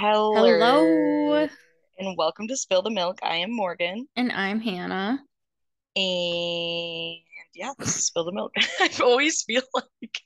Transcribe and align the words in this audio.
Hello. 0.00 0.34
Hello. 0.34 1.46
And 1.98 2.16
welcome 2.16 2.48
to 2.48 2.56
Spill 2.56 2.80
the 2.80 2.88
Milk. 2.88 3.18
I 3.22 3.36
am 3.36 3.54
Morgan. 3.54 4.08
And 4.16 4.32
I'm 4.32 4.58
Hannah. 4.58 5.22
And 5.94 7.16
yeah, 7.54 7.74
this 7.78 7.96
is 7.96 8.06
Spill 8.06 8.24
the 8.24 8.32
Milk. 8.32 8.54
I 8.80 8.90
always 9.02 9.42
feel 9.42 9.60
like 9.74 10.20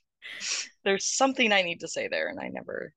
there's 0.85 1.03
something 1.03 1.51
I 1.51 1.61
need 1.63 1.81
to 1.81 1.89
say 1.89 2.07
there, 2.07 2.29
and 2.29 2.39
I 2.39 2.47
never 2.47 2.93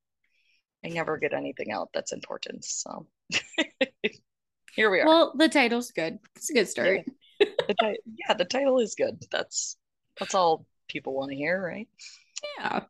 I 0.84 0.90
never 0.90 1.18
get 1.18 1.32
anything 1.32 1.72
out 1.72 1.88
that's 1.92 2.12
important. 2.12 2.64
So 2.64 3.08
here 4.76 4.88
we 4.88 5.00
are. 5.00 5.06
Well, 5.06 5.32
the 5.36 5.48
title's 5.48 5.90
good. 5.90 6.20
It's 6.36 6.50
a 6.50 6.54
good 6.54 6.68
start. 6.68 7.00
Yeah. 7.40 7.46
The 7.66 7.74
ti- 7.74 8.00
yeah, 8.24 8.34
the 8.34 8.44
title 8.44 8.78
is 8.78 8.94
good. 8.94 9.20
That's 9.32 9.76
that's 10.16 10.36
all 10.36 10.64
people 10.86 11.12
want 11.14 11.32
to 11.32 11.36
hear, 11.36 11.60
right? 11.60 11.88
Yeah. 12.60 12.82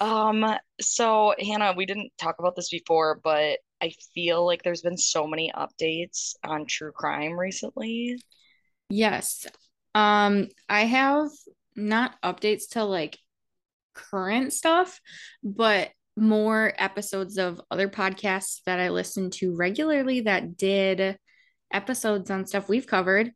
Um, 0.00 0.56
so 0.80 1.34
Hannah, 1.38 1.74
we 1.76 1.86
didn't 1.86 2.12
talk 2.18 2.36
about 2.38 2.56
this 2.56 2.70
before, 2.70 3.20
but 3.22 3.58
I 3.80 3.92
feel 4.14 4.44
like 4.44 4.62
there's 4.62 4.82
been 4.82 4.96
so 4.96 5.26
many 5.26 5.52
updates 5.54 6.34
on 6.44 6.66
true 6.66 6.92
crime 6.92 7.38
recently. 7.38 8.20
Yes. 8.88 9.46
Um, 9.94 10.48
I 10.68 10.84
have 10.84 11.28
not 11.76 12.20
updates 12.22 12.70
to 12.70 12.84
like 12.84 13.18
current 13.94 14.52
stuff, 14.52 15.00
but 15.42 15.90
more 16.16 16.72
episodes 16.76 17.38
of 17.38 17.60
other 17.70 17.88
podcasts 17.88 18.60
that 18.66 18.78
I 18.78 18.90
listen 18.90 19.30
to 19.30 19.54
regularly 19.54 20.22
that 20.22 20.56
did 20.56 21.16
episodes 21.72 22.30
on 22.30 22.46
stuff 22.46 22.68
we've 22.68 22.86
covered. 22.86 23.32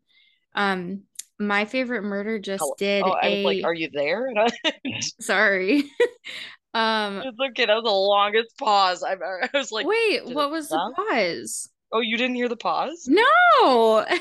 Um, 0.55 1.03
my 1.39 1.65
favorite 1.65 2.03
murder 2.03 2.39
just 2.39 2.65
did 2.79 3.05
Oh, 3.05 3.11
I 3.11 3.29
was 3.29 3.39
a 3.39 3.45
like, 3.45 3.65
are 3.65 3.75
you 3.75 3.91
there? 3.93 4.33
Sorry. 5.21 5.85
um, 6.75 7.23
it's 7.25 7.39
okay. 7.51 7.67
That 7.67 7.75
was 7.75 7.85
the 7.85 7.91
longest 7.91 8.57
pause 8.59 9.03
I've 9.03 9.21
ever. 9.21 9.49
I 9.53 9.59
was 9.59 9.73
like, 9.73 9.87
wait, 9.87 10.27
what 10.27 10.51
was 10.51 10.69
the 10.69 10.95
pause? 10.97 11.69
Oh, 11.93 12.01
you 12.01 12.17
didn't 12.17 12.35
hear 12.35 12.49
the 12.49 12.57
pause? 12.57 13.05
No. 13.07 13.25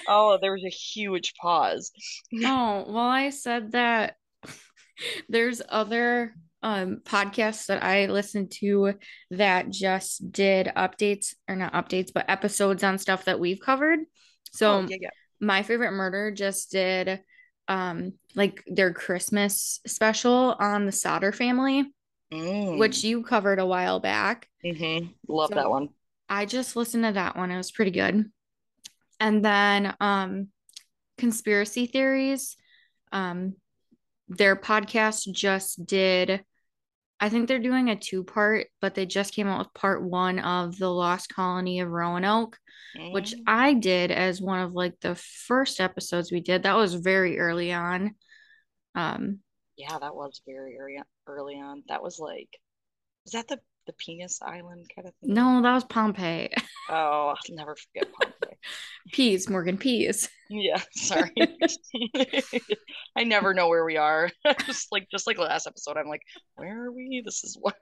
Oh, 0.07 0.37
there 0.41 0.53
was 0.53 0.63
a 0.65 0.69
huge 0.69 1.33
pause. 1.41 1.91
no 2.31 2.85
well, 2.87 3.07
I 3.07 3.29
said 3.31 3.71
that 3.71 4.15
there's 5.29 5.61
other 5.67 6.35
um 6.61 7.01
podcasts 7.03 7.67
that 7.67 7.83
I 7.83 8.05
listen 8.07 8.49
to 8.59 8.93
that 9.31 9.69
just 9.69 10.31
did 10.31 10.71
updates 10.75 11.33
or 11.47 11.55
not 11.55 11.73
updates, 11.73 12.11
but 12.13 12.29
episodes 12.29 12.83
on 12.83 12.97
stuff 12.97 13.25
that 13.25 13.39
we've 13.39 13.59
covered. 13.59 13.99
So 14.51 14.71
Oh, 14.71 14.85
yeah, 14.87 14.97
yeah. 15.01 15.09
My 15.39 15.63
favorite 15.63 15.91
murder 15.91 16.31
just 16.31 16.71
did 16.71 17.21
um 17.67 18.13
like 18.35 18.63
their 18.67 18.93
Christmas 18.93 19.79
special 19.87 20.55
on 20.59 20.85
the 20.85 20.91
Sodder 20.91 21.31
family, 21.31 21.91
Mm. 22.31 22.79
which 22.79 23.03
you 23.03 23.23
covered 23.23 23.59
a 23.59 23.65
while 23.65 23.99
back. 23.99 24.47
hmm 24.63 25.07
Love 25.27 25.49
So- 25.49 25.55
that 25.55 25.69
one. 25.69 25.89
I 26.27 26.45
just 26.45 26.75
listened 26.75 27.03
to 27.03 27.11
that 27.13 27.35
one. 27.37 27.51
It 27.51 27.57
was 27.57 27.71
pretty 27.71 27.91
good. 27.91 28.31
And 29.19 29.45
then 29.45 29.95
um 29.99 30.47
conspiracy 31.17 31.85
theories. 31.85 32.57
Um 33.11 33.55
their 34.27 34.55
podcast 34.55 35.31
just 35.31 35.85
did 35.85 36.43
I 37.19 37.29
think 37.29 37.47
they're 37.47 37.59
doing 37.59 37.89
a 37.89 37.95
two-part, 37.95 38.67
but 38.81 38.93
they 38.93 39.05
just 39.05 39.33
came 39.33 39.47
out 39.47 39.59
with 39.59 39.73
part 39.73 40.03
one 40.03 40.39
of 40.39 40.77
The 40.77 40.89
Lost 40.89 41.33
Colony 41.33 41.79
of 41.79 41.89
Roanoke, 41.89 42.57
which 43.11 43.33
Mm. 43.33 43.43
I 43.47 43.73
did 43.73 44.11
as 44.11 44.41
one 44.41 44.59
of 44.59 44.73
like 44.73 44.99
the 44.99 45.15
first 45.15 45.79
episodes 45.79 46.31
we 46.31 46.41
did. 46.41 46.63
That 46.63 46.75
was 46.75 46.93
very 46.93 47.39
early 47.39 47.73
on. 47.73 48.15
Um 48.95 49.39
Yeah, 49.77 49.97
that 49.97 50.15
was 50.15 50.41
very 50.45 50.77
early 50.77 50.99
early 51.27 51.55
on. 51.55 51.83
That 51.87 52.03
was 52.03 52.19
like, 52.19 52.49
was 53.23 53.33
that 53.33 53.47
the 53.47 53.59
the 53.85 53.93
penis 53.93 54.39
island 54.41 54.89
kind 54.95 55.07
of 55.07 55.13
thing? 55.15 55.33
no, 55.33 55.61
that 55.61 55.73
was 55.73 55.83
Pompeii. 55.85 56.49
Oh, 56.87 57.33
I'll 57.33 57.55
never 57.55 57.75
forget 57.75 58.13
Pompeii. 58.13 58.57
Peas, 59.11 59.49
Morgan 59.49 59.75
Peas. 59.79 60.29
Yeah, 60.51 60.79
sorry. 60.95 61.31
I 63.15 63.23
never 63.23 63.55
know 63.55 63.69
where 63.69 63.83
we 63.83 63.97
are. 63.97 64.29
Just 64.67 64.91
like 64.91 65.07
just 65.09 65.25
like 65.25 65.39
last 65.39 65.65
episode, 65.65 65.97
I'm 65.97 66.07
like, 66.07 66.21
where 66.53 66.85
are 66.85 66.91
we? 66.91 67.23
This 67.25 67.43
is 67.43 67.57
what. 67.59 67.73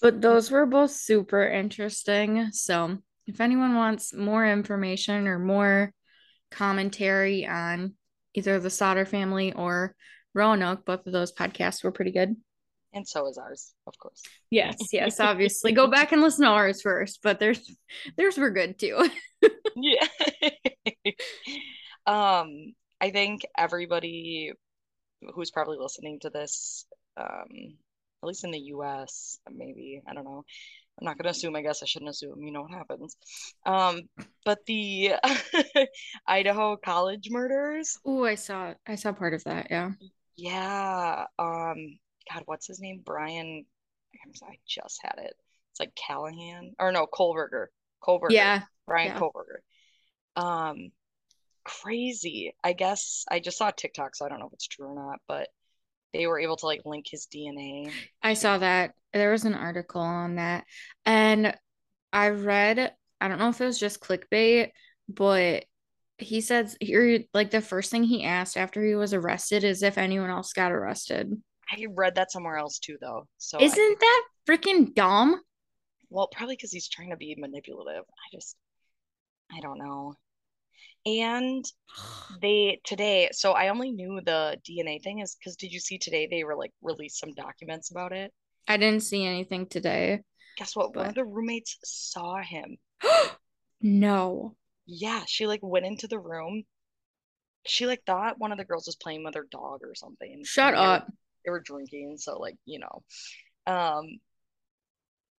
But 0.00 0.20
those 0.20 0.50
were 0.50 0.64
both 0.66 0.92
super 0.92 1.44
interesting. 1.44 2.50
So 2.52 2.98
if 3.26 3.40
anyone 3.40 3.74
wants 3.74 4.14
more 4.14 4.46
information 4.46 5.26
or 5.26 5.40
more 5.40 5.92
commentary 6.52 7.46
on 7.46 7.94
either 8.34 8.60
the 8.60 8.70
Sodder 8.70 9.04
family 9.06 9.52
or 9.52 9.94
Roanoke, 10.34 10.84
both 10.84 11.04
of 11.06 11.12
those 11.12 11.32
podcasts 11.32 11.82
were 11.82 11.90
pretty 11.92 12.12
good. 12.12 12.36
And 12.94 13.06
so 13.06 13.28
is 13.28 13.38
ours, 13.38 13.74
of 13.86 13.98
course. 13.98 14.22
Yes, 14.50 14.76
yes, 14.92 15.20
obviously. 15.20 15.72
Go 15.72 15.86
back 15.88 16.12
and 16.12 16.22
listen 16.22 16.44
to 16.44 16.50
ours 16.50 16.80
first, 16.80 17.20
but 17.22 17.38
there's 17.38 17.60
theirs 18.16 18.38
were 18.38 18.50
good 18.50 18.78
too. 18.78 19.08
Yeah. 19.80 20.06
Um, 22.06 22.74
I 23.00 23.10
think 23.10 23.42
everybody 23.56 24.52
who's 25.34 25.50
probably 25.50 25.76
listening 25.78 26.18
to 26.20 26.30
this, 26.30 26.86
um, 27.16 27.46
at 28.22 28.26
least 28.26 28.44
in 28.44 28.50
the 28.50 28.58
US, 28.74 29.38
maybe, 29.50 30.02
I 30.08 30.14
don't 30.14 30.24
know. 30.24 30.44
I'm 31.00 31.04
not 31.04 31.16
gonna 31.16 31.30
assume, 31.30 31.54
I 31.54 31.62
guess 31.62 31.82
I 31.82 31.86
shouldn't 31.86 32.10
assume, 32.10 32.42
you 32.42 32.50
know 32.50 32.62
what 32.62 32.72
happens. 32.72 33.16
Um, 33.64 34.02
but 34.44 34.58
the 34.66 35.12
Idaho 36.26 36.76
college 36.76 37.28
murders, 37.30 37.98
Oh, 38.04 38.24
I 38.24 38.34
saw 38.34 38.74
I 38.86 38.96
saw 38.96 39.12
part 39.12 39.34
of 39.34 39.44
that, 39.44 39.68
yeah. 39.70 39.92
yeah. 40.36 41.26
Um, 41.38 41.98
God, 42.32 42.42
what's 42.46 42.66
his 42.66 42.80
name? 42.80 43.02
Brian, 43.04 43.64
I'm 44.24 44.34
sorry, 44.34 44.54
I 44.54 44.58
just 44.66 45.00
had 45.02 45.18
it. 45.18 45.34
It's 45.70 45.80
like 45.80 45.94
Callahan, 45.94 46.74
or 46.78 46.92
no, 46.92 47.06
Kohberger. 47.06 47.66
Kohberger. 48.02 48.30
Yeah. 48.30 48.62
Brian 48.86 49.08
yeah. 49.08 49.20
Kohberger. 49.20 50.40
Um, 50.40 50.90
crazy. 51.64 52.54
I 52.64 52.72
guess 52.72 53.24
I 53.30 53.40
just 53.40 53.58
saw 53.58 53.70
TikTok, 53.70 54.16
so 54.16 54.24
I 54.24 54.28
don't 54.28 54.40
know 54.40 54.46
if 54.46 54.54
it's 54.54 54.66
true 54.66 54.86
or 54.86 54.94
not, 54.94 55.20
but 55.28 55.48
they 56.12 56.26
were 56.26 56.40
able 56.40 56.56
to 56.56 56.66
like 56.66 56.82
link 56.84 57.06
his 57.08 57.26
DNA. 57.26 57.92
I 58.22 58.34
saw 58.34 58.58
that. 58.58 58.92
There 59.12 59.32
was 59.32 59.44
an 59.44 59.54
article 59.54 60.00
on 60.00 60.36
that. 60.36 60.64
And 61.04 61.54
I 62.12 62.28
read, 62.30 62.92
I 63.20 63.28
don't 63.28 63.38
know 63.38 63.48
if 63.48 63.60
it 63.60 63.66
was 63.66 63.78
just 63.78 64.00
clickbait, 64.00 64.70
but 65.08 65.64
he 66.18 66.40
says 66.40 66.76
here 66.80 67.20
like 67.32 67.50
the 67.50 67.60
first 67.60 67.90
thing 67.90 68.02
he 68.02 68.24
asked 68.24 68.56
after 68.56 68.84
he 68.84 68.94
was 68.94 69.14
arrested 69.14 69.62
is 69.64 69.82
if 69.82 69.98
anyone 69.98 70.30
else 70.30 70.52
got 70.52 70.72
arrested. 70.72 71.40
I 71.70 71.86
read 71.94 72.14
that 72.16 72.32
somewhere 72.32 72.56
else 72.56 72.78
too, 72.78 72.96
though. 73.00 73.26
So 73.38 73.58
Isn't 73.60 73.76
think, 73.76 74.00
that 74.00 74.24
freaking 74.48 74.94
dumb? 74.94 75.42
well, 76.10 76.28
probably 76.28 76.56
because 76.56 76.72
he's 76.72 76.88
trying 76.88 77.10
to 77.10 77.16
be 77.16 77.34
manipulative. 77.38 78.04
I 78.08 78.36
just, 78.36 78.56
I 79.52 79.60
don't 79.60 79.78
know. 79.78 80.14
And 81.06 81.64
they 82.42 82.80
today, 82.84 83.28
so 83.32 83.52
I 83.52 83.68
only 83.68 83.92
knew 83.92 84.20
the 84.24 84.58
DNA 84.68 85.02
thing 85.02 85.20
is 85.20 85.36
because 85.36 85.56
did 85.56 85.72
you 85.72 85.80
see 85.80 85.98
today 85.98 86.26
they 86.30 86.44
were 86.44 86.56
like 86.56 86.72
released 86.82 87.18
some 87.20 87.34
documents 87.34 87.90
about 87.90 88.12
it? 88.12 88.32
I 88.66 88.76
didn't 88.76 89.02
see 89.02 89.24
anything 89.24 89.66
today. 89.66 90.20
Guess 90.56 90.76
what? 90.76 90.94
One 90.94 91.06
of 91.06 91.14
the 91.14 91.24
roommates 91.24 91.78
saw 91.84 92.38
him. 92.42 92.76
no. 93.82 94.56
Yeah, 94.86 95.22
she 95.26 95.46
like 95.46 95.60
went 95.62 95.86
into 95.86 96.08
the 96.08 96.18
room. 96.18 96.64
She 97.66 97.86
like 97.86 98.02
thought 98.06 98.38
one 98.38 98.52
of 98.52 98.58
the 98.58 98.64
girls 98.64 98.86
was 98.86 98.96
playing 98.96 99.24
with 99.24 99.34
her 99.34 99.46
dog 99.50 99.80
or 99.82 99.94
something. 99.94 100.42
Shut 100.44 100.74
up. 100.74 101.08
They 101.44 101.50
were 101.50 101.60
drinking, 101.60 102.16
so 102.18 102.38
like, 102.38 102.56
you 102.64 102.78
know. 102.80 103.02
Um 103.66 104.18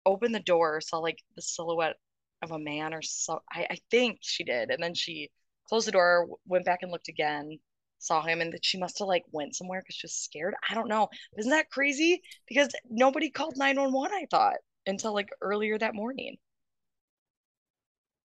opened 0.06 0.34
the 0.34 0.40
door, 0.40 0.80
saw 0.80 0.98
like 0.98 1.18
the 1.36 1.42
silhouette 1.42 1.96
of 2.42 2.50
a 2.52 2.58
man 2.58 2.94
or 2.94 3.02
so 3.02 3.40
I, 3.50 3.66
I 3.70 3.78
think 3.90 4.18
she 4.22 4.44
did. 4.44 4.70
And 4.70 4.82
then 4.82 4.94
she 4.94 5.30
closed 5.68 5.86
the 5.86 5.92
door, 5.92 6.28
went 6.46 6.64
back 6.64 6.80
and 6.82 6.90
looked 6.90 7.08
again, 7.08 7.58
saw 7.98 8.22
him, 8.22 8.40
and 8.40 8.52
that 8.52 8.64
she 8.64 8.78
must 8.78 8.98
have 9.00 9.08
like 9.08 9.24
went 9.32 9.54
somewhere 9.54 9.80
because 9.82 9.96
she 9.96 10.06
was 10.06 10.14
scared. 10.14 10.54
I 10.68 10.74
don't 10.74 10.88
know. 10.88 11.08
Isn't 11.36 11.50
that 11.50 11.70
crazy? 11.70 12.22
Because 12.46 12.68
nobody 12.88 13.30
called 13.30 13.56
911, 13.56 14.16
I 14.16 14.26
thought, 14.30 14.56
until 14.86 15.12
like 15.12 15.28
earlier 15.40 15.76
that 15.78 15.94
morning. 15.94 16.36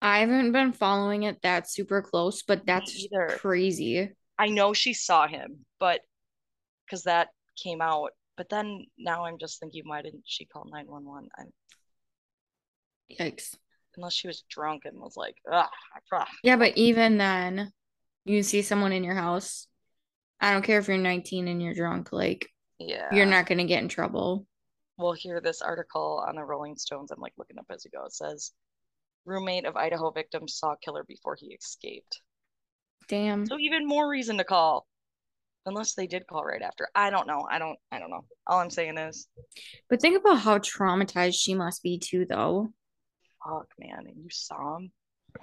I 0.02 0.20
haven't 0.20 0.52
been 0.52 0.74
following 0.74 1.24
it 1.24 1.42
that 1.44 1.70
super 1.70 2.02
close, 2.02 2.44
but 2.44 2.66
that's 2.66 2.94
either. 2.98 3.28
crazy. 3.30 4.12
I 4.38 4.48
know 4.48 4.74
she 4.74 4.94
saw 4.94 5.28
him, 5.28 5.66
but 5.80 6.02
because 6.86 7.04
that 7.04 7.30
came 7.56 7.82
out. 7.82 8.12
But 8.36 8.50
then 8.50 8.86
now 8.98 9.26
I'm 9.26 9.38
just 9.38 9.60
thinking, 9.60 9.84
why 9.86 10.02
didn't 10.02 10.24
she 10.26 10.46
call 10.46 10.66
911? 10.66 11.30
I'm, 11.38 11.54
Yikes. 13.20 13.56
unless 13.96 14.14
she 14.14 14.28
was 14.28 14.44
drunk 14.50 14.84
and 14.86 15.00
was 15.00 15.16
like, 15.16 15.36
ah, 15.52 15.70
ah. 16.12 16.28
Yeah, 16.44 16.56
but 16.56 16.76
even 16.78 17.18
then, 17.18 17.72
you 18.26 18.42
see 18.44 18.62
someone 18.62 18.92
in 18.92 19.04
your 19.04 19.16
house. 19.16 19.68
I 20.40 20.52
don't 20.52 20.64
care 20.64 20.80
if 20.80 20.88
you're 20.88 20.98
19 20.98 21.48
and 21.48 21.62
you're 21.62 21.74
drunk, 21.76 22.12
like 22.12 22.50
yeah. 22.80 23.14
you're 23.14 23.26
not 23.26 23.46
gonna 23.46 23.66
get 23.66 23.84
in 23.84 23.90
trouble. 23.90 24.46
Well, 24.98 25.14
here, 25.14 25.42
this 25.42 25.62
article 25.62 26.24
on 26.28 26.36
the 26.36 26.44
Rolling 26.44 26.76
Stones, 26.76 27.12
I'm 27.12 27.22
like 27.22 27.34
looking 27.38 27.58
up 27.58 27.66
as 27.70 27.86
you 27.86 27.92
go. 27.92 28.06
It 28.06 28.14
says, 28.14 28.52
roommate 29.26 29.66
of 29.66 29.76
Idaho 29.76 30.12
victim 30.12 30.48
saw 30.48 30.76
killer 30.84 31.04
before 31.08 31.36
he 31.40 31.48
escaped. 31.48 32.22
Damn. 33.08 33.46
So 33.46 33.58
even 33.60 33.88
more 33.88 34.10
reason 34.10 34.38
to 34.38 34.44
call. 34.44 34.86
Unless 35.66 35.94
they 35.94 36.08
did 36.08 36.28
call 36.28 36.44
right 36.44 36.62
after. 36.62 36.88
I 36.96 37.10
don't 37.10 37.28
know. 37.28 37.46
I 37.50 37.60
don't. 37.60 37.78
I 37.92 38.00
don't 38.00 38.10
know. 38.10 38.26
All 38.48 38.60
I'm 38.60 38.70
saying 38.70 38.98
is, 38.98 39.28
But 39.90 40.02
think 40.02 40.20
about 40.20 40.40
how 40.40 40.58
traumatized 40.58 41.36
she 41.36 41.56
must 41.56 41.84
be 41.84 41.98
too, 41.98 42.26
though. 42.30 42.70
fuck, 43.44 43.68
man. 43.80 44.06
You 44.16 44.28
saw 44.32 44.78
him? 44.78 44.92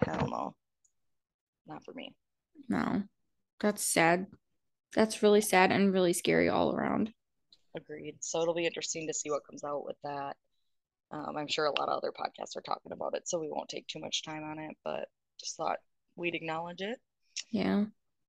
Hell 0.04 0.28
no. 0.30 0.54
Not 1.66 1.84
for 1.84 1.92
me. 1.94 2.14
No, 2.68 3.02
that's 3.60 3.84
sad. 3.84 4.26
That's 4.94 5.22
really 5.22 5.40
sad 5.40 5.70
and 5.72 5.92
really 5.92 6.12
scary 6.12 6.48
all 6.48 6.74
around. 6.74 7.12
Agreed. 7.76 8.16
So 8.20 8.42
it'll 8.42 8.54
be 8.54 8.66
interesting 8.66 9.06
to 9.06 9.14
see 9.14 9.30
what 9.30 9.46
comes 9.48 9.62
out 9.64 9.84
with 9.84 9.96
that. 10.02 10.36
Um, 11.12 11.36
I'm 11.36 11.46
sure 11.48 11.66
a 11.66 11.78
lot 11.80 11.88
of 11.88 11.98
other 11.98 12.12
podcasts 12.12 12.56
are 12.56 12.60
talking 12.62 12.92
about 12.92 13.14
it, 13.14 13.28
so 13.28 13.38
we 13.38 13.48
won't 13.50 13.68
take 13.68 13.86
too 13.86 14.00
much 14.00 14.22
time 14.24 14.42
on 14.44 14.58
it, 14.58 14.76
but 14.84 15.08
just 15.38 15.56
thought 15.56 15.78
we'd 16.16 16.34
acknowledge 16.34 16.80
it. 16.80 16.98
Yeah. 17.50 17.84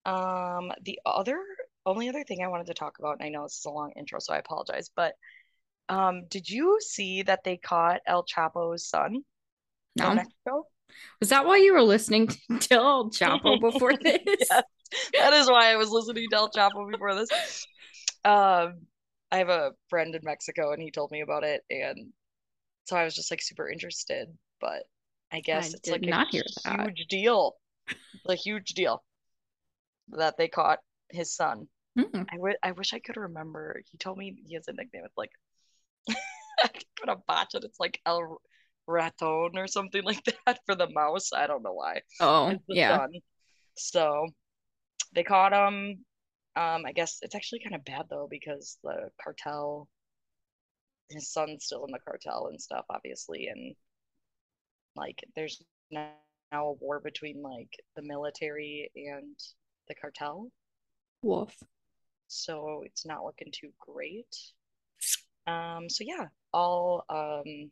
Um, 0.06 0.72
the 0.84 1.00
other 1.06 1.40
only 1.86 2.10
other 2.10 2.24
thing 2.24 2.44
I 2.44 2.48
wanted 2.50 2.68
to 2.68 2.74
talk 2.74 3.00
about, 3.00 3.18
and 3.20 3.24
I 3.26 3.30
know 3.30 3.44
this 3.44 3.60
is 3.60 3.66
a 3.66 3.72
long 3.72 3.92
intro, 3.98 4.20
so 4.20 4.34
I 4.34 4.38
apologize, 4.40 4.90
but 4.96 5.16
um, 5.90 6.28
did 6.30 6.50
you 6.50 6.80
see 6.82 7.24
that 7.24 7.44
they 7.44 7.58
caught 7.58 8.02
El 8.08 8.26
Chapo's 8.26 8.88
son 8.88 9.24
in 10.02 10.16
No. 10.16 10.16
Mexico? 10.16 10.68
Was 11.20 11.30
that 11.30 11.46
why 11.46 11.58
you 11.58 11.74
were 11.74 11.82
listening 11.84 12.28
to 12.62 12.76
El 12.76 13.10
Chapo 13.12 13.60
before 13.60 13.94
this? 13.98 14.52
Yes, 14.52 14.64
that 15.18 15.34
is 15.34 15.50
why 15.50 15.72
I 15.72 15.76
was 15.78 15.90
listening 15.90 16.30
to 16.30 16.36
El 16.38 16.52
Chapo 16.52 16.90
before 16.92 17.16
this. 17.16 17.32
Um, 18.26 18.88
I 19.32 19.38
have 19.40 19.50
a 19.50 19.72
friend 19.90 20.16
in 20.16 20.22
Mexico, 20.24 20.74
and 20.74 20.82
he 20.82 20.92
told 20.92 21.12
me 21.12 21.22
about 21.22 21.44
it, 21.44 21.64
and 21.70 22.14
so 22.86 22.98
I 22.98 23.06
was 23.06 23.16
just 23.16 23.32
like 23.32 23.42
super 23.42 23.70
interested. 23.70 24.30
But 24.62 24.84
I 25.32 25.42
guess 25.42 25.74
I 25.74 25.76
it's 25.76 25.92
like 25.92 26.08
not 26.08 26.28
a 26.30 26.30
hear 26.30 26.44
that. 26.66 26.92
huge 26.92 27.08
deal, 27.10 27.58
a 28.28 28.36
huge 28.36 28.70
deal 28.70 29.04
that 30.10 30.38
they 30.38 30.48
caught 30.48 30.80
his 31.14 31.36
son. 31.36 31.68
Mm. 31.98 32.26
I 32.30 32.36
wi- 32.36 32.58
I 32.64 32.72
wish 32.72 32.94
I 32.94 33.00
could 33.00 33.18
remember. 33.18 33.82
He 33.92 33.98
told 33.98 34.18
me 34.18 34.36
he 34.48 34.56
has 34.56 34.68
a 34.68 34.74
nickname. 34.74 35.04
It's 35.06 35.18
like 35.18 35.32
I'm 36.64 36.70
gonna 37.06 37.20
botch 37.28 37.56
it. 37.56 37.64
It's 37.64 37.80
like 37.80 38.00
El 38.06 38.40
Raton 38.88 39.58
or 39.58 39.68
something 39.68 40.04
like 40.04 40.24
that 40.46 40.60
for 40.66 40.76
the 40.76 40.90
mouse. 40.90 41.34
I 41.34 41.48
don't 41.48 41.64
know 41.64 41.74
why. 41.74 42.02
Oh, 42.20 42.56
yeah. 42.70 42.98
son. 42.98 43.12
So 43.78 44.28
they 45.14 45.24
caught 45.24 45.54
him. 45.54 46.06
Um, 46.56 46.84
I 46.86 46.92
guess 46.94 47.20
it's 47.22 47.36
actually 47.36 47.62
kind 47.64 47.76
of 47.76 47.86
bad 47.86 48.08
though 48.10 48.28
because 48.30 48.78
the 48.84 49.10
cartel, 49.24 49.88
his 51.10 51.32
son's 51.32 51.66
still 51.66 51.86
in 51.86 51.92
the 51.92 52.00
cartel 52.00 52.48
and 52.50 52.62
stuff, 52.62 52.86
obviously, 52.90 53.48
and 53.48 53.76
like 54.96 55.24
there's 55.36 55.62
now 55.92 56.12
a 56.52 56.74
war 56.74 57.00
between 57.00 57.42
like 57.42 57.70
the 57.96 58.02
military 58.02 58.92
and 58.96 59.36
the 59.88 59.96
cartel. 59.96 60.52
Wolf. 61.22 61.56
so 62.28 62.84
it's 62.86 63.06
not 63.06 63.24
looking 63.24 63.52
too 63.52 63.70
great. 63.80 64.36
Um, 65.48 65.90
so 65.90 66.04
yeah, 66.08 66.28
all 66.54 67.04
um 67.10 67.72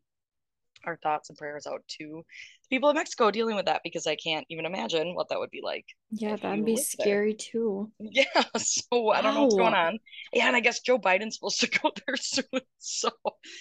our 0.85 0.95
thoughts 1.03 1.27
and 1.27 1.37
prayers 1.37 1.67
out 1.67 1.83
to 1.89 2.23
the 2.63 2.75
people 2.75 2.87
of 2.89 2.95
Mexico 2.95 3.31
dealing 3.31 3.57
with 3.57 3.65
that 3.65 3.81
because 3.83 4.07
I 4.07 4.15
can't 4.15 4.45
even 4.49 4.65
imagine 4.65 5.13
what 5.13 5.27
that 5.27 5.37
would 5.37 5.49
be 5.51 5.59
like. 5.61 5.85
Yeah, 6.09 6.37
that'd 6.37 6.63
be 6.63 6.75
lived 6.75 6.95
there. 6.97 7.05
scary 7.05 7.33
too. 7.33 7.91
Yeah, 7.99 8.23
so 8.57 9.09
I 9.09 9.21
don't 9.21 9.33
know 9.35 9.43
what's 9.43 9.55
going 9.55 9.73
on. 9.73 9.99
Yeah, 10.31 10.47
and 10.47 10.55
I 10.55 10.61
guess 10.61 10.79
Joe 10.79 10.97
Biden's 10.97 11.35
supposed 11.35 11.59
to 11.59 11.67
go 11.81 11.91
there 12.07 12.15
soon. 12.15 12.45
So 12.77 13.09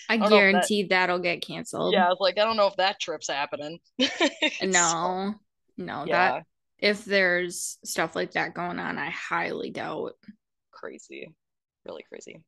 I 0.09 0.17
know 0.17 0.27
if 0.27 0.31
that- 0.31 0.37
guarantee 0.37 0.85
that'll 0.85 1.19
get 1.19 1.43
canceled. 1.45 1.93
yeah, 1.93 2.07
I 2.07 2.09
was 2.09 2.19
like, 2.21 2.39
I 2.39 2.45
don't 2.45 2.57
know 2.57 2.69
if 2.69 2.77
that 2.77 3.01
trip's 3.01 3.29
happening. 3.29 3.81
So, 3.99 4.67
No, 4.67 5.35
no, 5.77 6.05
yeah, 6.07 6.31
that 6.33 6.43
if 6.79 7.05
there's 7.05 7.79
stuff 7.85 8.15
like 8.15 8.33
that 8.33 8.55
going 8.55 8.79
on, 8.79 8.99
I 8.99 9.11
highly 9.11 9.71
doubt. 9.71 10.13
crazy. 10.71 11.29
Really 11.85 12.05
crazy. 12.09 12.41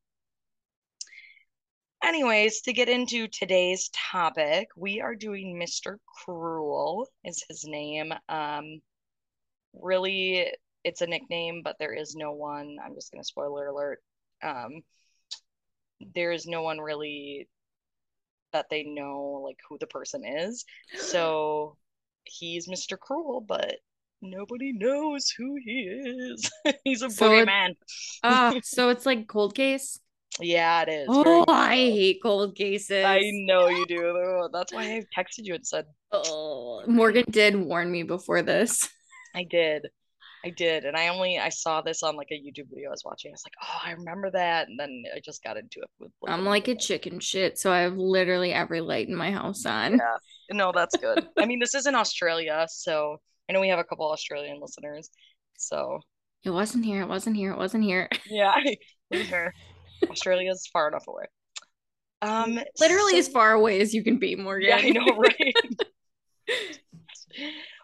Anyways, 2.03 2.61
to 2.61 2.73
get 2.73 2.89
into 2.89 3.27
today's 3.27 3.89
topic, 3.93 4.69
we 4.75 5.01
are 5.01 5.15
doing 5.15 5.59
Mr. 5.59 5.97
Cruel 6.25 7.07
is 7.23 7.43
his 7.47 7.63
name. 7.65 8.11
Um, 8.27 8.81
really, 9.73 10.51
it's 10.83 11.01
a 11.01 11.07
nickname, 11.07 11.61
but 11.63 11.75
there 11.79 11.93
is 11.93 12.15
no 12.15 12.31
one. 12.31 12.77
I'm 12.83 12.95
just 12.95 13.11
gonna 13.11 13.23
spoiler 13.23 13.67
alert. 13.67 14.01
Um, 14.41 14.81
there 16.15 16.31
is 16.31 16.47
no 16.47 16.63
one 16.63 16.79
really 16.79 17.47
that 18.53 18.67
they 18.69 18.83
know 18.83 19.41
like 19.43 19.57
who 19.69 19.77
the 19.77 19.87
person 19.87 20.23
is. 20.25 20.65
So 20.97 21.77
he's 22.23 22.67
Mr. 22.67 22.97
Cruel, 22.99 23.41
but 23.41 23.75
nobody 24.21 24.73
knows 24.73 25.29
who 25.37 25.55
he 25.63 25.81
is. 25.81 26.49
He's 26.83 27.01
a 27.01 27.09
So 27.09 27.29
boogeyman. 27.29 27.75
Ah, 28.23 28.53
so 28.63 28.89
it's 28.89 29.05
like 29.05 29.27
cold 29.27 29.55
case. 29.55 29.99
Yeah, 30.39 30.83
it 30.83 30.89
is. 30.89 31.07
Oh, 31.09 31.45
I 31.47 31.75
hate 31.75 32.19
cold 32.23 32.55
cases. 32.55 33.03
I 33.05 33.19
know 33.45 33.67
you 33.67 33.85
do. 33.85 34.49
That's 34.53 34.73
why 34.73 34.83
I 34.83 35.03
texted 35.17 35.45
you 35.45 35.55
and 35.55 35.65
said 35.65 35.85
Oh, 36.11 36.83
Morgan 36.87 37.25
did 37.29 37.55
warn 37.55 37.91
me 37.91 38.03
before 38.03 38.41
this. 38.41 38.89
I 39.35 39.43
did. 39.43 39.87
I 40.43 40.49
did. 40.49 40.85
And 40.85 40.97
I 40.97 41.09
only 41.09 41.37
I 41.37 41.49
saw 41.49 41.81
this 41.81 42.01
on 42.03 42.15
like 42.15 42.29
a 42.31 42.35
YouTube 42.35 42.69
video 42.69 42.89
I 42.89 42.91
was 42.91 43.03
watching. 43.05 43.31
I 43.31 43.33
was 43.33 43.43
like, 43.45 43.53
oh, 43.61 43.87
I 43.87 43.91
remember 43.91 44.31
that. 44.31 44.67
And 44.67 44.79
then 44.79 45.03
I 45.15 45.19
just 45.19 45.43
got 45.43 45.57
into 45.57 45.81
it 45.81 45.89
with 45.99 46.11
I'm 46.27 46.45
like 46.45 46.67
a 46.67 46.75
chicken 46.75 47.19
shit, 47.19 47.57
so 47.59 47.71
I 47.71 47.81
have 47.81 47.97
literally 47.97 48.51
every 48.51 48.81
light 48.81 49.07
in 49.07 49.15
my 49.15 49.31
house 49.31 49.65
on. 49.65 49.93
Yeah. 49.93 50.17
No, 50.51 50.71
that's 50.73 50.97
good. 50.97 51.27
I 51.37 51.45
mean, 51.45 51.59
this 51.59 51.75
is 51.75 51.85
in 51.85 51.95
Australia, 51.95 52.65
so 52.69 53.21
I 53.51 53.53
know 53.53 53.59
we 53.59 53.67
have 53.67 53.79
a 53.79 53.83
couple 53.83 54.09
Australian 54.09 54.61
listeners. 54.61 55.09
So 55.57 55.99
It 56.45 56.51
wasn't 56.51 56.85
here. 56.85 57.01
It 57.01 57.09
wasn't 57.09 57.35
here. 57.35 57.51
It 57.51 57.57
wasn't 57.57 57.83
here. 57.83 58.07
yeah, 58.29 58.55
here. 59.11 59.53
Australia's 60.09 60.69
far 60.71 60.87
enough 60.87 61.03
away. 61.09 61.25
Um, 62.21 62.61
Literally 62.79 63.11
so- 63.11 63.17
as 63.17 63.27
far 63.27 63.51
away 63.51 63.81
as 63.81 63.93
you 63.93 64.05
can 64.05 64.19
be, 64.19 64.37
Morgan. 64.37 64.69
Yeah, 64.69 64.77
I 64.77 64.89
know, 64.91 65.17
right? 65.17 65.53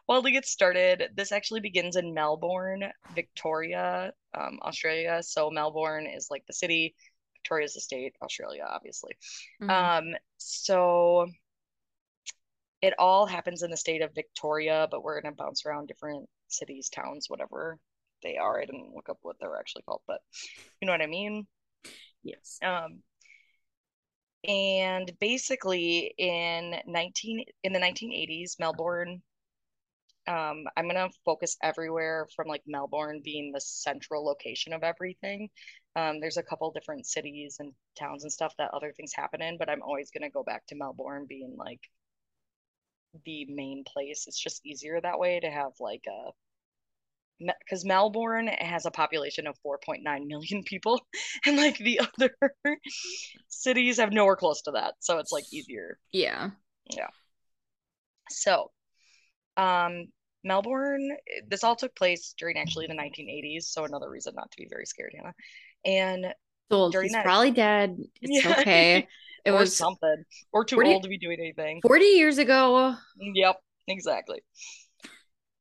well, 0.07 0.23
to 0.23 0.31
get 0.31 0.45
started, 0.45 1.09
this 1.17 1.33
actually 1.33 1.59
begins 1.59 1.97
in 1.97 2.13
Melbourne, 2.13 2.85
Victoria, 3.13 4.13
um, 4.39 4.59
Australia. 4.61 5.19
So 5.21 5.49
Melbourne 5.51 6.07
is 6.07 6.27
like 6.31 6.45
the 6.47 6.53
city, 6.53 6.95
Victoria's 7.35 7.73
the 7.73 7.81
state, 7.81 8.15
Australia, 8.21 8.65
obviously. 8.69 9.17
Mhm. 9.61 9.69
Um, 9.69 10.15
so 10.37 11.27
it 12.81 12.93
all 12.99 13.25
happens 13.25 13.63
in 13.63 13.71
the 13.71 13.77
state 13.77 14.01
of 14.01 14.13
Victoria, 14.13 14.87
but 14.89 15.03
we're 15.03 15.19
gonna 15.21 15.35
bounce 15.35 15.65
around 15.65 15.87
different 15.87 16.27
cities, 16.47 16.89
towns, 16.89 17.29
whatever 17.29 17.77
they 18.23 18.37
are. 18.37 18.59
I 18.59 18.65
didn't 18.65 18.93
look 18.93 19.09
up 19.09 19.17
what 19.21 19.37
they're 19.39 19.57
actually 19.57 19.83
called, 19.83 20.01
but 20.07 20.21
you 20.81 20.85
know 20.85 20.91
what 20.91 21.01
I 21.01 21.07
mean. 21.07 21.47
yes. 22.23 22.59
Um, 22.63 23.01
and 24.47 25.11
basically 25.19 26.13
in 26.17 26.75
19 26.85 27.45
in 27.63 27.73
the 27.73 27.79
1980s, 27.79 28.59
Melbourne, 28.59 29.21
um, 30.27 30.65
I'm 30.75 30.87
gonna 30.87 31.09
focus 31.25 31.57
everywhere 31.63 32.27
from 32.35 32.47
like 32.47 32.63
Melbourne 32.67 33.21
being 33.23 33.51
the 33.51 33.61
central 33.61 34.25
location 34.25 34.73
of 34.73 34.83
everything. 34.83 35.49
Um, 35.95 36.19
there's 36.19 36.37
a 36.37 36.43
couple 36.43 36.69
different 36.71 37.07
cities 37.07 37.57
and 37.59 37.73
towns 37.97 38.23
and 38.23 38.31
stuff 38.31 38.53
that 38.57 38.73
other 38.73 38.93
things 38.93 39.13
happen 39.15 39.41
in, 39.41 39.57
but 39.57 39.69
I'm 39.69 39.81
always 39.81 40.11
gonna 40.11 40.29
go 40.29 40.43
back 40.43 40.65
to 40.67 40.75
Melbourne 40.75 41.25
being 41.27 41.55
like 41.57 41.81
the 43.25 43.45
main 43.49 43.83
place. 43.85 44.25
It's 44.27 44.41
just 44.41 44.65
easier 44.65 44.99
that 45.01 45.19
way 45.19 45.39
to 45.39 45.49
have 45.49 45.73
like 45.79 46.03
a 46.07 46.31
because 47.39 47.85
Melbourne 47.85 48.47
has 48.47 48.85
a 48.85 48.91
population 48.91 49.45
of 49.45 49.55
4.9 49.65 50.27
million 50.27 50.63
people, 50.63 51.01
and 51.45 51.57
like 51.57 51.77
the 51.77 51.99
other 51.99 52.31
cities 53.47 53.99
have 53.99 54.11
nowhere 54.11 54.35
close 54.35 54.61
to 54.63 54.71
that. 54.71 54.95
So 54.99 55.19
it's 55.19 55.31
like 55.31 55.45
easier. 55.51 55.99
Yeah. 56.11 56.51
Yeah. 56.95 57.09
So, 58.29 58.71
um, 59.55 60.07
Melbourne, 60.43 61.09
this 61.47 61.63
all 61.63 61.75
took 61.75 61.95
place 61.95 62.33
during 62.37 62.57
actually 62.57 62.87
the 62.87 62.93
1980s. 62.93 63.63
So 63.63 63.85
another 63.85 64.09
reason 64.09 64.33
not 64.35 64.49
to 64.51 64.57
be 64.57 64.67
very 64.69 64.85
scared, 64.85 65.13
Hannah. 65.15 65.33
And 65.85 66.33
So 66.71 66.89
During 66.91 67.05
he's 67.05 67.13
that- 67.13 67.23
probably 67.23 67.51
dead. 67.51 67.97
It's 68.21 68.45
Yeah. 68.45 68.59
okay. 68.59 69.07
It 69.45 69.51
or 69.51 69.59
was 69.59 69.75
something, 69.77 70.23
or 70.51 70.65
too 70.65 70.75
40 70.75 70.89
old 70.95 71.03
to 71.03 71.09
be 71.09 71.17
doing 71.17 71.39
anything. 71.39 71.79
40 71.81 72.03
years 72.05 72.37
ago. 72.37 72.95
Yep, 73.17 73.55
exactly. 73.87 74.41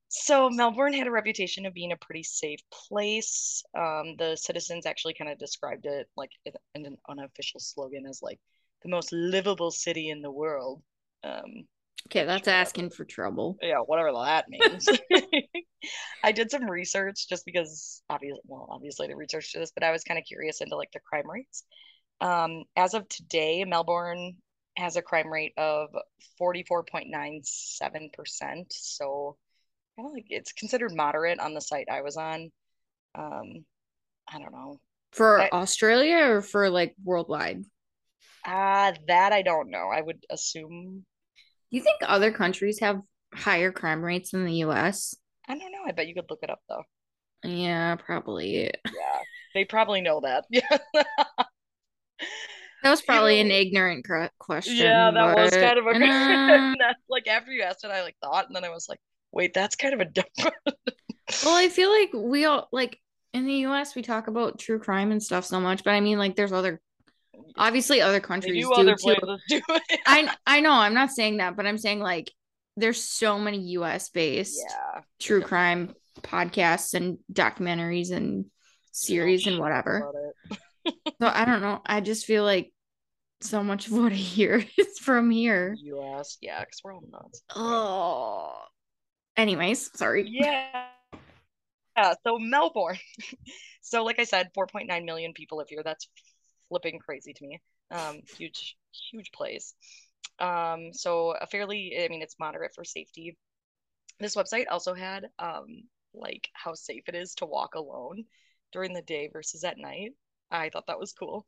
So 0.09 0.49
Melbourne 0.49 0.93
had 0.93 1.07
a 1.07 1.11
reputation 1.11 1.65
of 1.65 1.73
being 1.73 1.91
a 1.91 1.97
pretty 1.97 2.23
safe 2.23 2.59
place. 2.71 3.63
Um, 3.77 4.15
the 4.17 4.35
citizens 4.35 4.85
actually 4.85 5.13
kind 5.13 5.31
of 5.31 5.37
described 5.37 5.85
it 5.85 6.07
like 6.17 6.31
in 6.45 6.53
in 6.75 6.85
an 6.85 6.97
unofficial 7.09 7.59
slogan 7.59 8.05
as 8.09 8.19
like 8.21 8.39
the 8.83 8.89
most 8.89 9.11
livable 9.13 9.71
city 9.71 10.09
in 10.09 10.21
the 10.21 10.31
world. 10.31 10.81
Um, 11.23 11.67
Okay, 12.07 12.25
that's 12.25 12.47
asking 12.47 12.91
for 12.91 13.03
trouble. 13.05 13.57
yeah, 13.61 13.79
whatever 13.79 14.11
that 14.13 14.45
means. 14.49 14.87
I 16.23 16.31
did 16.31 16.49
some 16.49 16.69
research 16.69 17.27
just 17.27 17.45
because 17.45 18.01
obviously, 18.09 18.41
well, 18.45 18.67
obviously 18.71 19.07
did 19.07 19.17
research 19.17 19.51
to 19.51 19.59
this, 19.59 19.71
but 19.71 19.83
I 19.83 19.91
was 19.91 20.03
kind 20.03 20.17
of 20.17 20.25
curious 20.25 20.61
into 20.61 20.75
like 20.77 20.91
the 20.93 20.99
crime 21.01 21.29
rates. 21.29 21.63
Um, 22.21 22.63
as 22.75 22.93
of 22.93 23.07
today, 23.09 23.63
Melbourne 23.65 24.35
has 24.77 24.95
a 24.95 25.01
crime 25.01 25.27
rate 25.27 25.53
of 25.57 25.89
44.97%. 26.41 27.43
So 28.69 29.37
kind 29.97 30.07
of 30.07 30.13
like 30.13 30.25
it's 30.29 30.53
considered 30.53 30.95
moderate 30.95 31.39
on 31.39 31.53
the 31.53 31.61
site 31.61 31.87
I 31.91 32.01
was 32.01 32.15
on. 32.17 32.51
Um, 33.15 33.65
I 34.31 34.39
don't 34.39 34.53
know. 34.53 34.79
For 35.11 35.41
I- 35.41 35.49
Australia 35.51 36.17
or 36.17 36.41
for 36.41 36.69
like 36.69 36.95
worldwide? 37.03 37.63
Ah, 38.45 38.93
that 39.07 39.33
I 39.33 39.41
don't 39.41 39.69
know. 39.69 39.89
I 39.93 40.01
would 40.01 40.23
assume. 40.29 41.05
Do 41.69 41.77
you 41.77 41.83
think 41.83 41.97
other 42.03 42.31
countries 42.31 42.79
have 42.79 43.01
higher 43.33 43.71
crime 43.71 44.03
rates 44.03 44.31
than 44.31 44.45
the 44.45 44.63
US? 44.65 45.15
I 45.47 45.57
don't 45.57 45.71
know. 45.71 45.83
I 45.85 45.91
bet 45.91 46.07
you 46.07 46.13
could 46.13 46.29
look 46.29 46.39
it 46.43 46.49
up 46.49 46.61
though. 46.69 46.83
Yeah, 47.43 47.95
probably. 47.95 48.63
Yeah, 48.65 49.19
they 49.53 49.65
probably 49.65 50.01
know 50.01 50.21
that. 50.21 50.45
Yeah. 50.51 50.77
That 52.83 52.91
was 52.91 53.01
probably 53.01 53.39
an 53.41 53.51
ignorant 53.51 54.05
question. 54.37 54.75
Yeah, 54.77 55.11
that 55.11 55.35
was 55.35 55.51
kind 55.51 55.79
of 55.79 55.87
a 55.87 55.93
That's 56.79 56.99
like 57.09 57.27
after 57.27 57.51
you 57.51 57.63
asked 57.63 57.83
it, 57.83 57.91
I 57.91 58.01
like 58.03 58.15
thought, 58.21 58.47
and 58.47 58.55
then 58.55 58.63
I 58.63 58.69
was 58.69 58.87
like, 58.87 58.99
wait, 59.31 59.53
that's 59.53 59.75
kind 59.75 59.93
of 59.93 59.99
a 59.99 60.05
dumb. 60.05 60.25
well, 61.43 61.57
I 61.57 61.69
feel 61.69 61.91
like 61.91 62.11
we 62.13 62.45
all 62.45 62.67
like 62.71 62.99
in 63.33 63.45
the 63.45 63.65
US 63.65 63.95
we 63.95 64.03
talk 64.03 64.27
about 64.27 64.59
true 64.59 64.79
crime 64.79 65.11
and 65.11 65.21
stuff 65.21 65.45
so 65.45 65.59
much, 65.59 65.83
but 65.83 65.91
I 65.91 66.01
mean 66.01 66.17
like 66.17 66.35
there's 66.35 66.53
other 66.53 66.79
obviously 67.55 68.01
other 68.01 68.19
countries 68.19 68.65
do 68.65 68.73
other 68.73 68.95
too. 68.95 69.15
do 69.47 69.61
it. 69.69 69.99
I 70.05 70.33
I 70.45 70.59
know, 70.61 70.71
I'm 70.71 70.93
not 70.93 71.11
saying 71.11 71.37
that, 71.37 71.55
but 71.55 71.65
I'm 71.65 71.77
saying 71.77 71.99
like 71.99 72.31
there's 72.75 73.03
so 73.03 73.39
many 73.39 73.59
US 73.59 74.09
based 74.09 74.63
yeah. 74.69 75.01
true 75.19 75.41
crime 75.41 75.95
podcasts 76.21 76.93
and 76.93 77.17
documentaries 77.31 78.11
and 78.11 78.45
series 78.91 79.47
and 79.47 79.59
whatever. 79.59 80.33
So 80.85 81.27
I 81.27 81.45
don't 81.45 81.61
know. 81.61 81.81
I 81.85 82.01
just 82.01 82.25
feel 82.25 82.43
like 82.43 82.71
so 83.41 83.63
much 83.63 83.87
of 83.87 83.93
what 83.93 84.11
I 84.11 84.15
hear 84.15 84.63
is 84.77 84.99
from 84.99 85.29
here. 85.31 85.75
U.S. 85.79 86.37
Yeah, 86.41 86.59
because 86.61 86.81
we're 86.83 86.93
all 86.93 87.03
nuts. 87.09 87.43
Oh. 87.55 88.53
Anyways, 89.35 89.91
sorry. 89.97 90.27
Yeah. 90.27 90.85
Yeah. 91.95 92.13
So 92.25 92.39
Melbourne. 92.39 92.97
so 93.81 94.03
like 94.03 94.19
I 94.19 94.23
said, 94.23 94.49
4.9 94.57 95.05
million 95.05 95.33
people 95.33 95.59
live 95.59 95.69
here. 95.69 95.83
That's 95.83 96.07
flipping 96.69 96.99
crazy 96.99 97.33
to 97.33 97.47
me. 97.47 97.61
Um, 97.91 98.21
huge, 98.37 98.77
huge 99.11 99.31
plays. 99.31 99.75
Um, 100.39 100.93
so 100.93 101.35
a 101.39 101.47
fairly, 101.47 101.97
I 102.03 102.07
mean, 102.09 102.21
it's 102.21 102.39
moderate 102.39 102.73
for 102.75 102.83
safety. 102.83 103.37
This 104.19 104.35
website 104.35 104.65
also 104.69 104.93
had 104.93 105.29
um 105.39 105.83
like 106.13 106.49
how 106.53 106.73
safe 106.73 107.03
it 107.07 107.15
is 107.15 107.35
to 107.35 107.45
walk 107.45 107.75
alone 107.75 108.25
during 108.71 108.93
the 108.93 109.01
day 109.01 109.29
versus 109.31 109.63
at 109.63 109.77
night. 109.77 110.11
I 110.51 110.69
thought 110.69 110.87
that 110.87 110.99
was 110.99 111.13
cool. 111.13 111.45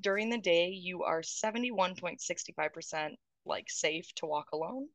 During 0.00 0.30
the 0.30 0.38
day, 0.38 0.68
you 0.68 1.04
are 1.04 1.22
71.65% 1.22 3.16
like 3.44 3.70
safe 3.70 4.12
to 4.16 4.26
walk 4.26 4.48
alone. 4.52 4.88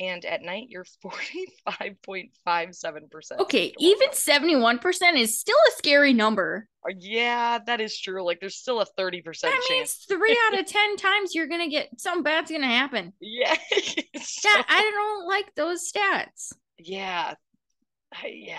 And 0.00 0.24
at 0.24 0.42
night, 0.42 0.66
you're 0.68 0.84
45.57%. 1.04 3.38
Okay, 3.40 3.74
even 3.78 4.08
71% 4.10 5.16
is 5.18 5.38
still 5.40 5.56
a 5.68 5.72
scary 5.76 6.12
number. 6.12 6.68
Uh, 6.88 6.92
Yeah, 6.98 7.58
that 7.66 7.80
is 7.80 7.98
true. 7.98 8.24
Like 8.24 8.38
there's 8.40 8.54
still 8.56 8.80
a 8.80 8.86
30% 8.98 9.24
That 9.42 9.50
chance. 9.50 9.70
means 9.70 9.94
three 10.08 10.38
out 10.46 10.58
of 10.58 10.66
10 10.66 10.96
times 10.96 11.34
you're 11.34 11.48
going 11.48 11.62
to 11.62 11.68
get 11.70 11.88
something 11.98 12.22
bad's 12.22 12.50
going 12.50 12.62
to 12.62 12.68
happen. 12.68 13.12
Yeah. 13.20 13.54
so, 14.22 14.48
Yeah, 14.48 14.62
I 14.68 14.90
don't 14.94 15.26
like 15.26 15.52
those 15.56 15.90
stats. 15.90 16.52
yeah. 16.78 17.34
I, 18.14 18.26
yeah. 18.34 18.58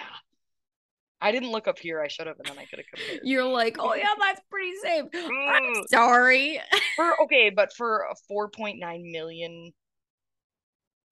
I 1.21 1.31
didn't 1.33 1.51
look 1.51 1.67
up 1.67 1.77
here. 1.79 2.01
I 2.01 2.07
should 2.07 2.27
have, 2.27 2.37
and 2.37 2.45
then 2.47 2.57
I 2.57 2.63
could 2.65 2.79
have 2.79 2.85
compared. 2.93 3.19
You're 3.23 3.43
like, 3.43 3.75
oh, 3.77 3.93
yeah, 3.93 4.07
that's 4.21 4.39
pretty 4.49 4.71
safe. 4.81 5.03
I'm 5.13 5.85
sorry. 5.87 6.61
for 6.95 7.21
okay, 7.23 7.49
but 7.49 7.73
for 7.75 8.05
a 8.09 8.15
4.9 8.31 8.79
million 9.11 9.73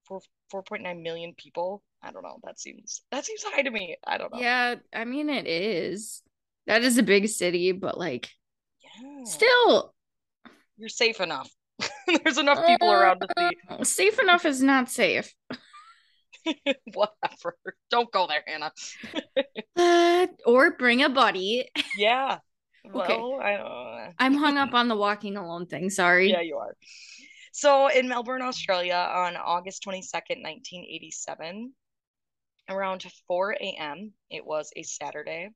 for 0.08 0.22
4.9 0.54 1.02
million 1.02 1.34
people, 1.38 1.84
I 2.02 2.12
don't 2.12 2.24
know. 2.24 2.38
That 2.44 2.60
seems 2.60 3.02
that 3.12 3.26
seems 3.26 3.44
high 3.44 3.62
to 3.64 3.72
me. 3.72 3.98
I 4.06 4.18
don't 4.18 4.34
know. 4.34 4.40
Yeah, 4.40 4.76
I 4.94 5.06
mean, 5.06 5.30
it 5.30 5.48
is. 5.48 6.22
That 6.66 6.84
is 6.84 6.98
a 6.98 7.04
big 7.04 7.28
city, 7.30 7.72
but 7.72 7.98
like, 7.98 8.30
Yeah. 9.02 9.24
still, 9.24 9.94
you're 10.78 10.90
safe 10.90 11.22
enough. 11.22 11.50
There's 12.24 12.38
enough 12.38 12.66
people 12.66 12.92
around 12.92 13.22
to 13.22 13.28
see. 13.38 13.58
uh, 13.70 13.84
safe 13.84 14.20
enough 14.20 14.46
is 14.46 14.62
not 14.62 14.90
safe. 14.90 15.34
Whatever. 16.94 17.58
Don't 17.92 18.12
go 18.12 18.28
there, 18.28 18.44
Hannah. 18.46 18.72
Uh, 19.80 20.26
or 20.48 20.72
bring 20.72 21.04
a 21.04 21.10
buddy. 21.10 21.70
Yeah. 21.96 22.40
Okay. 22.84 23.16
Well, 23.16 23.40
I 23.40 23.58
don't 23.58 23.64
know. 23.66 24.08
I'm 24.18 24.34
hung 24.34 24.58
up 24.58 24.74
on 24.74 24.88
the 24.88 24.96
walking 24.96 25.38
alone 25.38 25.68
thing. 25.68 25.92
Sorry. 25.92 26.32
Yeah, 26.32 26.42
you 26.42 26.58
are. 26.58 26.76
So 27.52 27.88
in 27.88 28.08
Melbourne, 28.08 28.42
Australia, 28.42 28.96
on 28.96 29.36
August 29.36 29.84
22nd, 29.84 30.42
1987, 30.44 31.74
around 32.70 33.04
4 33.28 33.54
a.m., 33.54 34.14
it 34.30 34.46
was 34.46 34.72
a 34.76 34.84
Saturday. 34.84 35.50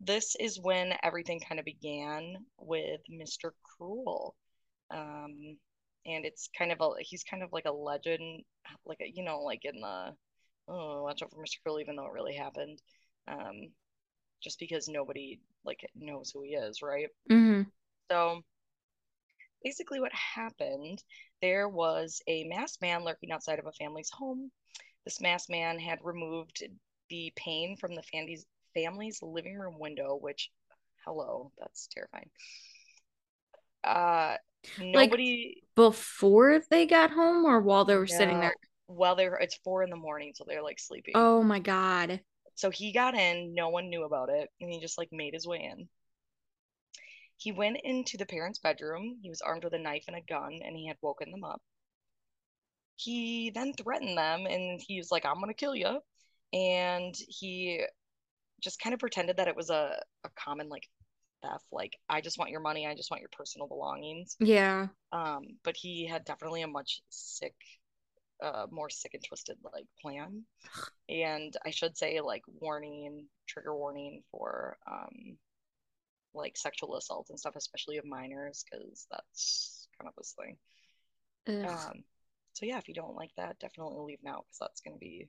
This 0.00 0.36
is 0.38 0.60
when 0.60 0.94
everything 1.02 1.40
kind 1.40 1.58
of 1.58 1.64
began 1.64 2.44
with 2.58 3.00
Mr. 3.08 3.54
Cruel. 3.62 4.34
Um, 4.90 5.58
and 6.06 6.24
it's 6.24 6.48
kind 6.56 6.72
of 6.72 6.80
a, 6.80 6.90
he's 7.00 7.24
kind 7.24 7.42
of 7.42 7.52
like 7.52 7.66
a 7.66 7.72
legend, 7.72 8.44
like, 8.86 8.98
a, 9.00 9.08
you 9.08 9.24
know, 9.24 9.40
like 9.42 9.64
in 9.64 9.80
the, 9.80 10.14
oh, 10.68 11.02
watch 11.02 11.22
out 11.22 11.30
for 11.32 11.40
Mr. 11.40 11.58
Cruel, 11.62 11.80
even 11.80 11.96
though 11.96 12.06
it 12.06 12.12
really 12.12 12.34
happened. 12.34 12.80
Um, 13.26 13.70
just 14.42 14.58
because 14.60 14.88
nobody, 14.88 15.40
like, 15.64 15.80
knows 15.94 16.30
who 16.30 16.42
he 16.42 16.50
is, 16.54 16.80
right? 16.82 17.08
hmm 17.28 17.62
So 18.10 18.42
basically, 19.62 20.00
what 20.00 20.12
happened 20.12 21.02
there 21.40 21.68
was 21.68 22.20
a 22.26 22.44
masked 22.44 22.82
man 22.82 23.04
lurking 23.04 23.30
outside 23.30 23.58
of 23.58 23.66
a 23.66 23.72
family's 23.72 24.10
home. 24.10 24.50
This 25.04 25.20
masked 25.20 25.50
man 25.50 25.78
had 25.78 25.98
removed 26.02 26.62
the 27.10 27.32
pane 27.36 27.76
from 27.76 27.94
the 27.94 28.02
family's 28.02 28.44
family's 28.74 29.20
living 29.22 29.56
room 29.56 29.78
window, 29.78 30.18
which, 30.20 30.50
hello, 31.04 31.52
that's 31.58 31.88
terrifying. 31.88 32.30
Uh, 33.84 34.36
nobody. 34.80 35.62
Before 35.74 36.60
they 36.70 36.86
got 36.86 37.10
home 37.10 37.44
or 37.44 37.60
while 37.60 37.84
they 37.84 37.96
were 37.96 38.06
sitting 38.06 38.40
there? 38.40 38.54
Well, 38.88 39.14
they're 39.14 39.36
it's 39.36 39.58
four 39.62 39.82
in 39.82 39.90
the 39.90 39.96
morning, 39.96 40.32
so 40.34 40.44
they're 40.46 40.62
like 40.62 40.80
sleeping. 40.80 41.12
Oh 41.14 41.42
my 41.42 41.60
God. 41.60 42.20
So 42.54 42.70
he 42.70 42.92
got 42.92 43.14
in, 43.14 43.54
no 43.54 43.68
one 43.68 43.88
knew 43.88 44.04
about 44.04 44.30
it, 44.30 44.48
and 44.60 44.70
he 44.70 44.80
just 44.80 44.98
like 44.98 45.10
made 45.12 45.34
his 45.34 45.46
way 45.46 45.70
in. 45.72 45.88
He 47.38 47.52
went 47.52 47.78
into 47.84 48.16
the 48.16 48.26
parents' 48.26 48.58
bedroom. 48.58 49.18
He 49.22 49.30
was 49.30 49.40
armed 49.40 49.64
with 49.64 49.72
a 49.72 49.78
knife 49.78 50.04
and 50.08 50.16
a 50.16 50.20
gun, 50.20 50.60
and 50.62 50.76
he 50.76 50.88
had 50.88 50.98
woken 51.00 51.30
them 51.30 51.44
up. 51.44 51.62
He 52.96 53.50
then 53.50 53.72
threatened 53.72 54.18
them, 54.18 54.46
and 54.46 54.80
he 54.84 54.98
was 54.98 55.10
like, 55.12 55.24
I'm 55.24 55.40
gonna 55.40 55.54
kill 55.54 55.74
you. 55.74 56.00
And 56.52 57.14
he 57.16 57.84
just 58.60 58.80
kind 58.80 58.92
of 58.92 59.00
pretended 59.00 59.36
that 59.36 59.48
it 59.48 59.56
was 59.56 59.70
a, 59.70 60.00
a 60.24 60.30
common 60.36 60.68
like 60.68 60.88
theft, 61.42 61.66
like, 61.70 61.96
I 62.08 62.20
just 62.20 62.38
want 62.38 62.50
your 62.50 62.60
money, 62.60 62.86
I 62.86 62.96
just 62.96 63.10
want 63.10 63.20
your 63.20 63.30
personal 63.32 63.68
belongings. 63.68 64.36
Yeah. 64.40 64.88
Um, 65.12 65.58
but 65.62 65.76
he 65.76 66.06
had 66.06 66.24
definitely 66.24 66.62
a 66.62 66.66
much 66.66 67.02
sick, 67.08 67.54
uh, 68.42 68.66
more 68.70 68.90
sick 68.90 69.14
and 69.14 69.22
twisted 69.24 69.56
like 69.62 69.86
plan. 70.00 70.44
And 71.10 71.56
I 71.64 71.70
should 71.70 71.96
say 71.96 72.20
like 72.20 72.42
warning, 72.60 73.28
trigger 73.46 73.74
warning 73.74 74.22
for 74.30 74.76
um 74.86 75.38
like 76.38 76.56
sexual 76.56 76.96
assault 76.96 77.26
and 77.30 77.38
stuff, 77.38 77.56
especially 77.56 77.98
of 77.98 78.04
minors, 78.04 78.64
because 78.70 79.06
that's 79.10 79.88
kind 79.98 80.08
of 80.08 80.14
this 80.16 80.34
thing. 80.38 80.56
Ugh. 81.48 81.70
Um, 81.70 82.04
so 82.54 82.66
yeah, 82.66 82.78
if 82.78 82.88
you 82.88 82.94
don't 82.94 83.16
like 83.16 83.30
that, 83.36 83.58
definitely 83.58 84.04
leave 84.04 84.22
now 84.22 84.42
because 84.46 84.58
that's 84.60 84.80
gonna 84.80 84.98
be 84.98 85.28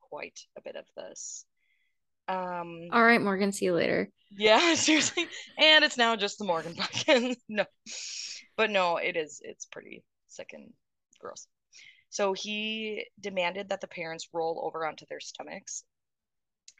quite 0.00 0.40
a 0.56 0.62
bit 0.62 0.76
of 0.76 0.84
this. 0.96 1.44
Um, 2.28 2.88
All 2.92 3.04
right, 3.04 3.20
Morgan. 3.20 3.52
See 3.52 3.66
you 3.66 3.74
later. 3.74 4.08
yeah, 4.30 4.74
seriously. 4.74 5.26
And 5.58 5.84
it's 5.84 5.98
now 5.98 6.16
just 6.16 6.38
the 6.38 6.44
Morgan 6.44 6.74
podcast. 6.74 7.36
no. 7.48 7.64
But 8.56 8.70
no, 8.70 8.96
it 8.96 9.16
is 9.16 9.40
it's 9.42 9.66
pretty 9.66 10.04
sick 10.28 10.50
and 10.52 10.72
gross. 11.20 11.46
So 12.10 12.32
he 12.32 13.06
demanded 13.20 13.70
that 13.70 13.80
the 13.80 13.88
parents 13.88 14.28
roll 14.32 14.62
over 14.64 14.86
onto 14.86 15.04
their 15.08 15.20
stomachs 15.20 15.84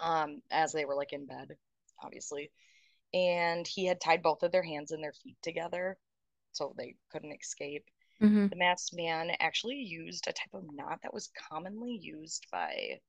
um 0.00 0.40
as 0.50 0.72
they 0.72 0.84
were 0.84 0.94
like 0.96 1.12
in 1.12 1.26
bed, 1.26 1.56
obviously. 2.02 2.50
And 3.14 3.66
he 3.66 3.86
had 3.86 4.02
tied 4.02 4.22
both 4.22 4.42
of 4.42 4.52
their 4.52 4.62
hands 4.64 4.92
and 4.92 5.02
their 5.02 5.14
feet 5.14 5.38
together 5.42 5.98
so 6.52 6.74
they 6.76 6.96
couldn't 7.10 7.32
escape. 7.32 7.86
hmm 8.20 8.46
The 8.50 8.56
masked 8.56 8.94
man 8.94 9.32
actually 9.40 9.76
used 9.78 10.26
a 10.28 10.32
type 10.32 10.54
of 10.54 10.72
knot 10.72 11.00
that 11.02 11.14
was 11.14 11.30
commonly 11.50 11.96
used 11.96 12.46
by 12.50 13.00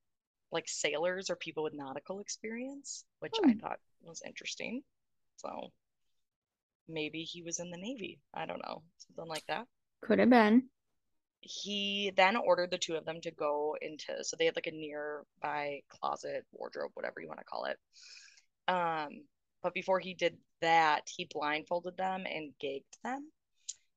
like 0.52 0.68
sailors 0.68 1.30
or 1.30 1.36
people 1.36 1.64
with 1.64 1.74
nautical 1.74 2.20
experience, 2.20 3.04
which 3.20 3.40
I 3.44 3.54
Hmm. 3.54 3.58
thought 3.60 3.80
was 4.02 4.22
interesting. 4.26 4.84
So 5.36 5.72
maybe 6.88 7.22
he 7.22 7.42
was 7.42 7.60
in 7.60 7.70
the 7.70 7.76
Navy. 7.76 8.20
I 8.34 8.44
don't 8.46 8.62
know, 8.66 8.82
something 8.98 9.28
like 9.28 9.46
that. 9.46 9.68
Could 10.00 10.20
have 10.20 10.30
been. 10.30 10.70
He 11.40 12.10
then 12.10 12.36
ordered 12.36 12.70
the 12.70 12.78
two 12.78 12.96
of 12.96 13.04
them 13.06 13.20
to 13.22 13.30
go 13.30 13.76
into, 13.80 14.22
so 14.24 14.36
they 14.36 14.46
had 14.46 14.56
like 14.56 14.66
a 14.66 14.70
nearby 14.72 15.82
closet, 15.88 16.44
wardrobe, 16.52 16.90
whatever 16.94 17.20
you 17.20 17.28
want 17.28 17.38
to 17.40 17.44
call 17.44 17.64
it. 17.66 17.78
Um, 18.68 19.24
but 19.66 19.74
before 19.74 19.98
he 19.98 20.14
did 20.14 20.36
that, 20.60 21.08
he 21.08 21.28
blindfolded 21.28 21.96
them 21.96 22.24
and 22.24 22.52
gagged 22.60 22.96
them 23.02 23.32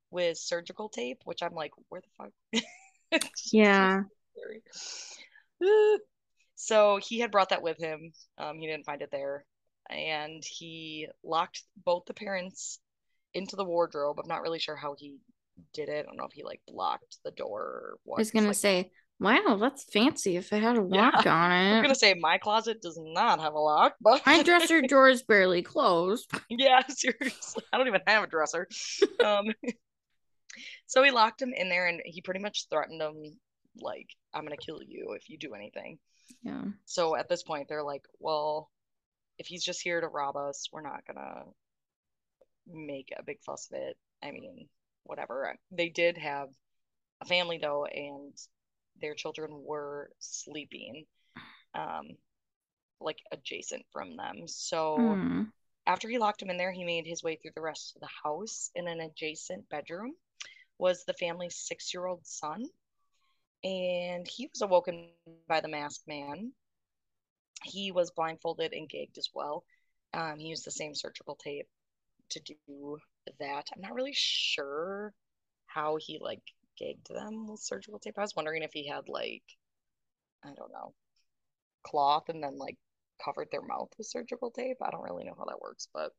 with 0.09 0.35
surgical 0.35 0.89
tape, 0.89 1.21
which 1.25 1.43
I'm 1.43 1.53
like, 1.53 1.69
where 1.89 2.01
the 2.01 2.07
fuck? 2.17 2.63
It's 3.11 3.51
just 3.51 3.51
so 3.51 3.57
Yeah. 3.57 4.01
So 6.55 6.97
he 6.97 7.19
had 7.19 7.29
brought 7.29 7.49
that 7.49 7.61
with 7.61 7.77
him. 7.77 8.13
Um, 8.39 8.57
he 8.57 8.65
didn't 8.65 8.85
find 8.88 9.03
it 9.03 9.11
there. 9.11 9.45
And 9.91 10.43
he 10.43 11.07
locked 11.23 11.61
both 11.85 12.05
the 12.07 12.15
parents 12.15 12.79
into 13.35 13.55
the 13.55 13.63
wardrobe. 13.63 14.17
I'm 14.19 14.27
not 14.27 14.41
really 14.41 14.57
sure 14.57 14.75
how 14.75 14.95
he 14.97 15.19
did 15.73 15.88
it. 15.88 15.99
I 15.99 16.01
don't 16.01 16.17
know 16.17 16.25
if 16.25 16.33
he 16.33 16.43
like 16.43 16.61
blocked 16.67 17.19
the 17.23 17.31
door 17.31 17.61
or 17.61 17.97
what. 18.05 18.17
I 18.17 18.21
was 18.21 18.31
gonna 18.31 18.47
like, 18.47 18.55
say, 18.55 18.91
wow, 19.19 19.57
that's 19.59 19.83
fancy 19.83 20.38
if 20.38 20.51
it 20.53 20.63
had 20.63 20.77
a 20.77 20.81
lock 20.81 21.25
Yeah, 21.25 21.33
on 21.33 21.51
it, 21.51 21.81
I'm 21.81 21.81
gonna 21.81 21.95
say 21.95 22.13
my 22.13 22.38
closet 22.38 22.81
does 22.81 22.97
not 23.01 23.39
have 23.39 23.53
a 23.53 23.59
lock, 23.59 23.95
but 24.01 24.21
My 24.25 24.43
dresser 24.43 24.81
drawer 24.88 25.09
is 25.09 25.23
barely 25.23 25.61
closed. 25.61 26.31
yeah, 26.49 26.81
seriously, 26.89 27.63
I 27.71 27.77
don't 27.77 27.88
even 27.88 28.01
have 28.07 28.23
a 28.23 28.27
dresser. 28.27 28.67
Um, 29.23 29.45
so 30.88 31.03
he 31.03 31.11
locked 31.11 31.41
him 31.41 31.53
in 31.53 31.69
there, 31.69 31.88
and 31.88 32.01
he 32.05 32.21
pretty 32.21 32.39
much 32.39 32.67
threatened 32.69 33.01
him, 33.01 33.39
like, 33.81 34.09
"I'm 34.33 34.43
gonna 34.43 34.57
kill 34.57 34.81
you 34.83 35.13
if 35.13 35.29
you 35.29 35.38
do 35.38 35.53
anything." 35.53 35.99
Yeah. 36.43 36.63
So 36.85 37.15
at 37.15 37.29
this 37.29 37.43
point, 37.43 37.67
they're 37.69 37.83
like, 37.83 38.05
"Well, 38.19 38.71
if 39.39 39.47
he's 39.47 39.63
just 39.63 39.81
here 39.81 40.01
to 40.01 40.07
rob 40.07 40.38
us, 40.38 40.69
we're 40.71 40.81
not 40.81 41.05
gonna 41.07 41.45
make 42.67 43.09
a 43.17 43.23
big 43.23 43.41
fuss 43.43 43.69
of 43.71 43.77
it. 43.77 43.97
I 44.23 44.31
mean, 44.31 44.69
whatever." 45.03 45.55
They 45.71 45.89
did 45.89 46.17
have 46.17 46.49
a 47.21 47.25
family 47.25 47.59
though, 47.59 47.85
and 47.85 48.33
their 49.01 49.15
children 49.15 49.63
were 49.63 50.12
sleeping, 50.20 51.06
um, 51.75 52.18
like 53.00 53.20
adjacent 53.32 53.86
from 53.91 54.15
them. 54.15 54.48
So 54.48 55.20
Hmm. 55.20 55.44
after 55.86 56.08
he 56.10 56.18
locked 56.20 56.41
him 56.41 56.50
in 56.50 56.58
there, 56.58 56.72
he 56.72 56.84
made 56.84 57.06
his 57.08 57.24
way 57.24 57.36
through 57.36 57.51
the 57.56 57.62
rest 57.62 57.96
of 57.96 58.01
the 58.01 58.10
house. 58.24 58.72
In 58.75 58.88
an 58.88 59.00
adjacent 59.01 59.70
bedroom 59.70 60.15
was 60.77 61.06
the 61.06 61.13
family's 61.13 61.56
six 61.58 61.94
year 61.94 62.06
old 62.08 62.25
son. 62.25 62.65
And 63.63 64.27
he 64.27 64.48
was 64.48 64.62
awoken 64.62 64.98
by 65.01 65.15
the 65.15 65.22
masked 65.29 65.63
man. 65.63 66.06
He 67.25 67.91
was 67.91 68.12
blindfolded 68.12 68.74
and 68.74 68.89
gagged 68.89 69.18
as 69.18 69.29
well. 69.34 69.63
Um, 70.13 70.38
he 70.39 70.48
used 70.48 70.65
the 70.65 70.72
same 70.72 70.96
surgical 70.96 71.36
tape 71.36 71.68
to 72.29 72.39
do 72.39 72.98
that. 73.39 73.68
I'm 73.74 73.82
not 73.82 73.94
really 73.94 74.13
sure 74.13 75.13
how 75.68 75.98
he 75.98 76.20
like 76.20 76.41
gagged 76.79 77.09
them 77.09 77.48
with 77.48 77.62
surgical 77.62 78.00
tape. 78.00 78.17
I 78.17 78.21
was 78.21 78.36
wondering 78.36 78.63
if 78.63 78.74
he 78.74 78.88
had 78.88 79.09
like, 79.09 79.43
I 80.43 80.53
don't 80.53 80.71
know, 80.74 80.93
cloth 81.83 82.29
and 82.29 82.43
then 82.43 82.57
like 82.57 82.77
covered 83.24 83.50
their 83.51 83.62
mouth 83.63 83.89
with 83.98 84.07
surgical 84.07 84.51
tape. 84.51 84.77
I 84.81 84.91
don't 84.91 85.03
really 85.03 85.25
know 85.25 85.36
how 85.38 85.45
that 85.45 85.62
works, 85.62 85.88
but 85.93 86.13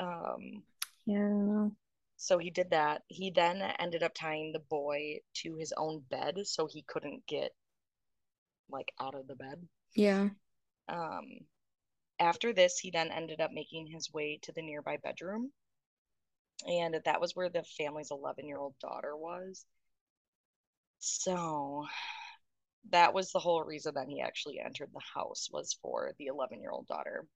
um 0.00 0.62
Yeah. 1.06 1.70
so 2.18 2.36
he 2.36 2.50
did 2.50 2.68
that. 2.68 3.02
He 3.08 3.30
then 3.30 3.62
ended 3.62 4.02
up 4.02 4.12
tying 4.12 4.52
the 4.52 4.58
boy 4.58 5.20
to 5.36 5.56
his 5.56 5.72
own 5.74 6.00
bed 6.00 6.46
so 6.46 6.66
he 6.66 6.82
couldn't 6.82 7.26
get 7.26 7.54
like 8.70 8.92
out 9.00 9.14
of 9.14 9.26
the 9.26 9.34
bed. 9.34 9.68
Yeah. 9.94 10.30
Um 10.88 11.46
after 12.20 12.52
this, 12.52 12.78
he 12.78 12.90
then 12.90 13.10
ended 13.12 13.40
up 13.40 13.52
making 13.52 13.86
his 13.88 14.12
way 14.12 14.38
to 14.42 14.52
the 14.52 14.62
nearby 14.62 14.96
bedroom. 14.98 15.52
And 16.66 17.00
that 17.04 17.20
was 17.20 17.34
where 17.36 17.48
the 17.48 17.62
family's 17.62 18.10
11 18.10 18.46
year 18.46 18.58
old 18.58 18.74
daughter 18.80 19.16
was. 19.16 19.64
So 20.98 21.86
that 22.90 23.14
was 23.14 23.30
the 23.32 23.38
whole 23.38 23.62
reason 23.62 23.94
that 23.94 24.08
he 24.08 24.20
actually 24.20 24.60
entered 24.60 24.90
the 24.92 25.00
house 25.14 25.48
was 25.52 25.76
for 25.82 26.12
the 26.18 26.26
11 26.26 26.60
year 26.60 26.70
old 26.70 26.86
daughter. 26.86 27.26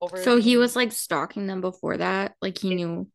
Over 0.00 0.22
So 0.22 0.38
he 0.38 0.56
was 0.56 0.76
like 0.76 0.92
stalking 0.92 1.46
them 1.46 1.60
before 1.60 1.96
that. 1.96 2.36
Like 2.42 2.58
he 2.58 2.74
knew. 2.74 3.08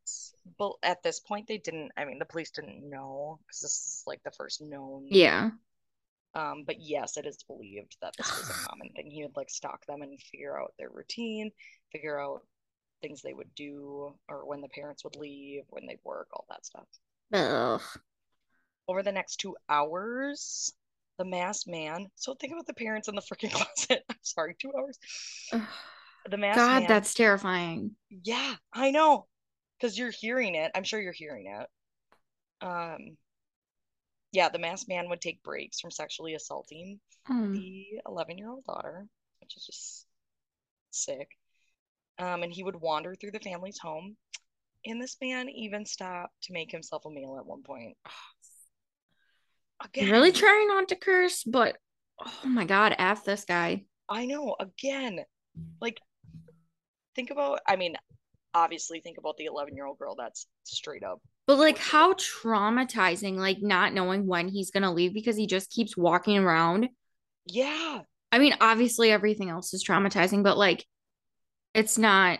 but 0.58 0.72
at 0.82 1.02
this 1.02 1.20
point 1.20 1.46
they 1.46 1.58
didn't 1.58 1.92
i 1.96 2.04
mean 2.04 2.18
the 2.18 2.24
police 2.24 2.50
didn't 2.50 2.88
know 2.88 3.38
because 3.46 3.60
this 3.60 3.72
is 3.72 4.02
like 4.06 4.20
the 4.24 4.32
first 4.32 4.60
known 4.60 5.06
Yeah. 5.08 5.50
um 6.34 6.64
but 6.66 6.80
yes 6.80 7.16
it 7.16 7.26
is 7.26 7.42
believed 7.44 7.96
that 8.02 8.14
this 8.16 8.28
was 8.28 8.50
a 8.50 8.52
common 8.68 8.90
thing 8.90 9.10
he 9.10 9.22
would 9.22 9.36
like 9.36 9.50
stalk 9.50 9.86
them 9.86 10.02
and 10.02 10.20
figure 10.20 10.58
out 10.60 10.74
their 10.78 10.90
routine 10.90 11.52
figure 11.92 12.18
out 12.20 12.42
things 13.02 13.22
they 13.22 13.34
would 13.34 13.54
do 13.56 14.14
or 14.28 14.46
when 14.46 14.62
the 14.62 14.68
parents 14.70 15.04
would 15.04 15.16
leave 15.16 15.64
when 15.70 15.86
they'd 15.86 16.00
work 16.04 16.28
all 16.32 16.46
that 16.50 16.66
stuff 16.66 16.88
Ugh. 17.32 18.02
over 18.88 19.02
the 19.02 19.12
next 19.12 19.36
two 19.36 19.56
hours 19.68 20.72
the 21.18 21.24
masked 21.24 21.68
man 21.68 22.06
so 22.16 22.34
think 22.34 22.52
about 22.52 22.66
the 22.66 22.74
parents 22.74 23.08
in 23.08 23.14
the 23.14 23.22
freaking 23.22 23.52
closet 23.52 24.04
i'm 24.08 24.16
sorry 24.22 24.54
two 24.58 24.72
hours 24.76 24.98
Ugh. 25.52 25.62
the 26.24 26.36
masked 26.36 26.72
God, 26.72 26.72
man 26.72 26.88
that's 26.88 27.14
terrifying. 27.14 27.96
Yeah, 28.10 28.54
I 28.72 28.90
know. 28.90 29.26
Because 29.78 29.98
you're 29.98 30.10
hearing 30.10 30.54
it. 30.54 30.70
I'm 30.74 30.84
sure 30.84 31.00
you're 31.00 31.12
hearing 31.12 31.46
it. 31.48 31.68
Um, 32.66 33.18
yeah, 34.32 34.48
the 34.48 34.58
masked 34.58 34.88
man 34.88 35.08
would 35.08 35.20
take 35.20 35.42
breaks 35.42 35.80
from 35.80 35.90
sexually 35.90 36.34
assaulting 36.34 37.00
Hmm. 37.26 37.54
the 37.54 38.00
11 38.06 38.38
year 38.38 38.50
old 38.50 38.64
daughter, 38.64 39.06
which 39.40 39.56
is 39.56 39.66
just 39.66 40.06
sick. 40.90 41.30
Um, 42.22 42.44
and 42.44 42.52
he 42.52 42.62
would 42.62 42.76
wander 42.76 43.16
through 43.16 43.32
the 43.32 43.40
family's 43.40 43.78
home. 43.78 44.16
And 44.86 45.02
this 45.02 45.16
man 45.20 45.48
even 45.48 45.84
stopped 45.84 46.34
to 46.44 46.52
make 46.52 46.70
himself 46.70 47.04
a 47.04 47.10
meal 47.10 47.36
at 47.38 47.46
one 47.46 47.62
point. 47.62 47.96
Again, 49.84 50.10
Really 50.10 50.30
trying 50.30 50.68
not 50.68 50.88
to 50.90 50.96
curse, 50.96 51.42
but 51.42 51.76
oh 52.24 52.48
my 52.48 52.64
God, 52.64 52.94
F 52.98 53.24
this 53.24 53.44
guy. 53.44 53.84
I 54.08 54.26
know, 54.26 54.54
again, 54.60 55.18
like, 55.80 55.98
think 57.16 57.30
about, 57.32 57.58
I 57.66 57.74
mean, 57.74 57.96
obviously, 58.54 59.00
think 59.00 59.18
about 59.18 59.36
the 59.38 59.46
11 59.46 59.74
year 59.74 59.86
old 59.86 59.98
girl 59.98 60.14
that's 60.14 60.46
straight 60.62 61.02
up 61.02 61.20
But 61.48 61.58
like 61.58 61.78
how 61.78 62.12
traumatizing, 62.12 63.38
like 63.38 63.58
not 63.60 63.92
knowing 63.92 64.28
when 64.28 64.46
he's 64.46 64.70
gonna 64.70 64.92
leave 64.92 65.14
because 65.14 65.36
he 65.36 65.48
just 65.48 65.70
keeps 65.70 65.96
walking 65.96 66.38
around. 66.38 66.88
Yeah, 67.46 68.02
I 68.30 68.38
mean, 68.38 68.54
obviously 68.60 69.10
everything 69.10 69.50
else 69.50 69.74
is 69.74 69.84
traumatizing, 69.84 70.44
but 70.44 70.56
like 70.56 70.86
it's 71.74 71.98
not 71.98 72.38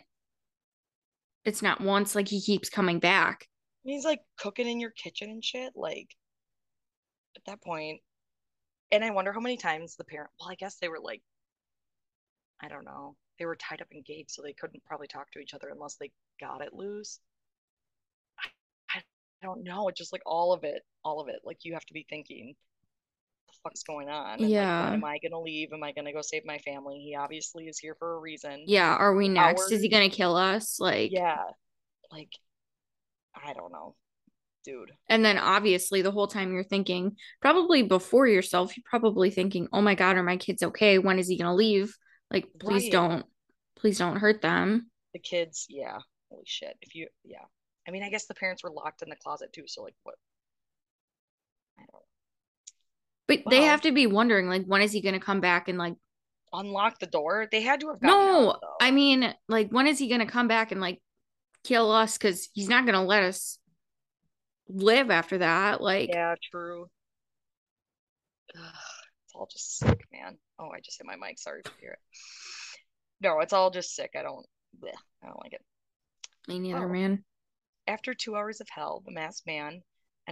it's 1.44 1.62
not 1.62 1.80
once 1.80 2.14
like 2.14 2.28
he 2.28 2.40
keeps 2.40 2.68
coming 2.68 3.00
back. 3.00 3.48
he's 3.82 4.04
like 4.04 4.20
cooking 4.38 4.68
in 4.68 4.80
your 4.80 4.90
kitchen 4.90 5.30
and 5.30 5.44
shit. 5.44 5.72
Like 5.74 6.08
at 7.36 7.42
that 7.46 7.62
point, 7.62 8.00
and 8.90 9.04
I 9.04 9.10
wonder 9.10 9.32
how 9.32 9.40
many 9.40 9.56
times 9.56 9.96
the 9.96 10.04
parent. 10.04 10.30
Well, 10.38 10.50
I 10.50 10.54
guess 10.54 10.76
they 10.76 10.88
were 10.88 11.00
like, 11.02 11.22
I 12.60 12.68
don't 12.68 12.84
know, 12.84 13.16
they 13.38 13.46
were 13.46 13.56
tied 13.56 13.82
up 13.82 13.88
in 13.90 14.02
gates, 14.02 14.36
so 14.36 14.42
they 14.42 14.52
couldn't 14.52 14.84
probably 14.84 15.08
talk 15.08 15.30
to 15.32 15.40
each 15.40 15.54
other 15.54 15.68
unless 15.70 15.96
they 15.96 16.12
got 16.40 16.62
it 16.62 16.72
loose. 16.72 17.18
I, 18.38 18.98
I 18.98 19.02
don't 19.42 19.64
know. 19.64 19.88
It's 19.88 19.98
just 19.98 20.12
like 20.12 20.22
all 20.26 20.52
of 20.52 20.62
it, 20.62 20.82
all 21.04 21.20
of 21.20 21.28
it. 21.28 21.40
Like 21.44 21.58
you 21.62 21.72
have 21.74 21.86
to 21.86 21.94
be 21.94 22.06
thinking, 22.08 22.54
fuck's 23.62 23.82
going 23.82 24.08
on? 24.08 24.40
And 24.40 24.50
Yeah. 24.50 24.84
when 24.90 24.94
am 24.94 25.04
I 25.04 25.18
gonna 25.18 25.40
leave? 25.40 25.72
Am 25.72 25.82
I 25.82 25.92
gonna 25.92 26.12
go 26.12 26.22
save 26.22 26.44
my 26.44 26.58
family? 26.58 26.98
He 27.00 27.14
obviously 27.14 27.68
is 27.68 27.78
here 27.78 27.94
for 27.98 28.14
a 28.14 28.18
reason. 28.18 28.64
Yeah, 28.66 28.94
are 28.94 29.14
we 29.14 29.28
next? 29.28 29.70
Is 29.72 29.82
he 29.82 29.88
gonna 29.88 30.10
kill 30.10 30.36
us? 30.36 30.78
Like 30.80 31.10
Yeah. 31.12 31.42
Like, 32.10 32.32
I 33.34 33.52
don't 33.54 33.72
know, 33.72 33.96
dude. 34.64 34.92
and 35.08 35.24
then 35.24 35.38
obviously 35.38 36.02
the 36.02 36.10
whole 36.10 36.26
time 36.26 36.52
you're 36.52 36.62
thinking, 36.64 37.16
probably 37.40 37.82
before 37.82 38.26
yourself, 38.26 38.76
you're 38.76 38.84
probably 38.84 39.30
thinking, 39.30 39.68
Oh 39.72 39.80
my 39.80 39.94
God, 39.94 40.16
are 40.16 40.22
my 40.22 40.36
kids 40.36 40.62
okay? 40.62 40.98
When 40.98 41.18
is 41.18 41.28
he 41.28 41.38
gonna 41.38 41.54
leave? 41.54 41.96
Like, 42.30 42.46
please 42.60 42.84
Right. 42.84 42.92
don't 42.92 43.26
please 43.76 43.98
don't 43.98 44.16
hurt 44.18 44.42
them. 44.42 44.90
the 45.12 45.18
kids, 45.18 45.66
yeah, 45.68 45.98
holy 46.30 46.44
shit. 46.46 46.76
If 46.80 46.94
you, 46.94 47.06
yeah, 47.24 47.44
I 47.86 47.90
mean, 47.90 48.02
I 48.02 48.08
guess 48.10 48.26
the 48.26 48.34
parents 48.34 48.62
were 48.62 48.70
locked 48.70 49.02
in 49.02 49.08
the 49.10 49.16
closet 49.16 49.52
too. 49.52 49.64
So 49.66 49.82
like, 49.82 49.94
what? 50.04 50.14
I 51.78 51.82
don't 51.90 52.04
But 53.28 53.40
they 53.48 53.62
have 53.62 53.82
to 53.82 53.92
be 53.92 54.06
wondering, 54.06 54.48
like, 54.48 54.64
when 54.66 54.82
is 54.82 54.92
he 54.92 55.00
gonna 55.00 55.20
come 55.20 55.40
back 55.40 55.68
and 55.68 55.78
like 55.78 55.94
unlock 56.52 56.98
the 56.98 57.06
door. 57.06 57.48
They 57.50 57.62
had 57.62 57.80
to 57.80 57.88
have 57.88 58.02
No, 58.02 58.50
out. 58.50 58.60
I 58.80 58.90
mean, 58.90 59.34
like, 59.48 59.70
when 59.70 59.86
is 59.86 59.98
he 59.98 60.08
gonna 60.08 60.26
come 60.26 60.48
back 60.48 60.70
and 60.70 60.80
like 60.80 61.00
kill 61.64 61.90
us? 61.90 62.18
Because 62.18 62.48
he's 62.52 62.68
not 62.68 62.84
gonna 62.84 63.04
let 63.04 63.22
us 63.22 63.58
live 64.68 65.10
after 65.10 65.38
that. 65.38 65.80
Like, 65.80 66.10
yeah, 66.12 66.34
true. 66.50 66.88
Ugh, 68.54 68.62
it's 69.24 69.34
all 69.34 69.48
just 69.50 69.78
sick, 69.78 70.04
man. 70.12 70.36
Oh, 70.58 70.68
I 70.70 70.80
just 70.80 70.98
hit 70.98 71.06
my 71.06 71.16
mic. 71.16 71.38
Sorry 71.38 71.62
you 71.64 71.72
hear 71.80 71.92
it. 71.92 71.98
No, 73.20 73.40
it's 73.40 73.52
all 73.52 73.70
just 73.70 73.94
sick. 73.94 74.10
I 74.18 74.22
don't. 74.22 74.44
bleh, 74.78 74.90
I 75.22 75.26
don't 75.28 75.40
like 75.42 75.54
it. 75.54 75.62
me 76.48 76.58
neither, 76.58 76.84
Oh. 76.84 76.88
man. 76.88 77.24
After 77.86 78.14
two 78.14 78.36
hours 78.36 78.60
of 78.60 78.68
hell, 78.68 79.02
the 79.06 79.12
masked 79.12 79.46
man 79.46 79.82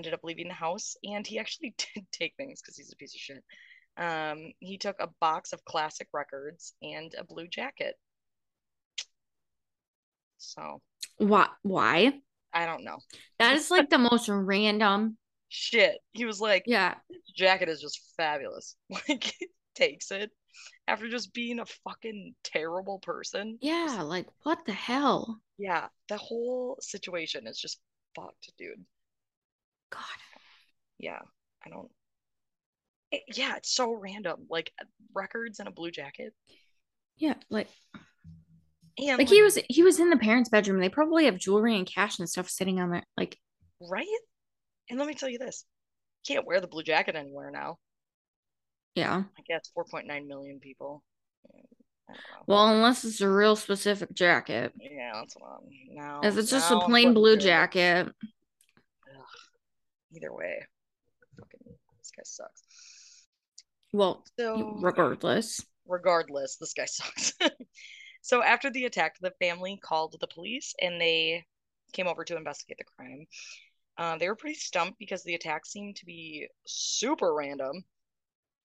ended 0.01 0.15
up 0.15 0.25
leaving 0.25 0.49
the 0.49 0.55
house, 0.55 0.97
and 1.05 1.27
he 1.27 1.39
actually 1.39 1.75
did 1.95 2.07
take 2.11 2.33
things 2.39 2.63
because 2.63 2.77
he's 2.77 2.91
a 2.93 2.97
piece 2.97 3.15
of 3.15 3.21
shit. 3.21 3.45
Um, 3.99 4.53
he 4.61 4.79
took 4.79 4.97
a 4.99 5.11
box 5.21 5.53
of 5.53 5.63
classic 5.67 6.09
records 6.15 6.73
and 6.83 7.15
a 7.19 7.25
blue 7.25 7.47
jacket. 7.49 7.97
So 10.39 10.81
Why? 11.19 11.49
Why? 11.63 12.15
I 12.55 12.65
don't 12.65 12.83
know. 12.85 12.97
That 13.39 13.57
is 13.57 13.71
like 13.71 13.91
the 13.91 13.99
most 13.99 14.29
random. 14.31 15.19
Shit. 15.51 15.99
He 16.13 16.25
was 16.25 16.41
like, 16.41 16.65
Yeah, 16.67 16.95
this 17.11 17.21
jacket 17.37 17.69
is 17.69 17.83
just 17.83 18.01
fabulous. 18.17 18.75
Like, 19.09 19.25
he 19.39 19.49
takes 19.75 20.11
it 20.11 20.31
after 20.89 21.09
just 21.11 21.35
being 21.35 21.61
a 21.61 21.67
fucking 21.85 22.35
terrible 22.43 23.01
person. 23.01 23.59
yeah. 23.61 24.01
Like, 24.03 24.29
what 24.45 24.65
the 24.65 24.73
hell? 24.73 25.41
Yeah, 25.59 25.89
the 26.09 26.17
whole 26.17 26.79
situation 26.81 27.47
is 27.47 27.59
just 27.59 27.81
fucked, 28.17 28.51
dude. 28.57 28.83
God. 29.91 30.03
Yeah, 30.99 31.21
I 31.65 31.71
don't. 31.71 31.91
It- 33.11 33.37
yeah, 33.37 33.57
it's 33.57 33.73
so 33.75 33.93
random. 33.93 34.47
Like 34.49 34.73
uh, 34.81 34.85
records 35.15 35.59
and 35.59 35.69
a 35.69 35.73
blue 35.73 35.91
jacket. 35.91 36.33
Yeah, 37.17 37.35
like 37.51 37.69
And 38.99 39.19
like 39.19 39.29
he 39.29 39.43
was 39.43 39.59
he 39.69 39.83
was 39.83 40.01
in 40.01 40.11
the 40.11 40.17
parents' 40.17 40.49
bedroom. 40.51 40.81
They 40.81 40.89
probably 40.89 41.27
have 41.27 41.39
jewelry 41.39 41.77
and 41.77 41.87
cash 41.87 42.19
and 42.19 42.29
stuff 42.29 42.49
sitting 42.49 42.81
on 42.81 42.91
there. 42.91 43.05
Like 43.17 43.37
right? 43.81 44.07
And 44.89 44.99
let 44.99 45.09
me 45.09 45.15
tell 45.15 45.29
you 45.29 45.39
this. 45.39 45.65
Can't 46.27 46.47
wear 46.47 46.61
the 46.61 46.67
blue 46.67 46.83
jacket 46.83 47.17
anywhere 47.17 47.51
now. 47.51 47.79
yeah. 48.95 49.23
I 49.39 49.43
guess 49.47 49.71
4.9 49.77 50.27
million 50.27 50.61
people. 50.61 51.03
Mm, 51.47 51.63
know. 52.11 52.17
Well, 52.47 52.69
unless 52.69 53.05
it's 53.05 53.21
a 53.21 53.29
real 53.29 53.57
specific 53.57 54.13
jacket. 54.15 54.73
Yeah, 54.79 55.13
that's 55.15 55.35
what 55.37 55.61
I'm 55.63 55.97
now. 55.97 56.21
If 56.23 56.37
it's 56.37 56.51
just 56.51 56.71
a 56.71 56.81
plain 56.81 57.15
blue 57.15 57.37
jacket. 57.37 58.09
Either 60.15 60.33
way, 60.33 60.67
fucking 61.39 61.61
this 61.99 62.11
guy 62.17 62.23
sucks. 62.25 62.63
well, 63.93 64.25
So 64.39 64.81
regardless. 64.81 65.65
regardless, 65.87 66.57
this 66.57 66.75
guy 66.75 66.85
sucks. 66.87 67.35
so 68.23 68.43
after 68.43 68.71
the 68.71 68.87
attack, 68.87 69.17
the 69.21 69.33
family 69.41 69.79
called 69.83 70.17
the 70.21 70.27
police 70.27 70.75
and 70.81 71.01
they 71.01 71.45
came 71.93 72.07
over 72.07 72.25
to 72.25 72.37
investigate 72.37 72.79
the 72.79 72.85
crime. 72.85 73.27
Uh, 73.99 74.17
they 74.19 74.29
were 74.29 74.37
pretty 74.37 74.59
stumped 74.59 74.99
because 74.99 75.23
the 75.25 75.35
attack 75.35 75.67
seemed 75.67 75.97
to 75.97 76.07
be 76.07 76.49
super 76.67 77.35
random. 77.35 77.85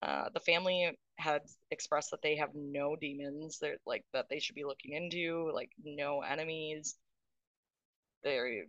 Uh, 0.01 0.29
the 0.33 0.39
family 0.39 0.91
had 1.17 1.41
expressed 1.71 2.11
that 2.11 2.21
they 2.21 2.35
have 2.35 2.49
no 2.53 2.95
demons. 2.95 3.59
They're 3.59 3.77
like 3.85 4.05
that 4.13 4.27
they 4.29 4.39
should 4.39 4.55
be 4.55 4.65
looking 4.65 4.93
into, 4.93 5.51
like 5.53 5.71
no 5.83 6.21
enemies. 6.21 6.95
They 8.23 8.65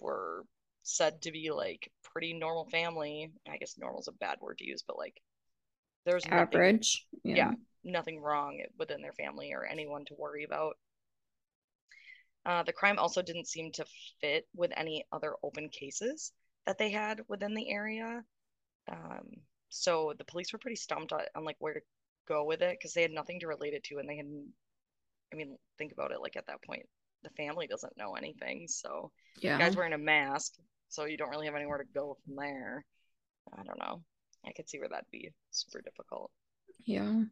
were 0.00 0.44
said 0.86 1.22
to 1.22 1.32
be 1.32 1.50
like 1.50 1.92
pretty 2.02 2.32
normal 2.32 2.66
family. 2.70 3.30
I 3.48 3.58
guess 3.58 3.76
normal 3.78 4.00
is 4.00 4.08
a 4.08 4.12
bad 4.12 4.38
word 4.40 4.58
to 4.58 4.66
use, 4.66 4.82
but 4.86 4.98
like 4.98 5.20
there's 6.06 6.28
nothing 6.28 6.64
Average. 6.64 7.06
yeah, 7.32 7.52
nothing 7.84 8.20
wrong 8.20 8.62
within 8.78 9.02
their 9.02 9.14
family 9.14 9.52
or 9.52 9.66
anyone 9.66 10.04
to 10.06 10.14
worry 10.14 10.44
about. 10.44 10.78
Uh, 12.44 12.62
the 12.62 12.72
crime 12.72 12.98
also 12.98 13.22
didn't 13.22 13.48
seem 13.48 13.72
to 13.72 13.84
fit 14.20 14.46
with 14.54 14.72
any 14.76 15.04
other 15.12 15.34
open 15.42 15.68
cases 15.68 16.32
that 16.64 16.78
they 16.78 16.90
had 16.90 17.20
within 17.28 17.54
the 17.54 17.68
area. 17.68 18.24
Um, 18.90 19.28
so 19.70 20.14
the 20.18 20.24
police 20.24 20.52
were 20.52 20.58
pretty 20.60 20.76
stumped 20.76 21.12
on, 21.12 21.22
on 21.36 21.44
like 21.44 21.56
where 21.60 21.74
to 21.74 21.80
go 22.28 22.44
with 22.44 22.62
it 22.62 22.78
because 22.78 22.94
they 22.94 23.02
had 23.02 23.12
nothing 23.12 23.40
to 23.40 23.48
relate 23.48 23.74
it 23.74 23.84
to, 23.84 23.98
and 23.98 24.08
they 24.08 24.16
had, 24.16 24.26
I 25.32 25.36
mean, 25.36 25.56
think 25.78 25.92
about 25.92 26.12
it. 26.12 26.20
Like 26.20 26.36
at 26.36 26.46
that 26.46 26.62
point, 26.62 26.88
the 27.22 27.30
family 27.30 27.66
doesn't 27.66 27.96
know 27.96 28.14
anything, 28.14 28.68
so 28.68 29.12
the 29.50 29.56
Yeah. 29.56 29.58
guy's 29.58 29.76
wearing 29.76 29.92
a 29.92 29.98
mask, 29.98 30.54
so 30.88 31.04
you 31.04 31.16
don't 31.16 31.30
really 31.30 31.46
have 31.46 31.54
anywhere 31.54 31.78
to 31.78 31.84
go 31.94 32.16
from 32.24 32.36
there. 32.36 32.84
I 33.56 33.62
don't 33.64 33.78
know. 33.78 34.02
I 34.46 34.52
could 34.52 34.68
see 34.68 34.78
where 34.78 34.88
that'd 34.88 35.10
be 35.10 35.32
super 35.50 35.80
difficult 35.80 36.30
Yeah. 36.84 37.24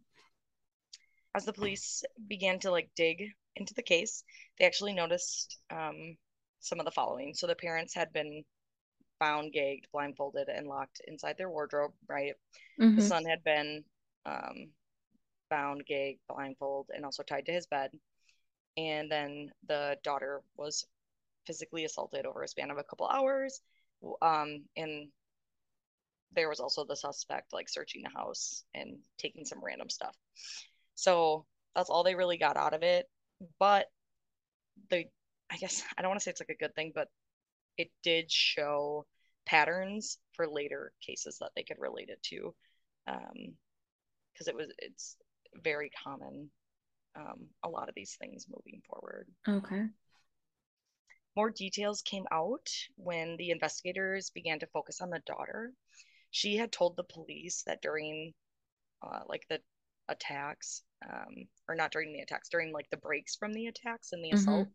as 1.34 1.44
the 1.44 1.52
police 1.52 2.04
began 2.28 2.58
to 2.60 2.70
like 2.70 2.90
dig 2.96 3.30
into 3.56 3.74
the 3.74 3.82
case, 3.82 4.24
they 4.58 4.64
actually 4.64 4.92
noticed 4.92 5.58
um, 5.70 6.16
some 6.60 6.78
of 6.80 6.84
the 6.84 6.90
following. 6.92 7.34
So 7.34 7.46
the 7.46 7.54
parents 7.54 7.94
had 7.94 8.12
been 8.12 8.44
bound, 9.20 9.52
gagged, 9.52 9.88
blindfolded, 9.92 10.48
and 10.48 10.66
locked 10.66 11.00
inside 11.06 11.36
their 11.38 11.50
wardrobe. 11.50 11.92
Right. 12.08 12.34
The 12.96 13.02
Mhm. 13.02 13.08
son 13.08 13.24
had 13.24 13.44
been 13.44 13.84
um, 14.26 14.68
bound, 15.50 15.84
gagged, 15.86 16.20
blindfolded, 16.28 16.96
and 16.96 17.04
also 17.04 17.22
tied 17.22 17.46
to 17.46 17.52
his 17.52 17.66
bed. 17.66 17.90
And 18.76 19.10
then 19.10 19.50
the 19.68 19.98
daughter 20.04 20.42
was 20.56 20.86
physically 21.46 21.84
assaulted 21.84 22.26
over 22.26 22.42
a 22.42 22.48
span 22.48 22.70
of 22.70 22.78
a 22.78 22.84
couple 22.84 23.06
hours. 23.06 23.60
Um, 24.22 24.64
and 24.76 25.08
there 26.34 26.48
was 26.48 26.60
also 26.60 26.84
the 26.84 26.96
suspect 26.96 27.52
like 27.52 27.68
searching 27.68 28.02
the 28.02 28.10
house 28.18 28.64
and 28.74 28.98
taking 29.18 29.44
some 29.44 29.62
random 29.62 29.88
stuff. 29.88 30.16
So 30.94 31.46
that's 31.74 31.90
all 31.90 32.04
they 32.04 32.14
really 32.14 32.38
got 32.38 32.56
out 32.56 32.74
of 32.74 32.82
it. 32.82 33.08
But 33.58 33.86
the, 34.90 35.04
I 35.50 35.56
guess, 35.56 35.82
I 35.96 36.02
don't 36.02 36.10
want 36.10 36.20
to 36.20 36.24
say 36.24 36.30
it's 36.30 36.40
like 36.40 36.48
a 36.48 36.62
good 36.62 36.74
thing, 36.74 36.92
but 36.94 37.08
it 37.78 37.90
did 38.02 38.30
show 38.30 39.06
patterns 39.46 40.18
for 40.32 40.48
later 40.48 40.92
cases 41.04 41.38
that 41.40 41.50
they 41.54 41.62
could 41.62 41.78
relate 41.78 42.08
it 42.08 42.22
to. 42.24 42.54
Um, 43.06 43.54
because 44.32 44.48
it 44.48 44.56
was, 44.56 44.66
it's 44.78 45.16
very 45.62 45.90
common, 46.02 46.50
um, 47.16 47.46
a 47.62 47.68
lot 47.68 47.88
of 47.88 47.94
these 47.94 48.16
things 48.20 48.46
moving 48.48 48.82
forward. 48.88 49.28
Okay. 49.48 49.84
More 51.36 51.50
details 51.50 52.02
came 52.02 52.26
out 52.30 52.68
when 52.96 53.36
the 53.36 53.50
investigators 53.50 54.30
began 54.30 54.58
to 54.60 54.66
focus 54.68 55.00
on 55.00 55.10
the 55.10 55.20
daughter. 55.26 55.72
She 56.30 56.56
had 56.56 56.72
told 56.72 56.96
the 56.96 57.04
police 57.04 57.62
that 57.66 57.82
during 57.82 58.34
uh, 59.02 59.20
like 59.28 59.46
the 59.48 59.60
attacks, 60.08 60.82
um, 61.08 61.46
or 61.68 61.74
not 61.74 61.92
during 61.92 62.12
the 62.12 62.20
attacks, 62.20 62.48
during 62.48 62.72
like 62.72 62.88
the 62.90 62.96
breaks 62.96 63.36
from 63.36 63.52
the 63.52 63.66
attacks 63.66 64.12
and 64.12 64.24
the 64.24 64.30
Mhm. 64.30 64.34
assault, 64.38 64.68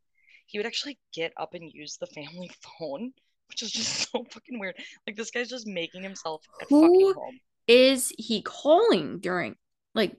he 0.47 0.59
would 0.59 0.65
actually 0.67 0.99
get 1.13 1.33
up 1.37 1.53
and 1.53 1.71
use 1.71 1.97
the 1.97 2.07
family 2.07 2.49
phone, 2.79 3.13
which 3.47 3.63
is 3.63 3.71
just 3.71 4.09
so 4.11 4.23
fucking 4.31 4.59
weird. 4.59 4.75
Like 5.07 5.15
this 5.15 5.31
guy's 5.31 5.49
just 5.49 5.67
making 5.67 6.03
himself 6.03 6.45
at 6.61 6.67
Who- 6.67 6.81
fucking 6.81 7.13
home. 7.13 7.39
Is 7.67 8.11
he 8.17 8.41
calling 8.41 9.19
during 9.19 9.55
like 9.93 10.15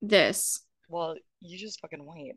this? 0.00 0.62
Well, 0.88 1.16
you 1.40 1.58
just 1.58 1.80
fucking 1.80 2.04
wait. 2.04 2.32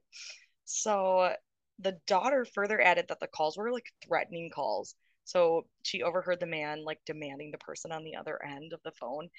So 0.65 1.34
the 1.80 2.00
daughter 2.08 2.46
further 2.46 2.82
added 2.82 3.06
that 3.10 3.20
the 3.20 3.28
calls 3.28 3.58
were 3.58 3.72
like 3.72 3.92
threatening 4.06 4.50
calls. 4.50 4.96
So 5.26 5.66
she 5.84 6.04
overheard 6.04 6.40
the 6.40 6.46
man 6.46 6.84
like 6.84 7.00
demanding 7.06 7.52
the 7.52 7.58
person 7.58 7.92
on 7.92 8.04
the 8.04 8.16
other 8.16 8.44
end 8.44 8.74
of 8.74 8.82
the 8.84 8.92
phone 8.92 9.30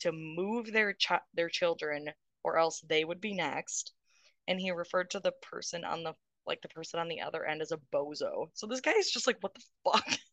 to 0.00 0.12
move 0.12 0.72
their 0.72 0.92
ch- 0.92 1.12
their 1.34 1.48
children 1.48 2.10
or 2.44 2.58
else 2.58 2.80
they 2.88 3.04
would 3.04 3.20
be 3.20 3.34
next. 3.34 3.92
And 4.48 4.60
he 4.60 4.70
referred 4.70 5.10
to 5.10 5.20
the 5.20 5.32
person 5.42 5.84
on 5.84 6.02
the 6.02 6.14
like 6.46 6.62
the 6.62 6.68
person 6.68 7.00
on 7.00 7.08
the 7.08 7.20
other 7.20 7.44
end 7.44 7.62
as 7.62 7.72
a 7.72 7.78
bozo. 7.94 8.50
So 8.54 8.66
this 8.66 8.80
guy 8.80 8.92
is 8.92 9.10
just 9.10 9.26
like, 9.26 9.36
what 9.40 9.54
the 9.54 9.62
fuck? 9.84 10.06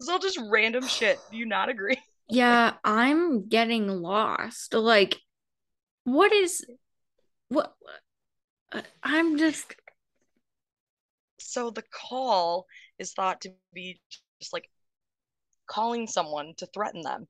Is 0.00 0.08
all 0.08 0.18
just 0.18 0.40
random 0.50 0.86
shit. 0.86 1.18
Do 1.30 1.36
you 1.36 1.46
not 1.46 1.68
agree? 1.68 1.98
Yeah, 2.32 2.74
I'm 2.84 3.48
getting 3.48 3.88
lost. 3.88 4.72
Like, 4.72 5.18
what 6.04 6.32
is 6.32 6.64
what? 7.48 7.74
uh, 8.70 8.82
I'm 9.02 9.36
just 9.36 9.74
So 11.50 11.70
the 11.70 11.82
call 11.82 12.66
is 12.98 13.12
thought 13.12 13.40
to 13.42 13.52
be 13.72 14.00
just 14.40 14.52
like 14.52 14.70
calling 15.66 16.06
someone 16.06 16.54
to 16.58 16.66
threaten 16.66 17.02
them 17.02 17.26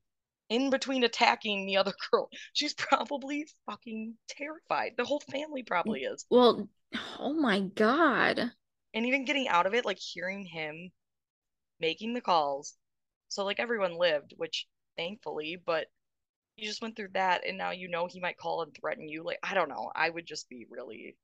in 0.49 0.69
between 0.69 1.03
attacking 1.03 1.65
the 1.65 1.77
other 1.77 1.93
girl. 2.11 2.29
She's 2.53 2.73
probably 2.75 3.47
fucking 3.65 4.17
terrified. 4.27 4.93
The 4.97 5.05
whole 5.05 5.21
family 5.31 5.63
mm, 5.85 5.99
probably 6.03 6.03
is. 6.03 6.25
well. 6.29 6.67
Oh 7.19 7.33
my 7.33 7.61
god. 7.61 8.51
And 8.93 9.05
even 9.05 9.25
getting 9.25 9.49
out 9.49 9.65
of 9.65 9.73
it, 9.73 9.83
like 9.85 9.99
hearing 9.99 10.45
him 10.45 10.93
making 11.79 12.13
the 12.13 12.21
calls. 12.21 12.77
So 13.29 13.45
like 13.45 13.59
everyone 13.59 13.97
lived, 13.97 14.33
which 14.37 14.67
thankfully, 14.97 15.57
but 15.65 15.87
you 16.57 16.67
just 16.67 16.81
went 16.81 16.95
through 16.95 17.09
that 17.13 17.45
and 17.47 17.57
now 17.57 17.71
you 17.71 17.89
know 17.89 18.07
he 18.07 18.19
might 18.19 18.37
call 18.37 18.63
and 18.63 18.73
threaten 18.75 19.09
you. 19.09 19.23
Like, 19.23 19.39
I 19.43 19.53
don't 19.55 19.69
know. 19.69 19.91
I 19.95 20.09
would 20.09 20.25
just 20.27 20.49
be 20.49 20.67
really 20.69 21.17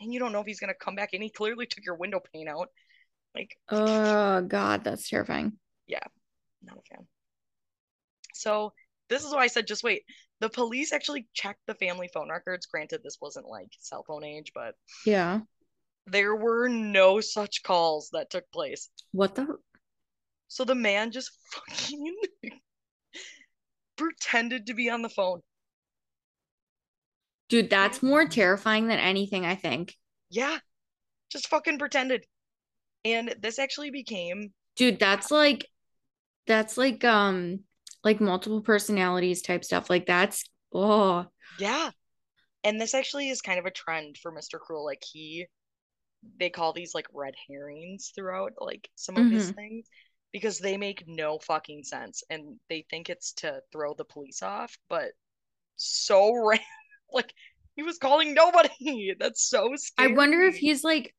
and 0.00 0.12
you 0.12 0.18
don't 0.18 0.32
know 0.32 0.40
if 0.40 0.46
he's 0.46 0.60
gonna 0.60 0.74
come 0.74 0.94
back 0.94 1.10
and 1.12 1.22
he 1.22 1.30
clearly 1.30 1.66
took 1.66 1.84
your 1.84 1.96
window 1.96 2.20
pane 2.32 2.48
out. 2.48 2.68
Like 3.34 3.56
Oh 3.68 4.42
god, 4.42 4.84
that's 4.84 5.08
terrifying. 5.08 5.58
Yeah, 5.86 6.04
not 6.62 6.78
a 6.78 6.82
fan. 6.94 7.06
So 8.34 8.72
this 9.08 9.24
is 9.24 9.32
why 9.32 9.42
I 9.42 9.46
said 9.48 9.66
just 9.66 9.84
wait. 9.84 10.04
The 10.40 10.48
police 10.48 10.92
actually 10.92 11.28
checked 11.34 11.60
the 11.66 11.74
family 11.74 12.08
phone 12.12 12.28
records. 12.30 12.66
Granted, 12.66 13.02
this 13.02 13.18
wasn't 13.20 13.46
like 13.46 13.68
cell 13.78 14.04
phone 14.06 14.24
age, 14.24 14.52
but 14.54 14.74
Yeah. 15.06 15.42
there 16.06 16.34
were 16.34 16.68
no 16.68 17.20
such 17.20 17.62
calls 17.62 18.10
that 18.12 18.30
took 18.30 18.50
place. 18.50 18.88
What 19.12 19.34
the? 19.34 19.58
So 20.48 20.64
the 20.64 20.74
man 20.74 21.12
just 21.12 21.30
fucking 21.52 22.16
pretended 23.96 24.66
to 24.66 24.74
be 24.74 24.90
on 24.90 25.02
the 25.02 25.08
phone. 25.08 25.42
Dude, 27.52 27.68
that's 27.68 28.02
more 28.02 28.24
terrifying 28.24 28.86
than 28.88 28.98
anything, 28.98 29.44
I 29.44 29.56
think. 29.56 29.94
Yeah, 30.30 30.56
just 31.30 31.48
fucking 31.48 31.78
pretended. 31.78 32.24
And 33.04 33.34
this 33.42 33.58
actually 33.58 33.90
became 33.90 34.54
Dude, 34.74 34.98
that's 34.98 35.30
like 35.30 35.66
that's 36.46 36.78
like 36.78 37.04
um 37.04 37.60
like 38.02 38.22
multiple 38.22 38.62
personalities 38.62 39.42
type 39.42 39.66
stuff. 39.66 39.90
Like 39.90 40.06
that's 40.06 40.44
oh 40.72 41.26
Yeah. 41.58 41.90
And 42.64 42.80
this 42.80 42.94
actually 42.94 43.28
is 43.28 43.42
kind 43.42 43.58
of 43.58 43.66
a 43.66 43.70
trend 43.70 44.16
for 44.16 44.32
Mr. 44.32 44.58
Cruel. 44.58 44.86
Like 44.86 45.02
he 45.04 45.44
they 46.38 46.48
call 46.48 46.72
these 46.72 46.94
like 46.94 47.06
red 47.12 47.34
herrings 47.50 48.12
throughout 48.14 48.52
like 48.62 48.88
some 48.94 49.18
of 49.18 49.30
his 49.30 49.50
things 49.50 49.88
because 50.32 50.58
they 50.58 50.78
make 50.78 51.04
no 51.06 51.38
fucking 51.38 51.84
sense 51.84 52.22
and 52.30 52.58
they 52.70 52.86
think 52.88 53.10
it's 53.10 53.34
to 53.34 53.60
throw 53.72 53.92
the 53.92 54.06
police 54.06 54.42
off, 54.42 54.74
but 54.88 55.10
so 55.76 56.32
ran 56.46 56.58
like 57.14 57.32
he 57.76 57.82
was 57.82 57.98
calling 57.98 58.34
nobody. 58.34 59.14
That's 59.20 59.42
so 59.48 59.72
scary. 59.76 60.06
I 60.06 60.08
wonder 60.08 60.42
if 60.42 60.56
he's 60.58 60.84
like 60.84 61.14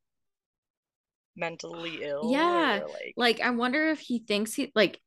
mentally 1.36 2.02
ill 2.02 2.40
Yeah, 2.40 2.82
like 2.84 3.16
like 3.16 3.40
I 3.40 3.50
wonder 3.50 3.88
if 3.90 4.00
he 4.00 4.18
thinks 4.20 4.54
he 4.54 4.72
like 4.74 5.00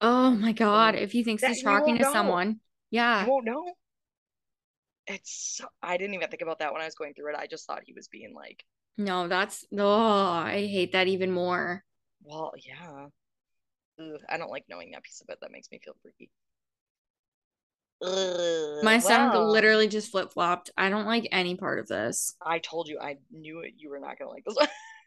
Oh 0.00 0.30
my 0.30 0.52
God. 0.52 0.94
If 0.94 1.10
he 1.12 1.24
thinks 1.24 1.42
That 1.42 1.56
he's 1.56 1.62
talking 1.62 1.98
to 1.98 2.04
know. 2.04 2.04
someone. 2.04 2.60
You 3.18 3.26
Yeah. 3.26 3.28
won't 3.28 3.46
know. 3.46 3.76
It's 5.06 5.56
so, 5.56 5.66
I 5.82 5.96
didn't 5.96 6.12
even 6.14 6.28
think 6.28 6.42
about 6.42 6.58
that 6.58 6.72
when 6.74 6.82
I 6.82 6.86
was 6.86 6.94
going 6.94 7.14
through 7.14 7.30
it. 7.32 7.38
I 7.38 7.46
just 7.46 7.66
thought 7.66 7.82
he 7.86 7.92
was 7.94 8.08
being 8.08 8.34
like, 8.34 8.64
No, 8.96 9.28
that's 9.28 9.64
oh, 9.76 9.86
I 10.32 10.66
hate 10.66 10.92
that 10.92 11.06
even 11.08 11.30
more. 11.30 11.84
well, 12.22 12.52
yeah. 12.56 13.06
Ugh, 14.00 14.20
I 14.28 14.38
don't 14.38 14.50
like 14.50 14.64
knowing 14.68 14.92
that 14.92 15.02
piece 15.04 15.20
of 15.22 15.28
it. 15.30 15.38
That 15.40 15.52
makes 15.52 15.70
me 15.70 15.80
feel 15.84 15.96
freaky. 16.02 16.30
My 18.82 19.00
well, 19.04 19.50
literally 19.50 19.88
just 19.88 20.10
flip-flopped. 20.10 20.70
I 20.76 20.90
don't 20.90 21.06
like 21.06 21.28
any 21.32 21.56
part 21.56 21.78
of 21.78 21.88
this. 21.88 22.34
I 22.44 22.58
told 22.58 22.88
you 22.88 22.98
I 23.00 23.16
knew 23.32 23.60
it. 23.60 23.74
You 23.76 23.90
were 23.90 24.00
not 24.00 24.18
gonna 24.18 24.30
like 24.30 24.44
this. 24.44 24.56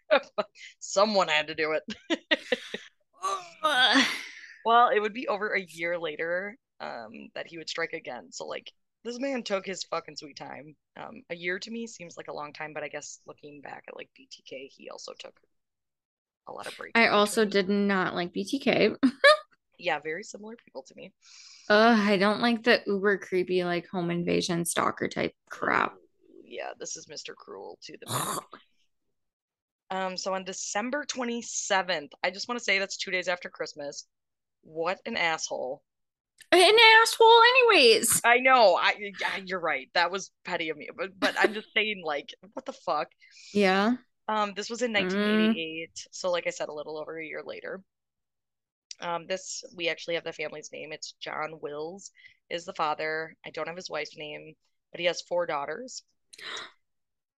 Someone 0.80 1.28
had 1.28 1.48
to 1.48 1.56
do 1.56 1.74
it. 1.74 1.84
Well, 4.68 4.90
it 4.90 5.00
would 5.00 5.14
be 5.14 5.30
over 5.30 5.54
a 5.56 5.62
year 5.62 5.98
later 5.98 6.58
um, 6.82 7.30
that 7.36 7.48
he 7.48 7.58
would 7.58 7.70
strike 7.70 7.94
again. 7.94 8.32
So 8.32 8.46
like 8.46 8.70
this 9.06 9.18
man 9.18 9.44
took 9.44 9.66
his 9.66 9.86
fucking 9.86 10.18
sweet 10.18 10.36
time. 10.36 10.76
Um, 11.00 11.24
a 11.30 11.36
year 11.36 11.58
to 11.60 11.72
me 11.72 11.88
seems 11.88 12.18
like 12.18 12.28
a 12.28 12.34
long 12.34 12.52
time, 12.52 12.74
but 12.74 12.84
I 12.84 12.90
guess 12.90 13.20
looking 13.26 13.62
back 13.62 13.86
at 13.88 13.96
like 13.96 14.10
BTK, 14.20 14.68
he 14.70 14.90
also 14.90 15.14
took 15.18 15.40
a 16.48 16.52
lot 16.52 16.68
of 16.68 16.76
breaks. 16.78 17.00
I 17.00 17.08
also 17.08 17.46
did 17.46 17.70
not 17.70 18.14
like 18.14 18.34
BTK. 18.34 18.98
Yeah, 19.78 20.00
very 20.00 20.24
similar 20.24 20.56
people 20.56 20.84
to 20.84 20.96
me. 20.96 21.14
Ugh, 21.70 22.00
I 22.00 22.18
don't 22.18 22.42
like 22.42 22.64
the 22.64 22.82
uber 22.88 23.18
creepy 23.18 23.64
like 23.64 23.88
home 23.88 24.10
invasion 24.10 24.66
stalker 24.66 25.08
type 25.08 25.34
crap. 25.50 25.94
Yeah, 26.44 26.72
this 26.80 26.96
is 26.98 27.08
Mr. 27.08 27.36
Cruel 27.36 27.78
to 27.84 27.98
the. 28.02 28.40
Um, 29.90 30.18
so 30.18 30.34
on 30.34 30.44
December 30.44 31.06
27th, 31.06 32.10
I 32.22 32.30
just 32.30 32.50
want 32.50 32.60
to 32.60 32.64
say 32.64 32.78
that's 32.78 32.98
two 32.98 33.10
days 33.10 33.30
after 33.30 33.50
Christmas. 33.50 34.06
What 34.64 35.00
an 35.06 35.16
asshole. 35.16 35.82
An 36.52 36.76
asshole, 37.02 37.42
anyways. 37.56 38.20
I 38.26 38.40
know. 38.40 38.76
I, 38.76 38.96
I 39.26 39.44
you're 39.46 39.62
right. 39.62 39.88
That 39.94 40.12
was 40.12 40.32
petty 40.44 40.70
of 40.70 40.78
me. 40.78 40.90
But 40.94 41.18
but 41.18 41.36
I'm 41.40 41.54
just 41.54 41.70
saying, 41.74 42.02
like, 42.04 42.34
what 42.52 42.66
the 42.66 42.74
fuck? 42.74 43.08
Yeah. 43.54 43.94
Um, 44.28 44.52
this 44.58 44.70
was 44.70 44.82
in 44.82 44.92
Mm. 44.92 45.04
1988. 45.04 46.08
So 46.12 46.32
like 46.32 46.48
I 46.48 46.50
said, 46.52 46.68
a 46.68 46.74
little 46.74 46.98
over 46.98 47.18
a 47.18 47.26
year 47.26 47.42
later. 47.46 47.82
Um, 49.00 49.28
this 49.28 49.64
we 49.76 49.90
actually 49.90 50.16
have 50.16 50.24
the 50.24 50.34
family's 50.34 50.72
name. 50.72 50.92
It's 50.92 51.14
John 51.20 51.60
Wills 51.62 52.12
is 52.50 52.66
the 52.66 52.74
father. 52.74 53.36
I 53.46 53.50
don't 53.52 53.68
have 53.68 53.76
his 53.76 53.90
wife's 53.90 54.18
name, 54.18 54.56
but 54.92 55.00
he 55.00 55.06
has 55.08 55.22
four 55.22 55.46
daughters. 55.46 56.04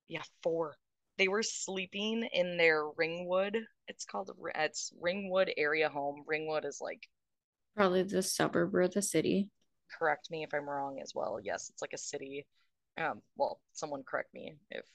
Yeah, 0.10 0.24
four. 0.44 0.78
They 1.18 1.30
were 1.30 1.42
sleeping 1.44 2.24
in 2.34 2.58
their 2.58 2.86
Ringwood. 2.86 3.66
It's 3.88 4.04
called 4.04 4.32
it's 4.56 4.92
Ringwood 5.00 5.54
area 5.56 5.88
home. 5.88 6.24
Ringwood 6.28 6.66
is 6.66 6.82
like 6.82 7.08
Probably 7.76 8.04
the 8.04 8.22
suburb 8.22 8.76
or 8.76 8.88
the 8.88 9.02
city. 9.02 9.50
correct 9.98 10.30
me 10.32 10.44
if 10.44 10.54
I'm 10.54 10.70
wrong 10.70 11.00
as 11.02 11.14
well. 11.16 11.40
Yes, 11.42 11.70
it's 11.70 11.82
like 11.82 11.94
a 11.94 11.98
city. 11.98 12.46
Um, 12.98 13.22
well, 13.38 13.60
someone 13.74 14.04
correct 14.04 14.34
me 14.34 14.56
if 14.72 14.86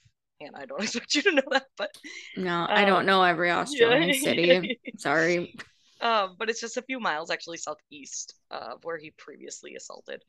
and 0.41 0.55
I 0.55 0.65
don't 0.65 0.83
expect 0.83 1.15
you 1.15 1.21
to 1.23 1.31
know 1.31 1.43
that, 1.51 1.65
but 1.77 1.91
No, 2.35 2.67
I 2.69 2.83
Um, 2.83 2.85
don't 2.85 3.05
know 3.05 3.23
every 3.23 3.51
Australian 3.51 4.13
yeah. 4.13 4.13
city. 4.13 4.73
Sorry. 4.97 5.55
Um, 6.01 6.35
but 6.37 6.49
it's 6.49 6.61
just 6.61 6.77
a 6.77 6.81
few 6.81 6.99
miles 6.99 7.31
actually 7.31 7.57
southeast 7.57 8.35
of 8.51 8.83
where 8.83 8.97
he 8.97 9.11
previously 9.11 9.75
assaulted. 9.75 10.23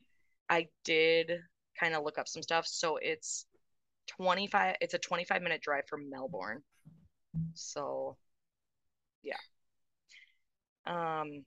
I 0.49 0.67
did 0.85 1.31
kind 1.79 1.93
of 1.93 2.03
look 2.03 2.17
up 2.17 2.27
some 2.27 2.41
stuff. 2.41 2.65
So 2.67 2.97
it's 2.97 3.45
25, 4.07 4.75
it's 4.81 4.93
a 4.93 4.99
25 4.99 5.41
minute 5.41 5.61
drive 5.61 5.87
from 5.87 6.09
Melbourne. 6.09 6.63
So 7.53 8.17
yeah. 9.23 9.37
Um, 10.85 11.43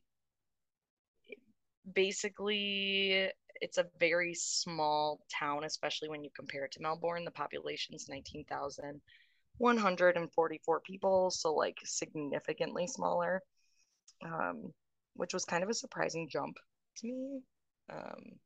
basically, 1.92 3.30
it's 3.60 3.78
a 3.78 3.86
very 3.98 4.34
small 4.34 5.20
town, 5.32 5.64
especially 5.64 6.10
when 6.10 6.24
you 6.24 6.30
compare 6.36 6.66
it 6.66 6.72
to 6.72 6.82
Melbourne. 6.82 7.24
The 7.24 7.30
population's 7.30 8.06
19,144 8.08 10.80
people, 10.80 11.30
so 11.30 11.54
like 11.54 11.78
significantly 11.84 12.86
smaller 12.86 13.42
um, 14.24 14.72
which 15.14 15.34
was 15.34 15.44
kind 15.44 15.62
of 15.62 15.70
a 15.70 15.74
surprising 15.74 16.28
jump 16.30 16.56
to 16.98 17.06
me. 17.06 17.40
Um, 17.92 18.38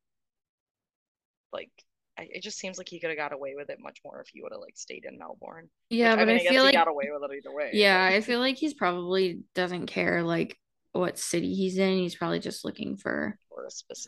like, 1.52 1.70
I, 2.18 2.28
it 2.30 2.42
just 2.42 2.58
seems 2.58 2.78
like 2.78 2.88
he 2.88 3.00
could 3.00 3.10
have 3.10 3.18
got 3.18 3.32
away 3.32 3.54
with 3.56 3.70
it 3.70 3.78
much 3.80 3.98
more 4.04 4.20
if 4.20 4.28
he 4.32 4.40
would 4.42 4.52
have 4.52 4.60
like 4.60 4.76
stayed 4.76 5.04
in 5.04 5.18
Melbourne. 5.18 5.68
Yeah, 5.90 6.14
Which, 6.14 6.16
but 6.16 6.28
I 6.28 6.32
I, 6.32 6.34
mean, 6.34 6.36
I, 6.36 6.42
guess 6.44 6.52
feel 6.52 6.62
he 6.62 6.66
like 6.66 6.74
got 6.74 6.88
away 6.88 7.08
with 7.12 7.30
it 7.30 7.36
either 7.36 7.54
way. 7.54 7.70
yeah, 7.72 8.08
but- 8.08 8.14
I 8.16 8.20
feel 8.20 8.40
like 8.40 8.56
he's 8.56 8.74
probably 8.74 9.40
doesn't 9.54 9.86
care 9.86 10.22
like 10.22 10.58
what 10.92 11.18
city 11.18 11.54
he's 11.54 11.78
in. 11.78 11.98
He's 11.98 12.14
probably 12.14 12.38
just 12.40 12.64
looking 12.64 12.96
for 12.96 13.38
for 13.48 13.66
a 13.66 13.70
specific, 13.70 13.98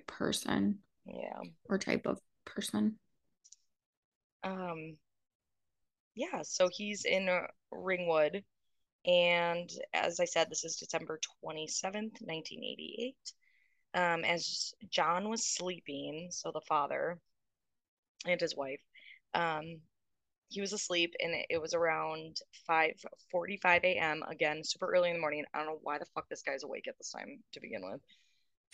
specific 0.00 0.06
person 0.06 0.78
Yeah. 1.06 1.40
or 1.68 1.78
type 1.78 2.06
of 2.06 2.20
person. 2.44 2.98
Um. 4.44 4.96
Yeah. 6.14 6.42
So 6.42 6.68
he's 6.70 7.04
in 7.04 7.28
Ringwood, 7.70 8.44
and 9.04 9.68
as 9.92 10.20
I 10.20 10.24
said, 10.24 10.48
this 10.50 10.64
is 10.64 10.76
December 10.76 11.20
twenty 11.40 11.66
seventh, 11.66 12.14
nineteen 12.20 12.62
eighty 12.64 12.96
eight. 12.98 14.00
Um, 14.00 14.24
as 14.24 14.72
John 14.90 15.28
was 15.28 15.46
sleeping, 15.46 16.28
so 16.30 16.50
the 16.52 16.60
father 16.62 17.18
and 18.26 18.40
his 18.40 18.56
wife, 18.56 18.80
um, 19.34 19.80
he 20.48 20.60
was 20.60 20.72
asleep, 20.72 21.14
and 21.20 21.34
it, 21.50 21.60
was 21.60 21.74
around 21.74 22.36
five 22.66 22.94
forty 23.30 23.56
five 23.56 23.82
a.m. 23.84 24.22
Again, 24.28 24.62
super 24.64 24.92
early 24.92 25.10
in 25.10 25.16
the 25.16 25.20
morning. 25.20 25.44
I 25.52 25.58
don't 25.58 25.66
know 25.66 25.80
why 25.82 25.98
the 25.98 26.06
fuck 26.14 26.28
this 26.28 26.42
guy's 26.42 26.62
awake 26.62 26.88
at 26.88 26.96
this 26.98 27.10
time 27.10 27.42
to 27.52 27.60
begin 27.60 27.82
with. 27.84 28.00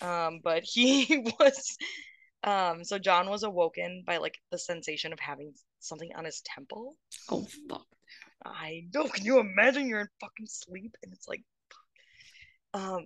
Um, 0.09 0.41
but 0.45 0.63
he 0.63 1.27
was 1.41 1.77
um, 2.45 2.85
so 2.85 2.99
John 2.99 3.29
was 3.29 3.43
awoken 3.43 4.05
by 4.07 4.19
like 4.19 4.39
the 4.51 4.59
sensation 4.59 5.13
of 5.13 5.21
having 5.21 5.55
something 5.81 6.11
on 6.17 6.25
his 6.25 6.43
temple. 6.43 6.97
Oh 7.31 7.47
fuck. 7.69 7.87
I 8.45 8.87
know. 8.95 9.05
Can 9.09 9.25
you 9.25 9.41
imagine 9.41 9.89
you're 9.89 10.01
in 10.01 10.09
fucking 10.21 10.47
sleep 10.47 10.97
and 11.03 11.13
it's 11.13 11.29
like, 11.29 11.43
um, 12.75 13.05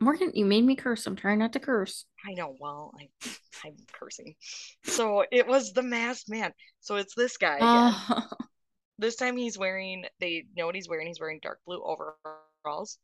Morgan, 0.00 0.32
you 0.34 0.44
made 0.44 0.64
me 0.64 0.76
curse. 0.76 1.06
I'm 1.06 1.16
trying 1.16 1.38
not 1.38 1.52
to 1.54 1.60
curse. 1.60 2.04
I 2.26 2.34
know. 2.34 2.56
Well, 2.58 2.92
I, 2.98 3.08
I'm 3.64 3.76
cursing. 3.92 4.34
So 4.84 5.24
it 5.30 5.46
was 5.46 5.72
the 5.72 5.82
masked 5.82 6.28
man. 6.28 6.52
So 6.80 6.96
it's 6.96 7.14
this 7.14 7.36
guy. 7.36 7.58
Oh, 7.62 8.28
This 8.98 9.16
time 9.16 9.36
he's 9.36 9.58
wearing. 9.58 10.04
They 10.20 10.44
know 10.56 10.66
what 10.66 10.76
he's 10.76 10.88
wearing. 10.88 11.08
He's 11.08 11.18
wearing 11.18 11.40
dark 11.42 11.58
blue 11.66 11.82
overalls 11.82 12.98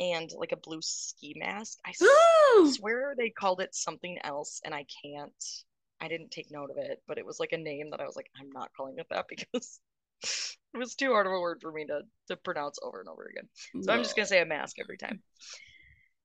and 0.00 0.28
like 0.36 0.52
a 0.52 0.56
blue 0.56 0.80
ski 0.82 1.34
mask. 1.38 1.78
I 1.86 1.90
s- 1.90 2.74
swear 2.76 3.14
they 3.16 3.30
called 3.30 3.60
it 3.60 3.74
something 3.74 4.18
else, 4.24 4.60
and 4.64 4.74
I 4.74 4.84
can't. 5.04 5.44
I 6.00 6.08
didn't 6.08 6.32
take 6.32 6.50
note 6.50 6.70
of 6.70 6.78
it, 6.78 7.00
but 7.06 7.18
it 7.18 7.24
was 7.26 7.38
like 7.38 7.52
a 7.52 7.58
name 7.58 7.90
that 7.90 8.00
I 8.00 8.06
was 8.06 8.16
like, 8.16 8.30
I'm 8.40 8.50
not 8.50 8.70
calling 8.76 8.96
it 8.98 9.06
that 9.10 9.26
because 9.52 9.78
it 10.74 10.78
was 10.78 10.94
too 10.94 11.10
hard 11.12 11.26
of 11.26 11.32
a 11.32 11.40
word 11.40 11.60
for 11.60 11.72
me 11.72 11.86
to 11.86 12.02
to 12.28 12.36
pronounce 12.36 12.78
over 12.82 13.00
and 13.00 13.08
over 13.08 13.24
again. 13.24 13.48
So 13.82 13.92
I'm 13.92 14.02
just 14.02 14.16
gonna 14.16 14.26
say 14.26 14.40
a 14.40 14.46
mask 14.46 14.76
every 14.78 14.98
time. 14.98 15.22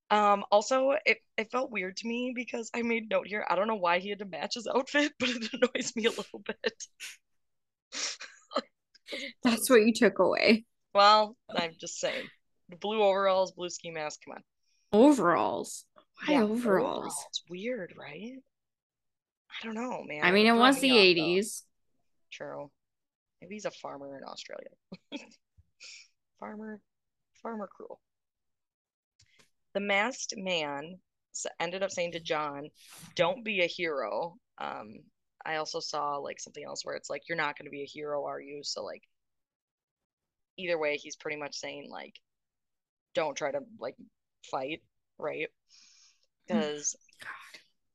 Um, 0.10 0.46
also, 0.52 0.94
it, 1.06 1.18
it 1.38 1.52
felt 1.52 1.70
weird 1.70 1.98
to 1.98 2.08
me 2.08 2.32
because 2.34 2.72
I 2.74 2.82
made 2.82 3.10
note 3.10 3.28
here. 3.28 3.46
I 3.50 3.56
don't 3.56 3.68
know 3.68 3.76
why 3.76 4.00
he 4.00 4.10
had 4.10 4.20
to 4.20 4.26
match 4.26 4.54
his 4.54 4.68
outfit, 4.68 5.12
but 5.20 5.30
it 5.30 5.50
annoys 5.54 5.94
me 5.96 6.06
a 6.06 6.12
little 6.12 6.40
bit. 6.46 6.84
That's 9.44 9.70
what 9.70 9.82
you 9.82 9.94
took 9.94 10.20
away. 10.20 10.66
Well, 10.94 11.36
I'm 11.56 11.74
just 11.80 12.00
saying. 12.00 12.28
Blue 12.80 13.02
overalls, 13.02 13.52
blue 13.52 13.70
ski 13.70 13.92
mask. 13.92 14.22
Come 14.26 14.36
on. 14.36 14.44
Overalls. 14.92 15.86
Why 15.96 16.34
Yeah, 16.34 16.44
overalls? 16.44 17.16
It's 17.30 17.44
weird, 17.50 17.94
right? 17.98 18.34
I 19.50 19.66
don't 19.66 19.76
know, 19.76 20.04
man. 20.06 20.24
I 20.24 20.32
mean, 20.32 20.48
it 20.48 20.54
was 20.54 20.80
the 20.80 20.92
off, 20.92 20.98
though. 20.98 21.02
80s. 21.02 21.64
True. 22.32 22.72
Maybe 23.42 23.56
he's 23.56 23.66
a 23.66 23.72
farmer 23.72 24.18
in 24.18 24.24
Australia. 24.24 24.70
farmer, 26.40 26.80
farmer 27.42 27.68
cruel. 27.68 28.00
The 29.74 29.80
masked 29.80 30.34
man 30.38 31.00
ended 31.60 31.84
up 31.84 31.92
saying 31.92 32.14
to 32.14 32.20
John, 32.20 32.70
"Don't 33.16 33.44
be 33.44 33.62
a 33.62 33.68
hero." 33.68 34.38
Um, 34.58 35.04
I 35.46 35.58
also 35.58 35.80
saw 35.80 36.18
like 36.18 36.40
something 36.40 36.64
else 36.64 36.84
where 36.84 36.96
it's 36.96 37.10
like, 37.10 37.24
"You're 37.30 37.38
not 37.38 37.58
going 37.58 37.66
to 37.66 37.72
be 37.72 37.84
a 37.84 37.86
hero, 37.86 38.26
are 38.26 38.42
you?" 38.42 38.64
So 38.64 38.84
like, 38.84 39.04
either 40.58 40.80
way, 40.80 40.98
he's 40.98 41.16
pretty 41.16 41.38
much 41.38 41.56
saying 41.56 41.90
like, 41.92 42.16
"Don't 43.14 43.38
try 43.38 43.52
to 43.52 43.60
like 43.80 43.96
fight," 44.50 44.82
right? 45.20 45.50
Because 46.48 46.96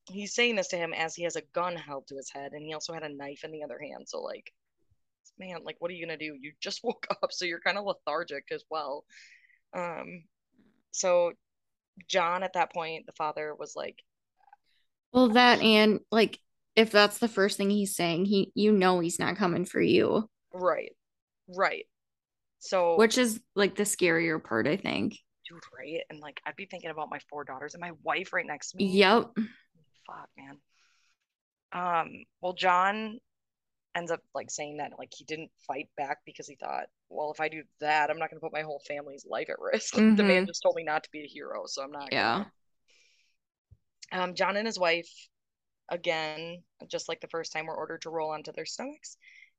he's 0.05 0.33
saying 0.33 0.55
this 0.55 0.69
to 0.69 0.77
him 0.77 0.93
as 0.93 1.15
he 1.15 1.23
has 1.23 1.35
a 1.35 1.41
gun 1.53 1.75
held 1.75 2.07
to 2.07 2.15
his 2.15 2.29
head, 2.29 2.53
and 2.53 2.65
he 2.65 2.73
also 2.73 2.93
had 2.93 3.03
a 3.03 3.13
knife 3.13 3.43
in 3.43 3.51
the 3.51 3.63
other 3.63 3.79
hand. 3.79 4.07
So 4.07 4.21
like, 4.21 4.53
man, 5.37 5.63
like, 5.63 5.77
what 5.79 5.91
are 5.91 5.93
you 5.93 6.05
gonna 6.05 6.17
do? 6.17 6.35
You 6.39 6.53
just 6.59 6.83
woke 6.83 7.07
up, 7.09 7.31
so 7.31 7.45
you're 7.45 7.59
kind 7.59 7.77
of 7.77 7.85
lethargic 7.85 8.45
as 8.51 8.63
well. 8.69 9.05
Um, 9.75 10.25
so 10.91 11.33
John 12.07 12.43
at 12.43 12.53
that 12.53 12.73
point, 12.73 13.05
the 13.05 13.11
father 13.13 13.55
was 13.55 13.75
like, 13.75 14.03
Well, 15.11 15.29
that 15.29 15.61
and 15.61 15.99
like 16.11 16.39
if 16.75 16.91
that's 16.91 17.19
the 17.19 17.27
first 17.27 17.57
thing 17.57 17.69
he's 17.69 17.95
saying, 17.95 18.25
he 18.25 18.51
you 18.55 18.71
know 18.71 18.99
he's 18.99 19.19
not 19.19 19.37
coming 19.37 19.65
for 19.65 19.81
you, 19.81 20.29
right, 20.53 20.91
right. 21.47 21.85
So 22.59 22.95
which 22.95 23.17
is 23.17 23.39
like 23.55 23.75
the 23.75 23.83
scarier 23.83 24.43
part, 24.43 24.67
I 24.67 24.77
think. 24.77 25.19
dude, 25.47 25.63
right? 25.77 26.01
And 26.09 26.19
like 26.19 26.41
I'd 26.45 26.55
be 26.55 26.65
thinking 26.65 26.89
about 26.89 27.09
my 27.09 27.19
four 27.29 27.43
daughters 27.43 27.73
and 27.73 27.81
my 27.81 27.91
wife 28.03 28.33
right 28.33 28.45
next 28.45 28.71
to 28.71 28.77
me. 28.77 28.85
Yep. 28.85 29.31
Fuck, 30.07 30.29
man. 30.37 30.57
Um, 31.71 32.25
well, 32.41 32.53
John 32.53 33.19
ends 33.95 34.11
up 34.11 34.21
like 34.33 34.49
saying 34.49 34.77
that 34.77 34.91
like 34.97 35.11
he 35.15 35.23
didn't 35.25 35.51
fight 35.67 35.87
back 35.97 36.19
because 36.25 36.47
he 36.47 36.55
thought, 36.55 36.85
well, 37.09 37.31
if 37.31 37.39
I 37.39 37.47
do 37.47 37.63
that, 37.79 38.09
I'm 38.09 38.17
not 38.17 38.29
gonna 38.29 38.39
put 38.39 38.53
my 38.53 38.61
whole 38.61 38.81
family's 38.87 39.25
life 39.27 39.49
at 39.49 39.59
risk. 39.59 39.95
Mm-hmm. 39.95 40.15
The 40.15 40.23
man 40.23 40.37
mm-hmm. 40.37 40.47
just 40.47 40.63
told 40.63 40.75
me 40.75 40.83
not 40.83 41.03
to 41.03 41.09
be 41.11 41.23
a 41.23 41.27
hero, 41.27 41.63
so 41.65 41.83
I'm 41.83 41.91
not. 41.91 42.09
Yeah. 42.11 42.45
Gonna. 44.11 44.23
Um, 44.23 44.35
John 44.35 44.57
and 44.57 44.67
his 44.67 44.79
wife, 44.79 45.09
again, 45.89 46.63
just 46.87 47.09
like 47.09 47.19
the 47.21 47.27
first 47.27 47.51
time, 47.51 47.65
were 47.65 47.75
ordered 47.75 48.03
to 48.03 48.09
roll 48.09 48.31
onto 48.31 48.51
their 48.51 48.65
stomachs. 48.65 49.17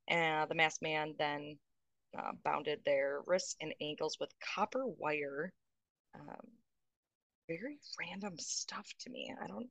And 0.08 0.48
the 0.50 0.54
masked 0.54 0.82
man 0.82 1.14
then 1.18 1.58
uh, 2.16 2.32
bounded 2.44 2.80
their 2.84 3.20
wrists 3.26 3.56
and 3.60 3.74
ankles 3.80 4.16
with 4.20 4.30
copper 4.54 4.86
wire. 4.86 5.52
Um, 6.14 6.46
very 7.48 7.78
random 7.98 8.38
stuff 8.38 8.86
to 9.00 9.10
me. 9.10 9.34
I 9.42 9.46
don't, 9.46 9.68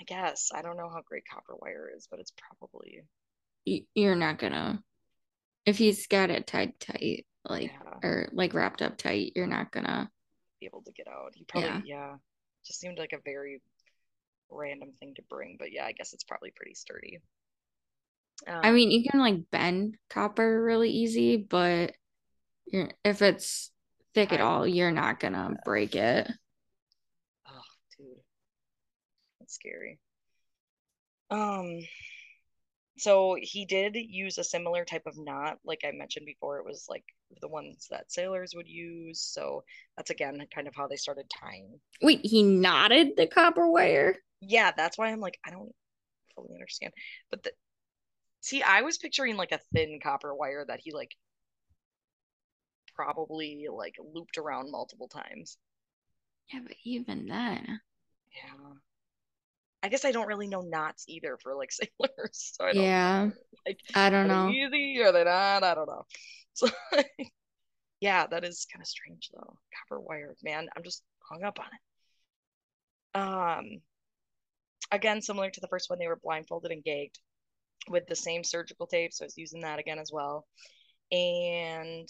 I 0.00 0.04
guess, 0.04 0.50
I 0.52 0.62
don't 0.62 0.76
know 0.76 0.90
how 0.90 1.02
great 1.06 1.24
copper 1.30 1.54
wire 1.56 1.90
is, 1.94 2.08
but 2.10 2.20
it's 2.20 2.32
probably. 2.36 3.02
You're 3.94 4.16
not 4.16 4.38
gonna, 4.38 4.82
if 5.64 5.78
he's 5.78 6.06
got 6.06 6.30
it 6.30 6.46
tied 6.46 6.78
tight, 6.80 7.26
like, 7.44 7.72
yeah. 7.72 8.08
or 8.08 8.28
like 8.32 8.54
wrapped 8.54 8.82
up 8.82 8.96
tight, 8.98 9.32
you're 9.34 9.46
not 9.46 9.70
gonna 9.72 10.10
be 10.60 10.66
able 10.66 10.82
to 10.82 10.92
get 10.92 11.08
out. 11.08 11.32
He 11.34 11.44
probably, 11.44 11.68
yeah. 11.68 11.80
yeah, 11.84 12.14
just 12.66 12.80
seemed 12.80 12.98
like 12.98 13.12
a 13.12 13.20
very 13.24 13.60
random 14.50 14.92
thing 14.98 15.14
to 15.16 15.22
bring, 15.28 15.56
but 15.58 15.72
yeah, 15.72 15.84
I 15.84 15.92
guess 15.92 16.12
it's 16.12 16.24
probably 16.24 16.52
pretty 16.54 16.74
sturdy. 16.74 17.20
Um, 18.46 18.60
I 18.62 18.70
mean, 18.70 18.90
you 18.90 19.02
can 19.08 19.20
like 19.20 19.50
bend 19.50 19.96
copper 20.08 20.62
really 20.62 20.90
easy, 20.90 21.36
but 21.36 21.94
if 23.04 23.22
it's 23.22 23.70
thick 24.14 24.32
at 24.32 24.40
all, 24.40 24.66
you're 24.66 24.92
not 24.92 25.20
gonna 25.20 25.56
break 25.64 25.94
it. 25.94 26.30
Oh, 27.46 27.62
dude, 27.96 28.06
that's 29.40 29.54
scary. 29.54 29.98
Um, 31.30 31.80
so 32.98 33.36
he 33.40 33.64
did 33.64 33.96
use 33.96 34.38
a 34.38 34.44
similar 34.44 34.84
type 34.84 35.06
of 35.06 35.18
knot, 35.18 35.58
like 35.64 35.80
I 35.84 35.92
mentioned 35.92 36.26
before. 36.26 36.58
It 36.58 36.64
was 36.64 36.86
like 36.88 37.04
the 37.40 37.48
ones 37.48 37.86
that 37.90 38.12
sailors 38.12 38.52
would 38.54 38.68
use. 38.68 39.20
So 39.20 39.64
that's 39.96 40.10
again 40.10 40.44
kind 40.54 40.68
of 40.68 40.74
how 40.74 40.88
they 40.88 40.96
started 40.96 41.26
tying. 41.30 41.80
Wait, 42.02 42.20
he 42.24 42.42
knotted 42.42 43.16
the 43.16 43.26
copper 43.26 43.68
wire? 43.68 44.16
Yeah, 44.40 44.72
that's 44.76 44.98
why 44.98 45.08
I'm 45.08 45.20
like, 45.20 45.38
I 45.44 45.50
don't 45.50 45.72
fully 46.34 46.54
understand. 46.54 46.92
But 47.30 47.42
the, 47.42 47.52
See, 48.40 48.62
I 48.62 48.82
was 48.82 48.98
picturing 48.98 49.36
like 49.36 49.52
a 49.52 49.60
thin 49.74 49.98
copper 50.02 50.34
wire 50.34 50.64
that 50.66 50.80
he 50.82 50.92
like 50.92 51.14
probably 52.94 53.66
like 53.70 53.96
looped 54.14 54.38
around 54.38 54.70
multiple 54.70 55.08
times. 55.08 55.58
Yeah, 56.52 56.60
but 56.62 56.76
even 56.84 57.26
then. 57.26 57.80
Yeah. 58.32 58.72
I 59.82 59.88
guess 59.88 60.04
I 60.04 60.12
don't 60.12 60.26
really 60.26 60.48
know 60.48 60.60
knots 60.60 61.04
either 61.08 61.38
for 61.42 61.54
like 61.54 61.70
sailors. 61.72 62.52
So 62.56 62.64
I 62.64 62.72
yeah. 62.72 63.24
Know. 63.26 63.32
Like, 63.66 63.80
I 63.94 64.10
don't 64.10 64.28
know. 64.28 64.50
Easy 64.50 65.00
or 65.00 65.12
they 65.12 65.24
not? 65.24 65.62
I 65.62 65.74
don't 65.74 65.88
know. 65.88 66.04
So 66.54 66.66
yeah, 68.00 68.26
that 68.26 68.42
is 68.42 68.66
kind 68.72 68.82
of 68.82 68.88
strange 68.88 69.30
though. 69.32 69.58
Copper 69.88 70.00
wire, 70.00 70.34
man. 70.42 70.66
I'm 70.76 70.82
just 70.82 71.04
hung 71.20 71.44
up 71.44 71.60
on 71.60 71.66
it. 73.14 73.20
Um 73.20 73.80
again, 74.90 75.22
similar 75.22 75.50
to 75.50 75.60
the 75.60 75.68
first 75.68 75.88
one, 75.88 76.00
they 76.00 76.08
were 76.08 76.18
blindfolded 76.20 76.72
and 76.72 76.82
gagged 76.82 77.20
with 77.88 78.08
the 78.08 78.16
same 78.16 78.42
surgical 78.42 78.88
tape. 78.88 79.12
So 79.12 79.24
I 79.24 79.26
was 79.26 79.38
using 79.38 79.60
that 79.60 79.78
again 79.78 80.00
as 80.00 80.10
well. 80.12 80.48
And 81.12 82.08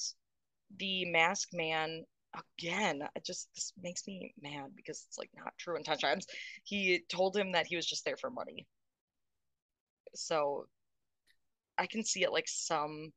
the 0.79 1.05
mask 1.11 1.49
man 1.53 2.05
again 2.35 3.03
it 3.17 3.25
just 3.25 3.49
this 3.55 3.73
makes 3.83 4.07
me 4.07 4.35
mad 4.41 4.71
because 4.77 5.05
it's 5.09 5.19
like 5.19 5.31
not 5.37 5.53
true 5.59 5.77
in 5.77 5.83
ten 5.83 5.99
times 5.99 6.27
he 6.65 7.03
told 7.09 7.37
him 7.37 7.53
that 7.53 7.67
he 7.67 7.77
was 7.77 7.87
just 7.87 8.05
there 8.05 8.17
for 8.17 8.31
money 8.31 8.67
so 10.15 10.67
i 11.79 11.87
can 11.87 12.05
see 12.05 12.23
it 12.23 12.33
like 12.33 12.47
some 12.47 13.13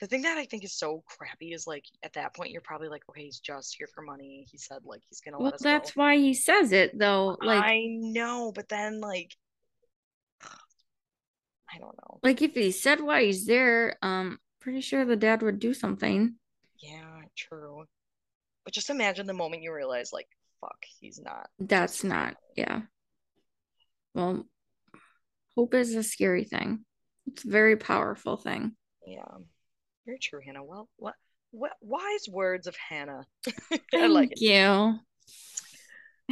the 0.00 0.06
thing 0.06 0.22
that 0.22 0.36
i 0.36 0.44
think 0.44 0.64
is 0.64 0.74
so 0.74 1.02
crappy 1.06 1.52
is 1.52 1.66
like 1.66 1.84
at 2.02 2.12
that 2.12 2.34
point 2.34 2.50
you're 2.50 2.60
probably 2.60 2.88
like 2.88 3.02
okay 3.08 3.22
he's 3.24 3.40
just 3.40 3.74
here 3.76 3.88
for 3.94 4.02
money 4.02 4.46
he 4.50 4.58
said 4.58 4.78
like 4.84 5.02
he's 5.08 5.20
gonna 5.20 5.38
well 5.38 5.52
that's 5.60 5.92
go. 5.92 6.02
why 6.02 6.16
he 6.16 6.34
says 6.34 6.72
it 6.72 6.98
though 6.98 7.36
like 7.42 7.62
i 7.62 7.86
know 7.86 8.52
but 8.54 8.68
then 8.68 9.00
like 9.00 9.34
I 11.68 11.78
don't 11.78 11.96
know. 11.96 12.20
Like 12.22 12.40
if 12.42 12.54
he 12.54 12.70
said 12.70 13.00
why 13.00 13.24
he's 13.24 13.44
there, 13.44 13.98
um, 14.00 14.38
pretty 14.60 14.80
sure 14.80 15.04
the 15.04 15.16
dad 15.16 15.42
would 15.42 15.58
do 15.58 15.74
something. 15.74 16.36
Yeah, 16.78 17.22
true. 17.34 17.84
But 18.66 18.74
just 18.74 18.90
imagine 18.90 19.26
the 19.26 19.32
moment 19.32 19.62
you 19.62 19.72
realize, 19.72 20.10
like, 20.12 20.28
fuck, 20.60 20.76
he's 21.00 21.18
not. 21.18 21.48
That's 21.58 22.04
not. 22.04 22.36
Yeah. 22.54 22.82
Well, 24.14 24.44
hope 25.56 25.72
is 25.72 25.94
a 25.94 26.02
scary 26.02 26.44
thing. 26.44 26.84
It's 27.26 27.44
a 27.44 27.48
very 27.48 27.76
powerful 27.76 28.36
thing. 28.36 28.72
Yeah, 29.06 29.24
very 30.04 30.18
true, 30.18 30.40
Hannah. 30.44 30.64
Well, 30.64 30.88
what, 30.96 31.14
what 31.52 31.72
wise 31.80 32.28
words 32.28 32.66
of 32.66 32.76
Hannah. 32.76 33.24
I 33.94 34.08
like 34.08 34.32
it. 34.32 34.42
you 34.42 34.98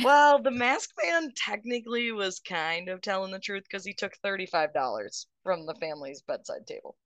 well, 0.02 0.42
the 0.42 0.50
mask 0.50 0.90
man 1.02 1.30
technically 1.36 2.10
was 2.10 2.40
kind 2.40 2.88
of 2.88 3.00
telling 3.00 3.30
the 3.30 3.38
truth 3.38 3.62
because 3.64 3.84
he 3.84 3.92
took 3.92 4.12
$35 4.24 5.26
from 5.42 5.66
the 5.66 5.74
family's 5.74 6.22
bedside 6.22 6.66
table. 6.66 6.96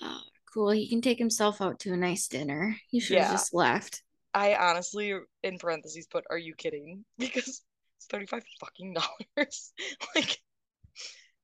Oh, 0.00 0.20
cool. 0.52 0.70
He 0.70 0.88
can 0.88 1.02
take 1.02 1.18
himself 1.18 1.60
out 1.60 1.80
to 1.80 1.92
a 1.92 1.96
nice 1.96 2.26
dinner. 2.28 2.76
He 2.88 3.00
should 3.00 3.18
have 3.18 3.26
yeah. 3.26 3.32
just 3.32 3.52
left. 3.52 4.02
I 4.34 4.54
honestly, 4.54 5.14
in 5.42 5.58
parentheses, 5.58 6.06
put, 6.06 6.24
are 6.30 6.38
you 6.38 6.54
kidding? 6.54 7.04
Because 7.18 7.62
it's 7.96 8.06
35 8.10 8.42
fucking 8.60 8.94
dollars. 8.94 9.72
like, 10.14 10.38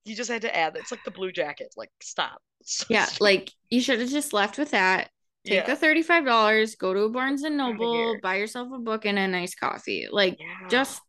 you 0.04 0.14
just 0.14 0.30
had 0.30 0.42
to 0.42 0.54
add 0.54 0.76
it's 0.76 0.90
like 0.90 1.04
the 1.04 1.10
blue 1.10 1.32
jacket. 1.32 1.74
Like, 1.76 1.90
stop. 2.02 2.40
So 2.66 2.86
yeah, 2.88 3.04
stupid. 3.04 3.20
like, 3.22 3.52
you 3.68 3.82
should 3.82 4.00
have 4.00 4.08
just 4.08 4.32
left 4.32 4.56
with 4.56 4.70
that. 4.70 5.10
Take 5.44 5.66
yeah. 5.66 5.74
the 5.74 5.86
$35, 5.86 6.78
go 6.78 6.94
to 6.94 7.00
a 7.00 7.10
Barnes 7.10 7.42
and 7.42 7.58
Noble, 7.58 8.16
buy 8.22 8.36
yourself 8.36 8.68
a 8.72 8.78
book 8.78 9.04
and 9.04 9.18
a 9.18 9.28
nice 9.28 9.54
coffee. 9.54 10.06
Like, 10.10 10.38
yeah. 10.40 10.68
just 10.70 11.02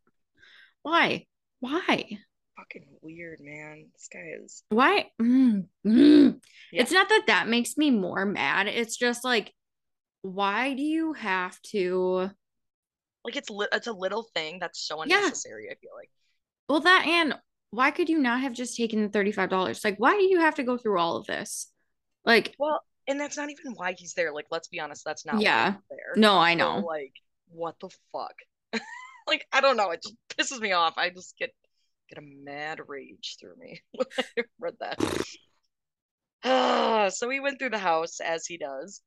why? 0.81 1.25
Why? 1.61 2.05
Fucking 2.57 2.85
weird, 3.01 3.39
man. 3.41 3.87
This 3.93 4.09
guy 4.11 4.33
is. 4.43 4.63
Why? 4.67 5.09
Mm, 5.21 5.67
mm. 5.87 6.39
Yeah. 6.73 6.81
It's 6.81 6.91
not 6.91 7.07
that 7.07 7.23
that 7.27 7.47
makes 7.47 7.77
me 7.77 7.89
more 7.89 8.25
mad. 8.25 8.67
It's 8.67 8.97
just 8.97 9.23
like, 9.23 9.53
why 10.25 10.73
do 10.73 10.81
you 10.81 11.13
have 11.13 11.61
to? 11.63 12.31
Like, 13.23 13.35
it's 13.35 13.49
li- 13.49 13.67
it's 13.71 13.87
a 13.87 13.93
little 13.93 14.23
thing 14.33 14.57
that's 14.59 14.79
so 14.79 15.01
unnecessary. 15.01 15.67
I 15.71 15.75
feel 15.75 15.91
like. 15.95 16.09
Well, 16.67 16.79
that 16.81 17.05
and 17.07 17.35
why 17.69 17.91
could 17.91 18.09
you 18.09 18.17
not 18.19 18.41
have 18.41 18.53
just 18.53 18.75
taken 18.75 19.03
the 19.03 19.09
$35? 19.09 19.83
Like, 19.83 19.97
why 19.97 20.17
do 20.17 20.23
you 20.23 20.39
have 20.39 20.55
to 20.55 20.63
go 20.63 20.77
through 20.77 20.99
all 20.99 21.17
of 21.17 21.27
this? 21.27 21.71
Like, 22.25 22.55
well, 22.57 22.81
and 23.07 23.19
that's 23.19 23.37
not 23.37 23.51
even 23.51 23.73
why 23.75 23.93
he's 23.93 24.13
there. 24.13 24.33
Like, 24.33 24.47
let's 24.49 24.67
be 24.67 24.79
honest, 24.79 25.03
that's 25.05 25.25
not 25.25 25.41
yeah. 25.41 25.75
there. 25.89 26.13
No, 26.15 26.37
I 26.37 26.55
know. 26.55 26.79
So, 26.81 26.87
like, 26.87 27.13
what 27.49 27.75
the 27.79 27.89
fuck? 28.11 28.35
like, 29.27 29.45
I 29.51 29.61
don't 29.61 29.77
know. 29.77 29.91
It 29.91 30.01
just 30.01 30.15
pisses 30.29 30.59
me 30.59 30.71
off. 30.71 30.95
I 30.97 31.09
just 31.09 31.37
get 31.37 31.51
get 32.09 32.19
a 32.19 32.25
mad 32.25 32.79
rage 32.87 33.37
through 33.39 33.55
me 33.57 33.81
when 33.91 34.07
I 34.37 34.43
read 34.59 34.75
that. 34.79 34.99
So 37.11 37.29
he 37.29 37.39
went 37.39 37.59
through 37.59 37.71
the 37.71 37.77
house 37.79 38.19
as 38.19 38.45
he 38.45 38.57
does. 38.57 39.01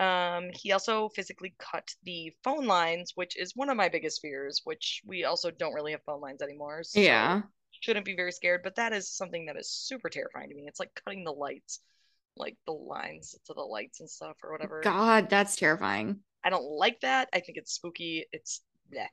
Um, 0.00 0.50
he 0.54 0.72
also 0.72 1.10
physically 1.10 1.54
cut 1.58 1.88
the 2.04 2.32
phone 2.42 2.66
lines, 2.66 3.12
which 3.14 3.38
is 3.38 3.54
one 3.54 3.68
of 3.68 3.76
my 3.76 3.88
biggest 3.88 4.20
fears. 4.20 4.62
Which 4.64 5.02
we 5.06 5.24
also 5.24 5.50
don't 5.50 5.74
really 5.74 5.92
have 5.92 6.02
phone 6.04 6.20
lines 6.20 6.42
anymore. 6.42 6.82
So 6.82 7.00
yeah, 7.00 7.42
shouldn't 7.80 8.06
be 8.06 8.16
very 8.16 8.32
scared. 8.32 8.62
But 8.64 8.76
that 8.76 8.92
is 8.92 9.08
something 9.08 9.46
that 9.46 9.56
is 9.56 9.70
super 9.70 10.08
terrifying 10.08 10.48
to 10.48 10.54
me. 10.54 10.64
It's 10.66 10.80
like 10.80 10.90
cutting 11.04 11.24
the 11.24 11.32
lights 11.32 11.80
like 12.36 12.56
the 12.66 12.72
lines 12.72 13.34
to 13.46 13.54
the 13.54 13.60
lights 13.60 14.00
and 14.00 14.08
stuff 14.08 14.36
or 14.42 14.52
whatever. 14.52 14.80
God, 14.82 15.28
that's 15.28 15.56
terrifying. 15.56 16.20
I 16.42 16.50
don't 16.50 16.64
like 16.64 17.00
that. 17.00 17.28
I 17.32 17.40
think 17.40 17.58
it's 17.58 17.72
spooky. 17.72 18.26
It's 18.32 18.62
yeah. 18.90 19.08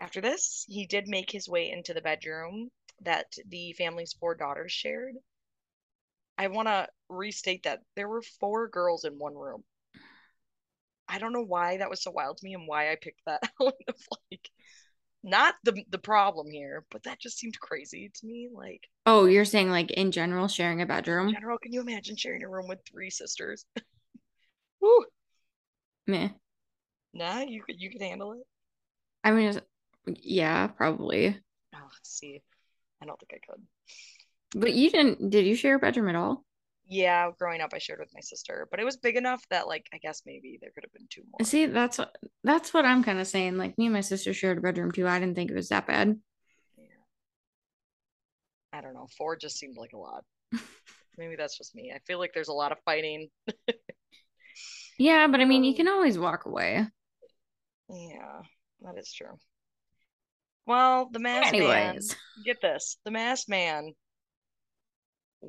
After 0.00 0.20
this, 0.20 0.64
he 0.68 0.86
did 0.86 1.08
make 1.08 1.30
his 1.30 1.48
way 1.48 1.70
into 1.70 1.94
the 1.94 2.00
bedroom 2.00 2.70
that 3.02 3.26
the 3.48 3.72
family's 3.72 4.14
four 4.18 4.34
daughters 4.34 4.72
shared. 4.72 5.14
I 6.38 6.48
want 6.48 6.68
to 6.68 6.88
restate 7.08 7.62
that 7.64 7.80
there 7.94 8.08
were 8.08 8.22
four 8.22 8.68
girls 8.68 9.04
in 9.04 9.18
one 9.18 9.34
room. 9.34 9.64
I 11.08 11.18
don't 11.18 11.32
know 11.32 11.44
why 11.44 11.78
that 11.78 11.88
was 11.90 12.02
so 12.02 12.10
wild 12.10 12.38
to 12.38 12.44
me 12.44 12.54
and 12.54 12.66
why 12.66 12.90
I 12.90 12.96
picked 12.96 13.22
that 13.26 13.42
out 13.62 13.74
of 13.88 13.94
like 14.30 14.50
not 15.22 15.54
the 15.64 15.84
the 15.90 15.98
problem 15.98 16.50
here, 16.50 16.84
but 16.90 17.02
that 17.04 17.20
just 17.20 17.38
seemed 17.38 17.58
crazy 17.58 18.10
to 18.12 18.26
me. 18.26 18.48
Like, 18.52 18.88
oh, 19.06 19.26
you're 19.26 19.44
saying 19.44 19.70
like 19.70 19.90
in 19.90 20.12
general 20.12 20.48
sharing 20.48 20.82
a 20.82 20.86
bedroom? 20.86 21.28
In 21.28 21.34
general, 21.34 21.58
can 21.58 21.72
you 21.72 21.80
imagine 21.80 22.16
sharing 22.16 22.42
a 22.42 22.48
room 22.48 22.68
with 22.68 22.80
three 22.88 23.10
sisters? 23.10 23.64
Woo. 24.80 25.04
Meh. 26.06 26.30
Nah, 27.12 27.40
you 27.40 27.62
could 27.62 27.80
you 27.80 27.90
could 27.90 28.02
handle 28.02 28.32
it. 28.32 28.46
I 29.24 29.32
mean, 29.32 29.60
yeah, 30.06 30.68
probably. 30.68 31.36
Oh, 31.74 31.88
see, 32.02 32.42
I 33.02 33.06
don't 33.06 33.18
think 33.18 33.32
I 33.34 33.52
could. 33.52 33.62
But 34.54 34.74
you 34.74 34.90
didn't? 34.90 35.30
Did 35.30 35.46
you 35.46 35.54
share 35.54 35.76
a 35.76 35.78
bedroom 35.78 36.08
at 36.08 36.16
all? 36.16 36.44
Yeah, 36.88 37.30
growing 37.36 37.60
up, 37.60 37.70
I 37.74 37.78
shared 37.78 37.98
with 37.98 38.14
my 38.14 38.20
sister, 38.20 38.68
but 38.70 38.78
it 38.78 38.84
was 38.84 38.96
big 38.96 39.16
enough 39.16 39.42
that, 39.50 39.66
like, 39.66 39.88
I 39.92 39.98
guess 39.98 40.22
maybe 40.24 40.58
there 40.60 40.70
could 40.72 40.84
have 40.84 40.92
been 40.92 41.08
two 41.10 41.22
more. 41.22 41.44
See, 41.44 41.66
that's 41.66 41.98
what 41.98 42.16
that's 42.44 42.72
what 42.72 42.84
I'm 42.84 43.02
kind 43.02 43.18
of 43.18 43.26
saying. 43.26 43.56
Like 43.56 43.76
me 43.76 43.86
and 43.86 43.92
my 43.92 44.02
sister 44.02 44.32
shared 44.32 44.58
a 44.58 44.60
bedroom 44.60 44.92
too. 44.92 45.08
I 45.08 45.18
didn't 45.18 45.34
think 45.34 45.50
it 45.50 45.56
was 45.56 45.70
that 45.70 45.88
bad. 45.88 46.16
Yeah. 46.78 46.84
I 48.72 48.82
don't 48.82 48.94
know. 48.94 49.08
Four 49.18 49.36
just 49.36 49.58
seemed 49.58 49.76
like 49.76 49.94
a 49.94 49.98
lot. 49.98 50.24
maybe 51.18 51.34
that's 51.34 51.58
just 51.58 51.74
me. 51.74 51.92
I 51.94 51.98
feel 52.06 52.20
like 52.20 52.32
there's 52.32 52.48
a 52.48 52.52
lot 52.52 52.70
of 52.70 52.78
fighting. 52.84 53.30
yeah, 54.98 55.26
but 55.26 55.40
I 55.40 55.44
mean, 55.44 55.64
you 55.64 55.72
um. 55.72 55.76
can 55.76 55.88
always 55.88 56.16
walk 56.16 56.46
away. 56.46 56.86
Yeah, 57.90 58.42
that 58.82 58.96
is 58.96 59.12
true. 59.12 59.36
Well, 60.66 61.08
the 61.10 61.18
masked 61.18 61.52
man. 61.52 61.62
Anyways. 61.62 62.14
Get 62.44 62.60
this: 62.60 62.96
the 63.04 63.10
masked 63.10 63.48
man 63.48 63.92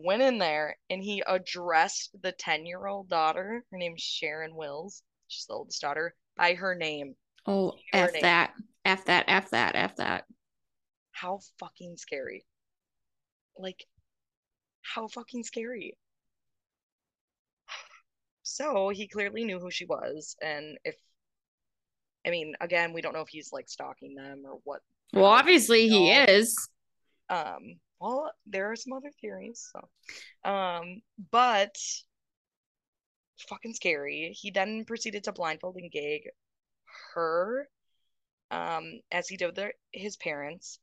went 0.03 0.21
in 0.21 0.37
there 0.37 0.77
and 0.89 1.01
he 1.03 1.23
addressed 1.25 2.15
the 2.21 2.31
10 2.31 2.65
year 2.65 2.85
old 2.85 3.09
daughter. 3.09 3.63
Her 3.71 3.77
name's 3.77 4.01
Sharon 4.01 4.55
Wills. 4.55 5.01
She's 5.27 5.45
the 5.45 5.53
oldest 5.53 5.81
daughter 5.81 6.15
by 6.35 6.53
her 6.53 6.75
name. 6.75 7.15
Oh, 7.45 7.71
Her 7.93 8.05
F 8.05 8.13
name. 8.13 8.21
that. 8.21 8.53
F 8.85 9.05
that. 9.05 9.25
F 9.27 9.49
that. 9.51 9.75
F 9.75 9.95
that. 9.97 10.25
How 11.11 11.39
fucking 11.59 11.97
scary. 11.97 12.45
Like, 13.57 13.83
how 14.81 15.07
fucking 15.07 15.43
scary. 15.43 15.97
So 18.43 18.89
he 18.89 19.07
clearly 19.07 19.43
knew 19.43 19.59
who 19.59 19.69
she 19.69 19.85
was. 19.85 20.35
And 20.41 20.77
if, 20.85 20.95
I 22.25 22.29
mean, 22.29 22.53
again, 22.61 22.93
we 22.93 23.01
don't 23.01 23.13
know 23.13 23.21
if 23.21 23.27
he's 23.29 23.51
like 23.51 23.67
stalking 23.69 24.15
them 24.15 24.43
or 24.45 24.59
what. 24.63 24.79
Well, 25.13 25.25
obviously 25.25 25.87
he 25.89 26.11
is. 26.11 26.55
Um, 27.29 27.79
well, 27.99 28.31
there 28.45 28.71
are 28.71 28.75
some 28.75 28.93
other 28.93 29.11
theories. 29.21 29.71
So, 29.71 30.49
um, 30.49 31.01
but 31.31 31.75
fucking 33.49 33.73
scary. 33.73 34.35
He 34.39 34.51
then 34.51 34.85
proceeded 34.85 35.23
to 35.25 35.31
blindfold 35.31 35.77
and 35.77 35.91
gag 35.91 36.29
her, 37.13 37.67
um, 38.51 39.01
as 39.11 39.27
he 39.27 39.37
did 39.37 39.55
with 39.55 39.71
his 39.91 40.17
parents. 40.17 40.79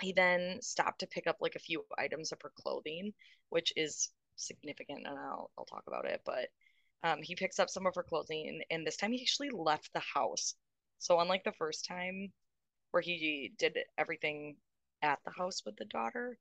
He 0.00 0.12
then 0.12 0.58
stopped 0.60 1.00
to 1.00 1.06
pick 1.06 1.26
up 1.26 1.38
like 1.40 1.54
a 1.54 1.60
few 1.60 1.84
items 1.96 2.32
of 2.32 2.42
her 2.42 2.52
clothing, 2.54 3.14
which 3.48 3.72
is 3.76 4.10
significant, 4.36 5.06
and 5.06 5.18
I'll 5.18 5.50
I'll 5.58 5.64
talk 5.64 5.84
about 5.86 6.04
it. 6.06 6.20
But 6.24 6.48
um, 7.02 7.22
he 7.22 7.34
picks 7.34 7.58
up 7.58 7.70
some 7.70 7.86
of 7.86 7.94
her 7.94 8.02
clothing, 8.02 8.48
and, 8.48 8.64
and 8.70 8.86
this 8.86 8.96
time 8.96 9.12
he 9.12 9.22
actually 9.22 9.50
left 9.50 9.90
the 9.92 10.00
house. 10.00 10.54
So 10.98 11.20
unlike 11.20 11.44
the 11.44 11.52
first 11.52 11.86
time, 11.86 12.32
where 12.90 13.02
he 13.02 13.52
did 13.58 13.78
everything 13.98 14.56
at 15.02 15.18
the 15.24 15.30
house 15.30 15.62
with 15.64 15.76
the 15.76 15.84
daughter, 15.86 16.38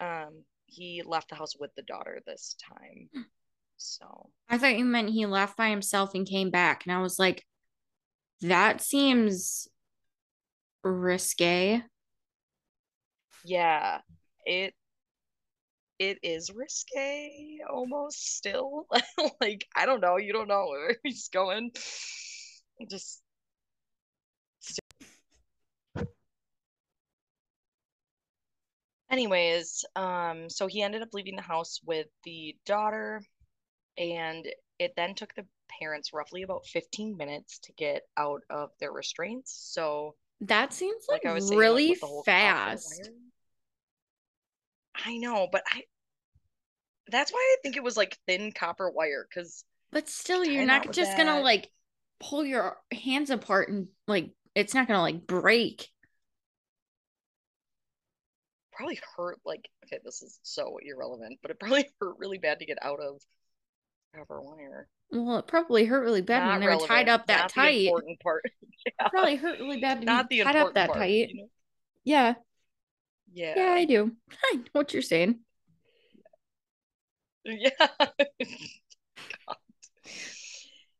um, 0.00 0.44
he 0.66 1.02
left 1.04 1.30
the 1.30 1.34
house 1.34 1.56
with 1.58 1.74
the 1.74 1.82
daughter 1.82 2.20
this 2.26 2.56
time. 2.76 3.08
So 3.76 4.30
I 4.48 4.58
thought 4.58 4.76
you 4.76 4.84
meant 4.84 5.10
he 5.10 5.26
left 5.26 5.56
by 5.56 5.70
himself 5.70 6.14
and 6.14 6.26
came 6.26 6.50
back. 6.50 6.84
And 6.84 6.94
I 6.94 7.00
was 7.00 7.18
like, 7.18 7.44
that 8.42 8.80
seems 8.80 9.68
risque. 10.84 11.82
yeah, 13.44 14.00
it 14.46 14.74
it 15.98 16.18
is 16.22 16.50
risque 16.54 17.58
almost 17.68 18.36
still. 18.36 18.86
like 19.40 19.66
I 19.76 19.86
don't 19.86 20.00
know, 20.00 20.16
you 20.16 20.32
don't 20.32 20.48
know 20.48 20.66
where 20.68 20.96
he's 21.04 21.28
going. 21.28 21.72
Just 22.90 23.22
anyways, 29.10 29.84
um, 29.96 30.48
so 30.50 30.66
he 30.66 30.82
ended 30.82 31.02
up 31.02 31.12
leaving 31.12 31.36
the 31.36 31.42
house 31.42 31.80
with 31.84 32.06
the 32.24 32.56
daughter, 32.66 33.22
and 33.98 34.46
it 34.78 34.94
then 34.96 35.14
took 35.14 35.34
the 35.34 35.46
parents 35.80 36.12
roughly 36.12 36.42
about 36.42 36.66
15 36.66 37.16
minutes 37.16 37.58
to 37.60 37.72
get 37.72 38.02
out 38.16 38.42
of 38.50 38.70
their 38.80 38.92
restraints. 38.92 39.52
So 39.72 40.16
That 40.40 40.72
seems 40.72 41.06
like, 41.08 41.24
like 41.24 41.34
was 41.34 41.48
saying, 41.48 41.60
like, 41.60 41.68
really 41.68 41.90
with 41.90 42.00
the 42.00 42.06
whole 42.06 42.24
copper 42.24 42.60
fast. 42.64 43.10
I 44.94 45.16
know, 45.16 45.48
but 45.50 45.62
I 45.72 45.84
that's 47.10 47.32
why 47.32 47.38
I 47.38 47.56
think 47.62 47.76
it 47.76 47.82
was 47.82 47.96
like 47.96 48.18
thin 48.26 48.52
copper 48.52 48.90
wire 48.90 49.26
because 49.28 49.64
But 49.90 50.08
still, 50.08 50.44
you're 50.44 50.66
not 50.66 50.92
just 50.92 51.16
gonna 51.16 51.40
like 51.40 51.70
pull 52.20 52.44
your 52.44 52.78
hands 52.92 53.30
apart 53.30 53.68
and 53.68 53.88
like 54.06 54.30
it's 54.54 54.74
not 54.74 54.86
gonna 54.88 55.00
like 55.02 55.26
break. 55.26 55.90
Probably 58.78 59.00
hurt 59.16 59.38
like 59.44 59.68
okay, 59.84 59.98
this 60.04 60.22
is 60.22 60.38
so 60.42 60.78
irrelevant, 60.82 61.38
but 61.42 61.50
it 61.50 61.58
probably 61.60 61.86
hurt 62.00 62.16
really 62.18 62.38
bad 62.38 62.60
to 62.60 62.66
get 62.66 62.78
out 62.82 63.00
of 63.00 63.20
copper 64.16 64.40
wire. 64.40 64.88
Well, 65.10 65.38
it 65.38 65.46
probably 65.46 65.84
hurt 65.86 66.02
really 66.02 66.22
bad 66.22 66.46
when 66.46 66.60
Not 66.60 66.60
they 66.60 66.74
were 66.74 66.86
tied 66.86 67.08
up 67.08 67.26
that 67.26 67.40
not 67.42 67.48
the 67.54 67.60
tight. 67.60 67.86
important 67.86 68.20
part. 68.20 68.42
yeah. 68.86 69.08
Probably 69.08 69.36
hurt 69.36 69.58
really 69.58 69.80
bad 69.80 70.00
to 70.00 70.06
Not 70.06 70.28
be 70.28 70.38
the 70.38 70.44
tied 70.44 70.56
up 70.56 70.74
that 70.74 70.86
part. 70.88 70.98
tight. 70.98 71.30
You 71.30 71.42
know? 71.42 71.48
Yeah, 72.04 72.34
Yeah. 73.32 73.54
yeah, 73.56 73.72
I 73.72 73.84
do. 73.84 74.12
I 74.44 74.56
know 74.56 74.62
what 74.72 74.92
you're 74.92 75.02
saying. 75.02 75.40
Yeah. 77.44 77.88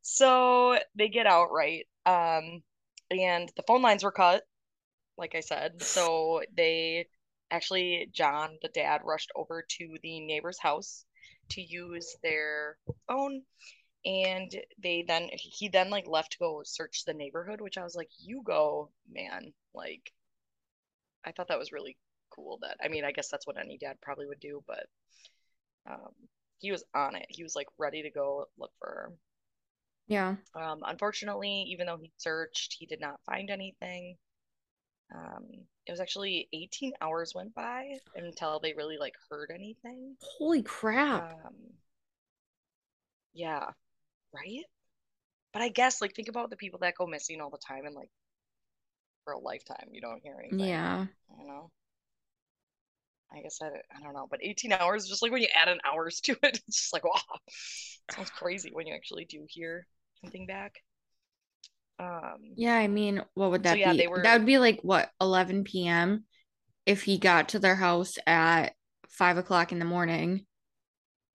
So 0.02 0.78
they 0.94 1.08
get 1.08 1.26
out, 1.26 1.50
right? 1.52 1.86
Um, 2.06 2.62
and 3.10 3.50
the 3.56 3.62
phone 3.66 3.82
lines 3.82 4.04
were 4.04 4.12
cut, 4.12 4.42
like 5.16 5.34
I 5.34 5.40
said. 5.40 5.82
So 5.82 6.42
they 6.56 7.06
actually, 7.50 8.08
John, 8.12 8.58
the 8.62 8.68
dad, 8.68 9.02
rushed 9.04 9.30
over 9.34 9.64
to 9.78 9.96
the 10.02 10.20
neighbor's 10.20 10.58
house 10.58 11.04
to 11.50 11.62
use 11.62 12.16
their 12.22 12.78
phone. 13.06 13.42
And 14.04 14.50
they 14.82 15.04
then, 15.06 15.28
he 15.32 15.68
then 15.68 15.90
like 15.90 16.06
left 16.06 16.32
to 16.32 16.38
go 16.38 16.62
search 16.64 17.04
the 17.04 17.14
neighborhood, 17.14 17.60
which 17.60 17.78
I 17.78 17.84
was 17.84 17.94
like, 17.96 18.10
you 18.18 18.42
go, 18.44 18.90
man. 19.10 19.52
Like, 19.74 20.12
I 21.24 21.32
thought 21.32 21.48
that 21.48 21.58
was 21.58 21.72
really 21.72 21.96
cool 22.30 22.58
that, 22.62 22.76
I 22.82 22.88
mean, 22.88 23.04
I 23.04 23.12
guess 23.12 23.28
that's 23.28 23.46
what 23.46 23.58
any 23.58 23.78
dad 23.78 24.00
probably 24.00 24.26
would 24.26 24.40
do, 24.40 24.62
but 24.66 24.86
um, 25.90 26.12
he 26.58 26.70
was 26.70 26.84
on 26.94 27.16
it. 27.16 27.26
He 27.28 27.42
was 27.42 27.56
like 27.56 27.68
ready 27.78 28.02
to 28.02 28.10
go 28.10 28.46
look 28.58 28.72
for 28.78 29.12
Yeah. 30.06 30.36
Um, 30.54 30.80
unfortunately, 30.86 31.66
even 31.70 31.86
though 31.86 31.98
he 31.98 32.12
searched, 32.16 32.76
he 32.78 32.86
did 32.86 33.00
not 33.00 33.20
find 33.26 33.50
anything. 33.50 34.16
Um, 35.14 35.46
it 35.86 35.90
was 35.90 36.00
actually 36.00 36.48
18 36.52 36.92
hours 37.00 37.32
went 37.34 37.54
by 37.54 37.98
until 38.14 38.60
they 38.60 38.74
really 38.74 38.98
like 38.98 39.14
heard 39.30 39.50
anything. 39.54 40.16
Holy 40.20 40.62
crap. 40.62 41.32
Um, 41.46 41.54
yeah, 43.32 43.70
right? 44.34 44.64
But 45.52 45.62
I 45.62 45.68
guess 45.70 46.00
like 46.02 46.14
think 46.14 46.28
about 46.28 46.50
the 46.50 46.56
people 46.56 46.80
that 46.80 46.94
go 46.96 47.06
missing 47.06 47.40
all 47.40 47.50
the 47.50 47.58
time 47.58 47.86
and 47.86 47.94
like 47.94 48.10
for 49.24 49.32
a 49.32 49.38
lifetime 49.38 49.88
you 49.92 50.00
don't 50.00 50.22
hear 50.22 50.36
anything. 50.38 50.60
yeah. 50.60 51.06
You 51.40 51.46
know? 51.46 51.70
I 53.32 53.42
guess 53.42 53.58
I, 53.62 53.66
I 53.66 54.02
don't 54.02 54.14
know, 54.14 54.26
but 54.30 54.40
18 54.42 54.72
hours, 54.72 55.06
just 55.06 55.22
like 55.22 55.32
when 55.32 55.42
you 55.42 55.48
add 55.54 55.68
an 55.68 55.80
hours 55.84 56.20
to 56.22 56.32
it, 56.32 56.38
it's 56.66 56.76
just 56.76 56.92
like, 56.92 57.04
wow, 57.04 57.20
sounds 58.10 58.30
crazy 58.30 58.70
when 58.72 58.86
you 58.86 58.94
actually 58.94 59.26
do 59.26 59.44
hear 59.48 59.86
something 60.22 60.46
back. 60.46 60.76
Um, 61.98 62.52
Yeah, 62.56 62.74
I 62.74 62.86
mean, 62.88 63.22
what 63.34 63.50
would 63.50 63.62
So, 63.62 63.70
that 63.70 63.78
yeah, 63.78 63.92
be? 63.92 63.98
they 63.98 64.06
were- 64.08 64.22
That 64.22 64.38
would 64.38 64.46
be 64.46 64.58
like 64.58 64.80
what, 64.82 65.10
11 65.20 65.64
p.m. 65.64 66.24
if 66.86 67.02
he 67.02 67.18
got 67.18 67.50
to 67.50 67.58
their 67.58 67.74
house 67.76 68.12
at 68.26 68.74
five 69.08 69.36
o'clock 69.38 69.72
in 69.72 69.78
the 69.78 69.84
morning, 69.84 70.46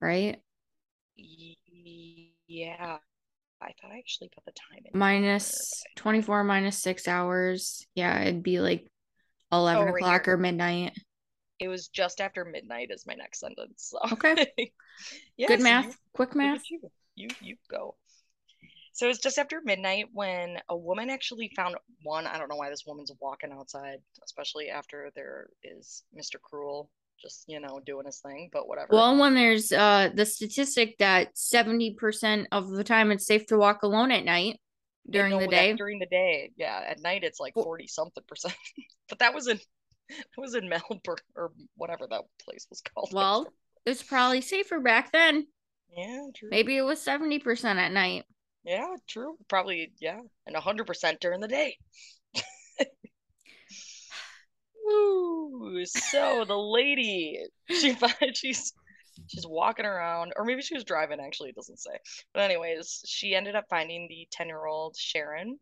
right? 0.02 0.42
yeah, 1.16 2.98
I 3.62 3.66
thought 3.82 3.92
I 3.92 3.98
actually 3.98 4.30
put 4.30 4.46
the 4.46 4.52
time 4.52 4.84
in. 4.86 4.98
Minus 5.00 5.84
24 5.96 6.44
minus 6.44 6.82
six 6.82 7.08
hours. 7.08 7.86
Yeah, 7.96 8.22
it'd 8.22 8.44
be 8.44 8.60
like 8.60 8.88
11 9.52 9.82
Oh, 9.84 9.86
right 9.92 9.96
o'clock 9.96 10.26
here. 10.26 10.34
or 10.36 10.38
midnight. 10.38 10.94
It 11.60 11.68
was 11.68 11.88
just 11.88 12.20
after 12.20 12.44
midnight 12.46 12.90
is 12.92 13.06
my 13.08 13.14
next 13.14 13.40
sentence. 13.40 13.92
So 13.92 14.00
Okay. 14.14 14.48
yeah, 15.38 15.48
Good 15.48 15.60
so 15.60 15.64
math. 15.64 15.86
you- 15.86 15.94
Quick 16.14 16.36
math. 16.36 16.64
you. 16.70 16.80
You 17.16 17.30
you 17.42 17.56
go. 17.70 17.96
So 18.94 19.10
it's 19.10 19.20
just 19.20 19.40
after 19.40 19.60
midnight 19.64 20.06
when 20.14 20.58
a 20.70 20.78
woman 20.78 21.10
actually 21.10 21.52
found 21.56 21.76
one. 22.04 22.28
I 22.28 22.38
don't 22.38 22.48
know 22.48 22.56
why 22.56 22.70
this 22.70 22.86
woman's 22.86 23.12
walking 23.20 23.52
outside, 23.52 23.98
especially 24.24 24.70
after 24.70 25.12
there 25.16 25.48
is 25.64 26.04
Mr. 26.16 26.40
Cruel 26.40 26.90
just, 27.20 27.46
you 27.48 27.60
know, 27.60 27.80
doing 27.84 28.06
his 28.06 28.20
thing, 28.20 28.50
but 28.54 28.68
whatever. 28.68 28.90
Well, 28.92 29.18
when 29.18 29.34
there's 29.34 29.72
uh 29.72 30.10
the 30.14 30.26
statistic 30.26 30.98
that 31.00 31.36
70% 31.36 32.46
of 32.52 32.70
the 32.70 32.84
time 32.84 33.12
it's 33.12 33.26
safe 33.26 33.48
to 33.48 33.58
walk 33.58 33.82
alone 33.82 34.12
at 34.12 34.26
night 34.26 34.60
during 35.10 35.40
the 35.40 35.48
day. 35.48 35.74
During 35.74 35.98
the 35.98 36.06
day. 36.06 36.52
Yeah. 36.56 36.84
At 36.88 37.02
night 37.02 37.24
it's 37.24 37.40
like 37.40 37.56
40 37.56 37.88
something 37.88 38.24
percent. 38.28 38.56
but 39.10 39.20
that 39.20 39.34
was 39.34 39.48
in 39.48 39.60
that 40.10 40.26
was 40.38 40.54
in 40.54 40.70
Melbourne 40.70 41.18
or 41.36 41.52
whatever 41.78 42.06
that 42.08 42.22
place 42.46 42.68
was 42.70 42.82
called. 42.82 43.10
Well, 43.12 43.52
it's 43.88 44.04
probably 44.04 44.42
safer 44.42 44.80
back 44.80 45.12
then. 45.12 45.48
yeah, 45.98 46.28
true. 46.36 46.50
Maybe 46.52 46.78
it 46.78 46.84
was 46.84 47.04
70% 47.04 47.64
at 47.76 47.92
night. 47.92 48.26
Yeah, 48.64 48.96
true. 49.08 49.38
Probably, 49.50 49.92
yeah. 50.00 50.20
And 50.48 50.56
100% 50.56 51.20
during 51.20 51.42
the 51.42 51.48
day. 51.48 51.78
Ooh, 54.90 55.82
so 55.86 56.46
the 56.48 56.58
lady, 56.58 57.40
she 57.70 57.94
finds 57.94 58.18
she's 58.38 58.74
She's 59.28 59.46
walking 59.46 59.86
around, 59.86 60.34
or 60.36 60.44
maybe 60.44 60.64
she 60.64 60.74
was 60.74 60.84
driving, 60.84 61.20
actually, 61.20 61.50
it 61.50 61.56
doesn't 61.56 61.78
say. 61.78 61.92
But, 62.34 62.42
anyways, 62.50 63.04
she 63.06 63.36
ended 63.36 63.56
up 63.56 63.66
finding 63.70 64.08
the 64.10 64.28
10 64.32 64.48
year 64.48 64.66
old 64.66 64.96
Sharon. 64.98 65.60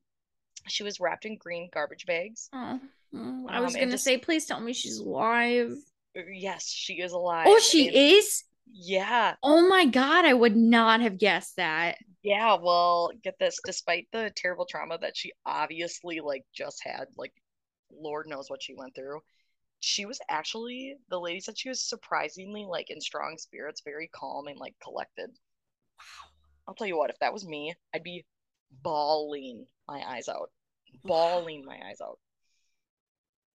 She 0.70 0.84
was 0.84 1.02
wrapped 1.02 1.26
in 1.26 1.36
green 1.38 1.70
garbage 1.74 2.06
bags. 2.06 2.50
Oh, 2.54 2.80
oh, 3.14 3.46
I 3.50 3.60
was 3.60 3.76
Um, 3.76 3.82
gonna 3.82 3.92
just- 3.92 4.06
say, 4.06 4.18
please 4.18 4.46
tell 4.46 4.62
me 4.62 4.72
she's 4.72 5.00
alive. 5.00 5.74
Yes, 6.16 6.70
she 6.70 7.02
is 7.02 7.12
alive. 7.12 7.46
Oh, 7.50 7.60
she 7.60 7.88
And- 7.88 7.96
is. 7.98 8.46
Yeah. 8.74 9.36
Oh 9.44 9.68
my 9.68 9.86
god, 9.86 10.26
I 10.26 10.34
would 10.34 10.56
not 10.56 11.02
have 11.02 11.18
guessed 11.18 11.58
that. 11.58 11.98
Yeah, 12.24 12.56
well, 12.62 13.12
get 13.24 13.38
this, 13.40 13.60
despite 13.66 14.08
the 14.12 14.32
terrible 14.36 14.66
trauma 14.66 14.98
that 15.00 15.18
she 15.18 15.32
obviously 15.46 16.20
like 16.20 16.46
just 16.54 16.82
had, 16.84 17.06
like 17.18 17.34
Lord 17.92 18.28
knows 18.28 18.50
what 18.50 18.62
she 18.64 18.76
went 18.76 18.96
through, 18.96 19.22
she 19.80 20.06
was 20.06 20.20
actually 20.30 20.96
the 21.10 21.20
lady 21.20 21.40
said 21.40 21.58
she 21.58 21.70
was 21.70 21.82
surprisingly 21.84 22.66
like 22.70 22.90
in 22.92 23.02
strong 23.02 23.38
spirits, 23.38 23.82
very 23.84 24.08
calm 24.14 24.48
and 24.48 24.60
like 24.60 24.76
collected. 24.84 25.30
Wow. 25.98 26.30
I'll 26.68 26.76
tell 26.76 26.88
you 26.88 26.98
what, 26.98 27.10
if 27.10 27.20
that 27.20 27.34
was 27.34 27.46
me, 27.48 27.74
I'd 27.94 28.04
be 28.04 28.26
bawling 28.84 29.66
my 29.88 30.02
eyes 30.08 30.30
out. 30.30 30.52
Bawling 31.04 31.66
my 31.66 31.80
eyes 31.90 32.00
out. 32.02 32.20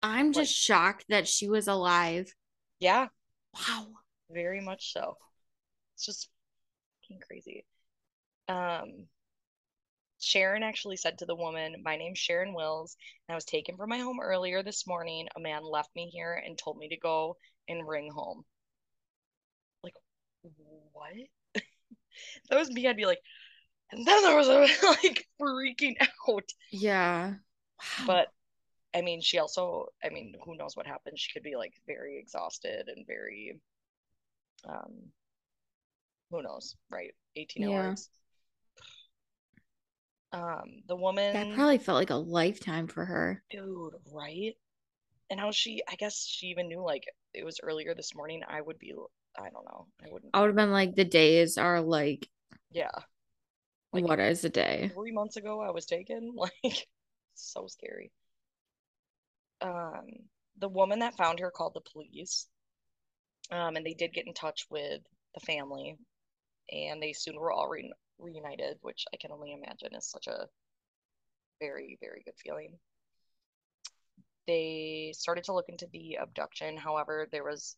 I'm 0.03 0.27
Like- 0.27 0.35
just 0.35 0.55
shocked 0.55 1.07
that 1.09 1.29
she 1.29 1.49
was 1.49 1.69
alive. 1.69 2.35
Yeah, 2.81 3.09
Wow. 3.55 3.87
Very 4.31 4.61
much 4.61 4.93
so. 4.93 5.17
It's 5.95 6.07
just 6.07 6.29
fucking 7.03 7.21
crazy. 7.27 7.65
Um, 8.49 9.07
Sharon 10.19 10.63
actually 10.63 10.97
said 10.97 11.19
to 11.19 11.27
the 11.27 11.35
woman, 11.35 11.83
My 11.83 11.97
name's 11.97 12.19
Sharon 12.19 12.55
Wills, 12.55 12.97
and 13.29 13.35
I 13.35 13.37
was 13.37 13.45
taken 13.45 13.77
from 13.77 13.91
my 13.91 13.99
home 13.99 14.21
earlier 14.21 14.63
this 14.63 14.87
morning. 14.87 15.29
A 15.37 15.41
man 15.41 15.63
left 15.63 15.95
me 15.95 16.09
here 16.09 16.43
and 16.45 16.57
told 16.57 16.79
me 16.79 16.89
to 16.89 16.97
go 16.97 17.37
and 17.69 17.87
ring 17.87 18.11
home. 18.11 18.45
Like, 19.83 19.95
what? 20.93 21.13
that 22.51 22.59
was 22.59 22.71
me, 22.71 22.87
I'd 22.87 22.97
be 22.97 23.07
like, 23.07 23.21
and 23.93 24.07
then 24.07 24.23
there 24.23 24.37
was 24.37 24.49
a 24.49 24.61
like 25.03 25.27
freaking 25.41 25.97
out. 26.01 26.51
Yeah. 26.71 27.35
Wow. 27.79 28.07
But 28.07 28.29
I 28.95 29.03
mean, 29.03 29.21
she 29.21 29.39
also, 29.39 29.89
I 30.03 30.09
mean, 30.09 30.35
who 30.45 30.57
knows 30.57 30.77
what 30.77 30.87
happened? 30.87 31.19
She 31.19 31.33
could 31.33 31.43
be 31.43 31.57
like 31.57 31.75
very 31.87 32.19
exhausted 32.19 32.89
and 32.89 33.07
very, 33.07 33.61
um, 34.69 34.93
who 36.31 36.43
knows, 36.43 36.75
right? 36.91 37.15
18 37.37 37.69
Yeah. 37.69 37.89
hours. 37.89 38.09
Um, 40.33 40.83
the 40.89 40.97
woman, 40.97 41.33
that 41.33 41.55
probably 41.55 41.79
felt 41.79 41.97
like 41.99 42.11
a 42.11 42.17
lifetime 42.17 42.89
for 42.89 43.05
her. 43.05 43.43
dude, 43.51 43.95
right? 44.13 44.55
And 45.31 45.41
how 45.41 45.51
she, 45.51 45.83
I 45.89 45.95
guess 45.97 46.25
she 46.27 46.49
even 46.49 46.69
knew 46.69 46.85
like 46.85 47.05
it 47.35 47.45
was 47.45 47.59
earlier 47.63 47.95
this 47.95 48.15
morning. 48.15 48.43
I 48.49 48.61
would 48.61 48.79
be, 48.79 48.93
I 49.39 49.49
don't 49.51 49.65
know, 49.65 49.87
I 50.05 50.09
wouldn't. 50.11 50.31
I 50.35 50.41
would 50.41 50.49
have 50.49 50.57
been 50.57 50.73
like, 50.73 50.95
the 50.95 51.05
days 51.05 51.59
are 51.59 51.81
like, 51.81 52.29
Yeah, 52.71 52.91
Like- 53.93 54.05
what 54.05 54.21
is 54.21 54.45
a 54.45 54.51
day? 54.51 54.91
three 54.95 55.13
months 55.13 55.37
ago 55.37 55.61
I 55.61 55.71
was 55.71 55.87
taken. 55.87 56.35
Like, 56.37 56.87
so 57.35 57.67
scary. 57.67 58.11
Um, 59.61 60.07
the 60.59 60.69
woman 60.69 60.99
that 61.01 61.17
found 61.17 61.39
her 61.41 61.51
called 61.51 61.75
the 61.75 61.81
police. 61.93 62.47
Um, 63.51 63.77
and 63.77 63.87
they 63.87 63.95
did 63.95 64.13
get 64.13 64.27
in 64.27 64.35
touch 64.35 64.67
with 64.71 65.01
the 65.35 65.41
family, 65.41 65.97
and 66.71 67.03
they 67.03 67.13
soon 67.13 67.37
were 67.37 67.53
all 67.53 67.69
re 67.69 67.93
reunited, 68.19 68.79
which 68.81 69.05
I 69.13 69.17
can 69.19 69.31
only 69.31 69.53
imagine 69.53 69.95
is 69.95 70.11
such 70.11 70.27
a 70.27 70.49
very, 71.61 71.99
very 72.01 72.23
good 72.25 72.35
feeling. 72.43 72.79
They 74.47 75.13
started 75.17 75.45
to 75.45 75.53
look 75.53 75.69
into 75.69 75.87
the 75.93 76.19
abduction. 76.21 76.77
However, 76.77 77.29
there 77.31 77.45
was 77.45 77.77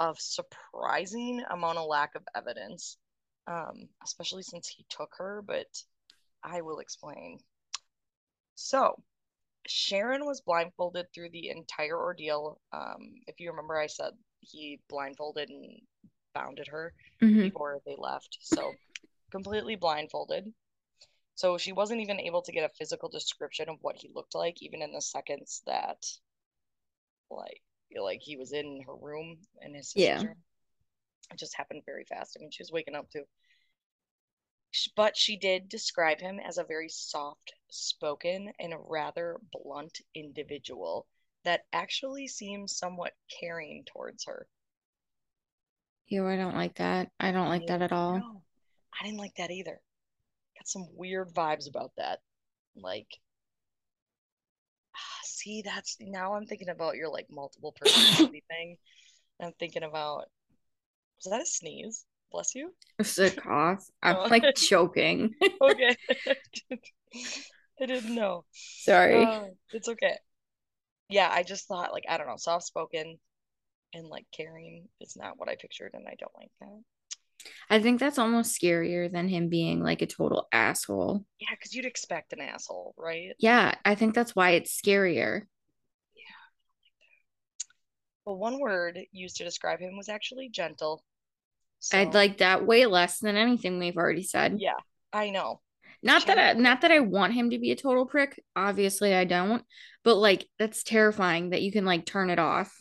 a 0.00 0.14
surprising 0.18 1.42
amount 1.50 1.78
of 1.78 1.86
lack 1.86 2.14
of 2.14 2.22
evidence, 2.34 2.98
um, 3.46 3.88
especially 4.04 4.42
since 4.42 4.68
he 4.68 4.84
took 4.88 5.10
her, 5.18 5.42
but 5.46 5.66
I 6.42 6.60
will 6.60 6.78
explain. 6.78 7.38
So, 8.54 9.02
Sharon 9.66 10.24
was 10.24 10.40
blindfolded 10.40 11.06
through 11.12 11.30
the 11.30 11.50
entire 11.50 11.96
ordeal. 11.96 12.60
Um, 12.72 13.14
if 13.26 13.38
you 13.38 13.50
remember, 13.50 13.78
I 13.78 13.86
said 13.86 14.12
he 14.40 14.80
blindfolded 14.88 15.50
and 15.50 15.80
bounded 16.34 16.68
her 16.68 16.94
Mhm. 17.20 17.42
before 17.42 17.80
they 17.84 17.96
left. 17.96 18.38
So, 18.40 18.78
completely 19.30 19.76
blindfolded. 19.76 20.52
So, 21.34 21.58
she 21.58 21.72
wasn't 21.72 22.00
even 22.00 22.20
able 22.20 22.42
to 22.42 22.52
get 22.52 22.68
a 22.68 22.74
physical 22.74 23.08
description 23.08 23.68
of 23.68 23.78
what 23.82 23.96
he 23.96 24.10
looked 24.14 24.34
like, 24.34 24.62
even 24.62 24.82
in 24.82 24.92
the 24.92 25.00
seconds 25.00 25.62
that, 25.66 26.04
like, 27.30 27.62
like 27.96 28.20
he 28.20 28.36
was 28.36 28.52
in 28.52 28.82
her 28.86 28.94
room 28.94 29.38
and 29.60 29.74
his 29.74 29.92
Yeah. 29.94 30.22
room. 30.22 30.44
It 31.30 31.38
just 31.38 31.56
happened 31.56 31.82
very 31.84 32.04
fast. 32.04 32.36
I 32.36 32.40
mean, 32.40 32.50
she 32.50 32.62
was 32.62 32.72
waking 32.72 32.94
up 32.94 33.10
too. 33.10 33.24
But 34.94 35.16
she 35.16 35.36
did 35.36 35.68
describe 35.68 36.20
him 36.20 36.38
as 36.40 36.58
a 36.58 36.64
very 36.64 36.88
soft 36.88 37.54
spoken 37.70 38.52
and 38.58 38.72
a 38.72 38.78
rather 38.78 39.40
blunt 39.52 40.00
individual 40.14 41.06
that 41.48 41.62
actually 41.72 42.28
seems 42.28 42.76
somewhat 42.76 43.14
caring 43.40 43.82
towards 43.86 44.26
her. 44.26 44.46
Ew, 46.08 46.26
I 46.28 46.36
don't 46.36 46.54
like 46.54 46.74
that. 46.76 47.10
I 47.18 47.32
don't 47.32 47.48
like 47.48 47.66
that 47.68 47.80
at 47.80 47.90
all. 47.90 48.18
No, 48.18 48.42
I 49.00 49.06
didn't 49.06 49.18
like 49.18 49.34
that 49.36 49.50
either. 49.50 49.80
Got 50.58 50.68
some 50.68 50.86
weird 50.94 51.32
vibes 51.32 51.66
about 51.66 51.92
that. 51.96 52.18
Like, 52.76 53.08
see, 55.24 55.62
that's 55.62 55.96
now 56.02 56.34
I'm 56.34 56.44
thinking 56.44 56.68
about 56.68 56.96
your 56.96 57.08
like 57.08 57.28
multiple 57.30 57.72
personality 57.72 58.44
thing. 58.50 58.76
I'm 59.40 59.52
thinking 59.58 59.84
about, 59.84 60.24
was 61.16 61.30
that 61.30 61.40
a 61.40 61.46
sneeze? 61.46 62.04
Bless 62.30 62.54
you. 62.54 62.74
It's 62.98 63.16
a 63.16 63.30
cough. 63.30 63.88
I'm 64.02 64.16
Oh. 64.16 64.26
like 64.28 64.54
choking. 64.54 65.34
Okay. 65.62 65.96
I 67.80 67.86
didn't 67.86 68.14
know. 68.14 68.44
Sorry. 68.52 69.24
Uh, 69.24 69.44
it's 69.72 69.88
okay. 69.88 70.18
Yeah, 71.08 71.28
I 71.30 71.42
just 71.42 71.66
thought 71.66 71.92
like 71.92 72.04
I 72.08 72.18
don't 72.18 72.26
know, 72.26 72.36
soft 72.36 72.66
spoken 72.66 73.18
and 73.94 74.06
like 74.08 74.26
caring 74.36 74.88
is 75.00 75.16
not 75.16 75.38
what 75.38 75.48
I 75.48 75.56
pictured, 75.56 75.92
and 75.94 76.06
I 76.06 76.14
don't 76.18 76.36
like 76.36 76.50
that. 76.60 76.80
I 77.70 77.80
think 77.80 78.00
that's 78.00 78.18
almost 78.18 78.60
scarier 78.60 79.10
than 79.10 79.28
him 79.28 79.48
being 79.48 79.80
like 79.80 80.02
a 80.02 80.06
total 80.06 80.48
asshole. 80.52 81.24
Yeah, 81.38 81.48
because 81.52 81.74
you'd 81.74 81.84
expect 81.84 82.32
an 82.32 82.40
asshole, 82.40 82.94
right? 82.98 83.32
Yeah, 83.38 83.74
I 83.84 83.94
think 83.94 84.14
that's 84.14 84.34
why 84.34 84.50
it's 84.50 84.78
scarier. 84.78 85.42
Yeah. 86.16 86.22
Well, 88.24 88.36
one 88.36 88.58
word 88.58 88.98
used 89.12 89.36
to 89.36 89.44
describe 89.44 89.80
him 89.80 89.96
was 89.96 90.08
actually 90.08 90.48
gentle. 90.48 91.04
I'd 91.92 92.12
like 92.12 92.38
that 92.38 92.66
way 92.66 92.86
less 92.86 93.20
than 93.20 93.36
anything 93.36 93.78
we've 93.78 93.96
already 93.96 94.24
said. 94.24 94.56
yeah, 94.58 94.74
I 95.12 95.30
know. 95.30 95.60
Not 96.02 96.26
that 96.26 96.38
I, 96.38 96.52
not 96.52 96.82
that 96.82 96.92
I 96.92 97.00
want 97.00 97.34
him 97.34 97.50
to 97.50 97.58
be 97.58 97.72
a 97.72 97.76
total 97.76 98.06
prick. 98.06 98.42
Obviously, 98.54 99.14
I 99.14 99.24
don't. 99.24 99.64
But 100.04 100.16
like, 100.16 100.48
that's 100.58 100.82
terrifying 100.82 101.50
that 101.50 101.62
you 101.62 101.72
can 101.72 101.84
like 101.84 102.06
turn 102.06 102.30
it 102.30 102.38
off. 102.38 102.72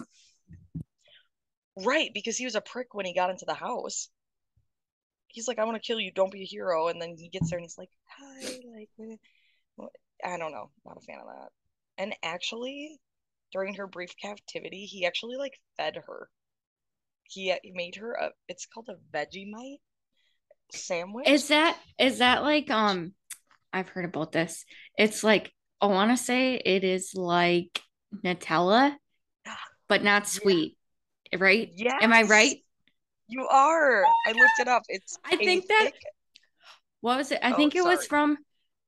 Right, 1.76 2.10
because 2.14 2.38
he 2.38 2.46
was 2.46 2.56
a 2.56 2.62
prick 2.62 2.94
when 2.94 3.06
he 3.06 3.14
got 3.14 3.30
into 3.30 3.46
the 3.46 3.54
house. 3.54 4.10
He's 5.28 5.48
like, 5.48 5.60
I 5.60 5.66
want 5.66 5.76
to 5.82 5.86
kill 5.86 6.00
you, 6.00 6.12
don't 6.12 6.32
be 6.32 6.42
a 6.42 6.46
hero. 6.46 6.88
And 6.88 7.02
then 7.02 7.16
he 7.18 7.30
gets 7.30 7.50
there 7.50 7.60
and 7.60 7.66
he's 7.66 7.78
like, 7.78 7.90
hi, 8.08 8.60
like, 8.76 9.20
I 10.24 10.38
don't 10.38 10.52
know, 10.52 10.72
not 10.86 10.98
a 10.98 11.02
fan 11.02 11.20
of 11.20 11.28
that. 11.28 11.50
And 11.98 12.16
actually, 12.24 13.00
during 13.52 13.76
her 13.76 13.88
brief 13.88 14.12
captivity, 14.22 14.86
he 14.86 15.06
actually 15.06 15.38
like 15.38 15.60
fed 15.76 15.98
her. 16.08 16.30
He, 17.24 17.54
he 17.64 17.72
made 17.72 17.96
her 17.96 18.14
a, 18.14 18.30
it's 18.48 18.66
called 18.66 18.90
a 18.90 19.18
Vegemite 19.18 19.80
sandwich. 20.72 21.28
Is 21.28 21.48
that 21.50 21.78
is 22.00 22.20
that 22.20 22.44
like 22.44 22.70
um? 22.70 23.14
I've 23.74 23.90
heard 23.90 24.06
about 24.06 24.32
this. 24.32 24.66
It's 24.98 25.24
like 25.24 25.52
I 25.82 25.88
want 25.88 26.12
to 26.12 26.18
say 26.24 26.56
it 26.56 26.84
is 26.84 27.14
like 27.16 27.82
Nutella, 28.24 28.96
but 29.88 30.04
not 30.04 30.28
sweet, 30.28 30.78
right? 31.38 31.70
Yeah. 31.76 31.98
Am 32.02 32.14
I 32.14 32.24
right? 32.24 32.58
You 33.28 33.46
are. 33.48 34.04
I 34.06 34.32
looked 34.32 34.60
it 34.60 34.68
up. 34.68 34.84
It's 34.88 35.18
I 35.26 35.36
think 35.36 35.68
that- 35.68 35.92
thick- 35.94 36.02
What 37.02 37.18
was 37.18 37.32
it? 37.32 37.40
I 37.44 37.52
Oh, 37.52 37.56
think 37.56 37.76
it 37.76 37.84
was 37.84 38.06
from. 38.08 38.38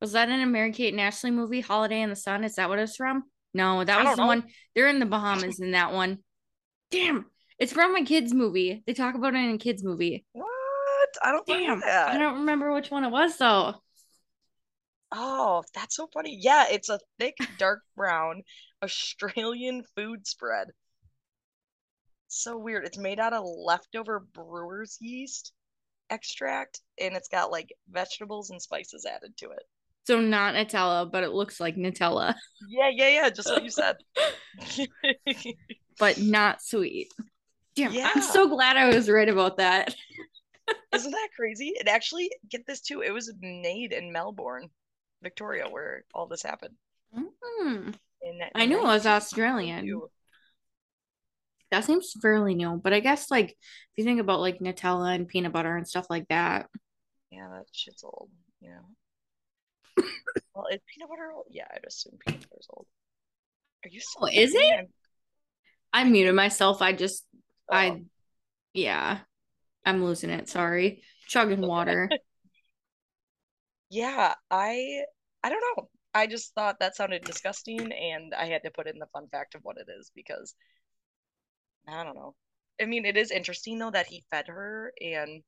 Was 0.02 0.14
that 0.14 0.30
an 0.30 0.50
Mary 0.52 0.72
Kate 0.72 0.94
and 0.94 1.02
Ashley 1.02 1.30
movie, 1.30 1.60
Holiday 1.60 2.02
in 2.02 2.10
the 2.10 2.16
Sun? 2.16 2.46
Is 2.46 2.56
that 2.56 2.70
what 2.70 2.80
it's 2.80 2.96
from? 2.96 3.24
No, 3.54 3.84
that 3.84 4.00
I 4.00 4.04
was 4.04 4.16
the 4.16 4.22
know. 4.22 4.28
one. 4.28 4.44
They're 4.74 4.88
in 4.88 5.00
the 5.00 5.06
Bahamas 5.06 5.60
in 5.60 5.72
that 5.72 5.92
one. 5.92 6.20
Damn, 6.90 7.26
it's 7.60 7.74
from 7.74 7.96
a 7.98 8.06
kids 8.06 8.34
movie. 8.34 8.82
They 8.88 8.94
talk 8.94 9.16
about 9.16 9.36
it 9.36 9.40
in 9.40 9.56
a 9.56 9.58
kids 9.58 9.84
movie. 9.84 10.26
What? 10.32 10.48
I 11.24 11.32
don't 11.32 11.45
Damn. 11.47 11.84
I 11.84 12.18
don't 12.18 12.39
remember 12.39 12.74
which 12.74 12.91
one 12.91 13.03
it 13.03 13.12
was 13.12 13.38
though. 13.38 13.76
Oh, 15.12 15.64
that's 15.74 15.95
so 15.95 16.07
funny. 16.14 16.38
Yeah, 16.39 16.66
it's 16.70 16.89
a 16.89 16.99
thick, 17.20 17.36
dark 17.57 17.82
brown 17.95 18.43
Australian 18.84 19.84
food 19.95 20.28
spread. 20.28 20.68
So 22.28 22.57
weird. 22.57 22.86
It's 22.86 22.97
made 22.97 23.20
out 23.20 23.34
of 23.34 23.43
leftover 23.43 24.20
brewer's 24.34 24.97
yeast 25.01 25.51
extract, 26.12 26.82
and 26.99 27.16
it's 27.16 27.28
got 27.28 27.51
like 27.51 27.70
vegetables 27.89 28.49
and 28.51 28.62
spices 28.62 29.05
added 29.05 29.36
to 29.38 29.49
it. 29.49 29.64
So 30.05 30.20
not 30.20 30.55
Nutella, 30.55 31.12
but 31.12 31.24
it 31.24 31.32
looks 31.32 31.60
like 31.60 31.76
Nutella, 31.76 32.34
Yeah, 32.68 32.89
yeah, 32.91 33.10
yeah, 33.10 33.30
just 33.30 33.49
what 33.49 33.64
you 33.64 33.70
said. 33.70 33.97
but 35.99 36.20
not 36.20 36.62
sweet. 36.62 37.12
Damn, 37.76 37.93
Yeah. 37.93 38.12
I'm 38.14 38.22
so 38.22 38.47
glad 38.47 38.76
I 38.78 38.93
was 38.93 39.10
right 39.10 39.30
about 39.30 39.57
that. 39.57 39.95
Isn't 40.93 41.11
that 41.11 41.30
crazy? 41.36 41.74
And 41.80 41.88
actually, 41.88 42.32
get 42.49 42.65
this 42.65 42.82
too, 42.82 43.01
it 43.01 43.11
was 43.11 43.34
made 43.39 43.93
in 43.93 44.11
Melbourne, 44.11 44.70
Victoria, 45.22 45.67
where 45.70 46.03
all 46.13 46.28
this 46.28 46.43
happened. 46.43 46.76
Mm. 47.15 47.95
In 48.22 48.39
I 48.55 48.65
knew 48.65 48.80
it 48.80 48.84
was 48.84 49.05
Australian. 49.05 49.89
That 51.72 51.84
seems 51.86 52.13
fairly 52.22 52.55
new, 52.55 52.82
but 52.84 52.93
I 52.93 52.99
guess 52.99 53.30
like 53.30 53.51
if 53.51 53.57
you 53.97 54.03
think 54.03 54.20
about 54.20 54.39
like 54.39 54.59
Nutella 54.59 55.13
and 55.13 55.28
peanut 55.28 55.53
butter 55.53 55.76
and 55.78 55.88
stuff 55.88 56.07
like 56.09 56.28
that, 56.30 56.67
Yeah, 57.32 57.47
that 57.49 57.65
shit's 57.72 58.03
old, 58.03 58.30
you 58.61 58.70
know. 58.70 60.03
Well, 60.55 60.65
is 60.72 60.82
peanut 60.93 61.09
butter 61.09 61.32
old? 61.32 61.45
Yeah, 61.51 61.67
I'd 61.72 61.86
assume 61.88 62.17
peanut 62.26 62.49
butter's 62.49 62.67
old. 62.72 62.88
Are 63.86 63.89
you 63.89 63.99
still 63.99 64.24
Oh, 64.26 64.30
is 64.34 64.53
it? 64.55 64.61
I'm- 64.63 64.93
I 65.93 66.03
muted 66.03 66.36
myself. 66.36 66.82
I 66.82 66.93
just 66.93 67.26
oh, 67.72 67.76
I 67.76 68.01
yeah, 68.74 69.20
I'm 69.86 70.04
losing 70.04 70.30
it. 70.30 70.50
Sorry. 70.50 71.04
Chugging 71.28 71.62
water. 71.62 72.10
yeah, 73.90 74.34
I 74.52 75.04
I 75.44 75.50
don't 75.50 75.64
know. 75.78 75.90
I 76.14 76.28
just 76.28 76.54
thought 76.56 76.80
that 76.80 76.96
sounded 76.96 77.24
disgusting, 77.24 77.92
and 77.92 78.34
I 78.34 78.46
had 78.46 78.64
to 78.64 78.72
put 78.72 78.88
in 78.88 79.00
the 79.00 79.08
fun 79.08 79.28
fact 79.30 79.56
of 79.56 79.62
what 79.64 79.78
it 79.78 79.88
is 80.00 80.12
because 80.16 80.56
I 81.88 82.04
don't 82.06 82.16
know. 82.16 82.36
I 82.82 82.86
mean, 82.86 83.04
it 83.06 83.18
is 83.18 83.32
interesting 83.32 83.80
though 83.80 83.92
that 83.92 84.08
he 84.08 84.24
fed 84.32 84.48
her 84.48 84.94
and 85.02 85.44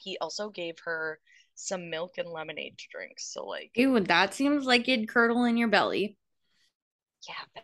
he 0.00 0.18
also 0.20 0.50
gave 0.50 0.78
her 0.84 1.20
some 1.54 1.90
milk 1.90 2.18
and 2.18 2.28
lemonade 2.28 2.78
to 2.78 2.88
drink. 2.90 3.18
So 3.20 3.46
like, 3.46 3.72
Ew, 3.74 3.98
that 3.98 4.32
seems 4.32 4.64
like 4.64 4.88
it'd 4.88 5.08
curdle 5.08 5.44
in 5.44 5.56
your 5.56 5.66
belly. 5.68 6.16
yeah, 7.28 7.62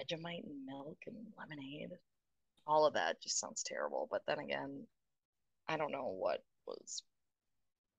Vegemite 0.00 0.44
and 0.44 0.66
milk 0.66 0.98
and 1.06 1.16
lemonade. 1.38 1.90
All 2.66 2.86
of 2.86 2.94
that 2.94 3.20
just 3.22 3.38
sounds 3.38 3.62
terrible. 3.62 4.08
But 4.10 4.22
then 4.26 4.38
again, 4.38 4.86
I 5.70 5.76
don't 5.76 5.92
know 5.92 6.08
what 6.18 6.42
was 6.66 7.02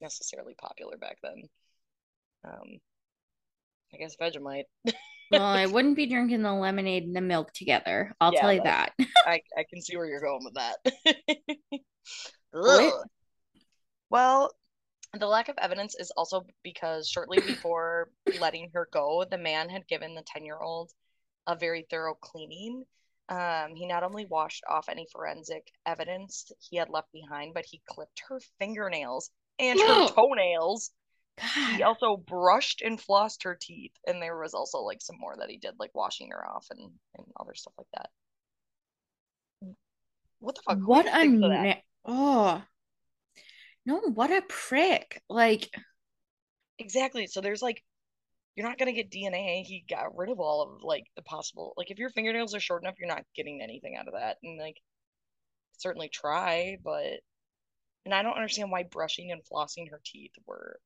necessarily 0.01 0.55
popular 0.55 0.97
back 0.97 1.17
then. 1.24 1.43
Um, 2.43 2.80
I 3.93 3.97
guess 3.97 4.15
Vegemite. 4.17 4.65
Well, 5.32 5.45
I 5.45 5.65
wouldn't 5.65 5.95
be 5.95 6.07
drinking 6.07 6.41
the 6.41 6.53
lemonade 6.53 7.03
and 7.03 7.15
the 7.15 7.22
milk 7.22 7.53
together. 7.53 8.13
I'll 8.19 8.34
Yeah, 8.34 8.41
tell 8.41 8.53
you 8.53 8.61
that-. 8.61 8.93
I, 9.26 9.41
I 9.57 9.63
can 9.69 9.82
see 9.82 9.95
where 9.95 10.05
you're 10.05 10.19
going 10.19 10.43
with 10.43 10.55
that. 10.55 10.78
Well, 14.09 14.51
the 15.13 15.28
lack 15.28 15.49
of 15.49 15.57
evidence 15.57 15.95
is 15.95 16.11
also 16.11 16.45
because 16.63 17.09
shortly 17.09 17.39
before 17.39 18.09
letting 18.39 18.72
her 18.74 18.88
go, 18.91 19.26
the 19.26 19.38
man 19.38 19.69
had 19.69 19.88
given 19.88 20.15
the 20.15 20.24
10 20.24 20.45
year 20.45 20.59
old 20.59 20.91
a 21.47 21.55
very 21.55 21.88
thorough 21.89 22.15
cleaning. 22.15 22.86
Um, 23.30 23.76
he 23.76 23.88
not 23.88 24.03
only 24.03 24.26
washed 24.26 24.63
off 24.69 24.89
any 24.89 25.07
forensic 25.11 25.72
evidence 25.86 26.51
he 26.59 26.78
had 26.78 26.89
left 26.89 27.11
behind, 27.13 27.53
but 27.53 27.65
he 27.65 27.82
clipped 27.88 28.22
her 28.28 28.39
fingernails 28.59 29.30
and 29.57 29.80
her 29.80 29.88
Ugh. 29.88 30.13
toenails. 30.15 30.91
He 31.76 31.82
also 31.82 32.17
brushed 32.17 32.82
and 32.82 32.99
flossed 32.99 33.43
her 33.43 33.57
teeth, 33.59 33.93
and 34.05 34.22
there 34.22 34.38
was 34.38 34.53
also 34.53 34.80
like 34.80 35.01
some 35.01 35.17
more 35.19 35.36
that 35.38 35.49
he 35.49 35.57
did, 35.57 35.76
like 35.80 35.95
washing 35.95 36.30
her 36.32 36.47
off 36.47 36.67
and, 36.69 36.91
and 37.17 37.28
other 37.39 37.55
stuff 37.55 37.74
like 37.78 37.88
that. 37.93 38.09
What 40.39 40.55
the 40.55 40.61
fuck? 40.61 40.80
What 40.86 41.07
a 41.07 41.26
na- 41.26 41.74
oh 42.05 42.61
no, 43.86 43.99
what 43.99 44.32
a 44.32 44.41
prick. 44.47 45.22
Like 45.30 45.69
Exactly. 46.82 47.28
So 47.28 47.41
there's 47.41 47.61
like, 47.61 47.84
you're 48.56 48.68
not 48.68 48.78
gonna 48.78 48.93
get 48.93 49.12
DNA. 49.12 49.64
He 49.64 49.86
got 49.89 50.16
rid 50.18 50.30
of 50.30 50.39
all 50.39 50.62
of 50.62 50.84
like 50.84 51.06
the 51.16 51.22
possible. 51.24 51.74
Like, 51.78 51.91
if 51.91 51.99
your 51.99 52.10
fingernails 52.10 52.56
are 52.56 52.60
short 52.60 52.84
enough, 52.84 52.95
you're 52.99 53.08
not 53.08 53.26
getting 53.36 53.62
anything 53.62 53.95
out 53.97 54.08
of 54.08 54.14
that. 54.14 54.38
And 54.43 54.60
like, 54.60 54.82
certainly 55.78 56.10
try, 56.10 56.78
but 56.84 57.22
and 58.06 58.14
I 58.14 58.24
don't 58.24 58.36
understand 58.36 58.72
why 58.72 58.84
brushing 58.84 59.32
and 59.32 59.41
flossing 59.43 59.89
her 59.91 60.02
teeth 60.04 60.32
were. 60.45 60.80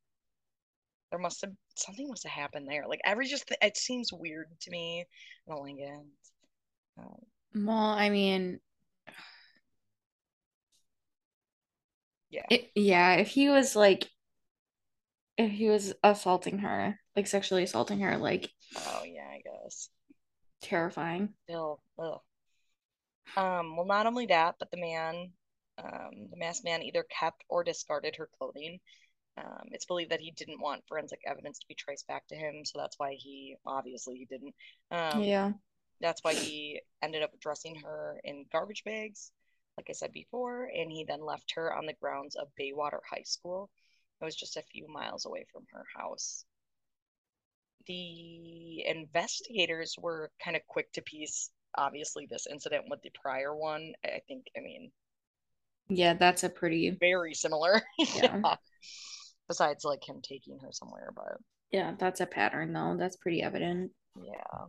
There 1.12 1.20
must 1.20 1.42
have 1.42 1.54
something 1.76 2.10
must 2.10 2.24
have 2.24 2.32
happened 2.32 2.68
there. 2.68 2.88
Like 2.88 3.00
every 3.06 3.28
just 3.28 3.48
th- 3.48 3.60
it 3.62 3.78
seems 3.78 4.12
weird 4.12 4.48
to 4.62 4.72
me. 4.72 5.06
I 5.48 5.52
don't 5.52 5.64
like 5.64 5.78
it. 5.78 6.06
Um, 6.98 7.66
well, 7.66 7.78
I 7.78 8.10
mean 8.10 8.60
yeah. 12.30 12.46
it, 12.50 12.72
yeah, 12.76 13.14
if 13.16 13.30
he 13.30 13.50
was 13.50 13.76
like 13.76 14.10
if 15.38 15.52
he 15.52 15.70
was 15.70 15.94
assaulting 16.04 16.60
her, 16.60 17.00
like 17.16 17.28
sexually 17.28 17.64
assaulting 17.64 18.00
her, 18.02 18.18
like 18.18 18.52
Oh 18.76 19.04
yeah, 19.04 19.28
I 19.28 19.42
guess. 19.42 19.90
terrifying. 20.62 21.34
Still, 21.46 21.82
ugh. 21.98 22.22
Um, 23.36 23.76
well, 23.76 23.86
not 23.86 24.08
only 24.08 24.26
that, 24.28 24.56
but 24.60 24.72
the 24.72 24.78
man, 24.78 25.34
um, 25.78 26.28
the 26.30 26.38
masked 26.38 26.64
man 26.64 26.82
either 26.84 27.04
kept 27.04 27.44
or 27.50 27.64
discarded 27.64 28.16
her 28.16 28.30
clothing. 28.38 28.80
Um, 29.38 29.70
it's 29.72 29.86
believed 29.86 30.12
that 30.12 30.22
he 30.22 30.32
didn't 30.32 30.62
want 30.62 30.88
forensic 30.88 31.22
evidence 31.26 31.60
to 31.60 31.68
be 31.68 31.76
traced 31.76 32.08
back 32.08 32.28
to 32.28 32.36
him, 32.36 32.66
so 32.66 32.80
that's 32.80 33.00
why 33.00 33.16
he 33.16 33.58
obviously 33.66 34.18
he 34.18 34.26
didn't. 34.26 34.56
Um, 34.92 35.32
Yeah. 35.32 35.54
that's 36.02 36.24
why 36.24 36.36
he 36.36 36.82
ended 37.02 37.24
up 37.24 37.40
dressing 37.40 37.76
her 37.78 38.20
in 38.24 38.46
garbage 38.52 38.84
bags, 38.86 39.32
like 39.78 39.88
I 39.90 39.94
said 39.94 40.14
before, 40.14 40.66
and 40.66 40.92
he 40.92 41.06
then 41.06 41.22
left 41.26 41.54
her 41.56 41.74
on 41.76 41.86
the 41.88 41.94
grounds 41.94 42.36
of 42.36 42.56
Bayswater 42.58 43.02
High 43.10 43.24
School. 43.24 43.70
It 44.22 44.26
was 44.26 44.36
just 44.36 44.58
a 44.58 44.64
few 44.64 44.88
miles 44.90 45.26
away 45.26 45.46
from 45.52 45.66
her 45.74 45.86
house. 45.98 46.46
The 47.88 48.84
investigators 48.86 49.96
were 49.98 50.32
kind 50.44 50.56
of 50.56 50.66
quick 50.68 50.92
to 50.94 51.02
piece, 51.02 51.52
obviously, 51.76 52.26
this 52.28 52.48
incident 52.48 52.86
with 52.90 53.02
the 53.02 53.12
prior 53.12 53.56
one. 53.56 53.94
I 54.04 54.22
think, 54.28 54.48
I 54.58 54.62
mean, 54.62 54.92
Yeah, 55.90 56.14
that's 56.14 56.44
a 56.44 56.50
pretty 56.50 57.00
very 57.00 57.34
similar. 57.34 57.82
Yeah. 57.98 58.42
yeah. 58.44 58.56
Besides, 59.48 59.84
like 59.84 60.08
him 60.08 60.22
taking 60.22 60.60
her 60.60 60.72
somewhere, 60.72 61.12
but 61.16 61.38
yeah, 61.72 61.96
that's 62.00 62.22
a 62.22 62.26
pattern 62.26 62.74
though. 62.74 62.96
That's 62.98 63.18
pretty 63.18 63.42
evident. 63.42 63.92
Yeah. 64.16 64.68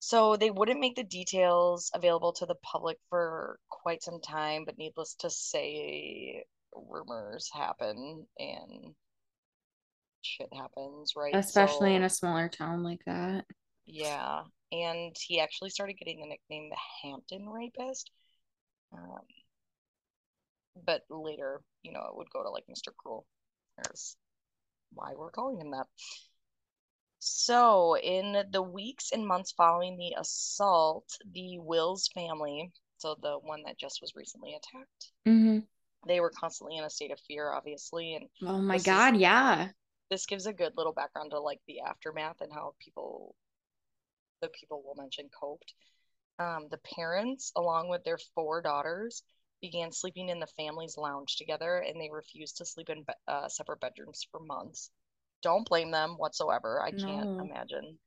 So 0.00 0.36
they 0.36 0.50
wouldn't 0.50 0.80
make 0.80 0.96
the 0.96 1.02
details 1.02 1.90
available 1.94 2.34
to 2.34 2.44
the 2.44 2.56
public 2.56 2.98
for 3.08 3.58
quite 3.70 4.02
some 4.02 4.20
time, 4.20 4.66
but 4.66 4.76
needless 4.76 5.14
to 5.20 5.30
say, 5.30 6.44
rumors 6.74 7.48
happen 7.54 8.28
and 8.38 8.94
shit 10.22 10.52
happens, 10.54 11.12
right? 11.16 11.34
Especially 11.38 11.94
in 11.94 12.02
a 12.02 12.10
smaller 12.10 12.48
town 12.48 12.82
like 12.82 13.04
that. 13.06 13.46
yeah. 13.86 14.42
And 14.70 15.14
he 15.18 15.40
actually 15.40 15.70
started 15.70 15.98
getting 15.98 16.20
the 16.20 16.26
nickname 16.26 16.70
the 16.70 16.76
Hampton 17.02 17.48
Rapist. 17.48 18.10
Um, 18.92 19.20
but 20.84 21.02
later, 21.10 21.60
you 21.82 21.92
know, 21.92 22.04
it 22.08 22.16
would 22.16 22.30
go 22.30 22.42
to 22.42 22.50
like 22.50 22.64
Mr. 22.68 22.92
Cruel. 22.96 23.26
There's 23.76 24.16
why 24.92 25.12
we're 25.16 25.30
calling 25.30 25.60
him 25.60 25.72
that. 25.72 25.86
So, 27.20 27.96
in 27.96 28.50
the 28.50 28.60
weeks 28.60 29.12
and 29.12 29.26
months 29.26 29.52
following 29.52 29.96
the 29.96 30.14
assault, 30.18 31.16
the 31.24 31.58
Wills 31.58 32.08
family, 32.08 32.70
so 32.98 33.14
the 33.14 33.38
one 33.38 33.62
that 33.62 33.78
just 33.78 34.02
was 34.02 34.14
recently 34.14 34.54
attacked, 34.54 35.12
hmm 35.26 35.64
they 36.06 36.20
were 36.20 36.30
constantly 36.30 36.76
in 36.76 36.84
a 36.84 36.90
state 36.90 37.10
of 37.10 37.20
fear, 37.20 37.52
obviously. 37.52 38.14
And 38.14 38.28
Oh 38.42 38.58
my 38.60 38.74
this 38.74 38.84
is 38.84 38.86
God, 38.86 39.16
yeah. 39.16 39.70
This 40.12 40.26
gives 40.26 40.44
a 40.44 40.52
good 40.52 40.74
little 40.76 40.92
background 40.92 41.30
to 41.30 41.40
like 41.40 41.60
the 41.66 41.80
aftermath 41.80 42.36
and 42.42 42.52
how 42.52 42.74
people, 42.78 43.34
the 44.42 44.48
people 44.48 44.82
we'll 44.84 45.02
mention, 45.02 45.30
coped. 45.40 45.72
Um, 46.38 46.68
the 46.70 46.80
parents, 46.94 47.50
along 47.56 47.88
with 47.88 48.04
their 48.04 48.18
four 48.34 48.60
daughters, 48.60 49.22
began 49.62 49.90
sleeping 49.90 50.28
in 50.28 50.38
the 50.38 50.46
family's 50.48 50.98
lounge 50.98 51.36
together, 51.36 51.78
and 51.78 51.98
they 51.98 52.10
refused 52.12 52.58
to 52.58 52.66
sleep 52.66 52.90
in 52.90 53.06
uh, 53.26 53.48
separate 53.48 53.80
bedrooms 53.80 54.26
for 54.30 54.40
months. 54.40 54.90
Don't 55.42 55.66
blame 55.66 55.90
them 55.90 56.10
whatsoever. 56.18 56.82
I 56.82 56.90
can't 56.90 57.30
imagine. 57.40 57.98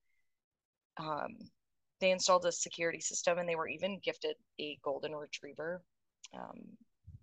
Um, 0.98 1.38
they 2.02 2.12
installed 2.12 2.46
a 2.46 2.52
security 2.52 3.00
system, 3.00 3.40
and 3.40 3.50
they 3.50 3.56
were 3.56 3.68
even 3.68 4.00
gifted 4.04 4.36
a 4.60 4.78
golden 4.84 5.16
retriever 5.16 5.82
um, 6.36 6.62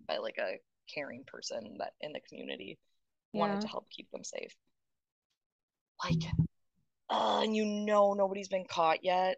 by 0.09 0.17
like 0.17 0.39
a 0.39 0.57
caring 0.93 1.23
person 1.25 1.77
that 1.79 1.93
in 2.01 2.11
the 2.11 2.19
community 2.27 2.77
wanted 3.33 3.61
to 3.61 3.67
help 3.67 3.89
keep 3.89 4.11
them 4.11 4.25
safe. 4.25 4.53
Like, 6.03 6.23
uh, 7.09 7.41
and 7.43 7.55
you 7.55 7.65
know 7.65 8.13
nobody's 8.13 8.47
been 8.47 8.65
caught 8.65 9.03
yet. 9.03 9.37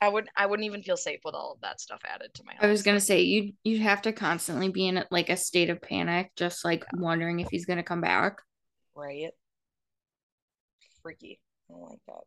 I 0.00 0.08
would 0.08 0.28
I 0.36 0.46
wouldn't 0.46 0.66
even 0.66 0.82
feel 0.82 0.96
safe 0.96 1.20
with 1.24 1.34
all 1.34 1.52
of 1.52 1.60
that 1.62 1.80
stuff 1.80 2.00
added 2.04 2.32
to 2.34 2.44
my 2.44 2.52
house. 2.52 2.62
I 2.62 2.68
was 2.68 2.82
gonna 2.82 3.00
say 3.00 3.22
you 3.22 3.52
you'd 3.64 3.82
have 3.82 4.02
to 4.02 4.12
constantly 4.12 4.68
be 4.68 4.86
in 4.86 5.02
like 5.10 5.28
a 5.28 5.36
state 5.36 5.70
of 5.70 5.82
panic, 5.82 6.32
just 6.36 6.64
like 6.64 6.84
wondering 6.94 7.40
if 7.40 7.48
he's 7.50 7.66
gonna 7.66 7.82
come 7.82 8.00
back. 8.00 8.38
right? 8.94 9.30
Freaky. 11.02 11.40
I 11.68 11.74
don't 11.74 11.90
like 11.90 12.00
that. 12.06 12.22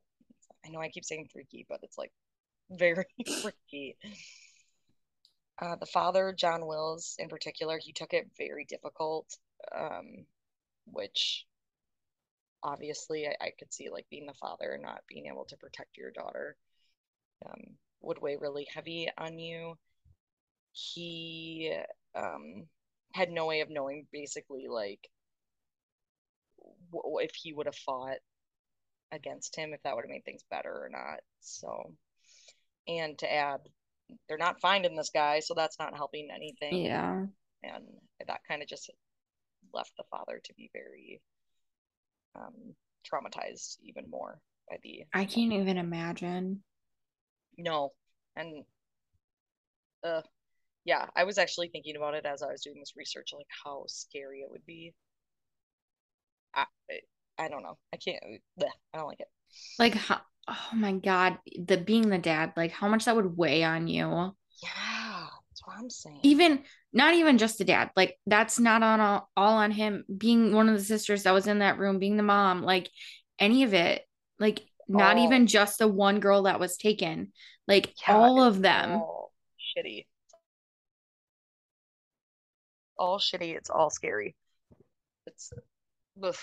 I 0.65 0.69
know 0.69 0.79
I 0.79 0.89
keep 0.89 1.05
saying 1.05 1.29
freaky, 1.31 1.65
but 1.69 1.79
it's 1.83 1.97
like 1.97 2.11
very 2.71 3.05
freaky. 3.41 3.97
Uh, 5.61 5.75
the 5.75 5.85
father, 5.85 6.33
John 6.33 6.65
Wills, 6.65 7.15
in 7.19 7.29
particular, 7.29 7.77
he 7.77 7.93
took 7.93 8.13
it 8.13 8.31
very 8.37 8.65
difficult, 8.65 9.37
um, 9.77 10.25
which 10.85 11.45
obviously 12.63 13.27
I, 13.27 13.35
I 13.41 13.51
could 13.57 13.73
see 13.73 13.89
like 13.89 14.05
being 14.09 14.25
the 14.25 14.33
father 14.33 14.71
and 14.73 14.83
not 14.83 15.01
being 15.07 15.27
able 15.27 15.45
to 15.45 15.57
protect 15.57 15.97
your 15.97 16.11
daughter. 16.11 16.55
Um, 17.45 17.77
would 18.01 18.21
weigh 18.21 18.37
really 18.37 18.67
heavy 18.73 19.09
on 19.17 19.39
you. 19.39 19.77
He 20.71 21.75
um, 22.15 22.67
had 23.13 23.31
no 23.31 23.45
way 23.45 23.61
of 23.61 23.69
knowing 23.69 24.07
basically 24.11 24.67
like 24.67 25.09
w- 26.91 27.19
if 27.19 27.33
he 27.35 27.53
would 27.53 27.65
have 27.65 27.75
fought 27.75 28.17
against 29.11 29.55
him, 29.55 29.73
if 29.73 29.81
that 29.83 29.95
would 29.95 30.03
have 30.05 30.09
made 30.09 30.25
things 30.25 30.43
better 30.49 30.71
or 30.71 30.89
not. 30.89 31.19
So, 31.41 31.93
and 32.87 33.17
to 33.19 33.31
add, 33.31 33.61
they're 34.27 34.37
not 34.37 34.61
finding 34.61 34.95
this 34.95 35.11
guy, 35.13 35.39
so 35.39 35.53
that's 35.53 35.79
not 35.79 35.95
helping 35.95 36.29
anything. 36.33 36.83
Yeah. 36.83 37.25
And 37.63 37.85
that 38.27 38.41
kind 38.47 38.61
of 38.61 38.67
just 38.67 38.89
left 39.73 39.91
the 39.97 40.03
father 40.09 40.41
to 40.43 40.53
be 40.55 40.69
very 40.73 41.21
um, 42.35 42.53
traumatized 43.11 43.77
even 43.83 44.09
more 44.09 44.39
by 44.69 44.77
the. 44.83 45.03
I 45.13 45.25
can't 45.25 45.53
even 45.53 45.77
imagine. 45.77 46.63
No, 47.57 47.91
and 48.35 48.63
uh, 50.03 50.21
yeah, 50.85 51.07
I 51.15 51.25
was 51.25 51.37
actually 51.37 51.69
thinking 51.69 51.95
about 51.95 52.15
it 52.15 52.25
as 52.25 52.41
I 52.41 52.47
was 52.47 52.61
doing 52.61 52.79
this 52.79 52.93
research, 52.95 53.31
like 53.33 53.47
how 53.63 53.83
scary 53.87 54.39
it 54.41 54.49
would 54.49 54.65
be. 54.65 54.93
I, 56.53 56.65
I 57.37 57.47
don't 57.47 57.63
know. 57.63 57.77
I 57.93 57.97
can't. 57.97 58.21
Bleh, 58.59 58.67
I 58.93 58.97
don't 58.97 59.07
like 59.07 59.19
it. 59.19 59.27
Like, 59.79 59.95
how, 59.95 60.21
oh 60.47 60.69
my 60.73 60.93
God, 60.93 61.37
the 61.57 61.77
being 61.77 62.09
the 62.09 62.17
dad, 62.17 62.53
like 62.55 62.71
how 62.71 62.87
much 62.87 63.05
that 63.05 63.15
would 63.15 63.37
weigh 63.37 63.63
on 63.63 63.87
you. 63.87 64.35
Yeah, 64.63 65.00
that's 65.61 65.67
what 65.77 65.83
I'm 65.83 65.89
saying. 65.89 66.19
Even 66.23 66.63
not 66.93 67.13
even 67.13 67.37
just 67.37 67.57
the 67.57 67.65
dad, 67.65 67.91
like 67.95 68.17
that's 68.25 68.59
not 68.59 68.83
on 68.83 68.99
all, 68.99 69.29
all 69.35 69.53
on 69.57 69.71
him. 69.71 70.03
Being 70.17 70.53
one 70.53 70.69
of 70.69 70.75
the 70.77 70.83
sisters 70.83 71.23
that 71.23 71.33
was 71.33 71.47
in 71.47 71.59
that 71.59 71.77
room, 71.77 71.99
being 71.99 72.17
the 72.17 72.23
mom, 72.23 72.63
like 72.63 72.89
any 73.39 73.63
of 73.63 73.73
it, 73.73 74.03
like 74.39 74.61
not 74.87 75.17
Oh. 75.17 75.23
even 75.23 75.47
just 75.47 75.79
the 75.79 75.87
one 75.87 76.19
girl 76.19 76.43
that 76.43 76.59
was 76.59 76.77
taken, 76.77 77.31
like 77.67 77.93
Yeah, 78.07 78.17
all 78.17 78.43
of 78.43 78.61
them. 78.61 78.91
all 78.91 79.33
shitty. 79.77 80.05
All 82.97 83.19
shitty. 83.19 83.55
It's 83.55 83.69
all 83.69 83.89
scary. 83.89 84.35
It's 85.27 85.51
ugh. 86.21 86.35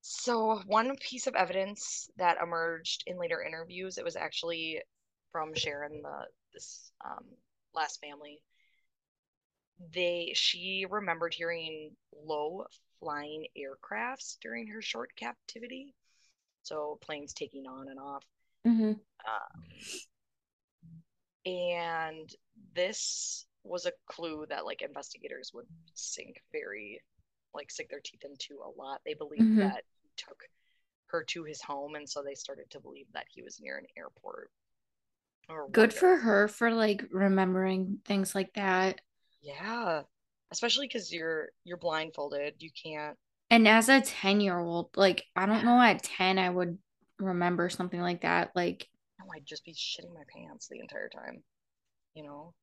So 0.00 0.62
one 0.66 0.96
piece 0.96 1.26
of 1.26 1.34
evidence 1.34 2.08
that 2.16 2.38
emerged 2.42 3.04
in 3.06 3.18
later 3.18 3.42
interviews, 3.42 3.98
it 3.98 4.04
was 4.04 4.16
actually 4.16 4.80
from 5.32 5.54
Sharon, 5.54 6.00
the 6.02 6.26
this 6.54 6.90
um, 7.04 7.24
last 7.74 8.00
family. 8.00 8.42
They 9.92 10.34
she 10.34 10.86
remembered 10.88 11.34
hearing 11.34 11.96
low 12.12 12.66
flying 13.00 13.48
aircrafts 13.56 14.38
during 14.40 14.68
her 14.68 14.80
short 14.80 15.16
captivity. 15.16 15.96
So 16.62 16.98
planes 17.02 17.34
taking 17.34 17.66
on 17.66 17.88
and 17.88 17.98
off. 18.00 18.24
hmm 18.64 19.00
Um, 19.26 19.64
and 21.46 22.30
this 22.74 23.46
was 23.64 23.86
a 23.86 23.92
clue 24.06 24.46
that 24.48 24.64
like 24.64 24.82
investigators 24.82 25.50
would 25.54 25.66
sink 25.94 26.42
very 26.52 27.00
like 27.54 27.70
sink 27.70 27.90
their 27.90 28.00
teeth 28.02 28.24
into 28.24 28.60
a 28.62 28.70
lot 28.80 29.00
they 29.04 29.14
believed 29.14 29.42
Mhm. 29.42 29.58
that 29.58 29.82
he 30.02 30.10
took 30.16 30.42
her 31.08 31.24
to 31.24 31.44
his 31.44 31.62
home 31.62 31.94
and 31.94 32.08
so 32.08 32.22
they 32.22 32.34
started 32.34 32.70
to 32.70 32.80
believe 32.80 33.06
that 33.12 33.26
he 33.28 33.42
was 33.42 33.60
near 33.60 33.78
an 33.78 33.86
airport 33.96 34.50
or 35.48 35.68
Good 35.72 35.94
for 35.94 36.16
her 36.16 36.46
for 36.48 36.72
like 36.72 37.04
remembering 37.10 38.00
things 38.04 38.34
like 38.34 38.52
that. 38.54 39.00
yeah 39.42 40.02
especially 40.50 40.86
because 40.86 41.12
you're 41.12 41.48
you're 41.64 41.76
blindfolded 41.76 42.54
you 42.58 42.70
can't 42.82 43.16
And 43.50 43.66
as 43.68 43.88
a 43.88 44.00
10 44.00 44.40
year 44.40 44.58
old, 44.58 44.96
like 44.96 45.24
I 45.36 45.46
don't 45.46 45.64
know 45.64 45.80
at 45.80 46.02
10 46.02 46.38
I 46.38 46.48
would 46.50 46.78
remember 47.18 47.68
something 47.68 48.00
like 48.00 48.22
that. 48.22 48.52
Like, 48.54 48.88
oh, 49.22 49.28
i'd 49.34 49.46
just 49.46 49.64
be 49.64 49.72
shitting 49.74 50.12
my 50.14 50.24
pants 50.34 50.68
the 50.68 50.80
entire 50.80 51.08
time 51.08 51.42
you 52.14 52.22
know 52.24 52.54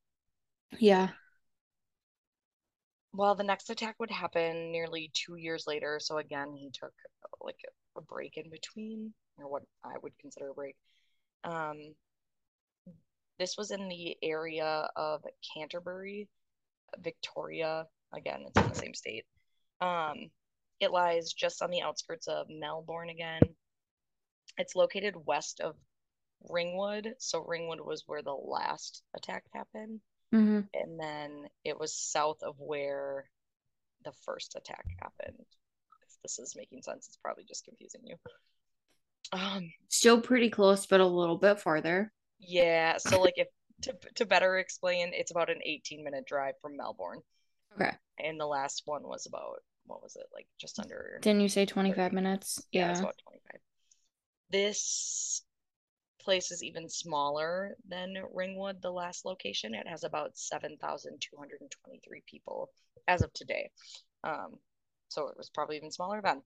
yeah. 0.79 1.09
Well, 3.13 3.33
the 3.35 3.43
next 3.43 3.69
attack 3.69 3.95
would 3.99 4.11
happen 4.11 4.71
nearly 4.71 5.09
two 5.13 5.35
years 5.37 5.65
later. 5.67 5.99
So 5.99 6.17
again, 6.17 6.53
he 6.55 6.69
took 6.71 6.93
like 7.41 7.59
a 7.95 8.01
break 8.01 8.37
in 8.37 8.49
between, 8.49 9.13
or 9.37 9.47
what 9.47 9.63
I 9.83 9.97
would 10.01 10.17
consider 10.19 10.49
a 10.49 10.53
break. 10.53 10.75
Um, 11.43 11.95
this 13.39 13.57
was 13.57 13.71
in 13.71 13.87
the 13.87 14.17
area 14.23 14.89
of 14.95 15.23
Canterbury, 15.53 16.27
Victoria. 16.99 17.87
Again, 18.13 18.45
it's 18.47 18.61
in 18.61 18.69
the 18.69 18.75
same 18.75 18.93
state. 18.93 19.25
Um, 19.81 20.29
it 20.79 20.91
lies 20.91 21.33
just 21.33 21.61
on 21.61 21.69
the 21.71 21.81
outskirts 21.81 22.27
of 22.27 22.47
Melbourne 22.49 23.09
again. 23.09 23.41
It's 24.57 24.75
located 24.75 25.15
west 25.25 25.59
of 25.61 25.75
Ringwood. 26.49 27.15
So 27.19 27.43
Ringwood 27.45 27.81
was 27.81 28.03
where 28.05 28.21
the 28.21 28.33
last 28.33 29.03
attack 29.15 29.43
happened 29.53 30.01
hmm 30.31 30.61
and 30.73 30.99
then 30.99 31.47
it 31.63 31.79
was 31.79 31.95
south 31.95 32.43
of 32.43 32.55
where 32.59 33.29
the 34.03 34.11
first 34.25 34.55
attack 34.55 34.85
happened. 35.01 35.39
If 35.39 36.21
this 36.23 36.39
is 36.39 36.55
making 36.55 36.81
sense, 36.81 37.07
it's 37.07 37.17
probably 37.17 37.45
just 37.45 37.65
confusing 37.65 38.01
you. 38.05 38.15
Um, 39.31 39.71
Still 39.89 40.21
pretty 40.21 40.49
close, 40.49 40.85
but 40.85 40.99
a 40.99 41.05
little 41.05 41.37
bit 41.37 41.59
farther. 41.59 42.11
Yeah, 42.39 42.97
so 42.97 43.21
like 43.21 43.35
if 43.37 43.47
to 43.83 43.93
to 44.15 44.25
better 44.25 44.57
explain, 44.57 45.11
it's 45.13 45.31
about 45.31 45.49
an 45.49 45.61
18 45.63 46.03
minute 46.03 46.25
drive 46.25 46.55
from 46.61 46.77
Melbourne, 46.77 47.21
Okay. 47.75 47.91
and 48.19 48.39
the 48.39 48.45
last 48.45 48.83
one 48.85 49.03
was 49.03 49.25
about 49.25 49.63
what 49.85 50.01
was 50.01 50.15
it 50.15 50.25
like 50.33 50.47
just 50.59 50.79
under 50.79 51.19
Didn't 51.21 51.41
you 51.41 51.49
say 51.49 51.65
25 51.65 52.11
30. 52.11 52.15
minutes? 52.15 52.67
yeah, 52.71 52.89
it's 52.91 52.99
about 52.99 53.17
25. 53.23 53.61
This 54.49 55.43
place 56.21 56.51
is 56.51 56.63
even 56.63 56.89
smaller 56.89 57.75
than 57.87 58.15
Ringwood, 58.33 58.81
the 58.81 58.91
last 58.91 59.25
location. 59.25 59.75
It 59.75 59.87
has 59.87 60.03
about 60.03 60.37
7,223 60.37 62.23
people 62.27 62.71
as 63.07 63.21
of 63.21 63.31
today. 63.33 63.69
Um, 64.23 64.59
so 65.09 65.27
it 65.27 65.37
was 65.37 65.49
probably 65.49 65.77
even 65.77 65.91
smaller 65.91 66.21
then. 66.21 66.41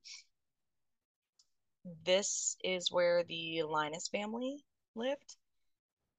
This 2.06 2.56
is 2.64 2.90
where 2.90 3.24
the 3.26 3.64
Lynas 3.66 4.10
family 4.10 4.64
lived. 4.96 5.36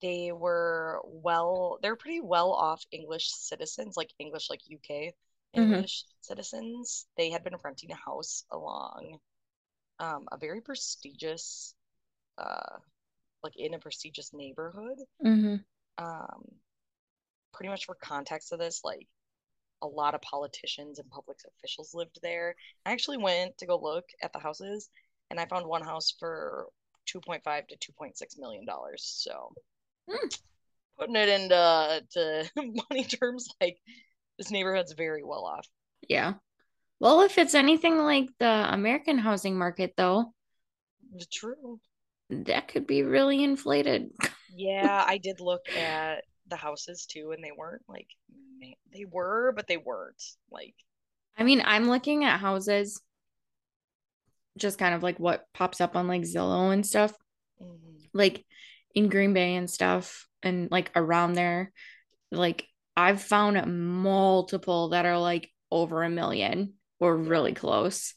They 0.03 0.33
were 0.33 1.01
well, 1.05 1.79
they're 1.83 1.97
pretty 1.97 2.21
well 2.21 2.53
off 2.53 2.85
English 2.91 3.31
citizens, 3.33 3.97
like 3.97 4.13
English, 4.19 4.51
like 4.51 4.69
UK 4.69 5.15
Mhm. 5.57 5.85
English 5.85 6.05
citizens. 6.21 7.07
They 7.17 7.31
had 7.31 7.45
been 7.45 7.57
renting 7.65 7.93
a 7.93 7.97
house 7.97 8.45
along 8.51 9.21
um, 10.01 10.29
a 10.33 10.39
very 10.39 10.61
prestigious, 10.63 11.75
uh, 12.39 12.79
like 13.43 13.57
in 13.57 13.75
a 13.75 13.79
prestigious 13.81 14.33
neighborhood. 14.35 14.99
hmm 15.23 15.65
Um, 15.99 16.61
pretty 17.53 17.69
much 17.71 17.85
for 17.87 17.95
context 17.97 18.53
of 18.53 18.59
this, 18.59 18.83
like 18.85 19.07
a 19.83 19.87
lot 19.89 20.15
of 20.15 20.23
politicians 20.23 20.99
and 20.99 21.11
public 21.11 21.39
officials 21.47 21.95
lived 21.95 22.21
there. 22.23 22.57
I 22.87 22.93
actually 22.93 23.19
went 23.19 23.59
to 23.59 23.67
go 23.67 23.79
look 23.79 24.07
at 24.23 24.33
the 24.33 24.39
houses, 24.41 24.91
and 25.31 25.41
I 25.41 25.47
found 25.47 25.67
one 25.67 25.83
house 25.85 26.13
for 26.13 26.69
2.5 27.07 27.67
to 27.69 27.77
2.6 27.77 28.39
million 28.39 28.65
dollars. 28.67 29.05
So 29.05 29.55
Putting 30.99 31.17
it 31.17 31.29
into 31.29 32.03
to 32.13 32.51
money 32.91 33.05
terms, 33.05 33.49
like 33.61 33.79
this 34.39 34.51
neighborhood's 34.51 34.93
very 34.93 35.23
well 35.23 35.45
off. 35.45 35.67
Yeah. 36.09 36.35
Well, 36.99 37.23
if 37.23 37.39
it's 37.39 37.55
anything 37.55 37.99
like 37.99 38.29
the 38.39 38.73
American 38.73 39.17
housing 39.19 39.57
market, 39.57 39.95
though, 39.97 40.35
True. 41.33 41.81
that 42.29 42.69
could 42.69 42.87
be 42.87 43.03
really 43.03 43.43
inflated. 43.43 44.11
Yeah, 44.55 45.05
I 45.09 45.17
did 45.19 45.41
look 45.41 45.69
at 45.75 46.25
the 46.47 46.57
houses 46.57 47.07
too, 47.07 47.33
and 47.33 47.43
they 47.43 47.53
weren't 47.57 47.83
like 47.89 48.09
they 48.93 49.07
were, 49.11 49.53
but 49.57 49.67
they 49.67 49.79
weren't 49.79 50.23
like 50.51 50.75
I 51.41 51.43
mean, 51.43 51.63
I'm 51.65 51.89
looking 51.89 52.25
at 52.25 52.39
houses, 52.39 53.01
just 54.59 54.79
kind 54.79 54.95
of 54.95 55.03
like 55.03 55.19
what 55.19 55.47
pops 55.55 55.81
up 55.81 55.97
on 55.97 56.07
like 56.07 56.23
Zillow 56.23 56.73
and 56.73 56.87
stuff, 56.87 57.15
mhm. 57.63 58.09
like 58.13 58.45
in 58.95 59.09
Green 59.09 59.33
Bay 59.35 59.55
and 59.57 59.71
stuff, 59.71 60.27
and 60.43 60.71
like 60.71 60.91
around 60.97 61.35
there. 61.35 61.73
Like, 62.33 62.67
I've 62.97 63.23
found 63.23 63.65
multiple 64.03 64.91
that 64.91 65.07
are 65.07 65.19
like 65.19 65.51
over 65.71 66.03
a 66.03 66.11
million 66.11 66.75
or 67.01 67.17
really 67.17 67.55
close. 67.55 68.15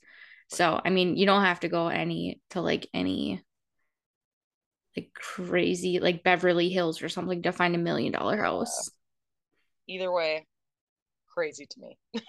So, 0.50 0.80
I 0.84 0.90
mean, 0.92 1.18
you 1.18 1.26
don't 1.26 1.44
have 1.44 1.62
to 1.62 1.70
go 1.70 1.88
any 1.90 2.42
to 2.52 2.62
like 2.62 2.88
any 2.94 3.44
like 4.96 5.12
crazy, 5.14 6.00
like 6.00 6.24
Beverly 6.24 6.70
Hills 6.70 7.02
or 7.02 7.10
something 7.10 7.42
to 7.44 7.52
find 7.52 7.76
a 7.76 7.80
million 7.80 8.12
dollar 8.12 8.38
house. 8.38 8.90
either 9.88 10.12
way, 10.12 10.46
crazy 11.28 11.66
to 11.66 11.80
me. 11.80 11.98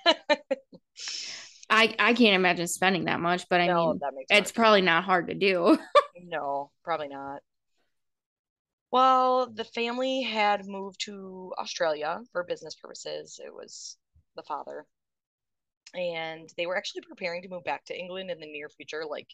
I 1.71 1.95
I 1.99 2.15
can't 2.15 2.37
imagine 2.37 2.67
spending 2.69 3.05
that 3.05 3.21
much, 3.21 3.49
but 3.49 3.61
I 3.61 3.69
no, 3.69 3.75
mean, 3.87 3.99
that 4.01 4.15
makes 4.15 4.31
it's 4.31 4.53
probably 4.53 4.83
not 4.83 5.05
hard 5.05 5.29
to 5.29 5.35
do. 5.35 5.79
No, 6.17 6.71
probably 6.83 7.09
not. 7.09 7.43
Well, 8.95 9.51
the 9.53 9.65
family 9.67 10.23
had 10.23 10.67
moved 10.67 11.01
to 11.03 11.53
Australia 11.59 12.23
for 12.33 12.45
business 12.45 12.75
purposes. 12.75 13.39
It 13.45 13.53
was 13.53 13.99
the 14.37 14.43
father. 14.43 14.87
And 15.95 16.49
they 16.57 16.67
were 16.67 16.77
actually 16.77 17.03
preparing 17.03 17.43
to 17.43 17.49
move 17.49 17.65
back 17.65 17.85
to 17.87 17.99
England 17.99 18.31
in 18.31 18.41
the 18.41 18.47
near 18.47 18.69
future, 18.69 19.05
like 19.07 19.29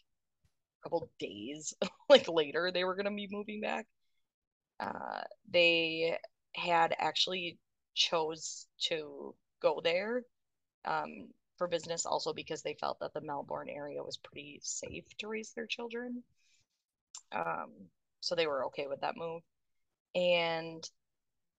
a 0.81 0.83
couple 0.83 1.09
days 1.19 1.73
like 2.09 2.27
later 2.29 2.71
they 2.71 2.83
were 2.85 2.95
going 2.95 3.05
to 3.05 3.11
be 3.11 3.27
moving 3.31 3.61
back. 3.61 3.87
uh, 4.79 5.23
they 5.49 6.17
had 6.55 6.95
actually 6.99 7.59
chose 7.95 8.67
to 8.79 9.35
go 9.61 9.81
there 9.83 10.23
um, 10.85 11.29
for 11.57 11.67
business 11.67 12.05
also 12.05 12.33
because 12.33 12.63
they 12.63 12.75
felt 12.75 12.99
that 13.01 13.13
the 13.13 13.21
Melbourne 13.21 13.69
area 13.69 14.03
was 14.03 14.17
pretty 14.17 14.59
safe 14.63 15.05
to 15.19 15.27
raise 15.29 15.53
their 15.53 15.67
children. 15.67 16.23
Um, 17.33 17.89
so 18.21 18.35
they 18.35 18.47
were 18.47 18.65
okay 18.67 18.87
with 18.87 19.01
that 19.01 19.17
move. 19.17 19.41
And 20.15 20.83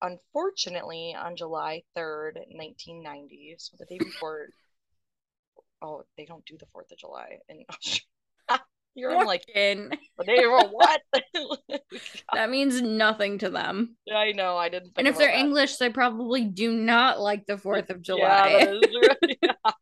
unfortunately, 0.00 1.16
on 1.18 1.36
July 1.36 1.82
3rd, 1.96 2.34
1990, 2.50 3.56
so 3.58 3.76
the 3.78 3.86
day 3.86 3.98
before, 3.98 4.48
oh, 5.82 6.02
they 6.16 6.24
don't 6.24 6.44
do 6.44 6.56
the 6.58 6.66
4th 6.66 6.92
of 6.92 6.98
July 6.98 7.38
in 7.48 7.64
Australia. 7.68 8.06
You're 8.94 9.24
like, 9.24 9.48
in. 9.54 9.90
they 10.26 10.46
were 10.46 10.68
what? 10.68 11.00
Oh 11.34 11.56
that 12.34 12.50
means 12.50 12.80
nothing 12.82 13.38
to 13.38 13.48
them. 13.48 13.96
Yeah, 14.06 14.16
I 14.16 14.32
know, 14.32 14.56
I 14.56 14.68
didn't. 14.68 14.92
and 14.96 15.08
if 15.08 15.16
they're 15.16 15.32
that. 15.32 15.38
English, 15.38 15.76
they 15.76 15.88
probably 15.88 16.44
do 16.44 16.72
not 16.72 17.20
like 17.20 17.46
the 17.46 17.56
4th 17.56 17.90
of 17.90 18.02
July. 18.02 18.78
Yeah, 18.82 19.14
yeah. 19.42 19.72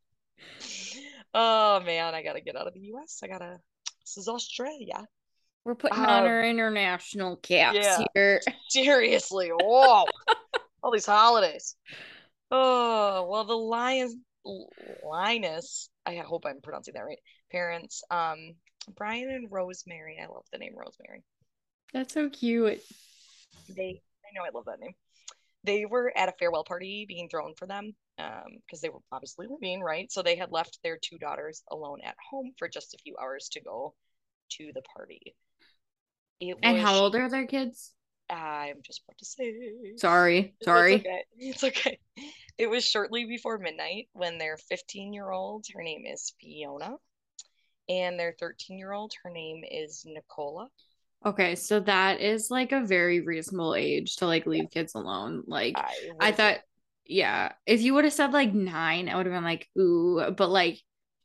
Oh 1.32 1.80
man, 1.80 2.14
I 2.14 2.22
gotta 2.22 2.40
get 2.40 2.56
out 2.56 2.66
of 2.66 2.74
the 2.74 2.92
US. 2.94 3.20
I 3.22 3.28
gotta. 3.28 3.60
This 4.04 4.16
is 4.16 4.28
Australia. 4.28 5.06
We're 5.64 5.74
putting 5.74 5.98
um, 5.98 6.06
on 6.06 6.26
our 6.26 6.42
international 6.44 7.36
caps 7.36 7.78
yeah. 7.80 8.04
here. 8.14 8.40
Seriously, 8.68 9.50
whoa! 9.52 10.06
All 10.82 10.90
these 10.90 11.06
holidays. 11.06 11.76
Oh 12.50 13.28
well, 13.30 13.44
the 13.44 13.56
Lions, 13.56 14.16
Lynas. 15.04 15.88
I 16.06 16.16
hope 16.16 16.44
I'm 16.46 16.60
pronouncing 16.62 16.94
that 16.94 17.04
right. 17.04 17.18
Parents, 17.52 18.02
um, 18.10 18.54
Brian 18.96 19.30
and 19.30 19.48
Rosemary. 19.50 20.18
I 20.20 20.26
love 20.26 20.44
the 20.50 20.58
name 20.58 20.74
Rosemary. 20.76 21.22
That's 21.92 22.14
so 22.14 22.30
cute. 22.30 22.80
They, 23.68 24.00
I 24.24 24.34
know, 24.34 24.44
I 24.44 24.50
love 24.54 24.64
that 24.66 24.80
name. 24.80 24.94
They 25.64 25.84
were 25.84 26.12
at 26.16 26.28
a 26.28 26.34
farewell 26.38 26.64
party 26.64 27.04
being 27.06 27.28
thrown 27.28 27.54
for 27.54 27.66
them 27.66 27.94
because 28.16 28.46
um, 28.46 28.80
they 28.82 28.88
were 28.88 29.00
obviously 29.12 29.46
leaving, 29.48 29.82
right? 29.82 30.10
So 30.10 30.22
they 30.22 30.36
had 30.36 30.52
left 30.52 30.78
their 30.82 30.98
two 31.02 31.18
daughters 31.18 31.62
alone 31.70 31.98
at 32.02 32.16
home 32.30 32.52
for 32.58 32.68
just 32.68 32.94
a 32.94 32.98
few 32.98 33.16
hours 33.20 33.48
to 33.52 33.60
go 33.60 33.94
to 34.52 34.70
the 34.74 34.82
party. 34.96 35.34
It 36.40 36.56
and 36.62 36.76
was, 36.76 36.82
how 36.82 36.94
old 36.94 37.14
are 37.14 37.28
their 37.28 37.46
kids? 37.46 37.92
I'm 38.30 38.76
just 38.82 39.02
about 39.06 39.18
to 39.18 39.24
say. 39.24 39.52
Sorry, 39.96 40.54
sorry. 40.62 40.94
It's 40.94 41.04
okay. 41.04 41.24
It's 41.38 41.64
okay. 41.64 41.98
It 42.58 42.68
was 42.68 42.84
shortly 42.84 43.24
before 43.24 43.58
midnight 43.58 44.08
when 44.12 44.38
their 44.38 44.56
15 44.56 45.12
year 45.12 45.30
old, 45.30 45.66
her 45.74 45.82
name 45.82 46.04
is 46.06 46.32
Fiona, 46.40 46.96
and 47.88 48.18
their 48.18 48.34
13 48.38 48.78
year 48.78 48.92
old, 48.92 49.12
her 49.22 49.30
name 49.30 49.62
is 49.68 50.04
Nicola. 50.06 50.68
Okay, 51.24 51.54
so 51.54 51.80
that 51.80 52.20
is 52.20 52.50
like 52.50 52.72
a 52.72 52.84
very 52.84 53.20
reasonable 53.20 53.74
age 53.74 54.16
to 54.16 54.26
like 54.26 54.46
leave 54.46 54.70
kids 54.70 54.94
alone. 54.94 55.42
Like 55.46 55.74
I, 55.76 55.94
I 56.20 56.32
thought, 56.32 56.58
yeah, 57.04 57.52
if 57.66 57.82
you 57.82 57.94
would 57.94 58.04
have 58.04 58.12
said 58.12 58.32
like 58.32 58.54
nine, 58.54 59.08
I 59.08 59.16
would 59.16 59.26
have 59.26 59.34
been 59.34 59.44
like, 59.44 59.68
ooh, 59.78 60.30
but 60.34 60.48
like 60.48 60.80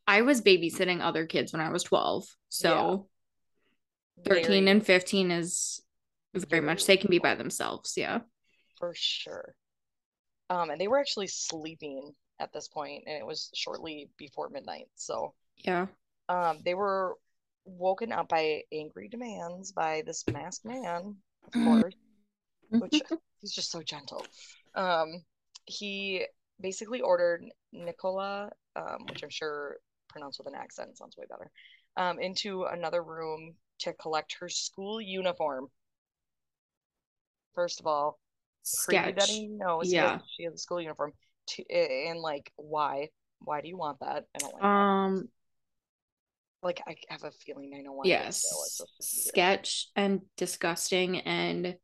I 0.05 0.21
was 0.21 0.41
babysitting 0.41 1.01
other 1.01 1.25
kids 1.25 1.53
when 1.53 1.61
I 1.61 1.69
was 1.69 1.83
12. 1.83 2.25
So 2.49 2.69
yeah. 2.69 2.97
13 4.23 4.43
very, 4.43 4.69
and 4.69 4.85
15 4.85 5.31
is 5.31 5.81
very, 6.33 6.45
very 6.49 6.61
much 6.61 6.85
they 6.85 6.97
can 6.97 7.09
be 7.09 7.19
by 7.19 7.35
themselves. 7.35 7.93
Yeah. 7.97 8.19
For 8.79 8.93
sure. 8.95 9.55
Um, 10.49 10.69
and 10.69 10.79
they 10.79 10.87
were 10.87 10.99
actually 10.99 11.27
sleeping 11.27 12.13
at 12.39 12.53
this 12.53 12.67
point, 12.67 13.03
and 13.07 13.17
it 13.17 13.25
was 13.25 13.49
shortly 13.53 14.09
before 14.17 14.49
midnight. 14.49 14.87
So 14.95 15.33
yeah. 15.57 15.87
Um, 16.27 16.59
they 16.63 16.73
were 16.73 17.15
woken 17.65 18.11
up 18.11 18.29
by 18.29 18.61
angry 18.71 19.07
demands 19.07 19.71
by 19.71 20.03
this 20.05 20.23
masked 20.31 20.65
man, 20.65 21.15
of 21.45 21.51
course, 21.51 21.93
which 22.69 23.01
he's 23.41 23.53
just 23.53 23.71
so 23.71 23.81
gentle. 23.81 24.25
Um, 24.75 25.23
he 25.65 26.25
basically 26.59 27.01
ordered 27.01 27.43
Nicola, 27.71 28.49
um, 28.75 29.05
which 29.09 29.23
I'm 29.23 29.29
sure 29.29 29.77
pronounced 30.09 30.39
with 30.39 30.47
an 30.47 30.59
accent 30.59 30.97
sounds 30.97 31.17
way 31.17 31.25
better, 31.29 31.51
um, 31.97 32.19
into 32.19 32.63
another 32.65 33.03
room 33.03 33.55
to 33.79 33.93
collect 33.93 34.37
her 34.39 34.49
school 34.49 35.01
uniform. 35.01 35.67
First 37.53 37.79
of 37.79 37.87
all, 37.87 38.19
sketch. 38.63 39.15
That 39.15 39.29
he 39.29 39.47
knows 39.47 39.91
yeah. 39.91 40.19
she 40.35 40.43
has 40.43 40.53
a 40.53 40.57
school 40.57 40.81
uniform. 40.81 41.13
To, 41.47 41.63
and 41.71 42.19
like, 42.19 42.51
why? 42.55 43.09
Why 43.39 43.61
do 43.61 43.67
you 43.67 43.77
want 43.77 43.99
that? 43.99 44.25
I 44.35 44.39
don't 44.39 44.53
like 44.53 44.63
um, 44.63 45.15
that 45.15 45.27
like 46.65 46.81
I 46.87 46.95
have 47.09 47.23
a 47.23 47.31
feeling 47.31 47.73
I 47.77 47.81
know 47.81 47.93
why. 47.93 48.03
Yes, 48.05 48.43
sketch 48.99 49.87
and 49.95 50.21
disgusting, 50.35 51.19
and 51.19 51.75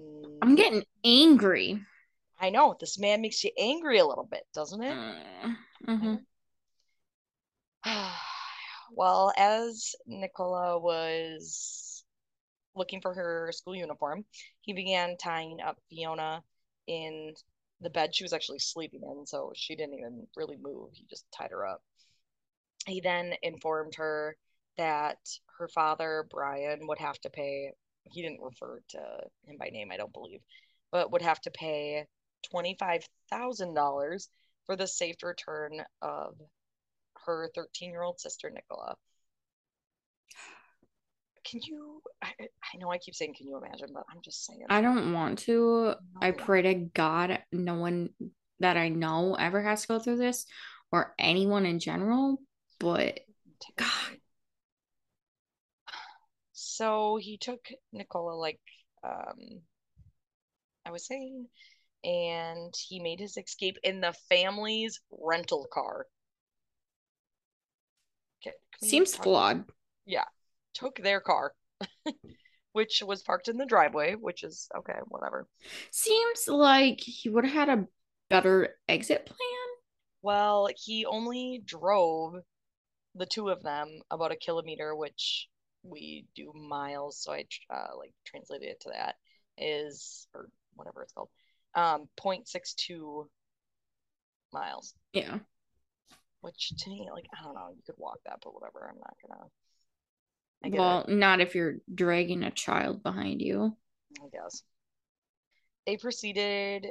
mm. 0.00 0.38
I'm 0.40 0.54
getting 0.54 0.82
angry. 1.04 1.80
I 2.40 2.50
know 2.50 2.74
this 2.80 2.98
man 2.98 3.20
makes 3.20 3.44
you 3.44 3.50
angry 3.58 3.98
a 3.98 4.06
little 4.06 4.26
bit, 4.28 4.44
doesn't 4.54 4.82
it? 4.82 4.96
Mm-hmm. 5.86 6.14
well, 8.98 9.32
as 9.36 9.94
Nicola 10.08 10.76
was 10.76 12.02
looking 12.74 13.00
for 13.00 13.14
her 13.14 13.52
school 13.52 13.76
uniform, 13.76 14.24
he 14.62 14.72
began 14.72 15.16
tying 15.16 15.60
up 15.64 15.78
Fiona 15.88 16.42
in 16.88 17.32
the 17.80 17.90
bed 17.90 18.12
she 18.12 18.24
was 18.24 18.32
actually 18.32 18.58
sleeping 18.58 19.02
in, 19.04 19.24
so 19.24 19.52
she 19.54 19.76
didn't 19.76 19.94
even 19.94 20.26
really 20.36 20.56
move. 20.60 20.88
He 20.94 21.04
just 21.08 21.24
tied 21.30 21.52
her 21.52 21.64
up. 21.64 21.80
He 22.86 23.00
then 23.00 23.34
informed 23.40 23.94
her 23.94 24.36
that 24.78 25.18
her 25.58 25.68
father, 25.68 26.26
Brian, 26.28 26.88
would 26.88 26.98
have 26.98 27.20
to 27.20 27.30
pay, 27.30 27.70
he 28.02 28.20
didn't 28.20 28.42
refer 28.42 28.80
to 28.88 28.98
him 29.46 29.58
by 29.60 29.68
name, 29.68 29.92
I 29.92 29.96
don't 29.96 30.12
believe, 30.12 30.40
but 30.90 31.12
would 31.12 31.22
have 31.22 31.40
to 31.42 31.52
pay 31.52 32.04
$25,000 32.52 34.28
for 34.66 34.74
the 34.74 34.88
safe 34.88 35.22
return 35.22 35.84
of 36.02 36.34
her 37.36 37.50
13 37.54 37.90
year 37.90 38.02
old 38.02 38.20
sister, 38.20 38.50
Nicola. 38.50 38.96
Can 41.44 41.60
you? 41.64 42.02
I, 42.22 42.32
I, 42.38 42.76
know 42.78 42.90
I 42.90 42.98
keep 42.98 43.14
saying, 43.14 43.34
can 43.36 43.46
you 43.46 43.56
imagine, 43.56 43.88
but 43.94 44.04
I'm 44.10 44.20
just 44.22 44.44
saying. 44.44 44.64
I 44.68 44.80
don't 44.80 45.12
want 45.12 45.38
to. 45.40 45.94
I 46.20 46.32
pray 46.32 46.62
to 46.62 46.74
God 46.74 47.38
no 47.52 47.74
one 47.74 48.10
that 48.60 48.76
I 48.76 48.88
know 48.88 49.34
ever 49.34 49.62
has 49.62 49.82
to 49.82 49.88
go 49.88 49.98
through 49.98 50.16
this 50.16 50.44
or 50.92 51.14
anyone 51.18 51.64
in 51.64 51.78
general, 51.78 52.38
but 52.78 53.20
God. 53.76 54.18
So 56.52 57.18
he 57.20 57.38
took 57.38 57.60
Nicola, 57.92 58.34
like 58.34 58.60
um, 59.04 59.60
I 60.84 60.90
was 60.90 61.06
saying, 61.06 61.46
and 62.04 62.74
he 62.88 63.00
made 63.00 63.20
his 63.20 63.36
escape 63.36 63.76
in 63.82 64.00
the 64.00 64.14
family's 64.28 65.00
rental 65.10 65.66
car. 65.72 66.06
Seems 68.82 69.14
flawed. 69.14 69.64
Yeah, 70.06 70.24
took 70.74 70.96
their 70.96 71.20
car, 71.20 71.52
which 72.72 73.02
was 73.04 73.22
parked 73.22 73.48
in 73.48 73.56
the 73.56 73.66
driveway, 73.66 74.14
which 74.14 74.44
is 74.44 74.68
okay, 74.76 74.98
whatever. 75.06 75.46
Seems 75.90 76.48
like 76.48 77.00
he 77.00 77.28
would 77.28 77.44
have 77.44 77.68
had 77.68 77.78
a 77.78 77.88
better 78.30 78.76
exit 78.88 79.26
plan. 79.26 79.38
Well, 80.22 80.68
he 80.76 81.06
only 81.06 81.62
drove 81.64 82.34
the 83.14 83.26
two 83.26 83.48
of 83.48 83.62
them 83.62 84.00
about 84.10 84.32
a 84.32 84.36
kilometer, 84.36 84.94
which 84.94 85.48
we 85.82 86.26
do 86.34 86.52
miles, 86.54 87.22
so 87.22 87.32
I 87.32 87.44
uh, 87.70 87.96
like 87.96 88.12
translated 88.24 88.68
it 88.68 88.80
to 88.80 88.90
that 88.90 89.16
is 89.56 90.28
or 90.34 90.48
whatever 90.74 91.02
it's 91.02 91.12
called, 91.12 91.30
um, 91.74 92.08
0.62 92.16 93.26
miles. 94.52 94.94
Yeah. 95.12 95.38
Which 96.40 96.72
to 96.76 96.90
me, 96.90 97.08
like 97.12 97.26
I 97.38 97.44
don't 97.44 97.54
know, 97.54 97.70
you 97.70 97.82
could 97.84 97.96
walk 97.98 98.18
that, 98.26 98.38
but 98.42 98.54
whatever. 98.54 98.88
I'm 98.88 98.98
not 98.98 99.16
gonna. 99.26 100.76
well, 100.76 101.04
it. 101.08 101.14
not 101.14 101.40
if 101.40 101.54
you're 101.54 101.76
dragging 101.92 102.44
a 102.44 102.50
child 102.50 103.02
behind 103.02 103.40
you. 103.40 103.76
I 104.22 104.28
guess. 104.32 104.62
They 105.86 105.96
proceeded 105.96 106.86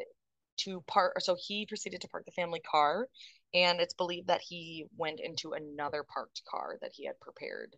to 0.57 0.83
park, 0.87 1.21
so 1.21 1.37
he 1.39 1.65
proceeded 1.65 2.01
to 2.01 2.07
park 2.07 2.25
the 2.25 2.31
family 2.31 2.59
car 2.59 3.07
and 3.53 3.79
it's 3.79 3.93
believed 3.93 4.27
that 4.27 4.41
he 4.41 4.85
went 4.97 5.19
into 5.19 5.53
another 5.53 6.03
parked 6.03 6.41
car 6.49 6.77
that 6.81 6.91
he 6.93 7.05
had 7.05 7.19
prepared 7.19 7.75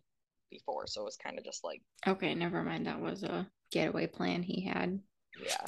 before 0.50 0.86
so 0.86 1.02
it 1.02 1.04
was 1.04 1.16
kind 1.16 1.38
of 1.38 1.44
just 1.44 1.62
like 1.62 1.80
okay 2.06 2.34
never 2.34 2.62
mind 2.62 2.86
that 2.86 3.00
was 3.00 3.22
a 3.22 3.46
getaway 3.70 4.06
plan 4.06 4.42
he 4.42 4.60
had 4.62 4.98
yeah 5.44 5.64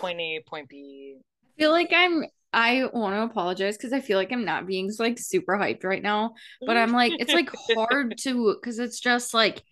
point 0.00 0.20
a 0.20 0.40
point 0.46 0.68
b 0.68 1.16
i 1.18 1.58
feel 1.58 1.70
like 1.70 1.90
i'm 1.94 2.24
i 2.54 2.84
want 2.92 3.14
to 3.14 3.22
apologize 3.22 3.76
because 3.76 3.92
i 3.92 4.00
feel 4.00 4.18
like 4.18 4.32
i'm 4.32 4.44
not 4.44 4.66
being 4.66 4.90
like 4.98 5.18
super 5.18 5.56
hyped 5.56 5.84
right 5.84 6.02
now 6.02 6.32
but 6.66 6.76
i'm 6.76 6.92
like 6.92 7.12
it's 7.18 7.32
like 7.32 7.50
hard 7.74 8.16
to 8.18 8.54
because 8.54 8.78
it's 8.78 9.00
just 9.00 9.34
like 9.34 9.62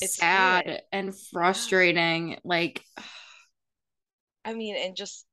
it's 0.00 0.16
sad 0.16 0.82
and 0.92 1.14
frustrating 1.32 2.38
like 2.44 2.82
i 4.44 4.52
mean 4.52 4.76
and 4.76 4.96
just 4.96 5.26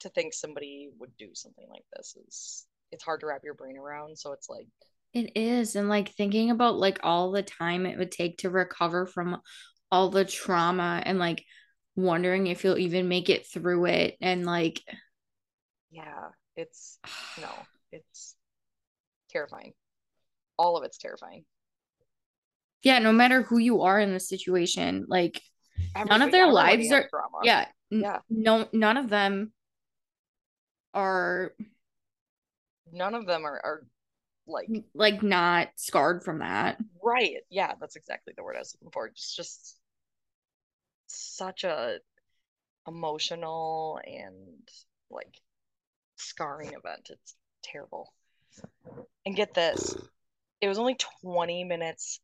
to 0.00 0.08
think 0.08 0.32
somebody 0.32 0.90
would 0.98 1.16
do 1.18 1.28
something 1.34 1.66
like 1.70 1.84
this 1.96 2.16
is 2.26 2.66
it's 2.90 3.04
hard 3.04 3.20
to 3.20 3.26
wrap 3.26 3.42
your 3.44 3.54
brain 3.54 3.76
around 3.76 4.16
so 4.16 4.32
it's 4.32 4.48
like 4.48 4.66
it 5.14 5.32
is 5.36 5.76
and 5.76 5.88
like 5.88 6.14
thinking 6.14 6.50
about 6.50 6.76
like 6.76 6.98
all 7.02 7.30
the 7.30 7.42
time 7.42 7.86
it 7.86 7.98
would 7.98 8.10
take 8.10 8.38
to 8.38 8.50
recover 8.50 9.06
from 9.06 9.38
all 9.90 10.08
the 10.08 10.24
trauma 10.24 11.02
and 11.04 11.18
like 11.18 11.44
wondering 11.96 12.46
if 12.46 12.64
you'll 12.64 12.78
even 12.78 13.08
make 13.08 13.28
it 13.28 13.46
through 13.46 13.86
it 13.86 14.16
and 14.20 14.46
like 14.46 14.80
yeah 15.92 16.28
it's 16.56 16.98
no 17.40 17.48
it's 17.92 18.34
terrifying. 19.30 19.72
All 20.58 20.76
of 20.76 20.84
it's 20.84 20.98
terrifying. 20.98 21.44
Yeah 22.82 22.98
no 22.98 23.12
matter 23.12 23.42
who 23.42 23.58
you 23.58 23.82
are 23.82 24.00
in 24.00 24.12
the 24.12 24.20
situation 24.20 25.06
like 25.08 25.40
none 25.94 26.22
of 26.22 26.30
their 26.32 26.50
lives 26.50 26.90
are 26.90 27.08
drama. 27.10 27.38
yeah, 27.44 27.66
yeah. 27.90 28.18
no 28.28 28.66
none 28.72 28.96
of 28.96 29.08
them 29.08 29.52
are 30.94 31.54
none 32.92 33.14
of 33.14 33.26
them 33.26 33.44
are, 33.44 33.60
are 33.64 33.86
like 34.46 34.68
like 34.94 35.22
not 35.22 35.68
scarred 35.76 36.24
from 36.24 36.40
that. 36.40 36.78
Right 37.02 37.36
yeah 37.50 37.74
that's 37.80 37.96
exactly 37.96 38.34
the 38.36 38.42
word 38.42 38.56
i 38.56 38.58
was 38.58 38.74
looking 38.80 38.90
for. 38.92 39.06
It's 39.06 39.36
just 39.36 39.78
such 41.06 41.64
a 41.64 41.98
emotional 42.88 44.00
and 44.04 44.68
like 45.10 45.40
scarring 46.22 46.68
event. 46.68 47.08
It's 47.10 47.34
terrible. 47.62 48.12
And 49.24 49.36
get 49.36 49.54
this 49.54 49.96
it 50.62 50.68
was 50.68 50.78
only 50.78 50.96
20 51.22 51.64
minutes 51.64 52.20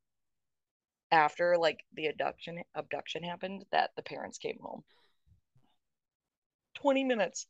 after 1.10 1.58
like 1.58 1.80
the 1.94 2.06
abduction 2.06 2.62
abduction 2.74 3.24
happened 3.24 3.64
that 3.72 3.90
the 3.96 4.02
parents 4.02 4.38
came 4.38 4.58
home. 4.62 4.84
20 6.80 7.04
minutes. 7.04 7.46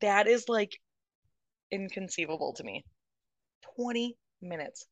That 0.00 0.28
is 0.28 0.48
like 0.48 0.78
inconceivable 1.72 2.54
to 2.54 2.64
me. 2.64 2.84
20 3.76 4.16
minutes. 4.40 4.86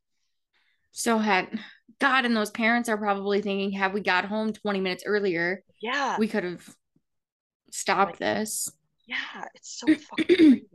So 0.90 1.18
had 1.18 1.60
god 2.00 2.24
and 2.24 2.36
those 2.36 2.50
parents 2.50 2.88
are 2.88 2.98
probably 2.98 3.40
thinking 3.40 3.70
have 3.70 3.94
we 3.94 4.00
got 4.00 4.24
home 4.24 4.52
20 4.52 4.80
minutes 4.80 5.04
earlier 5.06 5.62
yeah. 5.80 6.16
we 6.18 6.26
could 6.26 6.42
have 6.42 6.68
stopped 7.70 8.12
like, 8.12 8.18
this 8.18 8.68
yeah 9.06 9.44
it's 9.54 9.78
so 9.78 9.86
fucking 10.10 10.36
crazy 10.36 10.68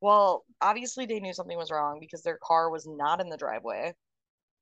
well 0.00 0.44
obviously 0.60 1.06
they 1.06 1.20
knew 1.20 1.32
something 1.32 1.56
was 1.56 1.70
wrong 1.70 1.98
because 2.00 2.22
their 2.22 2.38
car 2.42 2.70
was 2.70 2.86
not 2.86 3.20
in 3.20 3.28
the 3.28 3.36
driveway 3.36 3.94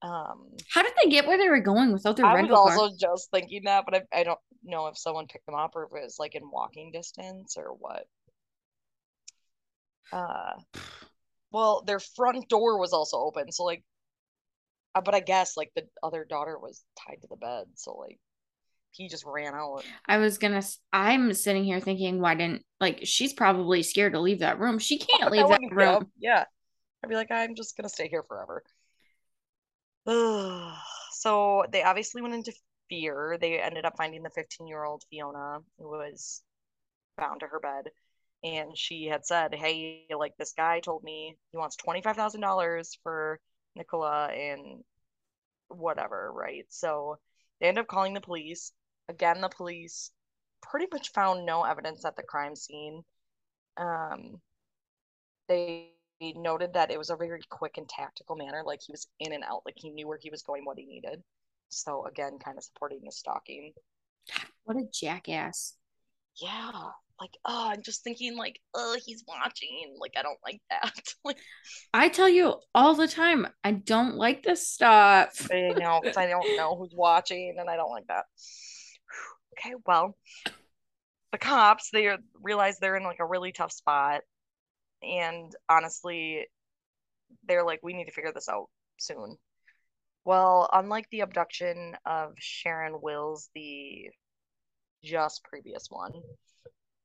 um 0.02 0.46
how 0.72 0.82
did 0.82 0.92
they 1.02 1.10
get 1.10 1.26
where 1.26 1.36
they 1.36 1.48
were 1.48 1.60
going 1.60 1.92
without 1.92 2.16
their 2.16 2.24
rental? 2.24 2.38
I 2.38 2.40
rental 2.40 2.64
was 2.64 2.72
also 2.72 2.88
car? 2.88 2.96
just 2.98 3.30
thinking 3.30 3.62
that 3.64 3.84
but 3.84 4.06
I, 4.12 4.20
I 4.20 4.22
don't 4.24 4.38
know 4.64 4.86
if 4.86 4.96
someone 4.96 5.26
picked 5.26 5.46
them 5.46 5.54
up 5.54 5.72
or 5.74 5.84
if 5.84 5.90
it 5.94 6.04
was 6.04 6.16
like 6.18 6.34
in 6.34 6.50
walking 6.50 6.90
distance 6.92 7.56
or 7.58 7.74
what 7.78 8.06
uh 10.12 10.54
well 11.52 11.82
their 11.86 12.00
front 12.00 12.48
door 12.48 12.78
was 12.78 12.92
also 12.92 13.18
open 13.18 13.52
so 13.52 13.64
like 13.64 13.82
uh, 14.94 15.00
but 15.00 15.14
i 15.14 15.20
guess 15.20 15.56
like 15.56 15.70
the 15.74 15.86
other 16.02 16.24
daughter 16.28 16.58
was 16.58 16.82
tied 16.98 17.20
to 17.20 17.28
the 17.28 17.36
bed 17.36 17.64
so 17.74 17.92
like 17.94 18.18
he 18.92 19.08
just 19.08 19.24
ran 19.26 19.54
out. 19.54 19.84
I 20.06 20.18
was 20.18 20.38
gonna 20.38 20.62
i'm 20.92 21.32
sitting 21.32 21.64
here 21.64 21.80
thinking 21.80 22.20
why 22.20 22.34
didn't 22.34 22.64
like 22.80 23.00
she's 23.04 23.32
probably 23.32 23.82
scared 23.82 24.14
to 24.14 24.20
leave 24.20 24.40
that 24.40 24.58
room. 24.58 24.78
She 24.78 25.00
oh, 25.00 25.18
can't 25.18 25.32
leave 25.32 25.48
that 25.48 25.60
room. 25.70 26.10
yeah. 26.18 26.44
I'd 27.02 27.08
be 27.08 27.14
like 27.14 27.30
i'm 27.30 27.54
just 27.54 27.76
gonna 27.76 27.88
stay 27.88 28.08
here 28.08 28.24
forever. 28.24 28.62
So 31.12 31.64
they 31.70 31.82
obviously 31.82 32.22
went 32.22 32.34
into 32.34 32.52
fear. 32.88 33.36
They 33.38 33.60
ended 33.60 33.84
up 33.84 33.96
finding 33.98 34.22
the 34.22 34.30
15 34.30 34.66
year 34.66 34.84
old 34.84 35.02
fiona 35.10 35.58
who 35.78 35.90
was 35.90 36.42
bound 37.16 37.40
to 37.40 37.46
her 37.46 37.60
bed. 37.60 37.90
And 38.42 38.76
she 38.76 39.04
had 39.04 39.26
said, 39.26 39.54
"Hey, 39.54 40.06
like 40.16 40.34
this 40.38 40.54
guy 40.56 40.80
told 40.80 41.04
me 41.04 41.36
he 41.52 41.58
wants 41.58 41.76
twenty 41.76 42.00
five 42.00 42.16
thousand 42.16 42.40
dollars 42.40 42.98
for 43.02 43.38
Nicola 43.76 44.28
and 44.28 44.82
whatever, 45.68 46.32
right?" 46.32 46.64
So 46.70 47.18
they 47.60 47.68
end 47.68 47.78
up 47.78 47.86
calling 47.86 48.14
the 48.14 48.20
police. 48.22 48.72
Again, 49.10 49.40
the 49.40 49.48
police 49.48 50.10
pretty 50.62 50.86
much 50.92 51.12
found 51.12 51.44
no 51.44 51.64
evidence 51.64 52.04
at 52.04 52.16
the 52.16 52.22
crime 52.22 52.54
scene. 52.54 53.02
Um, 53.76 54.40
they 55.48 55.88
noted 56.20 56.74
that 56.74 56.90
it 56.90 56.98
was 56.98 57.10
a 57.10 57.16
very 57.16 57.40
quick 57.50 57.76
and 57.76 57.88
tactical 57.88 58.36
manner, 58.36 58.62
like 58.64 58.80
he 58.86 58.92
was 58.92 59.08
in 59.18 59.32
and 59.32 59.42
out, 59.44 59.62
like 59.66 59.74
he 59.76 59.90
knew 59.90 60.06
where 60.06 60.18
he 60.20 60.30
was 60.30 60.42
going, 60.42 60.64
what 60.64 60.78
he 60.78 60.86
needed. 60.86 61.22
So 61.70 62.06
again, 62.06 62.38
kind 62.42 62.56
of 62.56 62.64
supporting 62.64 63.00
the 63.04 63.12
stalking. 63.12 63.72
What 64.64 64.76
a 64.76 64.84
jackass! 64.92 65.74
Yeah, 66.40 66.90
like 67.20 67.36
oh 67.44 67.70
i'm 67.70 67.82
just 67.82 68.02
thinking 68.02 68.36
like 68.36 68.58
oh 68.74 68.96
he's 69.04 69.22
watching 69.28 69.94
like 70.00 70.14
i 70.18 70.22
don't 70.22 70.38
like 70.44 70.60
that 70.70 70.92
like 71.24 71.36
i 71.92 72.08
tell 72.08 72.28
you 72.28 72.54
all 72.74 72.94
the 72.94 73.06
time 73.06 73.46
i 73.62 73.70
don't 73.72 74.14
like 74.14 74.42
this 74.42 74.66
stuff 74.66 75.48
i 75.52 75.68
know 75.76 76.00
because 76.02 76.16
i 76.16 76.26
don't 76.26 76.46
know 76.56 76.76
who's 76.76 76.94
watching 76.94 77.56
and 77.58 77.68
i 77.68 77.76
don't 77.76 77.90
like 77.90 78.06
that 78.08 78.24
okay 79.52 79.74
well 79.86 80.16
the 81.32 81.38
cops 81.38 81.90
they 81.90 82.10
realize 82.42 82.78
they're 82.78 82.96
in 82.96 83.04
like 83.04 83.20
a 83.20 83.26
really 83.26 83.52
tough 83.52 83.72
spot 83.72 84.22
and 85.02 85.52
honestly 85.68 86.46
they're 87.46 87.64
like 87.64 87.80
we 87.82 87.92
need 87.92 88.06
to 88.06 88.12
figure 88.12 88.32
this 88.32 88.48
out 88.48 88.66
soon 88.98 89.36
well 90.24 90.68
unlike 90.72 91.06
the 91.10 91.20
abduction 91.20 91.96
of 92.04 92.32
sharon 92.38 93.00
wills 93.00 93.48
the 93.54 94.08
just 95.02 95.42
previous 95.44 95.86
one 95.88 96.12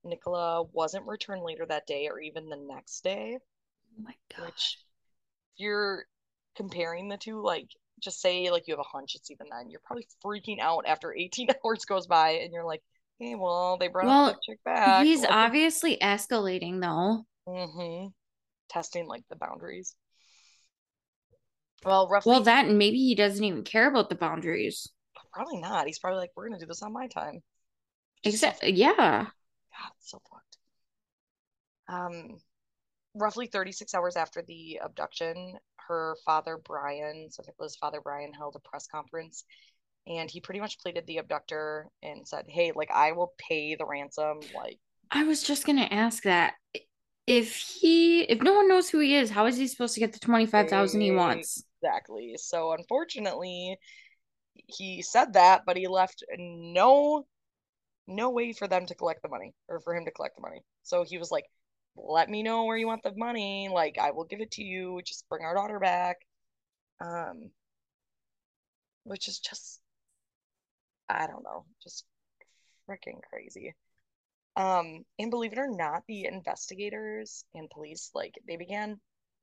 Nicola 0.06 0.64
wasn't 0.72 1.08
returned 1.08 1.44
later 1.44 1.66
that 1.66 1.88
day 1.88 2.08
or 2.08 2.20
even 2.20 2.48
the 2.48 2.58
next 2.58 3.04
day. 3.04 3.38
Oh 3.40 4.04
my 4.04 4.14
god. 4.36 4.48
Which 4.48 4.78
you're 5.58 6.06
comparing 6.56 7.10
the 7.10 7.18
two, 7.18 7.42
like 7.42 7.70
just 8.00 8.22
say 8.22 8.50
like 8.52 8.68
you 8.68 8.74
have 8.74 8.80
a 8.80 8.98
hunch 8.98 9.16
it's 9.16 9.32
even 9.32 9.48
then. 9.50 9.70
You're 9.70 9.82
probably 9.84 10.08
freaking 10.24 10.60
out 10.60 10.86
after 10.88 11.16
18 11.16 11.48
hours 11.66 11.86
goes 11.86 12.08
by 12.08 12.32
and 12.32 12.54
you're 12.54 12.66
like, 12.66 12.82
hey, 13.20 13.36
well, 13.36 13.78
they 13.78 13.88
brought 13.88 14.06
well, 14.06 14.40
chick 14.46 14.60
back. 14.64 15.06
He's 15.06 15.22
like, 15.22 15.32
obviously 15.32 15.98
escalating 15.98 16.82
though. 16.82 17.26
Mm-hmm. 17.48 18.08
Testing 18.70 19.08
like 19.08 19.24
the 19.30 19.36
boundaries. 19.36 19.96
Well, 21.84 22.08
roughly. 22.08 22.32
Well, 22.32 22.42
that 22.42 22.66
and 22.66 22.78
maybe 22.78 22.98
he 22.98 23.16
doesn't 23.16 23.44
even 23.44 23.64
care 23.64 23.88
about 23.88 24.10
the 24.10 24.16
boundaries. 24.16 24.90
Probably 25.34 25.60
not. 25.60 25.86
He's 25.86 26.00
probably 26.00 26.20
like, 26.20 26.32
we're 26.36 26.48
gonna 26.48 26.60
do 26.60 26.66
this 26.66 26.82
on 26.82 26.94
my 26.94 27.08
time. 27.08 27.42
Exactly. 28.24 28.72
Yeah. 28.72 29.26
God, 29.26 29.92
so 30.00 30.20
fucked. 30.32 30.58
Um, 31.88 32.38
roughly 33.16 33.48
36 33.48 33.94
hours 33.94 34.16
after 34.16 34.42
the 34.42 34.80
abduction, 34.84 35.58
her 35.88 36.16
father 36.26 36.58
Brian, 36.58 37.30
so 37.32 37.44
Nicola's 37.46 37.76
father 37.76 38.02
Brian, 38.02 38.34
held 38.34 38.56
a 38.56 38.70
press 38.70 38.88
conference, 38.88 39.46
and 40.08 40.30
he 40.30 40.42
pretty 40.42 40.60
much 40.60 40.80
pleaded 40.80 41.06
the 41.08 41.18
abductor 41.18 41.90
and 42.04 42.28
said, 42.28 42.46
"Hey, 42.48 42.72
like 42.76 42.92
I 42.92 43.14
will 43.14 43.34
pay 43.38 43.76
the 43.76 43.86
ransom." 43.86 44.40
Like, 44.54 44.80
I 45.12 45.24
was 45.24 45.44
just 45.44 45.66
gonna 45.66 45.88
ask 45.90 46.24
that. 46.24 46.56
If 47.28 47.56
he, 47.56 48.22
if 48.22 48.42
no 48.42 48.54
one 48.54 48.70
knows 48.70 48.88
who 48.90 49.00
he 49.00 49.16
is, 49.16 49.32
how 49.32 49.48
is 49.48 49.58
he 49.58 49.68
supposed 49.68 49.96
to 49.96 50.00
get 50.00 50.14
the 50.14 50.20
twenty 50.20 50.46
five 50.46 50.70
thousand 50.70 51.02
he 51.02 51.12
wants? 51.12 51.64
Exactly. 51.82 52.36
So 52.38 52.74
unfortunately, 52.74 53.78
he 54.54 55.02
said 55.02 55.34
that, 55.34 55.64
but 55.66 55.78
he 55.78 55.88
left 55.88 56.24
no 56.38 57.26
no 58.08 58.30
way 58.30 58.54
for 58.54 58.68
them 58.68 58.86
to 58.86 58.96
collect 58.96 59.24
the 59.24 59.30
money 59.30 59.54
or 59.68 59.80
for 59.80 59.96
him 59.96 60.06
to 60.06 60.12
collect 60.12 60.36
the 60.36 60.42
money. 60.42 60.62
So 60.84 61.04
he 61.04 61.18
was 61.18 61.32
like, 61.32 61.46
let 61.96 62.30
me 62.30 62.44
know 62.44 62.66
where 62.66 62.78
you 62.78 62.88
want 62.88 63.04
the 63.04 63.14
money. 63.16 63.70
Like, 63.72 63.98
I 63.98 64.12
will 64.12 64.26
give 64.26 64.42
it 64.42 64.52
to 64.52 64.64
you. 64.64 65.02
Just 65.04 65.28
bring 65.30 65.44
our 65.44 65.56
daughter 65.56 65.80
back. 65.80 66.18
Um, 67.02 67.50
which 69.04 69.28
is 69.28 69.40
just, 69.40 69.80
I 71.10 71.28
don't 71.28 71.44
know, 71.44 71.66
just 71.84 72.06
freaking 72.90 73.22
crazy. 73.30 73.76
Um, 74.56 75.04
and 75.20 75.30
believe 75.30 75.52
it 75.52 75.60
or 75.60 75.68
not, 75.68 76.04
the 76.08 76.26
investigators 76.26 77.44
and 77.54 77.70
police, 77.70 78.12
like, 78.14 78.36
they 78.48 78.56
began 78.56 79.00